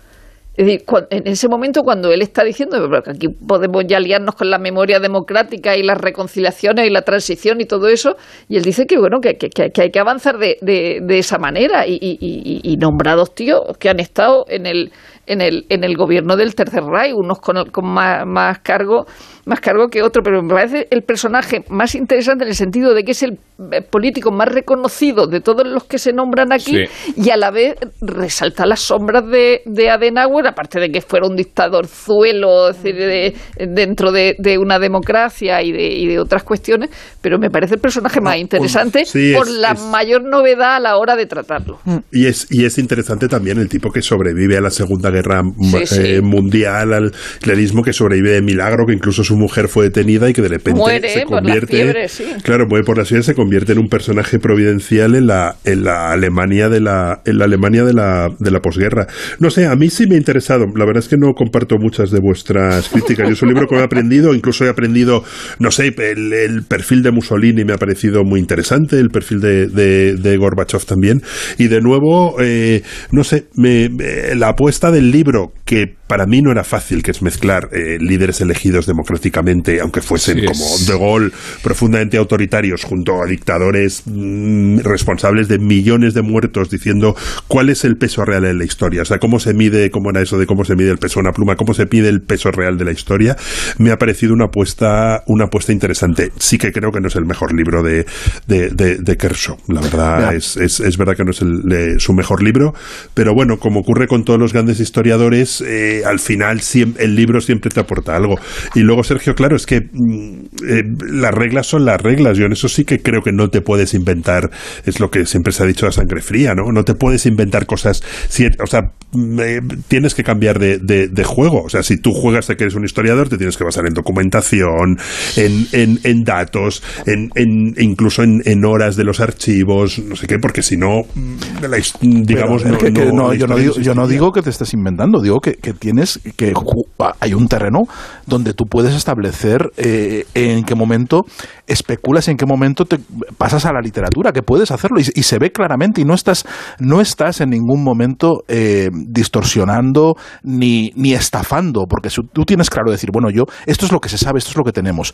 En 0.56 1.26
ese 1.26 1.48
momento 1.48 1.82
cuando 1.82 2.12
él 2.12 2.22
está 2.22 2.44
diciendo 2.44 2.88
que 3.02 3.10
aquí 3.10 3.28
podemos 3.28 3.84
ya 3.88 3.98
liarnos 3.98 4.36
con 4.36 4.50
la 4.50 4.58
memoria 4.58 5.00
democrática 5.00 5.76
y 5.76 5.82
las 5.82 5.98
reconciliaciones 5.98 6.86
y 6.86 6.90
la 6.90 7.02
transición 7.02 7.60
y 7.60 7.64
todo 7.64 7.88
eso, 7.88 8.16
y 8.48 8.56
él 8.56 8.62
dice 8.62 8.86
que 8.86 8.96
bueno 8.98 9.20
que, 9.20 9.36
que- 9.36 9.82
hay 9.82 9.90
que 9.90 9.98
avanzar 9.98 10.38
de, 10.38 10.58
de- 10.60 11.00
esa 11.18 11.38
manera 11.38 11.86
y, 11.88 11.94
y- 12.00 12.18
y- 12.20 12.60
y 12.72 12.76
nombrados 12.76 13.34
tíos 13.34 13.76
que 13.78 13.88
han 13.88 13.98
estado 13.98 14.44
en 14.48 14.66
el 14.66 14.92
en 15.26 15.40
el 15.40 15.64
en 15.68 15.84
el 15.84 15.96
gobierno 15.96 16.36
del 16.36 16.54
Tercer 16.54 16.82
Reich, 16.84 17.14
unos 17.14 17.38
con, 17.40 17.56
el- 17.56 17.70
con 17.70 17.86
más, 17.86 18.26
más 18.26 18.58
cargo 18.60 19.06
más 19.46 19.60
cargo 19.60 19.88
que 19.88 20.02
otro, 20.02 20.22
pero 20.22 20.42
me 20.42 20.48
parece 20.54 20.88
el 20.90 21.02
personaje 21.02 21.64
más 21.68 21.94
interesante 21.94 22.44
en 22.44 22.48
el 22.48 22.54
sentido 22.54 22.94
de 22.94 23.04
que 23.04 23.10
es 23.12 23.22
el 23.22 23.32
eh, 23.72 23.82
político 23.82 24.30
más 24.32 24.48
reconocido 24.48 25.26
de 25.26 25.40
todos 25.42 25.66
los 25.68 25.84
que 25.84 25.98
se 25.98 26.14
nombran 26.14 26.50
aquí 26.50 26.74
Sí. 26.86 27.12
y 27.16 27.28
a 27.28 27.36
la 27.36 27.50
vez 27.50 27.74
resalta 28.00 28.64
las 28.64 28.80
sombras 28.80 29.22
de, 29.30 29.60
de 29.66 29.90
Adenauer, 29.90 30.46
aparte 30.46 30.80
de 30.80 30.90
que 30.90 31.02
fuera 31.02 31.26
un 31.28 31.36
dictador 31.36 31.86
zuelo 31.86 32.70
es 32.70 32.82
decir, 32.82 32.96
de- 32.98 33.34
dentro 33.66 34.12
de, 34.12 34.34
de 34.38 34.56
una 34.56 34.78
democracia 34.78 35.60
y 35.62 35.72
de, 35.72 35.88
y 35.88 36.06
de 36.06 36.18
otras 36.18 36.42
cuestiones, 36.42 36.88
pero 37.20 37.38
me 37.38 37.50
parece 37.50 37.74
el 37.74 37.80
personaje 37.82 38.22
más 38.22 38.38
interesante 38.38 39.04
sí, 39.04 39.34
por 39.36 39.46
la 39.50 39.72
es- 39.72 39.80
mayor 39.82 40.22
novedad 40.24 40.76
a 40.76 40.80
la 40.80 40.96
hora 40.96 41.16
de 41.16 41.26
tratarlo. 41.26 41.78
Y 42.10 42.26
es, 42.26 42.46
y 42.50 42.64
es 42.64 42.78
interesante 42.78 43.28
también 43.28 43.58
el 43.58 43.68
tipo 43.68 43.90
que 43.90 44.00
sobrevive 44.00 44.56
a 44.56 44.62
la 44.62 44.70
Segunda 44.70 45.10
Guerra 45.14 45.42
Sí, 45.60 45.76
eh, 45.76 45.86
sí. 45.86 46.20
Mundial, 46.22 46.92
al 46.92 47.12
clarismo 47.40 47.82
que 47.82 47.92
sobrevive 47.92 48.32
de 48.32 48.42
milagro, 48.42 48.84
que 48.86 48.92
incluso 48.94 49.24
su 49.24 49.36
mujer 49.36 49.68
fue 49.68 49.84
detenida 49.84 50.28
y 50.28 50.32
que 50.32 50.42
de 50.42 50.48
repente 50.48 50.80
Muere, 50.80 51.08
se 51.08 51.20
eh, 51.20 51.24
por 51.26 51.38
convierte. 51.38 51.66
fiebre, 51.76 52.08
sí. 52.08 52.24
Claro, 52.42 52.66
muere 52.68 52.84
por 52.84 52.98
la 52.98 53.04
fiebre, 53.04 53.22
se 53.22 53.34
convierte 53.34 53.72
en 53.72 53.78
un 53.78 53.88
personaje 53.88 54.38
providencial 54.38 55.14
en 55.14 55.26
la, 55.26 55.56
en 55.64 55.84
la 55.84 56.10
Alemania 56.12 56.68
de 56.68 56.80
la, 56.80 57.20
en 57.24 57.38
la 57.38 57.44
Alemania 57.44 57.84
de 57.84 57.92
la, 57.94 58.28
de 58.38 58.50
la 58.50 58.60
posguerra. 58.60 59.06
No 59.38 59.50
sé, 59.50 59.66
a 59.66 59.74
mí 59.76 59.88
sí 59.90 60.06
me 60.08 60.14
ha 60.16 60.18
interesado. 60.18 60.66
La 60.76 60.84
verdad 60.84 61.02
es 61.02 61.08
que 61.08 61.16
no 61.16 61.32
comparto 61.34 61.76
muchas 61.78 62.10
de 62.10 62.20
vuestras 62.20 62.88
críticas. 62.88 63.28
Yo 63.28 63.32
es 63.34 63.42
un 63.42 63.48
libro 63.48 63.66
que 63.68 63.76
he 63.76 63.82
aprendido, 63.82 64.34
incluso 64.34 64.64
he 64.64 64.68
aprendido, 64.68 65.24
no 65.58 65.70
sé, 65.70 65.94
el, 65.96 66.32
el 66.32 66.62
perfil 66.64 67.02
de 67.02 67.12
Mussolini 67.12 67.64
me 67.64 67.72
ha 67.72 67.78
parecido 67.78 68.24
muy 68.24 68.40
interesante, 68.40 68.98
el 68.98 69.08
perfil 69.10 69.40
de, 69.40 69.66
de, 69.68 70.14
de 70.16 70.36
Gorbachev 70.36 70.84
también. 70.84 71.22
Y 71.58 71.68
de 71.68 71.80
nuevo, 71.80 72.36
eh, 72.40 72.82
no 73.12 73.24
sé, 73.24 73.46
me- 73.56 73.88
me- 73.88 74.34
la 74.34 74.48
apuesta 74.48 74.90
del 74.90 75.03
libro, 75.10 75.52
que 75.64 75.94
para 76.06 76.26
mí 76.26 76.42
no 76.42 76.50
era 76.52 76.62
fácil, 76.64 77.02
que 77.02 77.10
es 77.10 77.22
mezclar 77.22 77.70
eh, 77.72 77.96
líderes 77.98 78.40
elegidos 78.42 78.86
democráticamente, 78.86 79.80
aunque 79.80 80.02
fuesen 80.02 80.40
Sí, 80.40 80.44
como 80.46 80.78
De 80.86 80.98
Gaulle, 80.98 81.30
profundamente 81.62 82.18
autoritarios, 82.18 82.84
junto 82.84 83.22
a 83.22 83.26
dictadores 83.26 84.02
mm, 84.04 84.80
responsables 84.80 85.48
de 85.48 85.58
millones 85.58 86.12
de 86.14 86.22
muertos, 86.22 86.68
diciendo 86.70 87.16
cuál 87.48 87.70
es 87.70 87.84
el 87.84 87.96
peso 87.96 88.24
real 88.24 88.44
en 88.44 88.58
la 88.58 88.64
historia. 88.64 89.02
O 89.02 89.04
sea, 89.06 89.18
cómo 89.18 89.40
se 89.40 89.54
mide, 89.54 89.90
cómo 89.90 90.10
era 90.10 90.20
eso 90.20 90.38
de 90.38 90.46
cómo 90.46 90.64
se 90.64 90.76
mide 90.76 90.90
el 90.90 90.98
peso 90.98 91.14
de 91.14 91.20
una 91.22 91.32
pluma, 91.32 91.56
cómo 91.56 91.72
se 91.72 91.86
pide 91.86 92.08
el 92.10 92.20
peso 92.20 92.50
real 92.50 92.76
de 92.76 92.84
la 92.84 92.92
historia, 92.92 93.36
me 93.78 93.90
ha 93.90 93.96
parecido 93.98 94.34
una 94.34 94.46
apuesta, 94.46 95.22
una 95.26 95.44
apuesta 95.46 95.72
interesante. 95.72 96.30
Sí 96.38 96.58
que 96.58 96.72
creo 96.72 96.92
que 96.92 97.00
no 97.00 97.08
es 97.08 97.16
el 97.16 97.24
mejor 97.24 97.54
libro 97.54 97.82
de, 97.82 98.04
de, 98.46 98.68
de, 98.68 98.96
de 98.98 99.16
Kershaw. 99.16 99.56
La 99.68 99.80
verdad, 99.80 100.34
es, 100.34 100.56
es, 100.58 100.80
es 100.80 100.96
verdad 100.98 101.16
que 101.16 101.24
no 101.24 101.30
es 101.30 101.40
el, 101.40 101.62
de- 101.62 101.98
su 101.98 102.12
mejor 102.12 102.42
libro, 102.42 102.74
pero 103.14 103.32
bueno, 103.34 103.58
como 103.58 103.80
ocurre 103.80 104.06
con 104.06 104.24
todos 104.24 104.38
los 104.38 104.52
grandes 104.52 104.78
historiadores, 104.80 105.53
Eh, 105.66 106.02
al 106.04 106.18
final, 106.18 106.60
el 106.98 107.14
libro 107.14 107.40
siempre 107.40 107.70
te 107.70 107.80
aporta 107.80 108.16
algo. 108.16 108.36
Y 108.74 108.80
luego, 108.80 109.02
Sergio, 109.04 109.34
claro, 109.34 109.56
es 109.56 109.66
que 109.66 109.80
mm, 109.80 110.38
eh, 110.68 110.82
las 111.10 111.32
reglas 111.34 111.66
son 111.66 111.84
las 111.84 112.00
reglas. 112.00 112.36
Yo 112.38 112.46
en 112.46 112.52
eso 112.52 112.68
sí 112.68 112.84
que 112.84 113.00
creo 113.00 113.22
que 113.22 113.32
no 113.32 113.48
te 113.48 113.60
puedes 113.60 113.94
inventar, 113.94 114.50
es 114.84 115.00
lo 115.00 115.10
que 115.10 115.26
siempre 115.26 115.52
se 115.52 115.62
ha 115.62 115.66
dicho 115.66 115.86
a 115.86 115.92
sangre 115.92 116.20
fría, 116.20 116.54
¿no? 116.54 116.72
No 116.72 116.84
te 116.84 116.94
puedes 116.94 117.26
inventar 117.26 117.66
cosas. 117.66 118.02
si- 118.28 118.46
o 118.46 118.66
sea, 118.66 118.92
mm, 119.12 119.40
eh, 119.40 119.60
tienes 119.88 120.14
que 120.14 120.22
cambiar 120.24 120.58
de, 120.58 120.78
de- 120.78 121.08
de 121.08 121.24
juego. 121.24 121.62
O 121.64 121.68
sea, 121.68 121.82
si 121.82 121.96
tú 121.98 122.12
juegas 122.12 122.46
de 122.48 122.56
que 122.56 122.64
eres 122.64 122.74
un 122.74 122.84
historiador, 122.84 123.28
te 123.28 123.36
tienes 123.36 123.56
que 123.56 123.64
basar 123.64 123.86
en 123.86 123.94
documentación, 123.94 124.98
en, 125.36 125.66
en, 125.72 126.00
en 126.02 126.24
datos, 126.24 126.82
en, 127.06 127.30
en- 127.34 127.74
incluso 127.78 128.22
en, 128.22 128.42
en 128.44 128.64
horas 128.64 128.96
de 128.96 129.04
los 129.04 129.20
archivos, 129.20 129.98
no 129.98 130.16
sé 130.16 130.26
qué, 130.26 130.38
porque 130.38 130.62
si 130.62 130.76
no, 130.76 131.02
mm, 131.14 131.64
la 131.68 131.78
digamos, 132.00 132.62
Pero 132.62 132.74
no, 132.74 132.78
que 132.78 132.90
la 132.90 133.34
yo, 133.36 133.46
no 133.46 133.56
digo, 133.56 133.74
yo 133.80 133.94
no 133.94 134.06
digo 134.06 134.32
que 134.32 134.42
te 134.42 134.50
estés 134.50 134.72
inventando, 134.74 135.20
digo 135.20 135.40
que, 135.52 135.72
tienes 135.74 136.20
que 136.36 136.54
ju- 136.54 136.86
hay 137.20 137.34
un 137.34 137.48
terreno 137.48 137.82
donde 138.26 138.54
tú 138.54 138.64
puedes 138.64 138.94
establecer 138.94 139.70
eh, 139.76 140.24
en 140.34 140.64
qué 140.64 140.74
momento 140.74 141.24
especulas, 141.66 142.28
en 142.28 142.36
qué 142.36 142.46
momento 142.46 142.84
te 142.84 142.98
pasas 143.36 143.66
a 143.66 143.72
la 143.72 143.80
literatura, 143.80 144.32
que 144.32 144.42
puedes 144.42 144.70
hacerlo 144.70 145.00
y, 145.00 145.06
y 145.14 145.22
se 145.22 145.38
ve 145.38 145.50
claramente 145.50 146.00
y 146.00 146.04
no 146.04 146.14
estás 146.14 146.44
no 146.78 147.00
estás 147.00 147.40
en 147.40 147.50
ningún 147.50 147.82
momento 147.82 148.44
eh, 148.48 148.88
distorsionando 148.92 150.14
ni, 150.42 150.90
ni 150.94 151.14
estafando, 151.14 151.84
porque 151.88 152.10
si 152.10 152.22
tú 152.32 152.44
tienes 152.44 152.70
claro 152.70 152.90
decir, 152.90 153.10
bueno, 153.12 153.28
yo 153.30 153.44
esto 153.66 153.86
es 153.86 153.92
lo 153.92 154.00
que 154.00 154.08
se 154.08 154.18
sabe, 154.18 154.38
esto 154.38 154.50
es 154.50 154.56
lo 154.56 154.64
que 154.64 154.72
tenemos. 154.72 155.12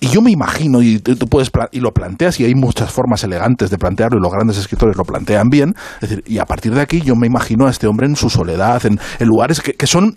Y 0.00 0.08
yo 0.08 0.22
me 0.22 0.30
imagino 0.30 0.82
y 0.82 0.98
tú, 0.98 1.26
puedes 1.26 1.50
y 1.72 1.80
lo 1.80 1.90
planteas 1.92 2.38
y 2.40 2.44
hay 2.44 2.54
muchas 2.54 2.90
formas 2.90 3.24
elegantes 3.24 3.70
de 3.70 3.78
plantearlo 3.78 4.18
y 4.18 4.22
los 4.22 4.32
grandes 4.32 4.58
escritores 4.58 4.96
lo 4.96 5.04
plantean 5.04 5.48
bien, 5.48 5.74
es 6.00 6.08
decir, 6.08 6.24
y 6.26 6.38
a 6.38 6.44
partir 6.44 6.74
de 6.74 6.80
aquí 6.80 7.00
yo 7.00 7.14
me 7.16 7.26
imagino 7.26 7.66
a 7.66 7.70
este 7.70 7.86
hombre 7.86 8.06
en 8.06 8.16
su 8.16 8.30
soledad, 8.30 8.84
en 8.86 8.98
lugares 9.20 9.60
que, 9.60 9.71
que 9.78 9.86
son 9.86 10.16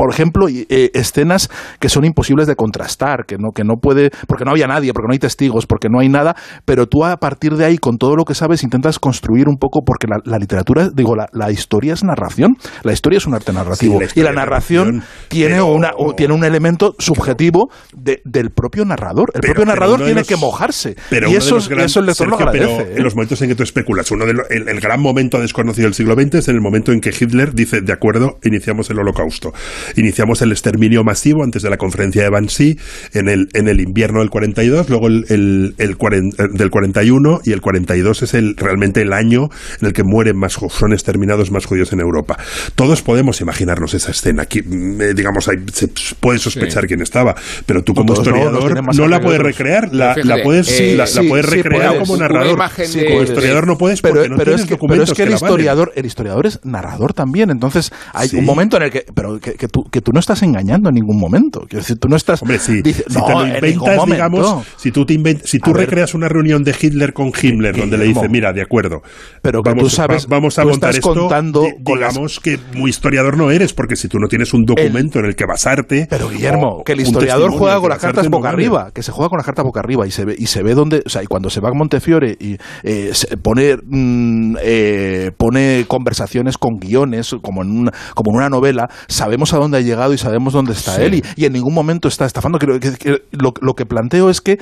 por 0.00 0.10
ejemplo, 0.14 0.46
eh, 0.48 0.90
escenas 0.94 1.50
que 1.78 1.90
son 1.90 2.06
imposibles 2.06 2.46
de 2.46 2.56
contrastar, 2.56 3.26
que 3.26 3.36
no, 3.36 3.50
que 3.54 3.64
no 3.64 3.74
puede, 3.82 4.08
porque 4.26 4.46
no 4.46 4.52
había 4.52 4.66
nadie, 4.66 4.94
porque 4.94 5.08
no 5.08 5.12
hay 5.12 5.18
testigos, 5.18 5.66
porque 5.66 5.88
no 5.90 6.00
hay 6.00 6.08
nada, 6.08 6.34
pero 6.64 6.86
tú 6.86 7.04
a 7.04 7.18
partir 7.18 7.52
de 7.56 7.66
ahí, 7.66 7.76
con 7.76 7.98
todo 7.98 8.16
lo 8.16 8.24
que 8.24 8.34
sabes, 8.34 8.62
intentas 8.62 8.98
construir 8.98 9.46
un 9.46 9.56
poco, 9.58 9.80
porque 9.84 10.06
la, 10.06 10.16
la 10.24 10.38
literatura, 10.38 10.88
digo, 10.88 11.14
la, 11.16 11.26
la 11.34 11.50
historia 11.50 11.92
es 11.92 12.02
narración, 12.02 12.56
la 12.82 12.94
historia 12.94 13.18
es 13.18 13.26
un 13.26 13.34
arte 13.34 13.52
narrativo, 13.52 13.98
Sí, 14.00 14.06
la 14.06 14.22
y 14.22 14.24
la 14.24 14.32
narración 14.32 14.86
narración, 14.86 15.08
tiene, 15.28 15.54
pero- 15.56 15.66
una, 15.66 15.90
o 15.98 16.14
tiene 16.14 16.32
un 16.32 16.44
elemento 16.44 16.94
subjetivo 16.98 17.68
de- 17.94 18.22
del 18.24 18.52
propio 18.52 18.86
narrador. 18.86 19.32
El 19.34 19.42
Pero- 19.42 19.52
propio 19.52 19.64
pero 19.66 19.74
narrador 19.74 19.98
tiene 19.98 20.20
los- 20.20 20.26
que 20.28 20.36
mojarse, 20.36 20.96
Pero 21.10 21.28
y 21.30 21.34
eso, 21.34 21.58
gran- 21.68 21.84
eso 21.84 22.00
el 22.00 22.06
lector 22.06 22.26
lo 22.26 22.38
Sergio, 22.38 22.52
pero 22.52 22.64
agradece. 22.70 22.92
¿eh? 22.94 22.96
en 22.96 23.04
los 23.04 23.14
momentos 23.14 23.42
en 23.42 23.48
que 23.50 23.54
tú 23.54 23.64
especulas, 23.64 24.10
uno 24.12 24.24
de 24.24 24.32
lo- 24.32 24.48
el, 24.48 24.66
el 24.66 24.80
gran 24.80 25.02
momento 25.02 25.38
desconocido 25.38 25.84
del 25.88 25.94
siglo 25.94 26.14
XX 26.14 26.36
es 26.36 26.48
en 26.48 26.54
el 26.54 26.62
momento 26.62 26.90
en 26.92 27.02
que 27.02 27.10
Hitler 27.10 27.52
dice, 27.52 27.82
de 27.82 27.92
acuerdo, 27.92 28.38
iniciamos 28.44 28.88
el 28.88 28.98
holocausto. 28.98 29.52
Iniciamos 29.96 30.42
el 30.42 30.52
exterminio 30.52 31.04
masivo 31.04 31.42
antes 31.44 31.62
de 31.62 31.70
la 31.70 31.76
conferencia 31.76 32.22
de 32.22 32.30
Bansi 32.30 32.78
en 33.12 33.28
el, 33.28 33.48
en 33.54 33.68
el 33.68 33.80
invierno 33.80 34.20
del 34.20 34.30
42, 34.30 34.88
luego 34.88 35.06
el, 35.08 35.24
el, 35.28 35.74
el 35.78 35.98
cuaren- 35.98 36.34
eh, 36.38 36.48
del 36.52 36.70
41 36.70 37.40
y 37.44 37.52
el 37.52 37.60
42 37.60 38.22
es 38.22 38.34
el, 38.34 38.56
realmente 38.56 39.02
el 39.02 39.12
año 39.12 39.48
en 39.80 39.86
el 39.88 39.92
que 39.92 40.02
mueren 40.04 40.36
más, 40.36 40.52
son 40.70 40.92
exterminados 40.92 41.50
más 41.50 41.66
judíos 41.66 41.92
en 41.92 42.00
Europa. 42.00 42.38
Todos 42.74 43.02
podemos 43.02 43.40
imaginarnos 43.40 43.94
esa 43.94 44.10
escena. 44.10 44.42
Aquí, 44.42 44.62
mm, 44.62 45.00
eh, 45.00 45.14
digamos, 45.14 45.48
hay- 45.48 45.58
se 45.72 45.88
puede 46.20 46.38
sospechar 46.38 46.82
Sí. 46.82 46.88
quién 46.88 47.02
estaba, 47.02 47.34
pero 47.66 47.82
tú 47.82 47.94
como 47.94 48.14
no, 48.14 48.20
historiador 48.20 48.94
no, 48.94 49.08
la 49.08 49.20
puedes 49.20 49.40
recrear, 49.40 49.92
la, 49.92 50.14
Fíjate, 50.14 50.28
la 50.28 50.42
puedes, 50.42 50.80
eh, 50.80 50.92
la, 50.96 51.04
la 51.04 51.06
sí, 51.06 51.28
puedes 51.28 51.46
sí, 51.46 51.52
recrear 51.62 51.88
puedes. 51.92 52.08
como 52.08 52.16
narrador. 52.16 52.52
imagen 52.54 52.86
Sí, 52.86 53.00
de- 53.00 53.06
como 53.06 53.22
historiador 53.22 53.66
no 53.66 53.76
puedes 53.78 54.00
pero, 54.02 54.14
porque 54.14 54.28
no 54.28 54.36
pero 54.36 54.44
tienes 54.52 54.60
es 54.62 54.66
que, 54.66 54.74
pero 54.76 54.76
documentos 54.80 55.10
es 55.10 55.16
que 55.16 55.22
el 55.24 55.32
historiador, 55.32 55.92
el 55.96 56.06
historiador 56.06 56.46
es 56.46 56.60
narrador 56.64 57.12
también. 57.14 57.50
Entonces, 57.50 57.90
hay 58.12 58.28
Sí. 58.28 58.36
un 58.36 58.44
momento 58.44 58.76
en 58.76 58.84
el 58.84 58.90
que, 58.90 59.04
pero 59.14 59.38
que, 59.40 59.54
que 59.54 59.68
tú, 59.68 59.79
que 59.90 60.00
tú 60.00 60.12
no 60.12 60.20
estás 60.20 60.42
engañando 60.42 60.88
en 60.88 60.94
ningún 60.96 61.18
momento. 61.18 61.60
Quiero 61.68 61.82
decir, 61.82 61.98
tú 61.98 62.08
no 62.08 62.16
estás. 62.16 62.42
Hombre, 62.42 62.58
sí. 62.58 62.82
si 62.84 63.14
no, 63.14 63.24
te 63.24 63.32
lo 63.32 63.46
inventas, 63.46 64.06
digamos, 64.06 64.66
si 64.76 64.90
tú, 64.90 65.04
te 65.06 65.14
invent- 65.14 65.42
si 65.44 65.58
tú 65.58 65.70
A 65.70 65.74
ver. 65.74 65.86
recreas 65.86 66.14
una 66.14 66.28
reunión 66.28 66.62
de 66.64 66.74
Hitler 66.80 67.12
con 67.12 67.30
Himmler, 67.40 67.76
donde 67.76 67.98
le 67.98 68.04
dice, 68.04 68.28
mira, 68.28 68.52
de 68.52 68.62
acuerdo, 68.62 69.02
Pero 69.42 69.62
que 69.62 69.70
vamos, 69.70 69.84
tú 69.84 69.90
sabes- 69.90 70.24
va- 70.26 70.36
vamos 70.36 70.58
a 70.58 70.62
tú 70.62 70.68
montar 70.68 70.90
estás 70.90 71.06
esto, 71.10 71.20
contando 71.20 71.64
las- 71.98 72.38
que 72.40 72.58
muy 72.74 72.90
historiador 72.90 73.36
no 73.36 73.50
eres, 73.50 73.72
porque 73.72 73.96
si 73.96 74.08
tú 74.08 74.18
no 74.18 74.28
tienes 74.28 74.52
un 74.54 74.64
documento 74.64 75.18
en 75.18 75.26
el 75.26 75.34
que 75.36 75.44
basarte... 75.46 76.06
Pero 76.08 76.28
Guillermo, 76.28 76.78
o 76.80 76.84
que 76.84 76.92
el 76.92 77.00
historiador 77.00 77.50
juega 77.50 77.78
con 77.80 77.90
las 77.90 77.98
cartas 77.98 78.24
no 78.24 78.30
boca 78.30 78.50
vale. 78.50 78.62
arriba, 78.62 78.90
que 78.94 79.02
se 79.02 79.12
juega 79.12 79.28
con 79.28 79.36
las 79.38 79.46
cartas 79.46 79.64
boca 79.64 79.80
arriba 79.80 80.06
y 80.06 80.10
se 80.10 80.24
ve 80.24 80.34
y 80.38 80.46
se 80.46 80.62
ve 80.62 80.74
dónde, 80.74 81.02
o 81.04 81.08
sea, 81.08 81.22
y 81.22 81.26
cuando 81.26 81.50
se 81.50 81.60
va 81.60 81.68
a 81.68 81.72
Montefiore 81.74 82.36
y 82.38 82.56
eh, 82.82 83.10
se 83.12 83.36
pone 83.36 83.76
mm, 83.82 84.56
eh, 84.62 85.30
pone 85.36 85.84
conversaciones 85.88 86.58
con 86.58 86.78
guiones 86.78 87.34
como 87.42 87.62
en 87.62 87.70
una 87.70 87.92
como 88.14 88.30
en 88.32 88.36
una 88.38 88.48
novela, 88.48 88.88
sabemos 89.08 89.52
a 89.54 89.58
dónde 89.60 89.78
ha 89.78 89.80
llegado 89.80 90.12
y 90.12 90.18
sabemos 90.18 90.52
dónde 90.52 90.72
está 90.72 90.96
Sí. 90.96 91.02
él 91.02 91.14
y, 91.14 91.24
y 91.36 91.44
en 91.44 91.52
ningún 91.52 91.74
momento 91.74 92.08
está 92.08 92.24
estafando. 92.26 92.58
Creo 92.58 92.80
que, 92.80 92.92
que 92.92 93.22
lo, 93.32 93.54
lo 93.60 93.74
que 93.74 93.86
planteo 93.86 94.30
es 94.30 94.40
que 94.40 94.58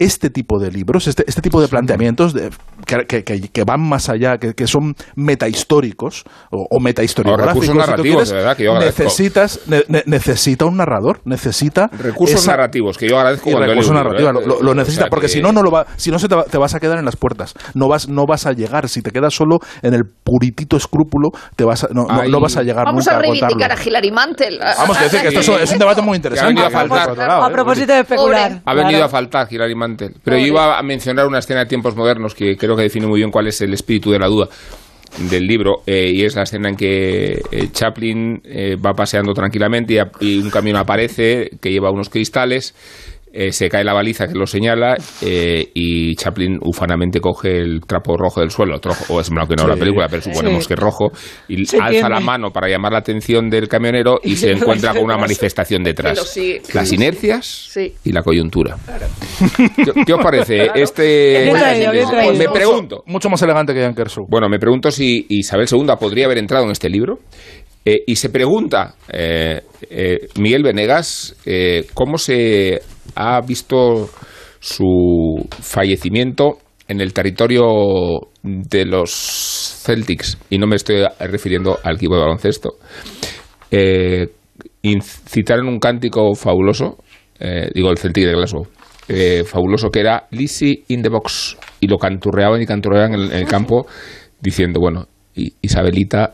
este 0.00 0.30
tipo 0.30 0.58
de 0.58 0.72
libros, 0.72 1.06
este, 1.06 1.24
este 1.28 1.40
tipo 1.42 1.60
de 1.60 1.68
planteamientos 1.68 2.32
de- 2.34 2.50
que, 3.06 3.22
que- 3.22 3.48
que- 3.48 3.64
van 3.64 3.80
más 3.82 4.08
allá, 4.08 4.38
que, 4.38 4.54
que 4.54 4.66
son 4.66 4.96
metahistóricos 5.14 6.24
o, 6.50 6.66
o 6.70 6.80
metahistoriográficos, 6.80 7.66
recursos 7.66 7.72
si 7.72 7.78
narrativos, 7.78 8.04
quieres, 8.14 8.28
de 8.30 8.34
verdad, 8.34 8.56
que 8.56 8.64
yo 8.64 8.72
agradezco. 8.72 9.02
necesitas, 9.04 9.60
ne- 9.66 9.84
ne- 9.88 10.02
necesita 10.06 10.64
un 10.64 10.76
narrador, 10.76 11.20
necesita 11.24 11.88
Recursos 11.98 12.40
esa- 12.40 12.52
narrativos, 12.52 12.96
que 12.98 13.08
yo 13.08 13.18
agradezco 13.18 13.50
cuando 13.50 13.66
recursos 13.68 13.92
narrativos, 13.94 14.30
¿eh? 14.42 14.46
lo, 14.46 14.62
lo 14.62 14.70
O 14.70 14.74
necesita, 14.74 15.02
sea 15.04 15.10
porque 15.10 15.26
que- 15.26 15.32
si 15.32 15.42
no, 15.42 15.52
no 15.52 15.62
lo 15.62 15.70
va, 15.70 15.86
si 15.96 16.10
no 16.10 16.18
se 16.18 16.28
te, 16.28 16.34
va- 16.34 16.44
te 16.44 16.58
vas 16.58 16.74
a 16.74 16.80
quedar 16.80 16.98
en 16.98 17.04
las 17.04 17.16
puertas, 17.16 17.54
no 17.74 17.86
vas, 17.88 18.08
no 18.08 18.26
vas 18.26 18.46
a 18.46 18.52
llegar, 18.52 18.88
si 18.88 19.02
te 19.02 19.10
quedas 19.10 19.34
solo 19.34 19.60
en 19.82 19.94
el 19.94 20.04
puritito 20.04 20.76
escrúpulo, 20.76 21.30
te 21.56 21.64
vas 21.64 21.84
a- 21.84 21.88
no, 21.92 22.06
no- 22.06 22.24
no 22.24 22.40
vas 22.40 22.56
a 22.56 22.62
llegar 22.62 22.86
Vamos 22.86 23.04
nunca 23.04 23.16
a 23.16 23.18
a 23.18 23.20
reivindicar 23.20 23.50
contarlo. 23.50 23.76
a 23.82 23.86
Hilary 23.86 24.10
Mantel. 24.10 24.58
Vamos, 24.78 24.96
que 24.96 25.04
decir 25.04 25.20
que 25.20 25.28
esto 25.28 25.40
es 25.40 25.48
un- 25.48 25.60
es 25.60 25.72
un 25.72 25.78
debate 25.78 26.00
muy 26.02 26.16
interesante. 26.16 26.54
Que 26.54 26.60
ha 26.60 26.68
venido 26.68 26.96
a 26.96 27.04
faltar. 27.04 27.30
A 27.30 27.50
propósito 27.50 27.92
de 27.92 28.00
especular. 28.00 28.62
Ha 28.64 28.74
venido 28.74 29.04
a 29.04 29.08
faltar 29.08 29.46
Hilary 29.50 29.74
Mantel. 29.74 29.89
Pero 30.24 30.36
yo 30.38 30.46
iba 30.46 30.78
a 30.78 30.82
mencionar 30.82 31.26
una 31.26 31.38
escena 31.38 31.60
de 31.60 31.66
tiempos 31.66 31.96
modernos 31.96 32.34
que 32.34 32.56
creo 32.56 32.76
que 32.76 32.82
define 32.82 33.06
muy 33.06 33.20
bien 33.20 33.30
cuál 33.30 33.46
es 33.48 33.60
el 33.60 33.72
espíritu 33.74 34.10
de 34.10 34.18
la 34.18 34.26
duda 34.28 34.48
del 35.28 35.44
libro 35.46 35.82
eh, 35.86 36.12
y 36.14 36.22
es 36.24 36.36
la 36.36 36.44
escena 36.44 36.68
en 36.68 36.76
que 36.76 37.42
eh, 37.50 37.68
Chaplin 37.72 38.40
eh, 38.44 38.76
va 38.76 38.94
paseando 38.94 39.34
tranquilamente 39.34 39.94
y, 39.94 39.98
a- 39.98 40.10
y 40.20 40.38
un 40.38 40.50
camión 40.50 40.76
aparece 40.76 41.50
que 41.60 41.72
lleva 41.72 41.90
unos 41.90 42.08
cristales 42.08 42.74
eh, 43.32 43.52
se 43.52 43.68
cae 43.68 43.84
la 43.84 43.92
baliza 43.92 44.26
que 44.26 44.34
lo 44.34 44.46
señala 44.46 44.96
eh, 45.22 45.70
y 45.74 46.14
Chaplin 46.16 46.58
ufanamente 46.62 47.20
coge 47.20 47.58
el 47.58 47.80
trapo 47.86 48.16
rojo 48.16 48.40
del 48.40 48.50
suelo, 48.50 48.80
o 49.08 49.20
es 49.20 49.30
blanco 49.30 49.54
y 49.54 49.56
la 49.56 49.74
Sí. 49.74 49.80
película, 49.80 50.08
pero 50.08 50.22
suponemos 50.22 50.64
Sí. 50.64 50.68
que 50.68 50.74
es 50.74 50.80
rojo, 50.80 51.10
y 51.48 51.64
Se 51.64 51.76
alza 51.76 51.90
tiene. 51.90 52.08
la 52.08 52.20
mano 52.20 52.50
para 52.50 52.68
llamar 52.68 52.92
la 52.92 52.98
atención 52.98 53.48
del 53.50 53.68
camionero 53.68 54.18
y 54.22 54.36
se 54.36 54.50
encuentra 54.52 54.92
con 54.94 55.04
una 55.04 55.16
manifestación 55.16 55.82
detrás. 55.82 56.18
sigue. 56.32 56.62
Las 56.74 56.92
inercias 56.92 57.46
Sí. 57.46 57.92
y 58.04 58.12
la 58.12 58.22
coyuntura. 58.22 58.76
¿Qué, 59.76 59.92
qué 60.06 60.12
os 60.12 60.22
parece? 60.22 60.50
Claro. 60.70 60.80
Este 60.82 61.50
traído, 61.52 61.92
me 62.34 62.48
pregunto. 62.48 63.02
Mucho 63.06 63.28
más 63.30 63.40
elegante 63.42 63.72
que 63.74 63.80
Jan. 63.80 63.94
Bueno, 64.28 64.48
me 64.48 64.58
pregunto 64.58 64.90
si 64.90 65.26
Isabel 65.28 65.66
II 65.70 65.86
podría 65.98 66.26
haber 66.26 66.38
entrado 66.38 66.64
en 66.64 66.70
este 66.72 66.88
libro. 66.88 67.18
Eh, 67.84 68.02
y 68.06 68.16
se 68.16 68.28
pregunta 68.28 68.94
eh, 69.10 69.62
eh, 69.88 70.28
Miguel 70.38 70.62
Venegas 70.62 71.34
eh, 71.46 71.86
cómo 71.94 72.18
se 72.18 72.82
ha 73.14 73.40
visto 73.40 74.08
su 74.60 75.46
fallecimiento 75.60 76.58
en 76.88 77.00
el 77.00 77.12
territorio 77.12 77.64
de 78.42 78.84
los 78.84 79.10
Celtics. 79.84 80.38
Y 80.50 80.58
no 80.58 80.66
me 80.66 80.76
estoy 80.76 81.04
refiriendo 81.20 81.78
al 81.82 81.96
equipo 81.96 82.14
de 82.16 82.20
baloncesto. 82.20 82.70
Eh, 83.70 84.28
incitaron 84.82 85.68
un 85.68 85.78
cántico 85.78 86.34
fabuloso, 86.34 86.96
eh, 87.38 87.70
digo 87.74 87.90
el 87.90 87.98
Celtic 87.98 88.24
de 88.26 88.32
Glasgow, 88.32 88.66
eh, 89.08 89.44
fabuloso 89.46 89.88
que 89.90 90.00
era 90.00 90.26
Lizzie 90.30 90.84
in 90.88 91.02
the 91.02 91.08
box 91.08 91.56
y 91.80 91.86
lo 91.86 91.96
canturreaban 91.98 92.60
y 92.60 92.66
canturreaban 92.66 93.14
en, 93.14 93.32
el- 93.32 93.46
campo 93.46 93.86
diciendo, 94.40 94.80
bueno, 94.80 95.06
Isabelita 95.34 96.32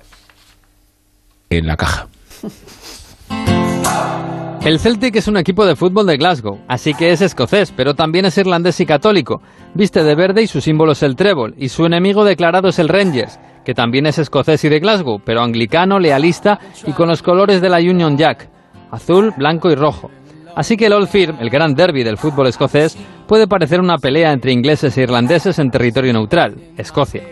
en 1.50 1.66
la 1.66 1.76
caja. 1.76 2.08
El 4.66 4.80
Celtic 4.80 5.14
es 5.14 5.28
un 5.28 5.36
equipo 5.36 5.64
de 5.64 5.76
fútbol 5.76 6.08
de 6.08 6.16
Glasgow, 6.16 6.58
así 6.66 6.92
que 6.92 7.12
es 7.12 7.20
escocés, 7.20 7.70
pero 7.70 7.94
también 7.94 8.24
es 8.24 8.36
irlandés 8.36 8.80
y 8.80 8.84
católico. 8.84 9.40
Viste 9.74 10.02
de 10.02 10.16
verde 10.16 10.42
y 10.42 10.48
su 10.48 10.60
símbolo 10.60 10.90
es 10.90 11.04
el 11.04 11.14
trébol, 11.14 11.54
y 11.56 11.68
su 11.68 11.86
enemigo 11.86 12.24
declarado 12.24 12.70
es 12.70 12.80
el 12.80 12.88
Rangers, 12.88 13.38
que 13.64 13.74
también 13.74 14.06
es 14.06 14.18
escocés 14.18 14.64
y 14.64 14.68
de 14.68 14.80
Glasgow, 14.80 15.20
pero 15.24 15.42
anglicano, 15.42 16.00
lealista 16.00 16.58
y 16.84 16.90
con 16.94 17.08
los 17.08 17.22
colores 17.22 17.60
de 17.60 17.68
la 17.68 17.78
Union 17.78 18.16
Jack, 18.16 18.48
azul, 18.90 19.32
blanco 19.36 19.70
y 19.70 19.76
rojo. 19.76 20.10
Así 20.56 20.76
que 20.76 20.86
el 20.86 20.94
Old 20.94 21.06
Firm, 21.06 21.36
el 21.38 21.48
gran 21.48 21.74
derby 21.74 22.02
del 22.02 22.18
fútbol 22.18 22.48
escocés, 22.48 22.98
puede 23.28 23.46
parecer 23.46 23.78
una 23.78 23.98
pelea 23.98 24.32
entre 24.32 24.50
ingleses 24.50 24.98
e 24.98 25.02
irlandeses 25.02 25.60
en 25.60 25.70
territorio 25.70 26.12
neutral, 26.12 26.56
Escocia. 26.76 27.22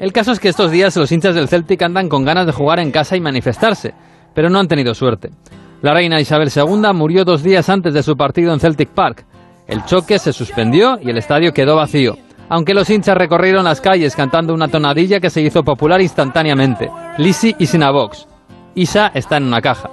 El 0.00 0.12
caso 0.12 0.32
es 0.32 0.40
que 0.40 0.48
estos 0.48 0.72
días 0.72 0.96
los 0.96 1.12
hinchas 1.12 1.36
del 1.36 1.46
Celtic 1.46 1.82
andan 1.82 2.08
con 2.08 2.24
ganas 2.24 2.46
de 2.46 2.52
jugar 2.52 2.80
en 2.80 2.90
casa 2.90 3.16
y 3.16 3.20
manifestarse, 3.20 3.94
pero 4.34 4.50
no 4.50 4.58
han 4.58 4.66
tenido 4.66 4.92
suerte. 4.92 5.30
La 5.82 5.94
reina 5.94 6.20
Isabel 6.20 6.50
II 6.54 6.92
murió 6.92 7.24
dos 7.24 7.42
días 7.42 7.70
antes 7.70 7.94
de 7.94 8.02
su 8.02 8.14
partido 8.14 8.52
en 8.52 8.60
Celtic 8.60 8.90
Park. 8.90 9.24
El 9.66 9.84
choque 9.84 10.18
se 10.18 10.32
suspendió 10.32 10.98
y 11.00 11.08
el 11.08 11.16
estadio 11.16 11.52
quedó 11.52 11.76
vacío, 11.76 12.16
aunque 12.50 12.74
los 12.74 12.90
hinchas 12.90 13.16
recorrieron 13.16 13.64
las 13.64 13.80
calles 13.80 14.14
cantando 14.14 14.52
una 14.52 14.68
tonadilla 14.68 15.20
que 15.20 15.30
se 15.30 15.40
hizo 15.40 15.62
popular 15.62 16.02
instantáneamente, 16.02 16.90
Lizzie 17.16 17.56
is 17.58 17.74
in 17.74 17.82
a 17.82 17.90
box. 17.90 18.26
Isa 18.74 19.10
está 19.14 19.38
en 19.38 19.44
una 19.44 19.62
caja. 19.62 19.88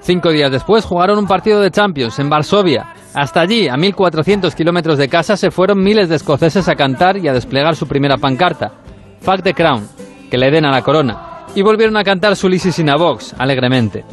Cinco 0.00 0.30
días 0.30 0.50
después 0.50 0.84
jugaron 0.84 1.18
un 1.18 1.26
partido 1.26 1.60
de 1.60 1.70
Champions 1.70 2.18
en 2.18 2.30
Varsovia. 2.30 2.94
Hasta 3.14 3.40
allí, 3.40 3.68
a 3.68 3.74
1.400 3.74 4.54
kilómetros 4.54 4.96
de 4.96 5.08
casa, 5.08 5.36
se 5.36 5.50
fueron 5.50 5.82
miles 5.82 6.08
de 6.08 6.16
escoceses 6.16 6.68
a 6.68 6.74
cantar 6.74 7.18
y 7.18 7.28
a 7.28 7.34
desplegar 7.34 7.76
su 7.76 7.86
primera 7.86 8.16
pancarta, 8.16 8.72
Fuck 9.20 9.42
the 9.42 9.52
Crown, 9.52 9.86
que 10.30 10.38
le 10.38 10.50
den 10.50 10.64
a 10.64 10.70
la 10.70 10.82
corona, 10.82 11.44
y 11.54 11.62
volvieron 11.62 11.96
a 11.96 12.04
cantar 12.04 12.34
su 12.34 12.48
a 12.48 12.96
Box, 12.96 13.34
alegremente. 13.38 14.04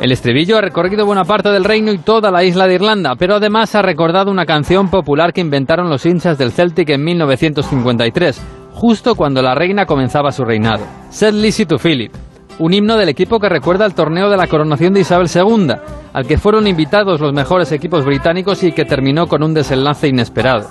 El 0.00 0.12
estribillo 0.12 0.56
ha 0.56 0.62
recorrido 0.62 1.04
buena 1.04 1.24
parte 1.24 1.50
del 1.50 1.62
reino 1.62 1.92
y 1.92 1.98
toda 1.98 2.30
la 2.30 2.42
isla 2.42 2.66
de 2.66 2.76
Irlanda, 2.76 3.16
pero 3.18 3.34
además 3.34 3.74
ha 3.74 3.82
recordado 3.82 4.30
una 4.30 4.46
canción 4.46 4.88
popular 4.88 5.34
que 5.34 5.42
inventaron 5.42 5.90
los 5.90 6.06
hinchas 6.06 6.38
del 6.38 6.52
Celtic 6.52 6.88
en 6.88 7.04
1953, 7.04 8.40
justo 8.72 9.14
cuando 9.14 9.42
la 9.42 9.54
reina 9.54 9.84
comenzaba 9.84 10.32
su 10.32 10.42
reinado. 10.42 10.86
Said 11.10 11.34
Lizzie 11.34 11.66
to 11.66 11.78
Philip, 11.78 12.14
un 12.60 12.74
himno 12.74 12.96
del 12.96 13.08
equipo 13.08 13.40
que 13.40 13.48
recuerda 13.48 13.86
el 13.86 13.94
torneo 13.94 14.28
de 14.28 14.36
la 14.36 14.46
coronación 14.46 14.92
de 14.92 15.00
Isabel 15.00 15.28
II, 15.34 15.74
al 16.12 16.26
que 16.26 16.38
fueron 16.38 16.66
invitados 16.66 17.18
los 17.18 17.32
mejores 17.32 17.72
equipos 17.72 18.04
británicos 18.04 18.62
y 18.62 18.72
que 18.72 18.84
terminó 18.84 19.26
con 19.26 19.42
un 19.42 19.54
desenlace 19.54 20.08
inesperado. 20.08 20.70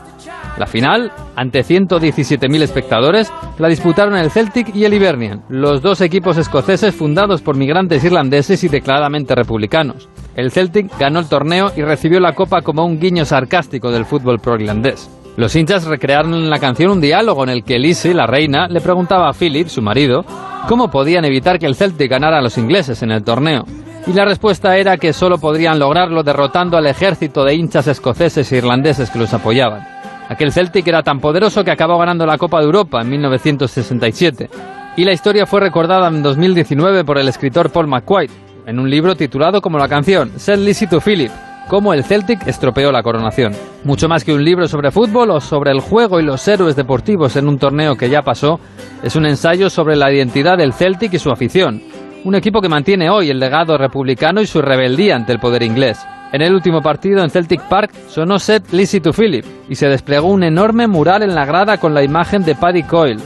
La 0.59 0.67
final, 0.67 1.11
ante 1.35 1.63
117.000 1.63 2.61
espectadores, 2.61 3.31
la 3.57 3.67
disputaron 3.69 4.15
el 4.17 4.29
Celtic 4.29 4.75
y 4.75 4.83
el 4.83 4.93
Hibernian, 4.93 5.43
los 5.49 5.81
dos 5.81 6.01
equipos 6.01 6.37
escoceses 6.37 6.93
fundados 6.93 7.41
por 7.41 7.55
migrantes 7.55 8.03
irlandeses 8.03 8.63
y 8.63 8.67
declaradamente 8.67 9.33
republicanos. 9.35 10.09
El 10.35 10.51
Celtic 10.51 10.95
ganó 10.99 11.19
el 11.19 11.29
torneo 11.29 11.71
y 11.75 11.81
recibió 11.81 12.19
la 12.19 12.35
copa 12.35 12.61
como 12.61 12.85
un 12.85 12.99
guiño 12.99 13.25
sarcástico 13.25 13.89
del 13.89 14.05
fútbol 14.05 14.39
pro-irlandés. 14.39 15.09
Los 15.39 15.55
hinchas 15.55 15.85
recrearon 15.85 16.33
en 16.33 16.49
la 16.49 16.59
canción 16.59 16.91
un 16.91 16.99
diálogo 16.99 17.43
en 17.43 17.49
el 17.49 17.63
que 17.63 17.79
Lizzie, 17.79 18.13
la 18.13 18.27
reina, 18.27 18.67
le 18.67 18.81
preguntaba 18.81 19.29
a 19.29 19.33
Philip, 19.33 19.69
su 19.69 19.81
marido, 19.81 20.25
cómo 20.67 20.91
podían 20.91 21.23
evitar 21.23 21.59
que 21.59 21.65
el 21.65 21.75
Celtic 21.75 22.11
ganara 22.11 22.39
a 22.39 22.41
los 22.41 22.57
ingleses 22.57 23.01
en 23.03 23.11
el 23.11 23.23
torneo. 23.23 23.63
Y 24.05 24.11
la 24.11 24.25
respuesta 24.25 24.75
era 24.75 24.97
que 24.97 25.13
solo 25.13 25.37
podrían 25.37 25.79
lograrlo 25.79 26.23
derrotando 26.23 26.75
al 26.75 26.87
ejército 26.87 27.45
de 27.45 27.55
hinchas 27.55 27.87
escoceses 27.87 28.51
e 28.51 28.57
irlandeses 28.57 29.09
que 29.09 29.17
los 29.17 29.33
apoyaban. 29.33 29.87
Aquel 30.27 30.51
Celtic 30.51 30.85
era 30.85 31.03
tan 31.03 31.21
poderoso 31.21 31.63
que 31.63 31.71
acabó 31.71 31.97
ganando 31.97 32.25
la 32.25 32.37
Copa 32.37 32.59
de 32.59 32.65
Europa 32.65 32.99
en 32.99 33.09
1967. 33.09 34.49
Y 34.97 35.05
la 35.05 35.13
historia 35.13 35.45
fue 35.45 35.61
recordada 35.61 36.09
en 36.09 36.21
2019 36.21 37.05
por 37.05 37.17
el 37.17 37.29
escritor 37.29 37.71
Paul 37.71 37.87
McQuaid, 37.87 38.29
en 38.65 38.77
un 38.77 38.89
libro 38.89 39.15
titulado 39.15 39.61
como 39.61 39.77
la 39.77 39.87
canción 39.87 40.33
Said 40.35 40.59
Lizzie 40.59 40.89
to 40.89 40.99
Philip, 40.99 41.31
cómo 41.69 41.93
el 41.93 42.03
Celtic 42.03 42.45
estropeó 42.47 42.91
la 42.91 43.03
coronación. 43.03 43.53
Mucho 43.85 44.09
más 44.09 44.25
que 44.25 44.33
un 44.33 44.43
libro 44.43 44.67
sobre 44.67 44.91
fútbol 44.91 45.29
o 45.29 45.39
sobre 45.39 45.71
el 45.71 45.79
juego 45.79 46.19
y 46.19 46.23
los 46.23 46.45
héroes 46.47 46.75
deportivos 46.75 47.37
en 47.37 47.47
un 47.47 47.57
torneo 47.57 47.95
que 47.95 48.09
ya 48.09 48.23
pasó, 48.23 48.59
es 49.03 49.15
un 49.15 49.25
ensayo 49.25 49.69
sobre 49.69 49.95
la 49.95 50.11
identidad 50.11 50.57
del 50.57 50.73
Celtic 50.73 51.13
y 51.13 51.19
su 51.19 51.31
afición. 51.31 51.81
Un 52.25 52.35
equipo 52.35 52.59
que 52.59 52.67
mantiene 52.67 53.09
hoy 53.09 53.29
el 53.29 53.39
legado 53.39 53.77
republicano 53.77 54.41
y 54.41 54.47
su 54.47 54.61
rebeldía 54.61 55.15
ante 55.15 55.31
el 55.31 55.39
poder 55.39 55.63
inglés. 55.63 56.05
En 56.33 56.41
el 56.41 56.53
último 56.53 56.81
partido 56.81 57.23
en 57.23 57.29
Celtic 57.29 57.61
Park 57.69 57.93
sonó 58.07 58.39
set 58.39 58.73
Lizzie 58.73 58.99
to 58.99 59.13
Philip 59.13 59.45
y 59.69 59.75
se 59.75 59.87
desplegó 59.87 60.27
un 60.27 60.43
enorme 60.43 60.87
mural 60.87 61.23
en 61.23 61.33
la 61.33 61.45
grada 61.45 61.77
con 61.77 61.93
la 61.93 62.03
imagen 62.03 62.43
de 62.43 62.55
Paddy 62.55 62.83
Coyle, 62.83 63.21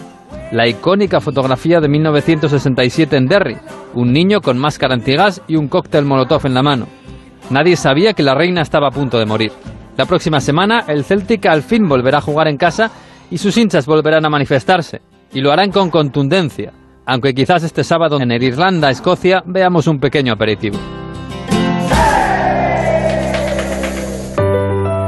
la 0.52 0.68
icónica 0.68 1.20
fotografía 1.22 1.80
de 1.80 1.88
1967 1.88 3.18
en 3.18 3.26
Derry, 3.26 3.58
un 3.94 4.12
niño 4.12 4.41
con 4.41 4.60
máscara 4.60 4.94
antigas 4.94 5.41
y 5.48 5.56
un 5.56 5.68
cóctel 5.68 6.06
molotov 6.06 6.46
en 6.46 6.54
la 6.54 6.62
mano. 6.62 7.03
Nadie 7.50 7.76
sabía 7.76 8.14
que 8.14 8.24
la 8.24 8.36
reina 8.36 8.62
estaba 8.62 8.88
a 8.88 8.91
punto 8.91 9.20
de 9.20 9.26
morir. 9.26 9.52
La 9.98 10.06
próxima 10.06 10.39
semana 10.39 10.86
el 10.88 11.04
Celtic 11.04 11.46
al 11.46 11.62
fin 11.62 11.88
volverá 11.88 12.18
a 12.18 12.22
jugar 12.22 12.48
en 12.48 12.58
casa 12.58 12.91
y 13.30 13.38
sus 13.38 13.58
hinchas 13.58 13.86
volverán 13.86 14.26
a 14.26 14.30
manifestarse, 14.30 15.02
y 15.34 15.41
lo 15.41 15.52
harán 15.52 15.72
con 15.72 15.89
contundencia, 15.89 16.72
aunque 17.06 17.34
quizás 17.34 17.64
este 17.64 17.84
sábado 17.84 18.20
en 18.22 18.32
el 18.32 18.44
Irlanda-Escocia 18.44 19.44
veamos 19.46 19.88
un 19.88 20.00
pequeño 20.00 20.34
aperitivo. 20.34 20.78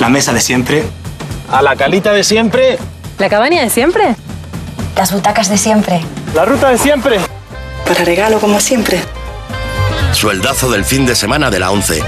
La 0.00 0.08
mesa 0.08 0.32
de 0.32 0.40
siempre. 0.40 0.82
A 1.48 1.62
la 1.62 1.76
calita 1.76 2.12
de 2.12 2.24
siempre. 2.24 2.76
¿La 3.20 3.28
cabaña 3.28 3.62
de 3.62 3.70
siempre? 3.70 4.16
Las 4.96 5.12
butacas 5.12 5.48
de 5.48 5.56
siempre. 5.56 6.00
La 6.34 6.44
ruta 6.44 6.70
de 6.70 6.78
siempre. 6.78 7.18
Para 7.86 8.04
regalo 8.04 8.38
como 8.38 8.60
siempre. 8.60 9.00
Sueldazo 10.12 10.70
del 10.70 10.84
fin 10.84 11.06
de 11.06 11.14
semana 11.14 11.50
de 11.50 11.58
la 11.58 11.70
11. 11.70 12.00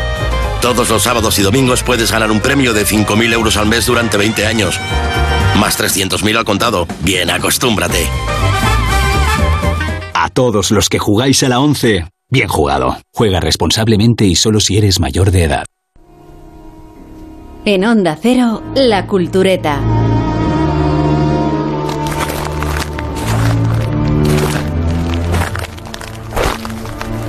Todos 0.61 0.89
los 0.89 1.03
sábados 1.03 1.39
y 1.39 1.43
domingos 1.43 1.83
puedes 1.83 2.13
ganar 2.13 2.31
un 2.31 2.41
premio 2.41 2.73
de 2.73 2.87
5.000 2.87 3.33
euros 3.33 3.57
al 3.57 3.67
mes 3.67 3.87
durante 3.87 4.17
20 4.17 4.47
años. 4.47 4.79
Más 5.57 5.79
300.000 5.79 6.39
al 6.39 6.45
contado. 6.45 6.87
Bien, 7.01 7.31
acostúmbrate. 7.31 8.07
A 10.15 10.29
todos 10.31 10.71
los 10.71 10.89
que 10.89 10.99
jugáis 10.99 11.43
a 11.43 11.49
la 11.49 11.61
11, 11.61 12.07
bien 12.31 12.49
jugado. 12.49 12.97
Juega 13.13 13.41
responsablemente 13.41 14.25
y 14.25 14.37
solo 14.37 14.61
si 14.61 14.79
eres 14.79 15.01
mayor 15.01 15.31
de 15.31 15.45
edad. 15.45 15.65
En 17.67 17.85
Onda 17.85 18.19
Cero, 18.21 18.63
La 18.75 19.07
Cultureta. 19.07 19.81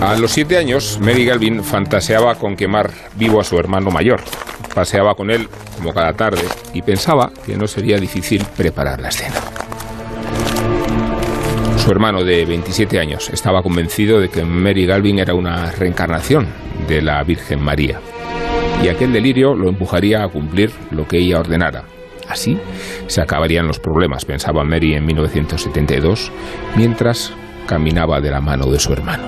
A 0.01 0.15
los 0.17 0.31
siete 0.31 0.57
años, 0.57 0.99
Mary 1.01 1.25
Galvin 1.25 1.63
fantaseaba 1.63 2.35
con 2.35 2.55
quemar 2.55 2.91
vivo 3.15 3.39
a 3.39 3.43
su 3.43 3.57
hermano 3.57 3.91
mayor. 3.91 4.21
Paseaba 4.73 5.15
con 5.15 5.31
él 5.31 5.47
como 5.77 5.93
cada 5.93 6.13
tarde 6.13 6.43
y 6.73 6.81
pensaba 6.81 7.31
que 7.45 7.55
no 7.55 7.65
sería 7.65 7.97
difícil 7.97 8.43
preparar 8.55 8.99
la 8.99 9.09
escena. 9.09 9.35
Su 11.77 11.91
hermano 11.91 12.23
de 12.23 12.45
27 12.45 12.99
años 12.99 13.29
estaba 13.29 13.63
convencido 13.63 14.19
de 14.19 14.29
que 14.29 14.43
Mary 14.43 14.85
Galvin 14.85 15.19
era 15.19 15.33
una 15.33 15.71
reencarnación 15.71 16.47
de 16.87 17.01
la 17.01 17.23
Virgen 17.23 17.61
María 17.61 17.99
y 18.83 18.89
aquel 18.89 19.13
delirio 19.13 19.55
lo 19.55 19.69
empujaría 19.69 20.23
a 20.23 20.27
cumplir 20.27 20.71
lo 20.91 21.07
que 21.07 21.17
ella 21.17 21.39
ordenara. 21.39 21.85
Así 22.27 22.57
se 23.07 23.21
acabarían 23.21 23.67
los 23.67 23.79
problemas, 23.79 24.25
pensaba 24.25 24.63
Mary 24.63 24.95
en 24.95 25.05
1972, 25.05 26.31
mientras 26.75 27.33
caminaba 27.65 28.21
de 28.21 28.31
la 28.31 28.41
mano 28.41 28.67
de 28.67 28.79
su 28.79 28.93
hermano. 28.93 29.23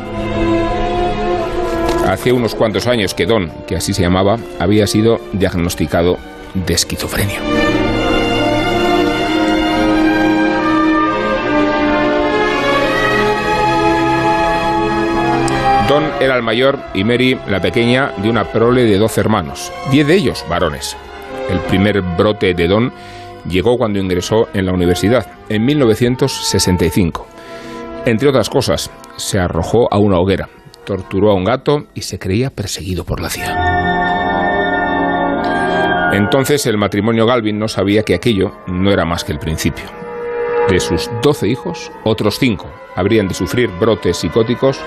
Hace 2.08 2.32
unos 2.32 2.56
cuantos 2.56 2.88
años 2.88 3.14
que 3.14 3.26
Don, 3.26 3.52
que 3.68 3.76
así 3.76 3.94
se 3.94 4.02
llamaba, 4.02 4.38
había 4.60 4.88
sido 4.88 5.20
diagnosticado 5.34 6.18
de 6.54 6.74
esquizofrenia. 6.74 7.42
Don 15.90 16.04
era 16.20 16.36
el 16.36 16.44
mayor 16.44 16.80
y 16.94 17.04
Mary 17.06 17.40
la 17.48 17.62
pequeña 17.62 18.12
de 18.18 18.30
una 18.30 18.52
prole 18.52 18.84
de 18.84 18.98
12 18.98 19.22
hermanos, 19.22 19.72
10 19.92 20.08
de 20.08 20.16
ellos 20.16 20.46
varones. 20.50 20.98
El 21.50 21.60
primer 21.60 22.02
brote 22.02 22.54
de 22.54 22.68
Don 22.68 22.92
llegó 23.48 23.78
cuando 23.78 24.00
ingresó 24.00 24.50
en 24.54 24.66
la 24.66 24.74
universidad, 24.74 25.26
en 25.48 25.66
1965. 25.66 27.26
Entre 28.08 28.30
otras 28.30 28.50
cosas, 28.50 28.90
se 29.18 29.38
arrojó 29.38 29.94
a 29.94 29.98
una 29.98 30.18
hoguera, 30.18 30.48
torturó 30.86 31.30
a 31.30 31.34
un 31.34 31.44
gato 31.44 31.88
y 31.94 32.04
se 32.04 32.18
creía 32.18 32.50
perseguido 32.50 33.04
por 33.04 33.20
la 33.20 33.30
CIA. 33.30 33.54
Entonces 36.14 36.66
el 36.68 36.78
matrimonio 36.78 37.26
Galvin 37.26 37.60
no 37.60 37.68
sabía 37.68 38.04
que 38.04 38.16
aquello 38.16 38.60
no 38.66 38.94
era 38.94 39.04
más 39.04 39.26
que 39.26 39.34
el 39.34 39.40
principio. 39.40 39.84
De 40.70 40.80
sus 40.80 41.10
12 41.22 41.50
hijos, 41.50 41.92
otros 42.06 42.40
5 42.40 42.66
habrían 42.96 43.28
de 43.28 43.34
sufrir 43.34 43.70
brotes 43.78 44.16
psicóticos 44.16 44.80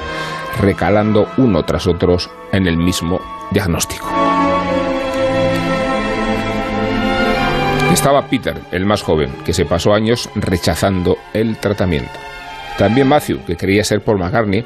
recalando 0.59 1.29
uno 1.37 1.63
tras 1.65 1.87
otro 1.87 2.17
en 2.53 2.67
el 2.67 2.79
mismo 2.79 3.21
diagnóstico. 3.51 4.09
Estaba 7.93 8.27
Peter, 8.29 8.63
el 8.73 8.87
más 8.87 9.03
joven, 9.03 9.31
que 9.45 9.53
se 9.53 9.67
pasó 9.67 9.93
años 9.93 10.31
rechazando 10.37 11.19
el 11.35 11.59
tratamiento. 11.59 12.19
También 12.79 13.09
Matthew, 13.09 13.45
que 13.45 13.57
creía 13.57 13.85
ser 13.85 14.01
Paul 14.01 14.19
McCartney, 14.19 14.65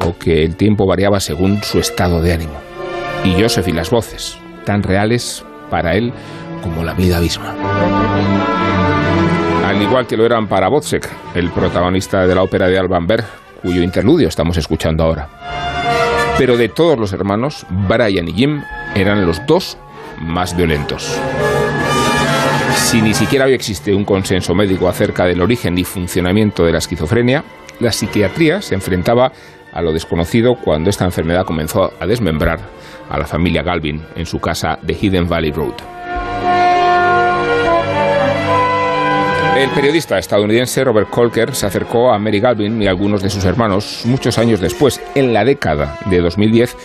o 0.00 0.16
que 0.18 0.44
el 0.44 0.56
tiempo 0.56 0.86
variaba 0.86 1.20
según 1.20 1.62
su 1.62 1.78
estado 1.78 2.20
de 2.20 2.32
ánimo. 2.32 2.54
Y 3.24 3.40
Joseph 3.40 3.68
y 3.68 3.72
las 3.72 3.90
voces, 3.90 4.36
tan 4.64 4.82
reales 4.82 5.44
para 5.70 5.94
él 5.94 6.12
como 6.62 6.82
la 6.82 6.94
vida 6.94 7.20
misma. 7.20 7.54
Al 9.66 9.80
igual 9.82 10.06
que 10.06 10.16
lo 10.16 10.24
eran 10.24 10.46
para 10.46 10.68
Botzek, 10.68 11.08
el 11.34 11.50
protagonista 11.50 12.26
de 12.26 12.34
la 12.34 12.42
ópera 12.42 12.68
de 12.68 12.78
Alban 12.78 13.06
Berg, 13.06 13.24
cuyo 13.62 13.82
interludio 13.82 14.28
estamos 14.28 14.56
escuchando 14.56 15.04
ahora. 15.04 15.28
Pero 16.38 16.56
de 16.56 16.68
todos 16.68 16.98
los 16.98 17.12
hermanos, 17.12 17.66
Brian 17.88 18.28
y 18.28 18.32
Jim 18.32 18.62
eran 18.94 19.26
los 19.26 19.44
dos 19.46 19.78
más 20.18 20.56
violentos. 20.56 21.18
Si 22.76 23.00
ni 23.00 23.14
siquiera 23.14 23.46
hoy 23.46 23.54
existe 23.54 23.94
un 23.94 24.04
consenso 24.04 24.54
médico 24.54 24.88
acerca 24.88 25.24
del 25.24 25.40
origen 25.40 25.76
y 25.78 25.84
funcionamiento 25.84 26.64
de 26.64 26.72
la 26.72 26.78
esquizofrenia, 26.78 27.44
la 27.80 27.92
psiquiatría 27.92 28.62
se 28.62 28.74
enfrentaba 28.74 29.32
a 29.72 29.82
lo 29.82 29.92
desconocido 29.92 30.54
cuando 30.54 30.90
esta 30.90 31.04
enfermedad 31.04 31.44
comenzó 31.44 31.92
a 31.98 32.06
desmembrar 32.06 32.60
a 33.10 33.18
la 33.18 33.26
familia 33.26 33.62
Galvin 33.62 34.02
en 34.14 34.26
su 34.26 34.38
casa 34.38 34.78
de 34.82 34.94
Hidden 34.94 35.28
Valley 35.28 35.50
Road. 35.50 35.74
El 39.56 39.70
periodista 39.70 40.18
estadounidense 40.18 40.82
Robert 40.82 41.08
Colker 41.10 41.54
se 41.54 41.66
acercó 41.66 42.12
a 42.12 42.18
Mary 42.18 42.40
Galvin 42.40 42.82
y 42.82 42.88
a 42.88 42.90
algunos 42.90 43.22
de 43.22 43.30
sus 43.30 43.44
hermanos 43.44 44.02
muchos 44.04 44.36
años 44.36 44.60
después, 44.60 45.00
en 45.14 45.32
la 45.32 45.44
década 45.44 45.96
de 46.06 46.20
2010, 46.20 46.76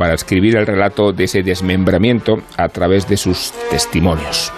para 0.00 0.14
escribir 0.14 0.56
el 0.56 0.66
relato 0.66 1.12
de 1.12 1.24
ese 1.24 1.42
desmembramiento 1.42 2.40
a 2.56 2.70
través 2.70 3.06
de 3.06 3.18
sus 3.18 3.52
testimonios. 3.68 4.50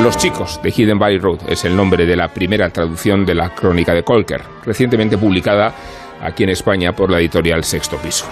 Los 0.00 0.16
chicos 0.16 0.60
de 0.62 0.70
Hidden 0.70 0.96
Valley 0.96 1.18
Road 1.18 1.40
es 1.48 1.64
el 1.64 1.74
nombre 1.74 2.06
de 2.06 2.14
la 2.14 2.28
primera 2.28 2.70
traducción 2.70 3.26
de 3.26 3.34
la 3.34 3.52
crónica 3.52 3.92
de 3.94 4.04
Colker, 4.04 4.42
recientemente 4.64 5.18
publicada 5.18 5.74
aquí 6.22 6.44
en 6.44 6.50
España 6.50 6.92
por 6.94 7.10
la 7.10 7.18
editorial 7.18 7.64
Sexto 7.64 7.96
Piso. 7.96 8.26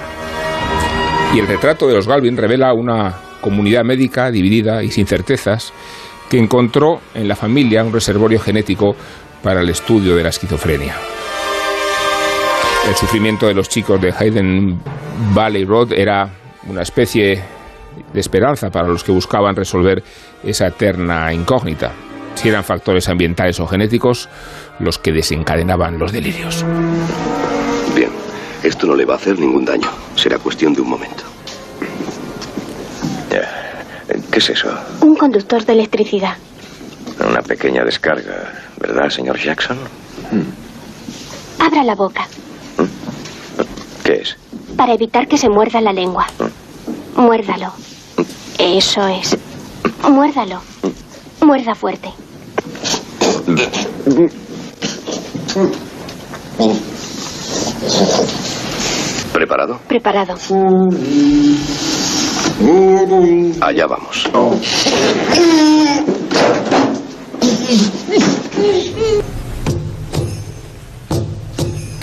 Y 1.35 1.41
el 1.41 1.49
retrato 1.49 1.89
de 1.89 1.95
los 1.95 2.07
Galvin 2.07 2.37
revela 2.37 2.73
una 2.73 3.17
comunidad 3.41 3.83
médica 3.83 4.31
dividida 4.31 4.85
y 4.85 4.93
sin 4.93 5.09
certezas 5.09 5.73
que 6.31 6.39
encontró 6.39 7.01
en 7.15 7.27
la 7.27 7.35
familia 7.35 7.83
un 7.83 7.93
reservorio 7.93 8.39
genético 8.39 8.95
para 9.43 9.61
el 9.61 9.71
estudio 9.71 10.15
de 10.15 10.23
la 10.23 10.29
esquizofrenia. 10.29 10.95
El 12.89 12.95
sufrimiento 12.95 13.49
de 13.49 13.55
los 13.55 13.69
chicos 13.69 14.01
de 14.01 14.15
Hayden 14.17 14.79
Valley 15.35 15.65
Road 15.65 15.93
era 15.95 16.44
una 16.69 16.83
especie 16.83 17.43
de 18.13 18.21
esperanza 18.21 18.71
para 18.71 18.89
los 18.89 19.05
que 19.05 19.13
buscaban 19.13 19.55
resolver 19.55 20.03
esa 20.43 20.69
eterna 20.69 21.33
incógnita, 21.33 21.93
si 22.35 22.49
eran 22.49 22.65
factores 22.65 23.09
ambientales 23.09 23.61
o 23.61 23.67
genéticos 23.67 24.29
los 24.81 24.99
que 24.99 25.13
desencadenaban 25.13 25.99
los 25.99 26.13
delirios. 26.13 26.65
Bien, 27.95 28.11
esto 28.63 28.87
no 28.87 28.97
le 28.97 29.05
va 29.05 29.15
a 29.15 29.17
hacer 29.17 29.39
ningún 29.39 29.65
daño. 29.65 29.89
Será 30.17 30.39
cuestión 30.39 30.75
de 30.75 30.81
un 30.81 30.91
momento. 30.91 31.25
¿Qué 34.31 34.39
es 34.39 34.51
eso? 34.51 34.69
Un 35.01 35.17
conductor 35.17 35.65
de 35.65 35.73
electricidad. 35.73 36.37
Una 37.27 37.41
pequeña 37.41 37.85
descarga, 37.85 38.53
¿verdad, 38.81 39.09
señor 39.09 39.39
Jackson? 39.39 39.79
Abra 41.59 41.85
la 41.85 41.95
boca. 41.95 42.27
¿Qué 44.05 44.15
es? 44.15 44.37
Para 44.77 44.95
evitar 44.95 45.29
que 45.29 45.39
se 45.39 45.49
muerda 45.49 45.81
la 45.81 45.93
lengua. 45.93 46.27
Muérdalo. 47.17 47.73
Eso 48.59 49.07
es. 49.07 49.37
Muérdalo. 50.09 50.61
Muerda 51.41 51.75
fuerte. 51.75 52.11
¿Preparado? 59.33 59.79
Preparado. 59.89 60.35
Allá 63.61 63.87
vamos. 63.87 64.31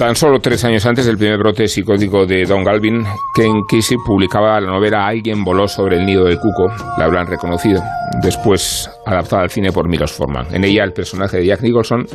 Tan 0.02 0.16
solo 0.16 0.40
tres 0.40 0.66
años 0.66 0.84
antes 0.88 1.06
del 1.06 1.16
primer 1.16 1.38
brote 1.38 1.68
psicótico 1.68 2.26
de 2.26 2.44
Don 2.46 2.64
Galvin, 2.64 3.06
Ken 3.36 3.62
Kesey 3.70 3.98
publicaba 4.04 4.60
la 4.60 4.66
novela 4.66 5.06
Alguien 5.06 5.44
voló 5.44 5.68
sobre 5.68 5.98
el 5.98 6.08
nido 6.08 6.26
del 6.26 6.40
cuco. 6.40 6.72
La 6.98 7.06
habrán 7.06 7.28
reconocido. 7.28 7.84
Después 8.20 8.90
adaptada 9.06 9.44
al 9.44 9.52
cine 9.52 9.72
por 9.72 9.88
Milos 9.88 10.12
Forman. 10.12 10.48
En 10.56 10.64
ella 10.64 10.86
el 10.86 10.94
personaje 10.94 11.38
de 11.38 11.46
Jack 11.46 11.62
Nicholson 11.62 12.08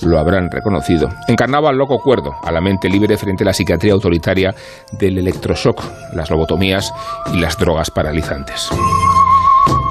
lo 0.00 0.18
habrán 0.18 0.50
reconocido. 0.50 1.10
Encarnaba 1.28 1.68
al 1.68 1.76
loco 1.76 1.98
cuerdo, 1.98 2.32
a 2.42 2.50
la 2.50 2.62
mente 2.62 2.88
libre 2.88 3.18
frente 3.18 3.44
a 3.44 3.48
la 3.48 3.52
psiquiatría 3.52 3.92
autoritaria 3.92 4.54
del 4.92 5.18
electroshock, 5.18 5.84
las 6.14 6.30
lobotomías 6.30 6.94
y 7.34 7.40
las 7.40 7.58
drogas 7.58 7.90
paralizantes. 7.90 8.70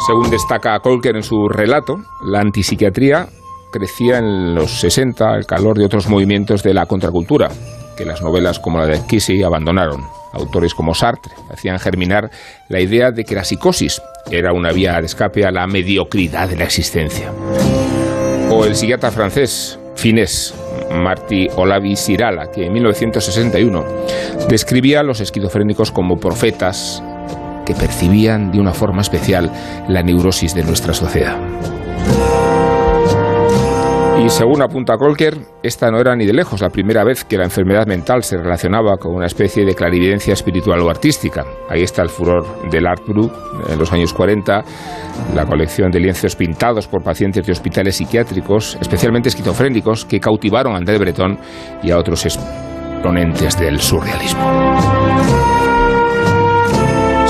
Según 0.07 0.31
destaca 0.31 0.79
Colker 0.79 1.15
en 1.15 1.23
su 1.23 1.47
relato, 1.49 1.97
la 2.23 2.39
antipsiquiatría 2.39 3.27
crecía 3.73 4.19
en 4.19 4.53
los 4.53 4.79
60 4.79 5.27
al 5.27 5.45
calor 5.45 5.77
de 5.77 5.85
otros 5.85 6.07
movimientos 6.07 6.61
de 6.61 6.73
la 6.73 6.85
contracultura, 6.85 7.49
que 7.97 8.05
las 8.05 8.21
novelas 8.21 8.59
como 8.59 8.77
la 8.77 8.85
de 8.85 9.01
Kesey 9.05 9.41
abandonaron. 9.43 10.05
Autores 10.31 10.73
como 10.73 10.93
Sartre 10.93 11.33
hacían 11.51 11.79
germinar 11.79 12.29
la 12.69 12.79
idea 12.79 13.11
de 13.11 13.23
que 13.23 13.35
la 13.35 13.43
psicosis 13.43 14.01
era 14.31 14.53
una 14.53 14.71
vía 14.71 14.99
de 14.99 15.07
escape 15.07 15.45
a 15.45 15.51
la 15.51 15.67
mediocridad 15.67 16.47
de 16.47 16.55
la 16.55 16.63
existencia. 16.63 17.31
O 18.49 18.65
el 18.65 18.75
psiquiatra 18.75 19.11
francés 19.11 19.79
finés 19.95 20.53
Martí 20.91 21.47
Olavi 21.55 21.95
Sirala, 21.95 22.51
que 22.51 22.65
en 22.65 22.73
1961 22.73 23.83
describía 24.49 24.99
a 24.99 25.03
los 25.03 25.19
esquizofrénicos 25.19 25.91
como 25.91 26.17
profetas 26.17 27.03
que 27.65 27.73
percibían 27.73 28.51
de 28.51 28.59
una 28.59 28.73
forma 28.73 29.01
especial 29.01 29.51
la 29.87 30.03
neurosis 30.03 30.53
de 30.53 30.63
nuestra 30.63 30.93
sociedad. 30.93 31.37
Y 34.23 34.29
según 34.29 34.61
apunta 34.61 34.95
Colker, 34.95 35.37
esta 35.61 35.91
no 35.91 35.99
era 35.99 36.15
ni 36.15 36.25
de 36.25 36.31
lejos 36.31 36.61
la 36.61 36.69
primera 36.69 37.03
vez 37.03 37.25
que 37.25 37.37
la 37.37 37.43
enfermedad 37.43 37.85
mental 37.85 38.23
se 38.23 38.37
relacionaba 38.37 38.95
con 38.95 39.13
una 39.13 39.25
especie 39.25 39.65
de 39.65 39.75
clarividencia 39.75 40.31
espiritual 40.31 40.79
o 40.79 40.89
artística. 40.89 41.43
Ahí 41.69 41.83
está 41.83 42.03
el 42.03 42.09
furor 42.09 42.69
del 42.69 42.87
Art 42.87 43.05
Brut 43.05 43.33
en 43.67 43.77
los 43.77 43.91
años 43.91 44.13
40, 44.13 44.63
la 45.35 45.45
colección 45.45 45.91
de 45.91 45.99
lienzos 45.99 46.37
pintados 46.37 46.87
por 46.87 47.03
pacientes 47.03 47.45
de 47.45 47.51
hospitales 47.51 47.97
psiquiátricos, 47.97 48.77
especialmente 48.79 49.27
esquizofrénicos, 49.27 50.05
que 50.05 50.21
cautivaron 50.21 50.73
a 50.73 50.77
André 50.77 50.97
Breton 50.99 51.37
y 51.83 51.91
a 51.91 51.97
otros 51.97 52.25
exponentes 52.25 53.59
del 53.59 53.81
surrealismo. 53.81 55.52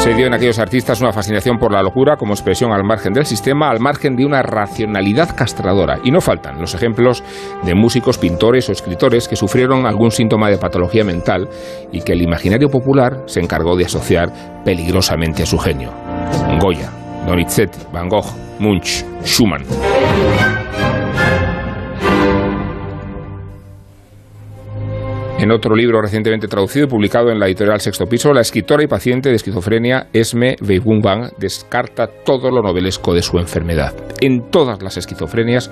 Se 0.04 0.14
dio 0.14 0.28
en 0.28 0.34
aquellos 0.34 0.60
artistas 0.60 1.00
una 1.00 1.14
fascinación 1.14 1.58
por 1.58 1.72
la 1.72 1.82
locura 1.82 2.18
como 2.18 2.34
expresión 2.34 2.74
al 2.74 2.84
margen 2.84 3.14
del 3.14 3.26
sistema, 3.26 3.70
al 3.70 3.80
margen 3.80 4.18
de 4.18 4.26
una 4.26 4.42
racionalidad 4.44 5.34
castradora. 5.34 5.98
Y 6.04 6.12
no 6.12 6.20
faltan 6.20 6.60
los 6.60 6.76
ejemplos 6.76 7.24
de 7.64 7.74
músicos, 7.74 8.18
pintores 8.18 8.68
o 8.68 8.74
escritores 8.74 9.30
que 9.30 9.38
sufrieron 9.38 9.86
algún 9.86 10.12
síntoma 10.12 10.50
de 10.50 10.58
patología 10.58 11.06
mental 11.06 11.48
y 11.94 12.02
que 12.02 12.12
el 12.12 12.22
imaginario 12.22 12.68
popular 12.68 13.24
se 13.28 13.40
encargó 13.40 13.78
de 13.78 13.86
asociar 13.86 14.30
peligrosamente 14.66 15.44
a 15.44 15.46
su 15.46 15.58
genio. 15.58 15.94
Goya, 16.60 16.92
Donizetti, 17.26 17.80
Van 17.94 18.10
Gogh, 18.10 18.28
Munch, 18.60 19.06
Schumann. 19.24 19.64
En 25.44 25.52
otro 25.52 25.76
libro 25.76 26.02
recientemente 26.02 26.48
traducido 26.48 26.86
y 26.86 26.90
publicado 26.90 27.30
en 27.30 27.38
la 27.38 27.48
editorial 27.48 27.82
Sexto 27.82 28.08
Piso, 28.08 28.34
la 28.34 28.40
escritora 28.40 28.82
y 28.82 28.88
paciente 28.88 29.28
de 29.28 29.36
esquizofrenia 29.36 30.08
Esme 30.14 30.56
Weibumbang 30.62 31.32
descarta 31.38 32.08
todo 32.08 32.50
lo 32.50 32.62
novelesco 32.62 33.14
de 33.14 33.22
su 33.22 33.38
enfermedad. 33.38 33.94
En 34.22 34.50
todas 34.52 34.82
las 34.82 34.96
esquizofrenias 34.96 35.70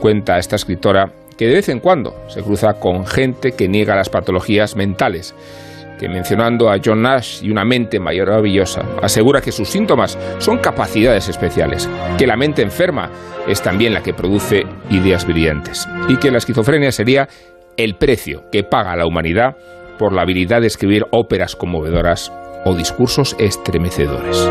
cuenta 0.00 0.40
esta 0.40 0.56
escritora 0.56 1.12
que 1.38 1.46
de 1.46 1.54
vez 1.54 1.68
en 1.68 1.78
cuando 1.78 2.16
se 2.26 2.42
cruza 2.42 2.72
con 2.80 3.06
gente 3.06 3.52
que 3.52 3.68
niega 3.68 3.94
las 3.94 4.08
patologías 4.08 4.74
mentales, 4.74 5.36
que 6.00 6.08
mencionando 6.08 6.68
a 6.68 6.80
John 6.84 7.02
Nash 7.02 7.44
y 7.44 7.50
una 7.52 7.64
mente 7.64 8.00
maravillosa, 8.00 8.84
asegura 9.02 9.40
que 9.40 9.52
sus 9.52 9.68
síntomas 9.68 10.18
son 10.38 10.58
capacidades 10.58 11.28
especiales, 11.28 11.88
que 12.18 12.26
la 12.26 12.36
mente 12.36 12.62
enferma 12.62 13.08
es 13.46 13.62
también 13.62 13.94
la 13.94 14.02
que 14.02 14.14
produce 14.14 14.66
ideas 14.90 15.24
brillantes 15.24 15.86
y 16.08 16.16
que 16.16 16.32
la 16.32 16.38
esquizofrenia 16.38 16.90
sería 16.90 17.28
el 17.76 17.94
precio 17.96 18.44
que 18.50 18.64
paga 18.64 18.96
la 18.96 19.06
humanidad 19.06 19.56
por 19.98 20.12
la 20.12 20.22
habilidad 20.22 20.60
de 20.60 20.66
escribir 20.66 21.06
óperas 21.10 21.56
conmovedoras 21.56 22.32
o 22.64 22.74
discursos 22.74 23.36
estremecedores. 23.38 24.48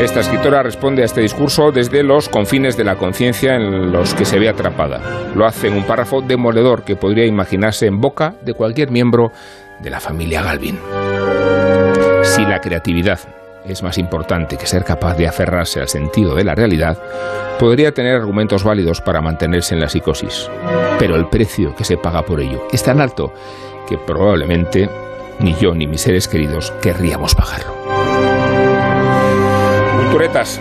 Esta 0.00 0.20
escritora 0.20 0.62
responde 0.62 1.02
a 1.02 1.06
este 1.06 1.20
discurso 1.20 1.72
desde 1.72 2.02
los 2.02 2.28
confines 2.28 2.76
de 2.76 2.84
la 2.84 2.96
conciencia 2.96 3.56
en 3.56 3.90
los 3.90 4.14
que 4.14 4.24
se 4.24 4.38
ve 4.38 4.48
atrapada. 4.48 5.00
Lo 5.34 5.46
hace 5.46 5.68
en 5.68 5.74
un 5.74 5.84
párrafo 5.84 6.20
demoledor 6.20 6.84
que 6.84 6.96
podría 6.96 7.26
imaginarse 7.26 7.86
en 7.86 8.00
boca 8.00 8.34
de 8.42 8.54
cualquier 8.54 8.90
miembro 8.90 9.32
de 9.80 9.90
la 9.90 10.00
familia 10.00 10.42
Galvin. 10.42 10.78
Si 12.22 12.42
la 12.42 12.60
creatividad 12.60 13.18
es 13.68 13.82
más 13.82 13.98
importante 13.98 14.56
que 14.56 14.66
ser 14.66 14.84
capaz 14.84 15.16
de 15.16 15.26
aferrarse 15.26 15.80
al 15.80 15.88
sentido 15.88 16.34
de 16.34 16.44
la 16.44 16.54
realidad, 16.54 16.98
podría 17.58 17.92
tener 17.92 18.14
argumentos 18.16 18.64
válidos 18.64 19.00
para 19.00 19.20
mantenerse 19.20 19.74
en 19.74 19.80
la 19.80 19.88
psicosis. 19.88 20.50
Pero 20.98 21.16
el 21.16 21.26
precio 21.28 21.74
que 21.74 21.84
se 21.84 21.96
paga 21.96 22.22
por 22.22 22.40
ello 22.40 22.66
es 22.72 22.82
tan 22.82 23.00
alto 23.00 23.32
que 23.88 23.98
probablemente 23.98 24.88
ni 25.38 25.54
yo 25.54 25.74
ni 25.74 25.86
mis 25.86 26.00
seres 26.00 26.28
queridos 26.28 26.72
querríamos 26.82 27.34
pagarlo. 27.34 27.74
Culturetas, 30.02 30.60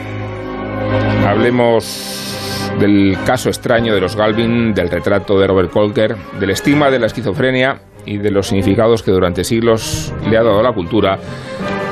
hablemos 1.25 2.35
del 2.79 3.17
caso 3.25 3.49
extraño 3.49 3.93
de 3.93 4.01
los 4.01 4.15
Galvin, 4.15 4.73
del 4.73 4.89
retrato 4.89 5.39
de 5.39 5.47
Robert 5.47 5.71
Colker, 5.71 6.15
del 6.39 6.49
estigma 6.49 6.89
de 6.89 6.99
la 6.99 7.07
esquizofrenia 7.07 7.81
y 8.05 8.17
de 8.17 8.31
los 8.31 8.47
significados 8.47 9.01
que 9.01 9.11
durante 9.11 9.43
siglos 9.43 10.13
le 10.29 10.37
ha 10.37 10.43
dado 10.43 10.61
la 10.61 10.73
cultura 10.73 11.19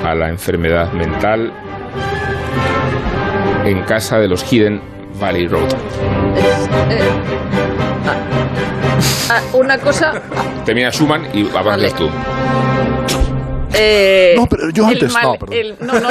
a 0.03 0.13
la 0.15 0.29
enfermedad 0.29 0.91
mental 0.93 1.51
en 3.65 3.81
casa 3.83 4.19
de 4.19 4.27
los 4.27 4.43
Hidden 4.43 4.81
Valley 5.19 5.47
Road. 5.47 5.69
Ah, 9.29 9.41
una 9.53 9.77
cosa, 9.77 10.21
Termina 10.65 10.91
Schumann 10.91 11.27
y 11.33 11.49
avanzas 11.55 11.93
tú. 11.95 12.09
Eh, 13.75 14.33
No, 14.37 14.45
pero 14.47 14.69
yo 14.69 14.85
antes- 14.85 15.11
mal- 15.13 15.23
no, 15.23 15.33
perdón. 15.35 15.57
el- 15.57 15.75
no, 15.79 15.99
no, 15.99 16.09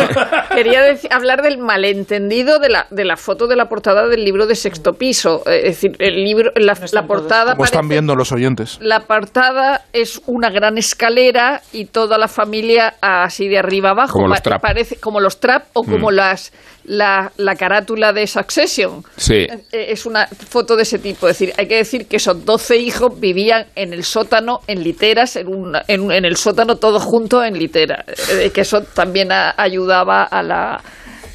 quería 0.55 0.83
deci- 0.93 1.09
hablar 1.11 1.43
del 1.43 1.59
malentendido 1.59 2.59
de 2.59 2.69
la, 2.69 2.87
de 2.91 3.05
la 3.05 3.17
foto 3.17 3.47
de 3.47 3.57
la 3.57 3.69
portada 3.69 4.09
del 4.09 4.25
libro 4.25 4.47
de 4.47 4.55
sexto 4.55 4.95
piso. 4.95 5.43
Eh, 5.47 5.61
Es 5.65 5.81
decir, 5.83 5.97
el 5.99 6.25
libro, 6.25 6.51
la, 6.57 6.77
la 6.93 7.07
portada 7.07 7.53
Como 7.53 7.65
están 7.65 7.89
viendo 7.89 8.15
los 8.17 8.33
oyentes. 8.33 8.79
la 8.81 9.01
portada 9.01 9.85
es 9.93 10.21
una 10.27 10.51
gran 10.51 10.79
escalera 10.79 11.63
y 11.73 11.87
toda 11.87 12.19
la 12.19 12.29
familia 12.29 12.95
así 13.01 13.49
de 13.49 13.59
arriba 13.59 13.91
abajo. 13.91 14.15
Como 14.15 14.29
los 14.29 14.43
Trapp. 14.43 14.63
Parece 14.63 14.97
como 14.97 15.21
los 15.21 15.39
trap 15.41 15.65
o 15.73 15.85
como 15.85 16.11
Mm. 16.11 16.15
las 16.15 16.53
la, 16.85 17.31
la 17.37 17.55
carátula 17.57 18.13
de 18.13 18.27
Succession. 18.27 19.03
Sí. 19.17 19.47
Eh, 19.73 19.87
Es 19.91 20.07
una 20.07 20.27
foto 20.27 20.77
de 20.77 20.83
ese 20.83 20.99
tipo. 20.99 21.29
Es 21.29 21.39
decir, 21.39 21.55
hay 21.59 21.67
que 21.67 21.77
decir 21.77 22.07
que 22.07 22.17
esos 22.17 22.45
12 22.45 22.77
hijos 22.77 23.19
vivían 23.21 23.67
en 23.75 23.93
el 23.93 24.05
sótano, 24.05 24.61
en 24.67 24.83
literas, 24.83 25.37
en, 25.37 25.49
una- 25.49 25.83
en, 25.89 26.01
un- 26.01 26.13
en 26.13 26.25
el 26.25 26.37
sótano 26.37 26.77
todos 26.77 27.03
juntos 27.05 27.45
en 27.45 27.59
litera. 27.59 28.05
Eh, 28.33 28.51
que 28.53 28.63
eso 28.63 28.83
también 28.83 29.31
a- 29.33 29.55
ayudaba 29.57 30.25
a 30.25 30.43
la, 30.43 30.81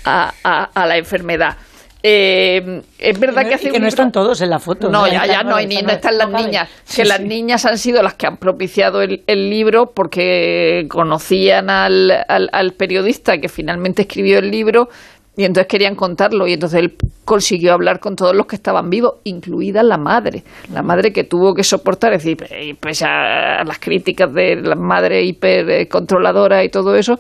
a, 0.06 0.34
a- 0.44 0.70
a 0.74 0.86
la 0.86 0.98
enfermedad. 0.98 1.58
Eh, 2.04 2.82
es 3.00 3.20
verdad 3.20 3.42
Y 3.42 3.46
no- 3.46 3.50
que 3.50 3.56
hace 3.56 3.68
y 3.68 3.72
que 3.72 3.78
un 3.78 3.82
no 3.82 3.88
libro- 3.88 3.90
están 3.90 4.12
todos 4.12 4.40
en 4.42 4.50
la 4.52 4.60
foto. 4.60 4.88
no, 4.90 5.02
¿no? 5.02 5.08
ya, 5.12 5.26
ya 5.26 5.44
no, 5.44 5.56
hay 5.56 5.66
ni, 5.66 5.82
no 5.82 5.92
están 5.92 6.18
las 6.18 6.30
niñas. 6.30 6.70
Sí, 6.84 7.02
que 7.02 7.08
las 7.08 7.18
sí. 7.18 7.24
niñas 7.24 7.66
han 7.66 7.78
sido 7.78 8.04
las 8.04 8.14
que 8.14 8.28
han 8.28 8.38
propiciado 8.38 9.02
el, 9.02 9.24
el 9.26 9.50
libro 9.50 9.92
porque 9.96 10.86
conocían 10.90 11.70
al, 11.70 12.12
al- 12.28 12.50
al 12.54 12.74
periodista 12.74 13.40
que 13.40 13.50
finalmente 13.50 14.04
escribió 14.04 14.38
el 14.40 14.52
libro 14.52 14.90
y 15.38 15.46
entonces 15.46 15.68
querían 15.68 15.96
contarlo 15.96 16.48
y 16.48 16.54
entonces 16.54 16.80
él 16.80 16.96
consiguió 17.24 17.74
hablar 17.74 18.00
con 18.00 18.16
todos 18.16 18.36
los 18.36 18.48
que 18.48 18.56
estaban 18.56 18.90
vivos, 18.90 19.18
incluida 19.24 19.84
la 19.84 19.98
madre. 19.98 20.44
La 20.74 20.82
madre 20.82 21.14
que 21.14 21.24
tuvo 21.24 21.54
que 21.54 21.64
soportar, 21.64 22.14
es 22.14 22.24
decir, 22.24 22.44
eh, 22.50 22.76
pese 22.80 23.06
a 23.06 23.64
las 23.64 23.78
críticas 23.78 24.34
de 24.34 24.56
la 24.56 24.76
madre 24.76 25.24
hipercontroladora 25.24 26.64
y 26.64 26.70
todo 26.70 26.96
eso, 26.96 27.20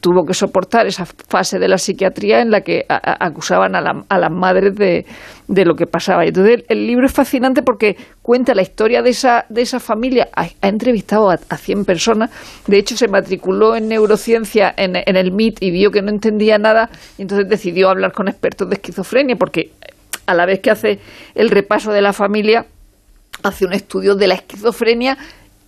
tuvo 0.00 0.24
que 0.24 0.34
soportar 0.34 0.86
esa 0.86 1.04
fase 1.04 1.58
de 1.58 1.68
la 1.68 1.76
psiquiatría 1.78 2.40
en 2.40 2.50
la 2.50 2.62
que 2.62 2.84
acusaban 2.88 3.74
a, 3.76 3.80
la- 3.80 4.04
a 4.08 4.18
las 4.18 4.30
madres 4.30 4.74
de, 4.76 5.04
de 5.48 5.64
lo 5.64 5.74
que 5.74 5.86
pasaba. 5.86 6.24
Entonces, 6.24 6.64
el, 6.68 6.78
el 6.78 6.86
libro 6.86 7.06
es 7.06 7.12
fascinante 7.12 7.62
porque 7.62 7.96
cuenta 8.22 8.54
la 8.54 8.62
historia 8.62 9.02
de 9.02 9.10
esa, 9.10 9.44
de 9.48 9.62
esa 9.62 9.78
familia. 9.78 10.28
Ha, 10.34 10.46
ha 10.62 10.68
entrevistado 10.68 11.30
a, 11.30 11.34
a 11.48 11.56
100 11.56 11.84
personas. 11.84 12.30
De 12.66 12.78
hecho, 12.78 12.96
se 12.96 13.08
matriculó 13.08 13.76
en 13.76 13.88
neurociencia 13.88 14.72
en, 14.76 14.96
en 14.96 15.16
el 15.16 15.32
MIT 15.32 15.62
y 15.62 15.70
vio 15.70 15.90
que 15.90 16.02
no 16.02 16.10
entendía 16.10 16.56
nada. 16.58 16.88
Y 17.18 17.22
entonces 17.22 17.48
decidió 17.48 17.90
hablar 17.90 18.12
con 18.12 18.28
expertos 18.28 18.68
de 18.68 18.76
esquizofrenia 18.76 19.36
porque 19.36 19.72
a 20.26 20.34
la 20.34 20.46
vez 20.46 20.60
que 20.60 20.70
hace 20.70 20.98
el 21.34 21.50
repaso 21.50 21.92
de 21.92 22.00
la 22.02 22.12
familia, 22.12 22.64
hace 23.42 23.64
un 23.66 23.72
estudio 23.72 24.14
de 24.14 24.26
la 24.28 24.34
esquizofrenia 24.34 25.16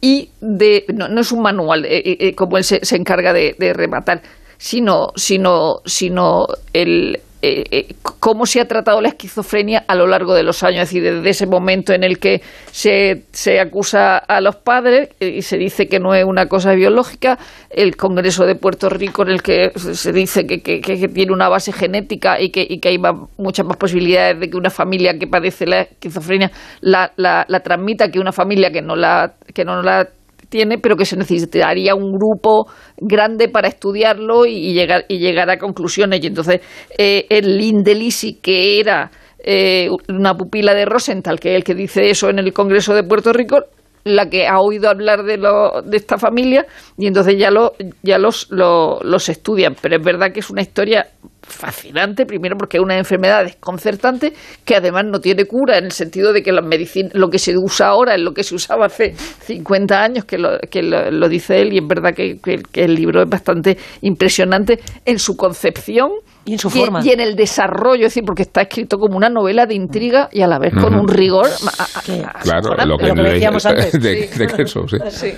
y 0.03 0.31
de 0.41 0.85
no, 0.93 1.09
no 1.09 1.21
es 1.21 1.33
un 1.33 1.41
manual 1.41 1.87
eh, 1.87 1.99
eh, 1.99 2.17
eh, 2.21 2.35
como 2.35 2.59
él 2.59 2.65
se, 2.65 2.85
se 2.85 2.97
encarga 2.97 3.33
de, 3.33 3.55
de 3.59 3.73
rematar 3.73 4.21
sino 4.59 5.13
sino 5.17 5.81
sino 5.87 6.49
el 6.75 7.21
eh, 7.43 7.65
eh, 7.73 7.95
cómo 8.21 8.47
se 8.47 8.61
ha 8.61 8.69
tratado 8.69 9.01
la 9.01 9.09
esquizofrenia 9.09 9.85
a 9.89 9.95
lo 9.97 10.07
largo 10.07 10.33
de 10.35 10.45
los 10.45 10.63
años, 10.63 10.83
es 10.85 10.89
decir, 10.91 11.03
desde 11.03 11.29
ese 11.31 11.47
momento 11.47 11.93
en 11.93 12.05
el 12.05 12.19
que 12.21 12.41
se, 12.71 13.25
se 13.33 13.59
acusa 13.59 14.17
a 14.19 14.41
los 14.41 14.55
padres 14.57 15.09
eh, 15.19 15.29
y 15.29 15.43
se 15.43 15.59
dice 15.59 15.89
que 15.89 15.99
no 15.99 16.15
es 16.15 16.25
una 16.25 16.47
cosa 16.47 16.73
biológica, 16.75 17.39
el 17.69 17.97
Congreso 17.97 18.47
de 18.47 18.55
Puerto 18.55 18.89
Rico 18.89 19.23
en 19.23 19.29
el 19.31 19.43
que 19.43 19.73
se 19.77 20.13
dice 20.13 20.47
que, 20.47 20.63
que- 20.63 20.81
tiene 21.09 21.33
una 21.33 21.49
base 21.49 21.73
genética 21.73 22.41
y 22.41 22.51
que, 22.51 22.65
y 22.69 22.79
que 22.79 22.91
hay 22.91 22.99
muchas 23.37 23.67
más 23.67 23.77
posibilidades 23.77 24.39
de 24.39 24.49
que 24.49 24.57
una 24.57 24.71
familia 24.71 25.19
que 25.19 25.27
padece 25.27 25.67
la 25.67 25.81
esquizofrenia 25.83 26.51
la, 26.81 27.13
la, 27.17 27.45
la 27.49 27.61
transmita 27.61 28.11
que 28.11 28.21
una 28.21 28.33
familia 28.33 28.71
que 28.71 28.83
no 28.83 28.95
la, 28.95 29.35
que 29.53 29.65
no 29.65 29.83
la 29.83 30.09
tiene, 30.53 30.77
pero 30.79 30.97
que 30.97 31.07
se 31.07 31.17
necesitaría 31.17 31.95
un 31.97 32.13
grupo 32.13 32.67
grande 32.99 33.49
para 33.49 33.69
estudiarlo 33.69 34.45
y, 34.47 34.75
llegar 34.75 35.07
y 35.09 35.19
llegar 35.19 35.49
a 35.51 35.57
conclusiones. 35.57 36.21
Y 36.23 36.27
entonces 36.29 36.61
eh, 36.99 37.25
el 37.31 37.57
Lindelisi, 37.57 38.35
que 38.41 38.79
era 38.79 39.11
eh, 39.43 39.89
una 40.11 40.35
pupila 40.35 40.75
de 40.75 40.85
Rosenthal, 40.85 41.41
que 41.41 41.53
es 41.53 41.57
el 41.57 41.65
que 41.65 41.75
dice 41.75 42.11
eso 42.11 42.29
en 42.29 42.39
el 42.39 42.53
Congreso 42.53 42.95
de 42.95 43.03
Puerto 43.03 43.33
Rico, 43.33 43.57
la 44.05 44.29
que 44.29 44.47
ha 44.47 44.59
oído 44.61 44.91
hablar 44.91 45.23
de, 45.25 45.37
lo, 45.39 45.81
de 45.83 45.97
esta 45.97 46.19
familia 46.19 46.67
y 46.99 47.07
entonces 47.07 47.37
ya, 47.39 47.51
lo, 47.51 47.73
ya 48.03 48.19
los, 48.19 48.49
lo- 48.51 48.99
los 49.03 49.29
estudian. 49.29 49.75
Pero 49.81 49.97
es 49.97 50.05
verdad 50.05 50.33
que 50.33 50.41
es 50.41 50.51
una 50.51 50.61
historia 50.63 51.07
fascinante, 51.53 52.27
primero 52.27 52.57
porque 52.59 52.79
es 52.79 52.83
una 52.83 52.97
enfermedad 52.99 53.45
desconcertante 53.45 54.33
que 54.65 54.77
además 54.77 55.05
no 55.11 55.21
tiene 55.21 55.45
cura 55.45 55.79
en 55.79 55.85
el 55.85 55.93
sentido 55.93 56.33
de 56.33 56.43
que 56.43 56.53
la 56.53 56.63
medicina, 56.63 57.11
lo 57.15 57.29
que 57.29 57.39
se 57.39 57.55
usa 57.57 57.89
ahora 57.89 58.15
es 58.15 58.21
lo 58.21 58.33
que 58.33 58.43
se 58.43 58.55
usaba 58.55 58.87
hace 58.87 59.15
50 59.15 60.03
años, 60.03 60.25
que 60.25 60.39
lo, 60.39 60.59
que 60.71 60.83
lo, 60.83 61.11
lo 61.11 61.29
dice 61.29 61.61
él, 61.61 61.73
y 61.73 61.79
es 61.79 61.87
verdad 61.87 62.15
que, 62.15 62.39
que- 62.43 62.63
que 62.73 62.85
el 62.85 62.95
libro 62.95 63.23
es 63.23 63.29
bastante 63.29 63.77
impresionante 64.01 64.79
en 65.05 65.19
su 65.19 65.37
concepción 65.37 66.11
Y 66.45 66.55
en 66.55 66.59
su 66.59 66.71
forma. 66.71 67.01
y 67.05 67.11
en 67.11 67.21
el 67.21 67.37
desarrollo, 67.37 68.07
es 68.07 68.13
decir, 68.15 68.25
porque 68.25 68.43
está 68.43 68.63
escrito 68.63 68.97
como 68.99 69.17
una 69.17 69.29
novela 69.29 69.67
de 69.67 69.75
intriga 69.75 70.29
y 70.33 70.43
a 70.43 70.47
la 70.47 70.59
vez 70.59 70.73
con 70.75 70.95
un 70.95 71.07
rigor. 71.09 71.47
a- 71.47 71.83
a- 71.83 72.39
a- 72.39 72.43
Claro, 72.43 72.75
lo 72.87 72.97
que, 72.99 73.07
Lo 73.09 73.15
que 73.15 73.23
decíamos 73.23 73.65
antes. 73.67 73.93
de, 73.93 74.29
Sí. 74.29 74.39
de 74.39 74.47
Kelso, 74.47 74.87
sí. 74.89 74.97
Sí. 75.11 75.33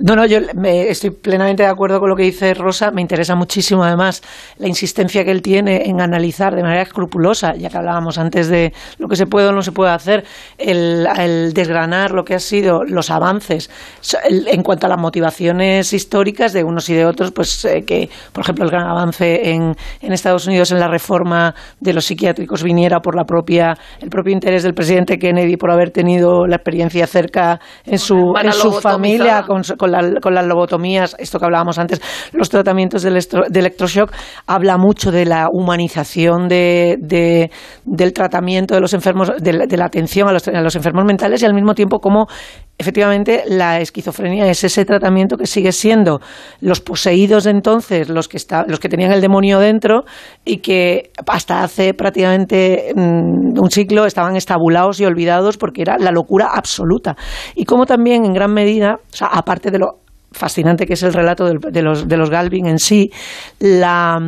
No, 0.00 0.14
no, 0.14 0.24
yo 0.26 0.38
me 0.54 0.88
estoy 0.88 1.10
plenamente 1.10 1.64
de 1.64 1.68
acuerdo 1.68 1.98
con 1.98 2.08
lo 2.08 2.14
que 2.14 2.22
dice 2.22 2.54
Rosa. 2.54 2.92
Me 2.92 3.00
interesa 3.02 3.34
muchísimo, 3.34 3.82
además, 3.82 4.22
la 4.58 4.68
insistencia 4.68 5.24
que 5.24 5.32
él 5.32 5.42
tiene 5.42 5.82
en 5.86 6.00
analizar 6.00 6.54
de 6.54 6.62
manera 6.62 6.82
escrupulosa, 6.82 7.54
ya 7.56 7.68
que 7.68 7.76
hablábamos 7.78 8.16
antes 8.16 8.48
de 8.48 8.72
lo 8.98 9.08
que 9.08 9.16
se 9.16 9.26
puede 9.26 9.48
o 9.48 9.52
no 9.52 9.60
se 9.60 9.72
puede 9.72 9.90
hacer, 9.90 10.24
el, 10.56 11.04
el 11.18 11.52
desgranar 11.52 12.12
lo 12.12 12.22
que 12.22 12.34
han 12.34 12.40
sido 12.40 12.84
los 12.84 13.10
avances 13.10 13.70
en 14.22 14.62
cuanto 14.62 14.86
a 14.86 14.88
las 14.88 15.00
motivaciones 15.00 15.92
históricas 15.92 16.52
de 16.52 16.62
unos 16.62 16.88
y 16.90 16.94
de 16.94 17.04
otros, 17.04 17.32
pues 17.32 17.64
eh, 17.64 17.82
que, 17.84 18.08
por 18.32 18.44
ejemplo, 18.44 18.64
el 18.66 18.70
gran 18.70 18.86
avance 18.88 19.50
en, 19.50 19.74
en 20.00 20.12
Estados 20.12 20.46
Unidos 20.46 20.70
en 20.70 20.78
la 20.78 20.86
reforma 20.88 21.54
de 21.80 21.92
los 21.92 22.04
psiquiátricos 22.04 22.62
viniera 22.62 23.00
por 23.00 23.16
la 23.16 23.24
propia, 23.24 23.74
el 24.00 24.10
propio 24.10 24.32
interés 24.32 24.62
del 24.62 24.74
presidente 24.74 25.18
Kennedy 25.18 25.56
por 25.56 25.72
haber 25.72 25.90
tenido 25.90 26.46
la 26.46 26.54
experiencia 26.56 27.06
cerca 27.08 27.58
en 27.84 27.98
su, 27.98 28.14
en 28.46 28.52
su 28.52 28.70
familia 28.80 29.42
con, 29.46 29.64
su- 29.64 29.74
con, 29.90 30.12
la- 30.14 30.20
con 30.20 30.34
las 30.34 30.46
lobotomías, 30.46 31.16
esto 31.18 31.38
que 31.38 31.44
hablábamos 31.44 31.78
antes, 31.78 32.00
los 32.32 32.48
tratamientos 32.48 33.02
de, 33.02 33.10
electro- 33.10 33.44
de 33.48 33.60
electroshock, 33.60 34.12
habla 34.46 34.76
mucho 34.76 35.10
de 35.10 35.24
la 35.24 35.48
humanización 35.52 36.48
de, 36.48 36.96
de- 37.00 37.50
del 37.84 38.12
tratamiento 38.12 38.74
de 38.74 38.80
los 38.80 38.92
enfermos, 38.94 39.32
de, 39.38 39.52
la- 39.52 39.66
de 39.66 39.76
la 39.76 39.86
atención 39.86 40.28
a 40.28 40.32
los, 40.32 40.76
enfermos 40.76 41.04
mentales 41.04 41.42
y 41.42 41.46
al 41.46 41.54
mismo 41.54 41.74
tiempo 41.74 41.98
como 42.00 42.26
efectivamente 42.80 43.42
la 43.48 43.80
esquizofrenia 43.80 44.46
es 44.48 44.62
ese 44.62 44.84
tratamiento 44.84 45.36
que 45.36 45.46
sigue 45.46 45.72
siendo 45.72 46.20
los 46.60 46.80
poseídos 46.80 47.44
de 47.44 47.50
entonces, 47.50 48.08
los 48.08 48.28
que, 48.28 48.36
está, 48.36 48.64
los 48.68 48.78
que 48.78 48.88
tenían 48.88 49.10
el 49.10 49.20
demonio 49.20 49.58
dentro 49.58 50.04
y 50.44 50.58
que 50.58 51.10
hasta 51.26 51.64
hace 51.64 51.92
prácticamente 51.94 52.92
mm, 52.94 53.58
un 53.60 53.70
siglo 53.70 54.06
estaban 54.06 54.36
estabulados 54.36 55.00
y 55.00 55.04
olvidados 55.06 55.56
porque 55.56 55.82
era 55.82 55.98
la 55.98 56.12
locura 56.12 56.50
absoluta. 56.54 57.16
Y 57.56 57.64
como 57.64 57.84
también 57.84 58.24
en 58.24 58.32
gran 58.32 58.52
medida, 58.52 59.00
o 59.12 59.16
sea, 59.16 59.26
aparte 59.28 59.70
de 59.72 59.77
lo 59.78 60.00
fascinante 60.32 60.86
que 60.86 60.94
es 60.94 61.02
el 61.02 61.12
relato 61.12 61.44
de, 61.46 61.82
los, 61.82 62.06
de 62.08 62.16
los 62.16 62.30
Galvin 62.30 62.66
en 62.66 62.78
sí, 62.78 63.10
la, 63.58 64.18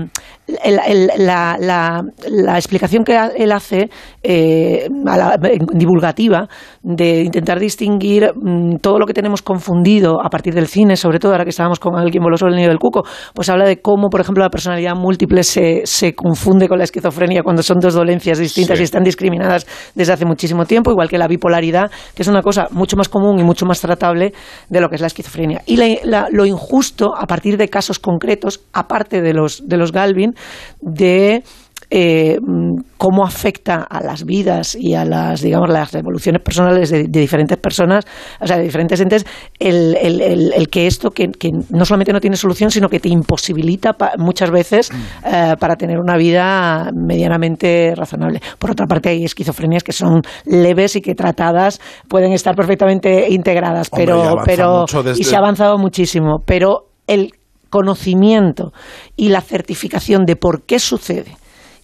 el- 0.64 0.80
el- 0.86 1.10
la, 1.18 1.56
la- 1.60 2.02
la 2.28 2.56
explicación 2.56 3.04
que 3.04 3.18
él 3.36 3.52
hace 3.52 3.90
eh, 4.22 4.88
a 5.06 5.16
la- 5.16 5.38
divulgativa 5.72 6.48
de 6.82 7.22
intentar 7.22 7.58
distinguir 7.60 8.32
mm, 8.34 8.76
todo 8.80 8.98
lo 8.98 9.06
que 9.06 9.12
tenemos 9.12 9.42
confundido 9.42 10.20
a 10.24 10.28
partir 10.30 10.54
del 10.54 10.66
cine, 10.66 10.96
sobre 10.96 11.18
todo 11.18 11.32
ahora 11.32 11.44
que 11.44 11.50
estábamos 11.50 11.78
con 11.78 11.96
alguien 11.96 12.22
voló 12.22 12.36
sobre 12.36 12.52
el 12.52 12.56
nido 12.58 12.70
del 12.70 12.78
cuco, 12.78 13.02
pues 13.34 13.48
habla 13.48 13.66
de 13.66 13.80
cómo, 13.80 14.08
por 14.08 14.20
ejemplo, 14.20 14.42
la 14.42 14.50
personalidad 14.50 14.94
múltiple 14.96 15.42
se, 15.44 15.82
se 15.84 16.14
confunde 16.14 16.68
con 16.68 16.78
la 16.78 16.84
esquizofrenia 16.84 17.42
cuando 17.42 17.62
son 17.62 17.78
dos 17.78 17.94
dolencias 17.94 18.38
distintas 18.38 18.78
Sí. 18.78 18.82
y 18.82 18.84
están 18.84 19.02
discriminadas 19.04 19.66
desde 19.94 20.12
hace 20.14 20.24
muchísimo 20.24 20.64
tiempo, 20.64 20.90
igual 20.90 21.08
que 21.08 21.18
la 21.18 21.28
bipolaridad, 21.28 21.90
que 22.14 22.22
es 22.22 22.28
una 22.28 22.42
cosa 22.42 22.68
mucho 22.70 22.96
más 22.96 23.08
común 23.08 23.38
y 23.38 23.44
mucho 23.44 23.66
más 23.66 23.80
tratable 23.80 24.32
de 24.68 24.80
lo 24.80 24.88
que 24.88 24.94
es 24.96 25.00
la 25.00 25.06
esquizofrenia. 25.08 25.62
Y 25.66 25.76
la- 25.76 25.89
la- 26.04 26.28
lo 26.30 26.44
injusto, 26.46 27.14
a 27.16 27.26
partir 27.26 27.56
de 27.56 27.68
casos 27.68 27.98
concretos, 27.98 28.60
aparte 28.72 29.20
de 29.22 29.32
los, 29.34 29.62
de 29.66 29.76
los 29.76 29.92
Galvin, 29.92 30.34
de 30.80 31.42
eh, 31.90 32.38
mm, 32.40 32.82
cómo 32.96 33.24
afecta 33.24 33.82
a 33.88 34.00
las 34.02 34.24
vidas 34.24 34.76
y 34.78 34.94
a 34.94 35.04
las, 35.04 35.40
digamos, 35.40 35.68
las 35.70 35.92
evoluciones 35.94 36.40
personales 36.42 36.90
de, 36.90 37.04
de 37.08 37.20
diferentes 37.20 37.58
personas, 37.58 38.04
o 38.40 38.46
sea, 38.46 38.58
de 38.58 38.62
diferentes 38.64 39.00
entes, 39.00 39.26
el, 39.58 39.96
el- 40.00 40.20
el- 40.20 40.52
el 40.54 40.68
que 40.68 40.86
esto, 40.86 41.10
que, 41.10 41.28
que 41.28 41.50
no 41.70 41.84
solamente 41.84 42.12
no 42.12 42.20
tiene 42.20 42.36
solución, 42.36 42.70
sino 42.70 42.88
que 42.88 43.00
te 43.00 43.08
imposibilita 43.08 43.94
pa- 43.94 44.12
muchas 44.18 44.50
veces 44.50 44.90
eh, 45.24 45.54
para 45.58 45.76
tener 45.76 45.98
una 45.98 46.16
vida 46.16 46.90
medianamente 46.94 47.92
razonable. 47.96 48.40
Por 48.58 48.70
otra 48.70 48.86
parte, 48.86 49.08
hay 49.08 49.24
esquizofrenias 49.24 49.82
que 49.82 49.92
son 49.92 50.22
leves 50.46 50.94
y 50.96 51.00
que 51.00 51.14
tratadas 51.14 51.80
pueden 52.08 52.32
estar 52.32 52.54
perfectamente 52.54 53.30
integradas, 53.30 53.88
Hombre, 53.92 54.06
pero, 54.06 54.22
pero 54.46 54.84
desde- 55.02 55.20
y 55.20 55.24
se 55.24 55.34
ha 55.34 55.38
avanzado 55.40 55.76
muchísimo, 55.78 56.38
pero 56.46 56.86
el 57.06 57.32
conocimiento 57.68 58.72
y 59.16 59.28
la 59.30 59.40
certificación 59.40 60.24
de 60.24 60.36
por 60.36 60.62
qué 60.66 60.78
sucede 60.78 61.36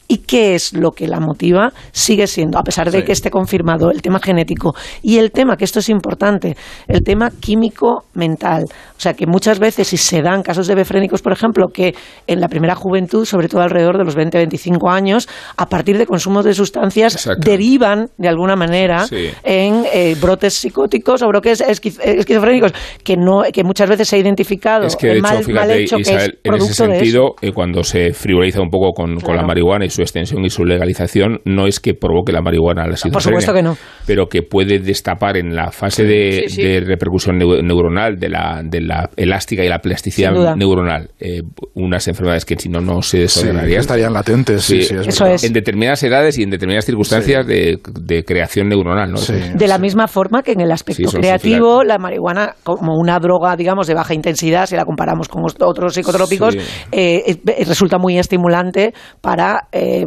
y 0.08 0.18
qué 0.18 0.54
es 0.54 0.72
lo 0.72 0.92
que 0.92 1.08
la 1.08 1.20
motiva 1.20 1.72
sigue 1.92 2.26
siendo, 2.26 2.58
a 2.58 2.62
pesar 2.62 2.90
de 2.90 3.00
Sí. 3.00 3.04
que 3.04 3.12
esté 3.12 3.30
confirmado 3.30 3.90
el 3.90 4.02
tema 4.02 4.20
genético 4.20 4.74
y 5.02 5.18
el 5.18 5.30
tema, 5.32 5.56
que 5.56 5.64
esto 5.64 5.80
es 5.80 5.88
importante, 5.88 6.56
el 6.88 7.02
tema 7.02 7.30
químico-mental. 7.30 8.66
O 8.96 9.00
sea, 9.00 9.14
que 9.14 9.26
muchas 9.26 9.58
veces, 9.58 9.88
si 9.88 9.96
se 9.96 10.22
dan 10.22 10.42
casos 10.42 10.66
de 10.66 10.74
befrénicos, 10.74 11.20
por 11.22 11.32
ejemplo, 11.32 11.68
que 11.72 11.94
en 12.26 12.40
la 12.40 12.48
primera 12.48 12.74
juventud, 12.74 13.24
sobre 13.24 13.48
todo 13.48 13.60
alrededor 13.60 13.98
de 13.98 14.04
los 14.04 14.16
20-25 14.16 14.90
años, 14.90 15.28
a 15.56 15.66
partir 15.68 15.98
de 15.98 16.06
consumo 16.06 16.42
de 16.42 16.54
sustancias, 16.54 17.28
derivan 17.38 18.08
de 18.18 18.28
alguna 18.28 18.56
manera 18.56 19.06
Sí. 19.06 19.28
en 19.44 19.84
eh, 19.92 20.16
brotes 20.20 20.54
psicóticos 20.54 21.22
o 21.22 21.28
brotes 21.28 21.60
esquiz- 21.62 22.00
eh, 22.02 22.16
esquizofrénicos, 22.18 22.72
que, 23.04 23.16
no, 23.16 23.42
que 23.52 23.64
muchas 23.64 23.88
veces 23.88 24.08
se 24.08 24.16
ha 24.16 24.18
identificado 24.18 24.86
Es 24.86 24.96
que 24.96 25.08
de 25.08 25.12
el 25.14 25.18
hecho, 25.18 25.22
mal, 25.28 25.34
mal 25.34 25.44
fíjate, 25.44 25.82
hecho 25.82 25.98
Isabel, 25.98 26.38
que 26.42 26.48
es 26.50 26.54
en 26.54 26.54
ese 26.54 26.74
sentido, 26.74 27.34
eh, 27.42 27.52
cuando 27.52 27.82
se 27.84 28.12
frivoliza 28.12 28.60
un 28.62 28.70
poco 28.70 28.92
con, 28.92 29.20
con 29.20 29.36
la 29.36 29.42
marihuana 29.42 29.84
y 29.84 29.90
su 29.90 30.02
extensión 30.02 30.44
y 30.44 30.50
su 30.50 30.64
legalización, 30.64 31.40
no 31.44 31.66
es 31.66 31.80
que 31.80 31.94
provoque 31.94 32.32
la 32.32 32.40
marihuana 32.40 32.86
la 32.86 32.94
esquizofrenia, 32.94 33.40
supuesto 33.40 33.52
que 33.54 33.62
no. 33.62 33.76
pero 34.06 34.26
que 34.28 34.42
puede 34.42 34.78
destapar 34.78 35.36
en 35.36 35.54
la 35.54 35.70
fase 35.70 36.04
de, 36.04 36.44
Sí, 36.48 36.56
sí. 36.56 36.62
de 36.62 36.80
repercusión 36.80 37.38
neu- 37.38 37.62
neuronal, 37.62 38.16
de 38.16 38.28
la, 38.28 38.62
de 38.64 38.80
la 38.86 39.10
elástica 39.16 39.64
y 39.64 39.68
la 39.68 39.78
plasticidad 39.80 40.32
neuronal, 40.56 41.10
eh, 41.20 41.42
unas 41.74 42.06
enfermedades 42.08 42.44
que 42.44 42.56
si 42.58 42.68
no, 42.68 42.80
no 42.80 43.02
se 43.02 43.16
Sí, 43.28 43.40
desordenarían. 43.40 43.80
estarían 43.80 44.12
latentes, 44.12 44.62
sí, 44.62 44.82
sí, 44.82 44.94
es. 44.96 45.44
En 45.44 45.52
determinadas 45.52 46.02
edades 46.02 46.38
y 46.38 46.42
en 46.42 46.50
determinadas 46.50 46.84
circunstancias 46.86 47.46
de, 47.46 47.78
de 48.00 48.24
creación 48.24 48.68
neuronal, 48.68 49.10
¿no? 49.12 49.18
De 49.54 49.66
la 49.68 49.78
misma 49.78 50.08
forma 50.08 50.42
que 50.42 50.52
en 50.52 50.60
el 50.60 50.72
aspecto 50.72 51.10
creativo, 51.10 51.82
la 51.84 51.98
marihuana, 51.98 52.54
como 52.62 52.94
una 52.96 53.18
droga, 53.18 53.56
digamos, 53.56 53.86
de 53.86 53.94
baja 53.94 54.14
intensidad, 54.14 54.66
si 54.66 54.76
la 54.76 54.84
comparamos 54.84 55.28
con 55.28 55.44
os- 55.44 55.56
otros 55.60 55.94
psicotrópicos, 55.94 56.54
Sí. 56.54 56.60
eh, 56.92 57.22
es- 57.56 57.68
resulta 57.68 57.98
muy 57.98 58.18
estimulante 58.18 58.92
para 59.20 59.68
eh, 59.72 60.04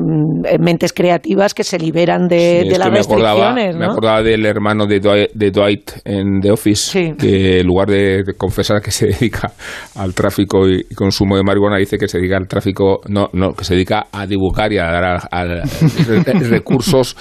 mentes 0.59 0.93
creativas 0.93 1.53
que 1.53 1.63
se 1.63 1.77
liberan 1.77 2.27
de, 2.27 2.61
Sí, 2.63 2.69
de 2.69 2.77
las 2.77 2.91
me 2.91 2.99
acordaba, 2.99 3.53
restricciones. 3.53 3.75
me 3.77 3.85
acordaba 3.85 4.21
del 4.23 4.45
hermano 4.45 4.85
de 4.85 4.99
Dwight, 4.99 5.31
de 5.33 5.51
Dwight 5.51 5.91
en 6.05 6.39
The 6.41 6.51
Office, 6.51 7.15
que 7.17 7.59
en 7.59 7.67
lugar 7.67 7.89
de 7.89 8.23
confesar 8.37 8.68
que 8.79 8.91
se 8.91 9.07
dedica 9.07 9.51
al 9.95 10.13
tráfico 10.13 10.67
y, 10.69 10.83
consumo 10.95 11.35
de 11.37 11.43
marihuana, 11.43 11.77
dice 11.77 11.97
que 11.97 12.07
se 12.07 12.17
dedica 12.19 12.37
al 12.37 12.47
tráfico, 12.47 13.01
no, 13.07 13.29
no, 13.33 13.53
que 13.53 13.63
se 13.63 13.73
dedica 13.73 14.07
a 14.11 14.25
dibujar 14.27 14.71
y 14.71 14.77
a 14.77 14.85
dar 14.85 15.03
a- 15.03 15.27
a- 15.31 15.45
re- 16.07 16.23
recursos 16.49 17.15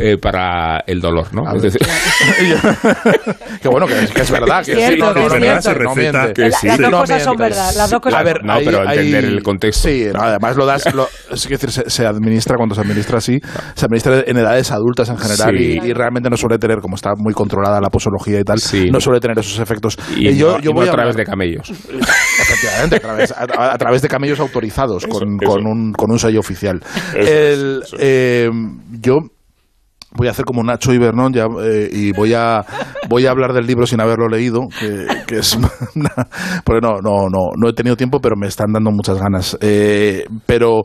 eh, 0.00 0.16
para 0.18 0.80
el 0.86 1.00
dolor, 1.00 1.26
¿no? 1.34 1.42
Es 1.54 1.62
decir- 1.62 1.80
que 3.62 3.68
bueno, 3.68 3.86
que 3.86 3.98
es, 4.04 4.10
que 4.12 4.20
es 4.22 4.30
verdad. 4.30 4.64
Que 4.64 4.74
Cierto, 4.76 4.94
sí, 4.94 5.00
no, 5.00 5.14
que 5.14 5.20
no, 5.20 5.26
es 5.26 5.32
no, 5.32 5.62
cierto. 5.62 5.82
no, 5.82 5.84
no 5.90 5.94
miente. 5.94 6.32
Que 6.34 6.50
sí. 6.52 6.66
Las 6.66 6.78
dos 6.78 6.90
cosas 7.00 7.22
son 7.22 7.36
verdad. 7.36 7.70
Las 7.76 7.90
dos 7.90 8.00
cosas 8.00 8.20
A 8.20 8.22
ver, 8.22 8.44
No, 8.44 8.52
ahí- 8.54 8.64
pero 8.64 8.80
ahí- 8.88 8.98
entender 8.98 9.24
el 9.24 9.42
contexto. 9.42 9.88
Sí, 9.88 10.06
no, 10.12 10.20
además 10.22 10.56
lo 10.56 10.66
das, 10.66 10.94
lo- 10.94 11.08
es 11.30 11.48
decir, 11.48 11.70
se, 11.70 11.88
se 11.90 12.06
administra 12.06 12.56
cuando 12.56 12.74
se 12.74 12.80
administra 12.80 13.18
así, 13.18 13.38
se 13.74 13.84
administra 13.84 14.22
en 14.26 14.36
edades 14.36 14.70
adultas 14.70 15.08
en 15.08 15.18
general 15.18 15.56
Sí. 15.56 15.78
y, 15.82 15.88
y 15.88 15.92
realmente 15.92 16.30
no 16.30 16.36
suele 16.36 16.58
tener, 16.58 16.78
como 16.78 16.96
está 16.96 17.10
muy 17.16 17.34
controlada 17.34 17.80
la 17.80 17.88
posología 17.90 18.40
y 18.40 18.44
tal, 18.44 18.58
no 18.90 19.00
suele 19.00 19.20
tener 19.20 19.38
esos 19.38 19.58
efectos. 19.58 19.96
y 20.16 20.28
Eh, 20.28 20.36
yo, 20.36 20.52
no- 20.52 20.58
yo 20.60 20.70
y 20.70 20.74
no 20.74 20.80
voy 20.80 20.88
a 20.88 20.92
través 20.92 21.12
hablar- 21.14 21.16
de 21.16 21.24
camellos. 21.30 21.70
Efectivamente, 22.40 22.96
a 22.96 23.00
través, 23.00 23.32
a- 23.32 23.72
a 23.74 23.78
través 23.78 24.02
de 24.02 24.08
camellos 24.08 24.40
autorizados 24.40 25.06
con, 25.06 25.36
eso. 25.40 25.50
con 25.52 25.66
un, 25.66 25.92
con 25.92 26.10
un 26.10 26.18
sello 26.18 26.40
oficial. 26.40 26.80
Eso 27.14 27.30
El, 27.30 27.82
eh, 27.98 28.48
yo 29.00 29.18
voy 30.12 30.28
a 30.28 30.30
hacer 30.30 30.44
como 30.44 30.62
Nacho 30.62 30.92
y 30.92 30.98
Bernón 30.98 31.32
ya, 31.32 31.46
eh, 31.62 31.88
y 31.92 32.12
voy 32.12 32.34
a 32.34 32.64
voy 33.08 33.26
a 33.26 33.30
hablar 33.30 33.52
del 33.52 33.66
libro 33.66 33.86
sin 33.86 34.00
haberlo 34.00 34.28
leído, 34.28 34.68
que, 35.26 35.38
es 35.38 35.58
porque 36.64 36.80
no, 36.80 37.00
no, 37.02 37.28
no, 37.28 37.50
no 37.56 37.68
he 37.68 37.72
tenido 37.72 37.96
tiempo, 37.96 38.20
pero 38.20 38.36
me 38.36 38.46
están 38.46 38.72
dando 38.72 38.90
muchas 38.90 39.18
ganas. 39.18 39.56
Eh, 39.60 40.24
pero 40.46 40.82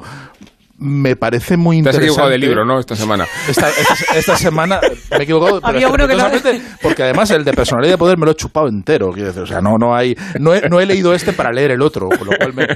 me 0.77 1.15
parece 1.15 1.55
muy 1.55 1.81
Te 1.81 1.89
has 1.89 1.95
interesante. 1.95 2.05
equivocado 2.05 2.29
de 2.31 2.37
libro, 2.37 2.65
¿no? 2.65 2.79
Esta 2.79 2.95
semana. 2.95 3.25
Esta, 3.47 3.69
esta- 3.69 4.17
esta 4.17 4.35
semana 4.37 4.79
me 5.11 5.17
he 5.17 5.23
equivocado, 5.23 5.61
pero 5.61 5.73
Había 5.73 5.87
uno 5.87 6.07
que 6.07 6.15
no- 6.15 6.25
porque 6.81 7.03
además 7.03 7.31
el 7.31 7.45
de 7.45 7.53
personalidad 7.53 7.93
de 7.93 7.97
poder 7.97 8.17
me 8.17 8.25
lo 8.25 8.31
he 8.33 8.35
chupado 8.35 8.67
entero. 8.67 9.09
quiero 9.11 9.27
decir, 9.29 9.43
o 9.43 9.45
sea, 9.45 9.61
no, 9.61 9.77
no 9.79 9.95
hay, 9.95 10.15
no 10.39 10.53
he, 10.53 10.67
no 10.69 10.79
he 10.81 10.85
leído 10.85 11.13
este 11.13 11.31
para 11.33 11.51
leer 11.51 11.71
el 11.71 11.81
otro, 11.81 12.09
con 12.09 12.27
lo 12.27 12.35
cual 12.37 12.53
me- 12.53 12.67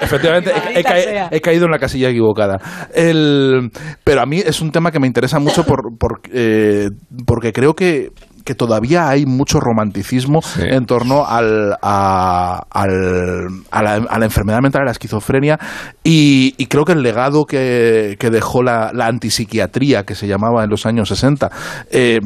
efectivamente 0.00 0.52
he, 0.74 0.80
he 0.80 1.28
he 1.36 1.40
caído 1.40 1.64
en 1.64 1.70
la 1.70 1.78
casilla 1.78 2.10
equivocada. 2.10 2.58
El, 2.94 3.70
pero 4.04 4.20
a 4.20 4.26
mí 4.26 4.38
es 4.44 4.60
un 4.60 4.70
tema 4.70 4.90
que 4.92 5.00
me 5.00 5.06
interesa 5.06 5.38
mucho 5.38 5.64
por, 5.64 5.96
por, 5.98 6.20
eh, 6.32 6.90
porque 7.26 7.52
creo 7.52 7.74
que 7.74 8.10
que 8.46 8.54
todavía 8.54 9.08
hay 9.10 9.26
mucho 9.26 9.58
romanticismo 9.60 10.40
en 10.58 10.86
torno 10.86 11.26
al, 11.26 11.74
a, 11.82 12.62
al- 12.70 13.48
a 13.70 13.82
la, 13.82 13.94
a 13.96 14.18
la 14.18 14.24
enfermedad 14.24 14.60
mental, 14.62 14.82
a 14.82 14.84
la 14.86 14.92
esquizofrenia, 14.92 15.58
y, 16.04 16.54
y 16.56 16.66
creo 16.66 16.84
que 16.84 16.92
el 16.92 17.02
legado 17.02 17.44
que, 17.44 18.16
que 18.18 18.30
dejó 18.30 18.62
la, 18.62 18.92
la 18.94 19.08
antipsiquiatría, 19.08 20.04
que 20.04 20.14
se 20.14 20.28
llamaba 20.28 20.62
en 20.64 20.70
los 20.70 20.86
años 20.86 21.08
60, 21.08 21.50
eh, 21.90 22.20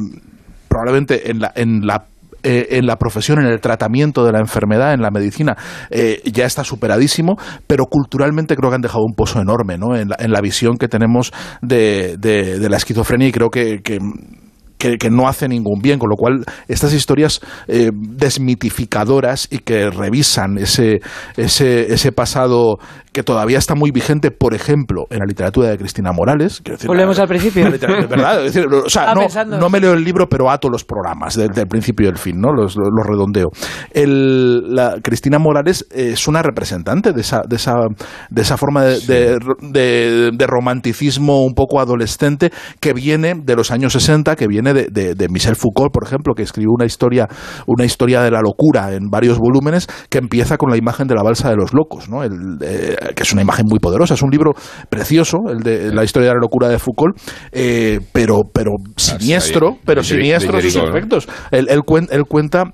probablemente 0.68 1.30
en 1.30 1.40
la, 1.40 1.52
en 1.56 1.86
la 1.86 2.05
eh, 2.42 2.78
en 2.78 2.86
la 2.86 2.97
profesión, 2.97 3.38
en 3.40 3.47
el 3.47 3.60
tratamiento 3.60 4.24
de 4.24 4.32
la 4.32 4.38
enfermedad, 4.38 4.94
en 4.94 5.02
la 5.02 5.10
medicina, 5.10 5.56
eh, 5.90 6.22
ya 6.32 6.47
está 6.47 6.64
superadísimo, 6.64 7.36
pero 7.66 7.84
culturalmente 7.84 8.56
creo 8.56 8.70
que 8.70 8.76
han 8.76 8.80
dejado 8.80 9.05
un 9.05 9.14
pozo 9.14 9.40
enorme 9.42 9.76
¿no? 9.76 9.94
en, 9.94 10.09
la, 10.09 10.16
en 10.18 10.30
la 10.32 10.40
visión 10.40 10.78
que 10.78 10.88
tenemos 10.88 11.32
de, 11.60 12.16
de- 12.18 12.59
de 12.59 12.68
la 12.70 12.78
esquizofrenia 12.78 13.28
y 13.28 13.32
creo 13.32 13.51
que, 13.51 13.80
que 13.82 13.98
que, 14.81 14.97
que 14.97 15.11
no 15.11 15.28
hace 15.28 15.47
ningún 15.47 15.81
bien, 15.81 15.98
con 15.98 16.09
lo 16.09 16.16
cual 16.16 16.43
estas 16.66 16.93
historias 16.94 17.40
eh, 17.69 17.90
desmitificadoras 17.94 19.47
y 19.51 19.59
que 19.59 19.90
revisan 19.90 20.59
ese, 20.59 21.01
ese, 21.36 21.93
ese 21.93 22.12
pasado 22.12 22.78
que 23.12 23.23
todavía 23.24 23.59
está 23.59 23.74
muy 23.74 23.90
vigente, 23.90 24.31
por 24.31 24.55
ejemplo, 24.55 25.05
en 25.11 25.19
la 25.19 25.24
literatura 25.27 25.69
de 25.69 25.77
Cristina 25.78 26.12
Morales. 26.12 26.62
decir, 26.65 26.86
Volvemos 26.86 27.16
la- 27.16 27.23
al 27.24 27.28
principio. 27.28 27.65
la 27.65 27.70
literatura- 27.70 28.07
¿verdad? 28.07 28.44
Es 28.47 28.55
decir, 28.55 28.69
o 28.73 28.89
sea, 28.89 29.12
Estaba 29.12 29.44
no, 29.59 29.69
me 29.69 29.81
leo 29.81 29.93
el 29.93 30.05
libro, 30.05 30.28
pero 30.28 30.48
ato 30.51 30.69
los 30.70 30.85
programas 30.85 31.36
desde 31.36 31.62
el 31.62 31.66
principio 31.69 32.07
y 32.07 32.11
el 32.11 32.16
fin, 32.19 32.40
¿no? 32.40 32.52
Los, 32.52 32.77
los, 32.77 32.89
los 32.97 33.07
redondeo. 33.07 33.48
El, 33.93 34.74
la, 34.74 34.97
Cristina 35.02 35.39
Morales 35.39 35.86
es 35.90 36.27
una 36.28 36.43
representante 36.43 37.12
de 37.12 37.20
esa, 37.20 37.43
de 37.48 37.57
esa, 37.57 37.74
de 38.31 38.43
esa 38.43 38.57
forma 38.57 38.85
de, 38.85 39.01
de, 39.01 39.39
de- 39.61 40.31
de 40.32 40.47
romanticismo 40.47 41.44
un 41.44 41.55
poco 41.55 41.81
adolescente 41.81 42.51
que 42.78 42.93
viene 42.93 43.35
de 43.35 43.57
los 43.57 43.70
años 43.73 43.93
60, 43.93 44.36
que 44.36 44.47
viene 44.47 44.69
de, 44.72 44.86
de- 44.90 45.14
de 45.14 45.28
Michel 45.28 45.56
Foucault, 45.56 45.92
por 45.92 46.05
ejemplo, 46.05 46.34
que 46.34 46.42
escribió 46.42 46.70
una 46.74 46.84
historia, 46.86 47.28
una 47.66 47.84
historia 47.84 48.22
de 48.22 48.30
la 48.30 48.40
locura 48.40 48.92
en 48.92 49.09
varios 49.10 49.38
volúmenes, 49.38 49.86
que 50.09 50.18
empieza 50.18 50.56
con 50.56 50.70
la 50.70 50.76
imagen 50.76 51.06
de 51.06 51.14
la 51.14 51.22
balsa 51.22 51.51
de 51.51 51.56
los 51.56 51.72
locos, 51.74 52.09
¿no? 52.09 52.22
El, 52.22 52.32
eh, 52.62 52.97
que 53.14 53.22
es 53.22 53.32
una 53.32 53.42
imagen 53.42 53.66
muy 53.68 53.78
poderosa, 53.78 54.14
es 54.14 54.22
un 54.22 54.30
libro 54.30 54.52
precioso, 54.88 55.38
el 55.48 55.60
de 55.60 55.92
la 55.92 56.05
historia 56.05 56.28
de 56.28 56.34
la 56.34 56.40
locura 56.40 56.68
de 56.68 56.78
Foucault, 56.78 57.16
eh, 57.52 58.01
pero, 58.12 58.42
pero 58.52 58.70
siniestro, 58.97 59.70
de- 59.70 59.76
pero 59.84 60.02
siniestro 60.59 60.88
efectos. 60.90 61.28
Él, 61.51 61.66
él 61.70 61.80
cuen- 61.80 62.09
él 62.10 62.24
cuenta 62.24 62.64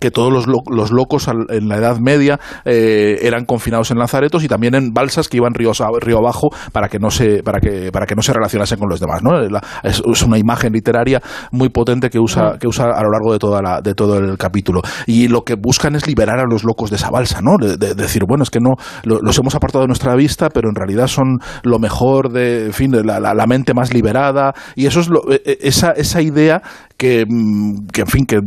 que 0.00 0.10
todos 0.10 0.32
los, 0.32 0.46
lo- 0.46 0.62
los 0.70 0.90
locos 0.92 1.28
al- 1.28 1.46
en 1.50 1.68
la 1.68 1.76
Edad 1.76 1.98
Media 1.98 2.38
eh, 2.64 3.18
eran 3.22 3.44
confinados 3.44 3.90
en 3.90 3.98
lazaretos 3.98 4.42
y 4.44 4.48
también 4.48 4.74
en 4.74 4.92
balsas 4.92 5.28
que 5.28 5.36
iban 5.38 5.54
ríos 5.54 5.80
a- 5.80 5.88
río 6.00 6.18
abajo 6.18 6.48
para 6.72 6.88
que 6.88 6.98
no 6.98 7.10
se 7.10 7.42
para 7.42 7.60
que 7.60 7.90
para 7.92 8.06
que 8.06 8.14
no 8.14 8.22
se 8.22 8.32
relacionasen 8.32 8.78
con 8.78 8.88
los 8.88 9.00
demás 9.00 9.22
¿no? 9.22 9.40
La- 9.48 9.62
es, 9.82 10.02
es 10.04 10.22
una 10.22 10.38
imagen 10.38 10.72
literaria 10.72 11.20
muy 11.50 11.68
potente 11.68 12.10
que 12.10 12.18
usa 12.18 12.56
que 12.58 12.66
usa 12.68 12.86
a 12.86 13.02
lo 13.02 13.10
largo 13.10 13.32
de 13.32 13.38
toda 13.38 13.62
la, 13.62 13.80
de 13.80 13.94
todo 13.94 14.18
el 14.18 14.36
capítulo. 14.38 14.82
Y 15.06 15.28
lo 15.28 15.42
que 15.42 15.54
buscan 15.54 15.94
es 15.96 16.06
liberar 16.06 16.38
a 16.40 16.44
los 16.48 16.64
locos 16.64 16.90
de 16.90 16.96
esa 16.96 17.10
balsa 17.10 17.40
no 17.42 17.56
de, 17.60 17.76
de 17.76 17.94
decir 17.94 18.24
bueno 18.26 18.42
es 18.42 18.50
que 18.50 18.60
no 18.60 18.74
lo- 19.04 19.20
los 19.20 19.38
hemos 19.38 19.54
apartado 19.54 19.82
de 19.82 19.88
nuestra 19.88 20.14
vista 20.14 20.48
pero 20.50 20.68
en 20.68 20.74
realidad 20.74 21.06
son 21.06 21.38
lo 21.62 21.78
mejor 21.78 22.30
de 22.32 22.66
en 22.66 22.72
fin 22.72 22.90
de 22.90 23.04
la, 23.04 23.20
la- 23.20 23.34
la 23.34 23.46
mente 23.46 23.74
más 23.74 23.92
liberada. 23.92 24.52
Y 24.74 24.86
eso 24.86 25.00
es 25.00 25.08
lo- 25.08 25.30
e- 25.30 25.42
e- 25.44 25.58
esa 25.62 25.92
esa 25.92 26.20
idea 26.20 26.62
que, 26.96 27.24
mm, 27.28 27.86
que 27.92 28.00
en 28.02 28.06
fin 28.06 28.26
que 28.26 28.40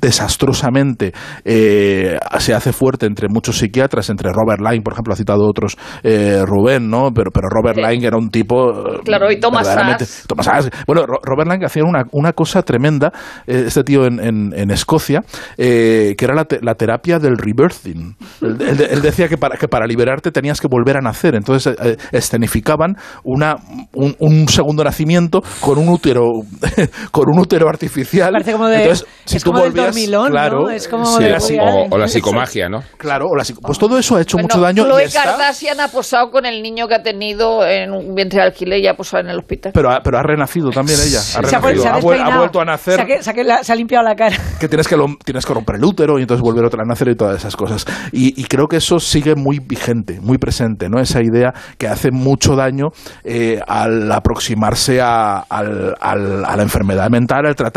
desastrosamente 0.00 1.12
eh, 1.44 2.18
se 2.38 2.54
hace 2.54 2.72
fuerte 2.72 3.06
entre 3.06 3.28
muchos 3.28 3.58
psiquiatras, 3.58 4.10
entre 4.10 4.30
Robert 4.32 4.60
Lyne, 4.60 4.82
por 4.82 4.92
ejemplo, 4.92 5.12
ha 5.12 5.16
citado 5.16 5.48
otros 5.48 5.76
eh, 6.02 6.42
Rubén, 6.44 6.88
¿no? 6.88 7.10
Pero, 7.14 7.30
pero 7.32 7.48
Robert 7.48 7.78
Lyne 7.78 8.06
era 8.06 8.16
un 8.16 8.30
tipo. 8.30 8.70
eh, 8.70 9.00
Claro, 9.04 9.30
y 9.30 9.40
Thomas 9.40 9.66
Sass. 9.98 10.24
Thomas 10.28 10.46
Sass. 10.46 10.70
Bueno, 10.86 11.06
Ro- 11.06 11.20
Robert 11.22 11.50
Lyne 11.50 11.66
hacía 11.66 11.82
una, 11.84 12.04
una 12.12 12.32
cosa 12.32 12.62
tremenda, 12.62 13.12
eh, 13.46 13.64
este 13.66 13.82
tío 13.84 14.04
en, 14.06 14.20
en- 14.20 14.52
en 14.54 14.70
Escocia, 14.70 15.22
eh, 15.56 16.14
que 16.16 16.24
era 16.24 16.34
la, 16.34 16.44
te- 16.44 16.60
la 16.62 16.74
terapia 16.74 17.18
del 17.18 17.36
rebirthing. 17.38 18.16
Él, 18.42 18.56
él- 18.60 18.86
él 18.90 19.02
decía 19.02 19.28
que 19.28 19.38
para, 19.38 19.56
que 19.56 19.68
para 19.68 19.86
liberarte 19.86 20.30
tenías 20.30 20.60
que 20.60 20.68
volver 20.68 20.96
a 20.96 21.00
nacer. 21.00 21.34
Entonces 21.34 21.74
eh, 21.82 21.96
escenificaban 22.12 22.96
una, 23.24 23.56
un, 23.94 24.14
un 24.20 24.48
segundo 24.48 24.84
nacimiento 24.84 25.42
con 25.60 25.78
un 25.78 25.88
útero, 25.88 26.24
con 27.10 27.24
un 27.32 27.38
útero 27.40 27.68
artificial 27.68 27.85
artificial. 27.86 28.32
Parece 28.32 28.52
como 28.52 28.66
de, 28.68 28.82
Entonces, 28.82 29.06
si 29.24 29.36
es 29.36 29.42
tú 29.44 29.50
como 29.50 29.62
del 29.62 29.72
volvías, 29.72 29.86
dormilón, 29.94 30.30
claro, 30.30 30.60
¿no? 30.62 30.70
Es 30.70 30.88
como 30.88 31.04
Sí, 31.06 31.24
de 31.24 31.58
o, 31.60 31.86
o 31.90 31.98
la 31.98 32.08
psicomagia, 32.08 32.68
¿no? 32.68 32.82
Claro, 32.98 33.26
o 33.30 33.36
la 33.36 33.44
psico- 33.44 33.60
pues 33.62 33.78
todo 33.78 33.98
eso 33.98 34.16
ha 34.16 34.20
hecho 34.22 34.36
Bueno, 34.36 34.48
mucho 34.48 34.60
daño 34.60 34.82
y 34.82 34.86
Khloe 34.86 35.04
está- 35.04 35.22
Kardashian 35.24 35.80
ha 35.80 35.88
posado 35.88 36.30
con 36.30 36.46
el 36.46 36.62
niño 36.62 36.88
que 36.88 36.94
ha 36.94 37.02
tenido 37.02 37.64
en 37.66 37.92
un 37.92 38.14
vientre 38.14 38.40
de 38.40 38.46
alquiler 38.46 38.80
y 38.80 38.86
ha 38.86 38.94
posado 38.94 39.22
en 39.24 39.30
el 39.30 39.38
hospital. 39.38 39.72
pero 39.74 39.90
ha, 39.90 40.00
pero 40.02 40.18
ha 40.18 40.22
renacido 40.22 40.70
también 40.70 40.98
ella. 41.00 41.18
Ha, 41.18 41.22
Se 41.22 41.38
ha, 41.38 41.42
se 41.44 41.56
ha 41.56 41.58
Ha 41.58 41.62
vuel- 41.62 41.86
ha 41.88 41.94
despeinado. 41.96 42.38
vuelto 42.38 42.60
a 42.60 42.64
nacer. 42.64 43.06
Se 43.06 43.22
se 43.32 43.44
la- 43.44 43.62
se 43.62 43.72
ha 43.72 43.76
limpiado 43.76 44.04
la 44.04 44.14
cara. 44.14 44.36
que 44.60 44.68
tienes 44.68 44.88
que, 44.88 44.96
lo- 44.96 45.06
tienes 45.24 45.44
que 45.46 45.54
romper 45.54 45.76
el 45.76 45.84
útero 45.84 46.18
y 46.18 46.22
entonces 46.22 46.42
volver 46.42 46.64
otra 46.64 46.82
a 46.82 46.86
nacer 46.88 47.08
y 47.08 47.14
todas 47.16 47.36
esas 47.36 47.56
cosas. 47.56 47.84
Y, 48.12 48.40
y 48.40 48.44
creo 48.44 48.66
que 48.66 48.76
eso 48.76 48.98
sigue 48.98 49.34
muy 49.36 49.58
vigente, 49.60 50.20
muy 50.20 50.38
presente, 50.38 50.88
¿no? 50.88 51.00
Esa 51.00 51.20
idea 51.22 51.52
que 51.78 51.88
hace 51.88 52.10
mucho 52.10 52.54
daño 52.56 52.86
eh, 53.24 53.60
al 53.66 54.10
aproximarse 54.12 55.00
a, 55.00 55.38
al- 55.40 55.94
al- 56.00 56.44
a 56.44 56.56
la 56.56 56.62
enfermedad 56.62 57.08
mental, 57.10 57.46
al 57.46 57.54
tratamiento, 57.54 57.75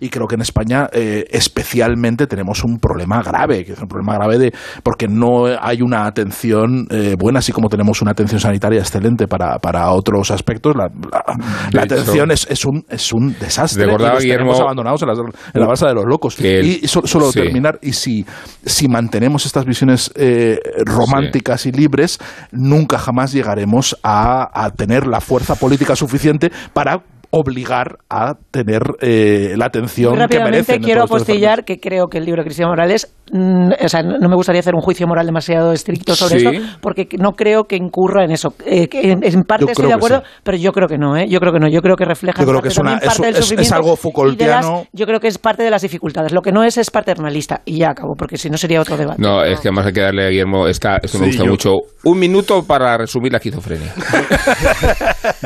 y 0.00 0.08
creo 0.10 0.26
que 0.26 0.34
en 0.36 0.40
España 0.42 0.88
eh, 0.92 1.24
especialmente 1.30 2.26
tenemos 2.26 2.64
un 2.64 2.78
problema 2.78 3.22
grave, 3.22 3.64
que 3.64 3.72
es 3.72 3.78
un 3.80 3.88
problema 3.88 4.14
grave 4.14 4.38
de 4.38 4.52
porque 4.82 5.08
no 5.08 5.46
hay 5.60 5.82
una 5.82 6.06
atención 6.06 6.86
eh, 6.90 7.14
buena, 7.18 7.38
así 7.38 7.52
como 7.52 7.68
tenemos 7.68 8.02
una 8.02 8.12
atención 8.12 8.40
sanitaria 8.40 8.80
excelente 8.80 9.26
para, 9.26 9.58
para 9.58 9.90
otros 9.90 10.30
aspectos, 10.30 10.74
la, 10.76 10.84
la- 11.10 11.24
la 11.72 11.82
hecho, 11.84 11.94
atención 11.94 12.30
es, 12.30 12.46
es 12.50 12.64
un, 12.64 12.84
es 12.88 13.12
un 13.12 13.34
desastre. 13.38 13.84
recordaba, 13.86 14.18
Guillermo, 14.18 14.54
abandonados 14.54 15.02
en 15.02 15.08
la, 15.08 15.14
en 15.54 15.60
la 15.60 15.66
balsa 15.66 15.86
de 15.88 15.94
los 15.94 16.04
locos. 16.06 16.38
el- 16.40 16.64
y 16.84 16.88
solo, 16.88 17.30
sí. 17.32 17.40
terminar, 17.40 17.78
y 17.82 17.92
si, 17.92 18.24
si 18.64 18.88
mantenemos 18.88 19.46
estas 19.46 19.64
visiones 19.64 20.10
eh, 20.16 20.58
románticas 20.84 21.66
y 21.66 21.72
libres, 21.72 22.18
nunca 22.52 22.98
jamás 22.98 23.32
llegaremos 23.32 23.96
a, 24.02 24.48
a 24.64 24.70
tener 24.70 25.06
la 25.06 25.20
fuerza 25.20 25.54
política 25.54 25.96
suficiente 25.96 26.50
para 26.72 27.02
obligar 27.36 27.98
a 28.08 28.34
tener 28.50 28.82
eh, 29.00 29.54
la 29.56 29.66
atención 29.66 30.14
que 30.14 30.20
rápidamente 30.20 30.50
merecen. 30.52 30.82
quiero 30.82 31.02
apostillar 31.02 31.64
que 31.64 31.80
creo 31.80 32.06
que 32.06 32.18
el 32.18 32.24
libro 32.24 32.42
de 32.42 32.46
Cristian 32.46 32.68
Morales, 32.68 33.12
o 33.32 33.88
sea, 33.88 34.02
no 34.02 34.18
no 34.18 34.28
me 34.28 34.36
gustaría 34.36 34.60
hacer 34.60 34.74
un 34.74 34.80
juicio 34.80 35.06
moral 35.06 35.26
demasiado 35.26 35.72
estricto 35.72 36.14
sobre 36.14 36.40
Sí. 36.40 36.46
esto, 36.46 36.78
porque 36.80 37.08
no 37.18 37.32
creo 37.32 37.64
que 37.64 37.76
incurra 37.76 38.24
en 38.24 38.30
eso. 38.32 38.54
Eh, 38.66 38.88
en, 38.92 39.24
en 39.24 39.42
parte 39.44 39.64
Yo 39.66 39.70
estoy 39.72 39.86
de 39.88 39.94
acuerdo, 39.94 40.18
sí. 40.20 40.40
pero 40.42 40.56
yo 40.58 40.72
creo 40.72 40.88
que 40.88 40.98
no, 40.98 41.16
¿eh? 41.16 41.26
Yo 41.28 41.40
creo 41.40 41.52
que 41.52 41.58
no. 41.58 41.68
Yo 41.68 41.80
creo 41.80 41.96
que 41.96 42.04
refleja 42.04 42.42
Yo 42.42 42.46
creo 42.48 42.60
que 42.60 42.68
parte 42.68 42.72
es 42.74 42.78
una- 42.78 42.90
también 42.92 43.10
es- 43.10 43.16
parte 43.18 43.32
del 43.32 43.42
es- 43.42 43.66
es 43.66 43.72
algo 43.72 43.86
de 43.86 43.90
las- 43.92 44.00
Foucaultiano. 44.00 44.86
yo 44.92 45.06
creo 45.06 45.20
que 45.20 45.28
es 45.28 45.38
parte 45.38 45.62
de 45.62 45.70
las 45.70 45.82
dificultades. 45.82 46.32
Lo 46.32 46.42
que 46.42 46.52
no 46.52 46.62
es 46.64 46.76
es 46.76 46.90
paternalista. 46.90 47.62
Y 47.64 47.78
ya 47.78 47.90
acabo, 47.90 48.14
porque 48.16 48.36
si 48.36 48.50
no 48.50 48.56
sería 48.58 48.80
otro 48.80 48.96
debate. 48.96 49.20
No, 49.20 49.42
es 49.42 49.60
que 49.60 49.68
además 49.68 49.86
hay 49.86 49.92
que 49.92 50.00
darle 50.00 50.26
a 50.26 50.28
Guillermo, 50.28 50.68
esta, 50.68 50.98
esto 51.02 51.18
me 51.18 51.24
Sí, 51.26 51.30
gusta 51.38 51.44
yo- 51.44 51.50
mucho. 51.50 51.70
Un 52.04 52.18
minuto 52.18 52.62
para 52.66 52.96
resumir 52.98 53.32
la 53.32 53.38
esquizofrenia. 53.38 53.92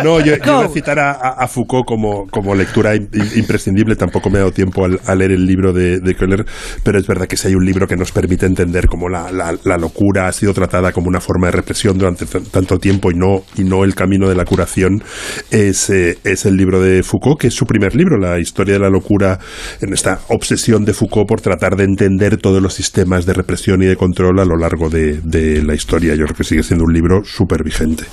No, 0.02 0.20
yo, 0.20 0.36
yo 0.36 0.52
iba 0.52 0.64
a 0.64 0.68
citar 0.68 0.98
a, 0.98 1.10
a- 1.12 1.44
a 1.44 1.48
Foucault 1.48 1.84
como, 1.86 2.26
como 2.30 2.54
lectura 2.54 2.94
im- 2.94 3.08
imprescindible. 3.36 3.96
Tampoco 3.96 4.30
me 4.30 4.36
ha 4.38 4.40
dado 4.40 4.52
tiempo 4.52 4.84
al- 4.84 5.00
a, 5.06 5.14
leer 5.14 5.32
el 5.32 5.44
libro 5.46 5.72
de, 5.72 6.00
de 6.00 6.14
Keller, 6.14 6.44
pero 6.84 6.98
es 6.98 7.06
verdad 7.06 7.26
que 7.26 7.36
si 7.36 7.48
hay 7.48 7.54
un 7.54 7.64
libro 7.68 7.86
que 7.86 7.96
nos 7.96 8.10
permite 8.12 8.46
entender 8.46 8.86
cómo 8.86 9.08
la, 9.08 9.30
la- 9.30 9.56
la 9.64 9.76
locura 9.76 10.26
ha 10.28 10.32
sido 10.32 10.52
tratada 10.54 10.92
como 10.92 11.08
una 11.08 11.20
forma 11.20 11.46
de 11.48 11.52
represión 11.52 11.98
durante 11.98 12.26
tanto 12.26 12.78
tiempo 12.78 13.10
y 13.10 13.14
no, 13.14 13.42
y 13.56 13.64
no 13.64 13.84
el 13.84 13.94
camino 13.94 14.28
de 14.28 14.34
la 14.34 14.44
curación, 14.44 15.02
es, 15.50 15.90
eh, 15.90 16.18
es 16.24 16.46
el 16.46 16.56
libro 16.56 16.80
de 16.80 17.02
Foucault, 17.02 17.38
que 17.40 17.48
es 17.48 17.54
su 17.54 17.66
primer 17.66 17.94
libro, 17.94 18.16
La 18.18 18.38
historia 18.40 18.74
de 18.74 18.80
la 18.80 18.90
locura, 18.90 19.38
en 19.80 19.92
esta 19.92 20.20
obsesión 20.28 20.84
de 20.84 20.94
Foucault 20.94 21.28
por 21.28 21.40
tratar 21.40 21.76
de 21.76 21.84
entender 21.84 22.36
todos 22.38 22.62
los 22.62 22.74
sistemas 22.74 23.26
de 23.26 23.34
represión 23.34 23.82
y 23.82 23.86
de 23.86 23.96
control 23.96 24.40
a 24.40 24.44
lo 24.44 24.56
largo 24.56 24.88
de, 24.88 25.20
de 25.22 25.62
la 25.62 25.74
historia. 25.74 26.14
Yo 26.14 26.24
creo 26.24 26.36
que 26.36 26.44
sigue 26.44 26.62
siendo 26.62 26.84
un 26.84 26.92
libro 26.92 27.22
súper 27.24 27.62
vigente. 27.62 28.04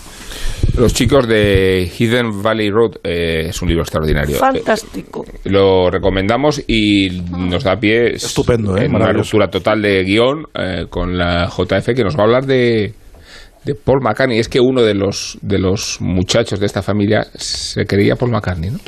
Los 0.78 0.94
chicos 0.94 1.28
de 1.28 1.90
Hidden 1.98 2.42
Valley 2.42 2.70
Road 2.70 2.98
eh, 3.04 3.48
es 3.50 3.62
un 3.62 3.70
libro 3.70 3.84
extraordinario. 3.84 4.36
Fantástico. 4.36 5.26
Eh, 5.26 5.50
lo 5.50 5.90
recomendamos 5.90 6.62
y 6.68 7.22
nos 7.32 7.64
da 7.64 7.78
pie 7.78 8.16
Estupendo, 8.16 8.78
¿eh? 8.78 8.86
en 8.86 8.96
una 8.96 9.14
ruptura 9.14 9.48
total 9.48 9.82
de 9.82 10.04
guion 10.04 10.46
eh, 10.54 10.86
con 10.90 11.18
la 11.18 11.48
JF 11.48 11.94
que 11.96 12.04
nos 12.04 12.18
va 12.18 12.24
a 12.24 12.26
hablar 12.26 12.46
de, 12.46 12.94
de 13.64 13.76
Paul 13.76 14.02
McCartney. 14.02 14.38
Es 14.38 14.50
que 14.50 14.60
uno 14.60 14.82
de 14.82 14.96
los, 14.96 15.38
de 15.42 15.60
los 15.60 16.02
muchachos 16.02 16.60
de 16.60 16.66
esta 16.66 16.82
familia 16.82 17.26
se 17.36 17.86
creía 17.86 18.16
Paul 18.16 18.32
McCartney, 18.32 18.72
¿no? 18.72 18.80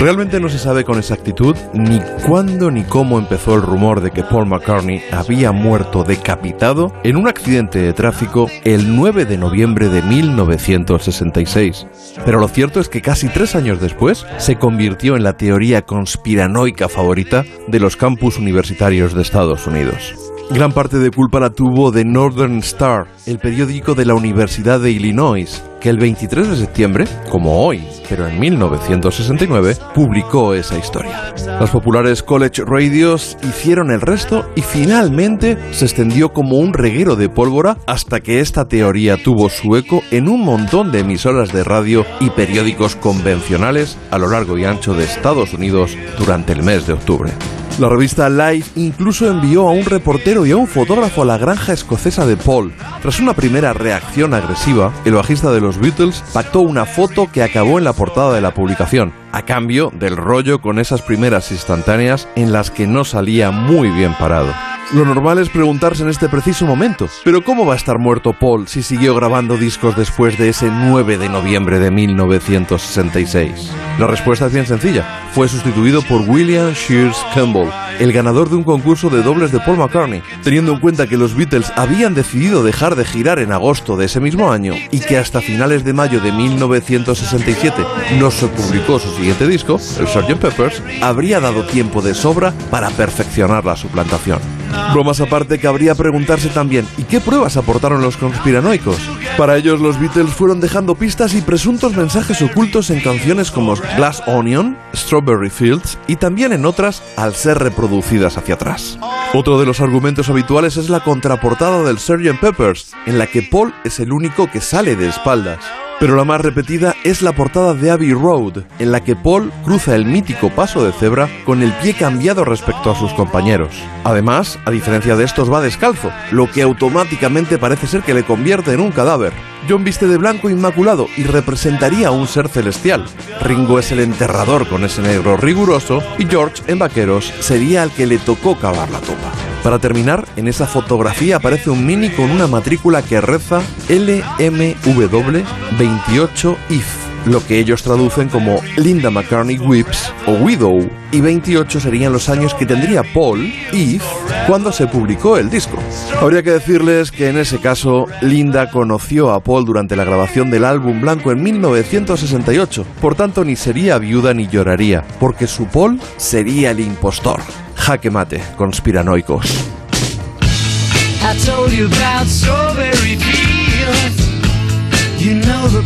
Realmente 0.00 0.40
no 0.40 0.48
se 0.48 0.58
sabe 0.58 0.84
con 0.84 0.98
exactitud 0.98 1.54
ni 1.74 2.00
cuándo 2.26 2.70
ni 2.70 2.84
cómo 2.84 3.18
empezó 3.18 3.54
el 3.54 3.62
rumor 3.62 4.00
de 4.00 4.12
que 4.12 4.22
Paul 4.22 4.46
McCartney 4.46 5.02
había 5.12 5.52
muerto 5.52 6.04
decapitado 6.04 6.92
en 7.02 7.16
un 7.16 7.28
accidente 7.28 7.80
de 7.80 7.92
tráfico 7.92 8.48
el 8.64 8.96
9 8.96 9.26
de 9.26 9.36
noviembre 9.36 9.90
de 9.90 10.00
1966. 10.02 11.86
Pero 12.24 12.40
lo 12.40 12.48
cierto 12.48 12.80
es 12.80 12.88
que 12.88 13.02
casi 13.02 13.28
tres 13.28 13.54
años 13.54 13.80
después 13.80 14.26
se 14.38 14.56
convirtió 14.56 15.16
en 15.16 15.22
la 15.22 15.36
teoría 15.36 15.82
conspiranoica 15.82 16.88
favorita 16.88 17.44
de 17.68 17.80
los 17.80 17.96
campus 17.96 18.38
universitarios 18.38 19.12
de 19.12 19.20
Estados 19.22 19.66
Unidos. 19.66 20.29
Gran 20.52 20.72
parte 20.72 20.98
de 20.98 21.12
culpa 21.12 21.38
la 21.38 21.50
tuvo 21.50 21.92
The 21.92 22.04
Northern 22.04 22.58
Star, 22.58 23.06
el 23.24 23.38
periódico 23.38 23.94
de 23.94 24.04
la 24.04 24.14
Universidad 24.14 24.80
de 24.80 24.90
Illinois, 24.90 25.62
que 25.80 25.88
el 25.90 25.96
23 25.96 26.48
de 26.50 26.56
septiembre, 26.56 27.04
como 27.30 27.64
hoy, 27.64 27.84
pero 28.08 28.26
en 28.26 28.40
1969, 28.40 29.76
publicó 29.94 30.52
esa 30.52 30.76
historia. 30.76 31.32
Las 31.46 31.70
populares 31.70 32.24
college 32.24 32.64
radios 32.66 33.38
hicieron 33.44 33.92
el 33.92 34.00
resto 34.00 34.44
y 34.56 34.62
finalmente 34.62 35.56
se 35.70 35.84
extendió 35.84 36.32
como 36.32 36.58
un 36.58 36.74
reguero 36.74 37.14
de 37.14 37.28
pólvora 37.28 37.76
hasta 37.86 38.18
que 38.18 38.40
esta 38.40 38.66
teoría 38.66 39.22
tuvo 39.22 39.50
su 39.50 39.76
eco 39.76 40.02
en 40.10 40.28
un 40.28 40.44
montón 40.44 40.90
de 40.90 40.98
emisoras 40.98 41.52
de 41.52 41.62
radio 41.62 42.04
y 42.18 42.28
periódicos 42.30 42.96
convencionales 42.96 43.96
a 44.10 44.18
lo 44.18 44.28
largo 44.28 44.58
y 44.58 44.64
ancho 44.64 44.94
de 44.94 45.04
Estados 45.04 45.54
Unidos 45.54 45.96
durante 46.18 46.52
el 46.54 46.64
mes 46.64 46.88
de 46.88 46.94
octubre. 46.94 47.30
La 47.78 47.88
revista 47.88 48.28
Life 48.28 48.72
incluso 48.76 49.30
envió 49.30 49.68
a 49.68 49.72
un 49.72 49.84
reportero 49.84 50.44
y 50.44 50.50
a 50.50 50.56
un 50.56 50.66
fotógrafo 50.66 51.22
a 51.22 51.24
la 51.24 51.38
granja 51.38 51.72
escocesa 51.72 52.26
de 52.26 52.36
Paul. 52.36 52.72
Tras 53.00 53.20
una 53.20 53.34
primera 53.34 53.72
reacción 53.72 54.34
agresiva, 54.34 54.92
el 55.04 55.14
bajista 55.14 55.50
de 55.50 55.60
los 55.60 55.78
Beatles 55.78 56.22
pactó 56.34 56.60
una 56.60 56.84
foto 56.84 57.30
que 57.32 57.42
acabó 57.42 57.78
en 57.78 57.84
la 57.84 57.92
portada 57.92 58.34
de 58.34 58.40
la 58.40 58.52
publicación, 58.52 59.12
a 59.32 59.46
cambio 59.46 59.92
del 59.98 60.16
rollo 60.16 60.60
con 60.60 60.78
esas 60.78 61.00
primeras 61.02 61.52
instantáneas 61.52 62.28
en 62.36 62.52
las 62.52 62.70
que 62.70 62.86
no 62.86 63.04
salía 63.04 63.50
muy 63.50 63.90
bien 63.90 64.14
parado. 64.18 64.52
Lo 64.92 65.04
normal 65.04 65.38
es 65.38 65.48
preguntarse 65.48 66.02
en 66.02 66.08
este 66.08 66.28
preciso 66.28 66.66
momento, 66.66 67.08
pero 67.22 67.44
¿cómo 67.44 67.64
va 67.64 67.74
a 67.74 67.76
estar 67.76 68.00
muerto 68.00 68.32
Paul 68.32 68.66
si 68.66 68.82
siguió 68.82 69.14
grabando 69.14 69.56
discos 69.56 69.96
después 69.96 70.36
de 70.36 70.48
ese 70.48 70.68
9 70.68 71.16
de 71.16 71.28
noviembre 71.28 71.78
de 71.78 71.92
1966? 71.92 73.70
La 74.00 74.08
respuesta 74.08 74.46
es 74.46 74.52
bien 74.52 74.66
sencilla. 74.66 75.28
Fue 75.32 75.46
sustituido 75.46 76.02
por 76.02 76.22
William 76.22 76.72
Shears 76.72 77.24
Campbell, 77.32 77.68
el 78.00 78.12
ganador 78.12 78.50
de 78.50 78.56
un 78.56 78.64
concurso 78.64 79.10
de 79.10 79.22
dobles 79.22 79.52
de 79.52 79.60
Paul 79.60 79.78
McCartney, 79.78 80.24
teniendo 80.42 80.72
en 80.72 80.80
cuenta 80.80 81.06
que 81.06 81.16
los 81.16 81.36
Beatles 81.36 81.72
habían 81.76 82.14
decidido 82.14 82.64
dejar 82.64 82.96
de 82.96 83.04
girar 83.04 83.38
en 83.38 83.52
agosto 83.52 83.96
de 83.96 84.06
ese 84.06 84.18
mismo 84.18 84.50
año 84.50 84.74
y 84.90 84.98
que 84.98 85.18
hasta 85.18 85.40
finales 85.40 85.84
de 85.84 85.92
mayo 85.92 86.20
de 86.20 86.32
1967 86.32 87.84
no 88.18 88.32
se 88.32 88.48
publicó 88.48 88.98
su 88.98 89.14
siguiente 89.14 89.46
disco, 89.46 89.78
el 90.00 90.08
Sgt. 90.08 90.34
Peppers, 90.40 90.82
habría 91.00 91.38
dado 91.38 91.64
tiempo 91.64 92.02
de 92.02 92.12
sobra 92.12 92.52
para 92.72 92.90
perfeccionar 92.90 93.64
la 93.64 93.76
suplantación. 93.76 94.59
Bromas 94.92 95.20
aparte, 95.20 95.58
cabría 95.58 95.94
preguntarse 95.94 96.48
también, 96.48 96.86
¿y 96.98 97.04
qué 97.04 97.20
pruebas 97.20 97.56
aportaron 97.56 98.02
los 98.02 98.16
conspiranoicos? 98.16 98.98
Para 99.36 99.56
ellos, 99.56 99.80
los 99.80 99.98
Beatles 100.00 100.30
fueron 100.30 100.60
dejando 100.60 100.94
pistas 100.94 101.34
y 101.34 101.42
presuntos 101.42 101.96
mensajes 101.96 102.42
ocultos 102.42 102.90
en 102.90 103.00
canciones 103.00 103.50
como 103.50 103.76
Glass 103.96 104.22
Onion, 104.26 104.76
Strawberry 104.94 105.50
Fields 105.50 105.98
y 106.06 106.16
también 106.16 106.52
en 106.52 106.66
otras 106.66 107.02
al 107.16 107.34
ser 107.34 107.58
reproducidas 107.58 108.36
hacia 108.36 108.54
atrás. 108.54 108.98
Otro 109.32 109.60
de 109.60 109.66
los 109.66 109.80
argumentos 109.80 110.28
habituales 110.28 110.76
es 110.76 110.88
la 110.88 111.00
contraportada 111.00 111.82
del 111.84 111.98
Sgt. 111.98 112.40
Peppers, 112.40 112.92
en 113.06 113.18
la 113.18 113.26
que 113.26 113.42
Paul 113.42 113.72
es 113.84 114.00
el 114.00 114.12
único 114.12 114.50
que 114.50 114.60
sale 114.60 114.96
de 114.96 115.08
espaldas. 115.08 115.60
Pero 116.00 116.16
la 116.16 116.24
más 116.24 116.40
repetida 116.40 116.96
es 117.04 117.20
la 117.20 117.32
portada 117.32 117.74
de 117.74 117.90
Abbey 117.90 118.14
Road, 118.14 118.64
en 118.78 118.90
la 118.90 119.04
que 119.04 119.16
Paul 119.16 119.52
cruza 119.62 119.94
el 119.94 120.06
mítico 120.06 120.48
paso 120.48 120.82
de 120.82 120.92
cebra 120.92 121.28
con 121.44 121.62
el 121.62 121.74
pie 121.74 121.92
cambiado 121.92 122.42
respecto 122.46 122.90
a 122.90 122.96
sus 122.96 123.12
compañeros. 123.12 123.76
Además, 124.04 124.58
a 124.64 124.70
diferencia 124.70 125.14
de 125.14 125.24
estos, 125.24 125.52
va 125.52 125.60
descalzo, 125.60 126.10
lo 126.32 126.50
que 126.50 126.62
automáticamente 126.62 127.58
parece 127.58 127.86
ser 127.86 128.00
que 128.00 128.14
le 128.14 128.24
convierte 128.24 128.72
en 128.72 128.80
un 128.80 128.92
cadáver. 128.92 129.34
John 129.68 129.84
viste 129.84 130.06
de 130.06 130.16
blanco 130.16 130.50
inmaculado 130.50 131.06
y 131.16 131.24
representaría 131.24 132.08
a 132.08 132.10
un 132.10 132.26
ser 132.26 132.48
celestial. 132.48 133.04
Ringo 133.42 133.78
es 133.78 133.92
el 133.92 134.00
enterrador 134.00 134.68
con 134.68 134.84
ese 134.84 135.02
negro 135.02 135.36
riguroso 135.36 136.02
y 136.18 136.26
George, 136.26 136.62
en 136.66 136.78
vaqueros, 136.78 137.32
sería 137.40 137.82
al 137.82 137.92
que 137.92 138.06
le 138.06 138.18
tocó 138.18 138.56
cavar 138.56 138.90
la 138.90 139.00
tumba. 139.00 139.32
Para 139.62 139.78
terminar, 139.78 140.26
en 140.36 140.48
esa 140.48 140.66
fotografía 140.66 141.36
aparece 141.36 141.70
un 141.70 141.84
mini 141.84 142.10
con 142.10 142.30
una 142.30 142.46
matrícula 142.46 143.02
que 143.02 143.20
reza 143.20 143.60
LMW 143.88 145.42
28 145.78 146.56
IF. 146.70 146.99
Lo 147.26 147.44
que 147.46 147.58
ellos 147.58 147.82
traducen 147.82 148.28
como 148.28 148.60
Linda 148.76 149.10
McCartney 149.10 149.58
Whips 149.58 150.12
o 150.26 150.32
Widow, 150.32 150.88
y 151.12 151.20
28 151.20 151.80
serían 151.80 152.12
los 152.12 152.28
años 152.28 152.54
que 152.54 152.66
tendría 152.66 153.02
Paul, 153.02 153.52
Eve, 153.72 154.00
cuando 154.46 154.72
se 154.72 154.86
publicó 154.86 155.36
el 155.36 155.50
disco. 155.50 155.76
Habría 156.20 156.42
que 156.42 156.52
decirles 156.52 157.10
que 157.10 157.28
en 157.28 157.38
ese 157.38 157.58
caso, 157.58 158.06
Linda 158.22 158.70
conoció 158.70 159.32
a 159.32 159.40
Paul 159.42 159.64
durante 159.64 159.96
la 159.96 160.04
grabación 160.04 160.50
del 160.50 160.64
álbum 160.64 161.00
blanco 161.00 161.32
en 161.32 161.42
1968, 161.42 162.86
por 163.00 163.14
tanto 163.14 163.44
ni 163.44 163.56
sería 163.56 163.98
viuda 163.98 164.34
ni 164.34 164.46
lloraría, 164.46 165.04
porque 165.18 165.46
su 165.46 165.66
Paul 165.66 166.00
sería 166.16 166.70
el 166.70 166.80
impostor. 166.80 167.40
Jaque 167.74 168.10
mate, 168.10 168.42
conspiranoicos. 168.56 169.46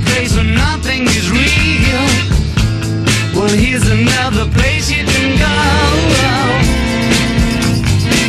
Place 0.04 0.36
where. 0.36 1.98
Well, 3.34 3.48
here's 3.48 3.88
another 3.88 4.48
place 4.52 4.88
you 4.88 5.04
can 5.04 5.38
go. 5.38 5.54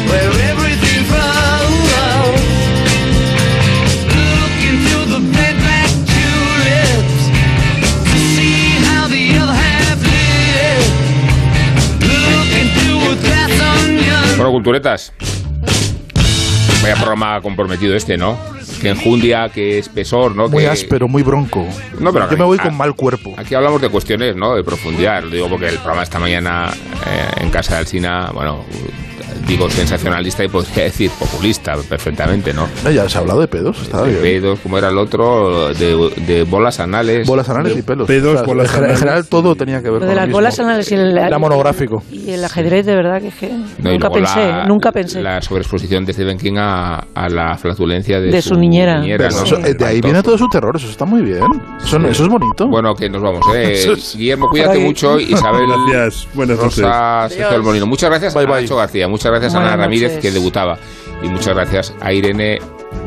Where 0.10 0.32
everything. 0.50 0.66
Vaya 16.86 16.96
programa 17.02 17.42
comprometido 17.42 17.96
este, 17.96 18.18
¿no? 18.18 18.38
Que 18.82 18.90
enjundia, 18.90 19.50
que 19.50 19.80
espesor, 19.80 20.36
¿no? 20.36 20.48
Muy 20.50 20.64
que... 20.64 20.70
áspero, 20.70 21.08
muy 21.08 21.24
bronco. 21.24 21.66
No, 22.00 22.14
pero 22.14 22.30
Yo 22.30 22.38
me 22.38 22.44
voy 22.44 22.58
a- 22.60 22.64
con 22.64 22.76
mal 22.78 22.96
cuerpo. 22.96 23.34
Aquí 23.38 23.56
hablamos 23.56 23.82
de 23.82 23.90
cuestiones, 23.90 24.36
¿no? 24.36 24.56
De 24.56 24.64
profundidad. 24.64 25.24
Lo 25.24 25.30
digo 25.32 25.50
porque 25.50 25.68
el 25.70 25.76
programa 25.78 26.04
esta 26.04 26.20
mañana 26.20 26.72
eh, 27.08 27.42
en 27.42 27.50
casa 27.50 27.74
de 27.74 27.80
Alsina, 27.80 28.30
bueno, 28.34 28.64
digo 29.48 29.70
sensacionalista 29.70 30.44
y 30.44 30.48
podría 30.48 30.86
decir 30.86 31.12
populista 31.20 31.74
perfectamente, 31.90 32.54
¿no? 32.54 32.68
No, 32.84 32.92
ya 32.92 33.08
se 33.10 33.18
ha 33.18 33.22
hablado 33.22 33.42
de 33.42 33.48
pedos, 33.48 33.82
está 33.82 34.02
De 34.04 34.10
bien. 34.10 34.22
pedos, 34.22 34.60
como 34.60 34.78
era 34.78 34.90
el 34.90 34.98
otro, 34.98 35.74
de, 35.74 36.10
de 36.26 36.44
bolas 36.44 36.80
anales. 36.80 37.28
Bolas 37.28 37.48
anales 37.50 37.78
y 37.78 37.82
pelos. 37.82 38.08
pedos, 38.08 38.34
O 38.34 38.38
sea, 38.38 38.46
bolas 38.46 38.68
en, 38.68 38.72
general- 38.74 38.90
en 38.90 38.96
anales. 38.98 39.00
general 39.00 39.28
todo 39.28 39.56
tenía 39.56 39.78
que 39.82 39.90
ver 39.90 39.94
Lo 39.94 40.00
con 40.00 40.08
de 40.10 40.14
lo 40.16 40.20
las 40.22 40.28
mismo. 40.28 40.38
bolas 40.38 40.60
anales 40.60 40.92
y 40.92 40.96
el, 40.96 41.18
Era 41.18 41.38
monográfico. 41.40 42.04
y 42.12 42.32
el 42.32 42.44
ajedrez, 42.44 42.86
de 42.86 42.96
verdad, 42.96 43.22
que, 43.22 43.28
es 43.28 43.36
que 43.36 43.50
No, 43.50 43.92
nunca 43.92 44.10
pensé, 44.10 44.48
la- 44.48 44.66
nunca 44.66 44.92
pensé. 44.92 45.22
La 45.22 45.42
sobreexposición 45.42 46.06
de 46.06 46.14
Stephen 46.14 46.38
King 46.38 46.56
a, 46.58 47.06
a 47.14 47.30
la 47.30 47.56
flatulencia 47.58 48.20
de, 48.20 48.32
De 48.32 48.42
su 48.42 48.56
niñera. 48.56 49.02
Pero 49.06 49.30
¿no? 49.30 49.44
eso- 49.44 49.58
eh, 49.60 49.74
de 49.78 49.86
ahí 49.86 50.02
viene 50.02 50.24
todo 50.24 50.38
su 50.38 50.48
terror, 50.48 50.76
eso 50.76 50.90
está 50.90 51.06
muy 51.06 51.22
bien. 51.22 51.40
Eso, 51.84 51.98
eso 51.98 52.24
es 52.24 52.30
bonito. 52.30 52.68
Bueno, 52.70 52.94
que 52.96 53.10
nos 53.10 53.22
vamos, 53.22 53.46
¿eh? 53.56 53.94
Guillermo, 54.16 54.48
cuídate 54.50 54.80
Ay. 54.80 54.84
mucho. 54.86 55.20
Isabel 55.20 55.66
Gracias, 55.92 56.28
buenas 56.34 56.58
noches. 56.58 56.80
Rosa 56.82 57.28
Sergio 57.30 57.62
Molino. 57.64 57.86
Muchas 57.86 58.10
gracias 58.10 58.36
a 58.36 58.44
Nacho 58.44 58.76
García, 58.78 59.08
muchas 59.08 59.26
gracias 59.32 59.35
a 59.44 59.60
Ana 59.60 59.76
Ramírez, 59.76 60.16
noches. 60.16 60.22
que 60.22 60.32
debutaba. 60.32 60.78
Y 61.24 61.30
muchas 61.30 61.56
gracias 61.56 61.94
a 62.02 62.14
Irene 62.14 62.60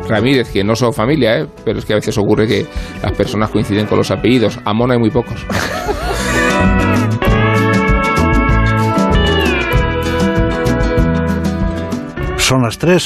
Ramírez, 0.09 0.51
que 0.51 0.65
no 0.65 0.75
son 0.75 0.93
familia, 0.93 1.41
¿eh? 1.41 1.47
pero 1.65 1.79
es 1.79 1.85
que 1.85 1.93
a 1.93 1.97
veces 1.97 2.17
ocurre 2.19 2.47
que 2.47 2.67
las 3.03 3.13
personas 3.13 3.51
coinciden 3.51 3.87
con 3.87 3.99
los 3.99 4.11
apellidos. 4.11 4.59
A 4.65 4.73
Mona 4.73 4.95
hay 4.95 5.01
muy 5.01 5.11
pocos. 5.11 5.47
Son 12.37 12.63
las 12.63 12.79
tres. 12.79 12.97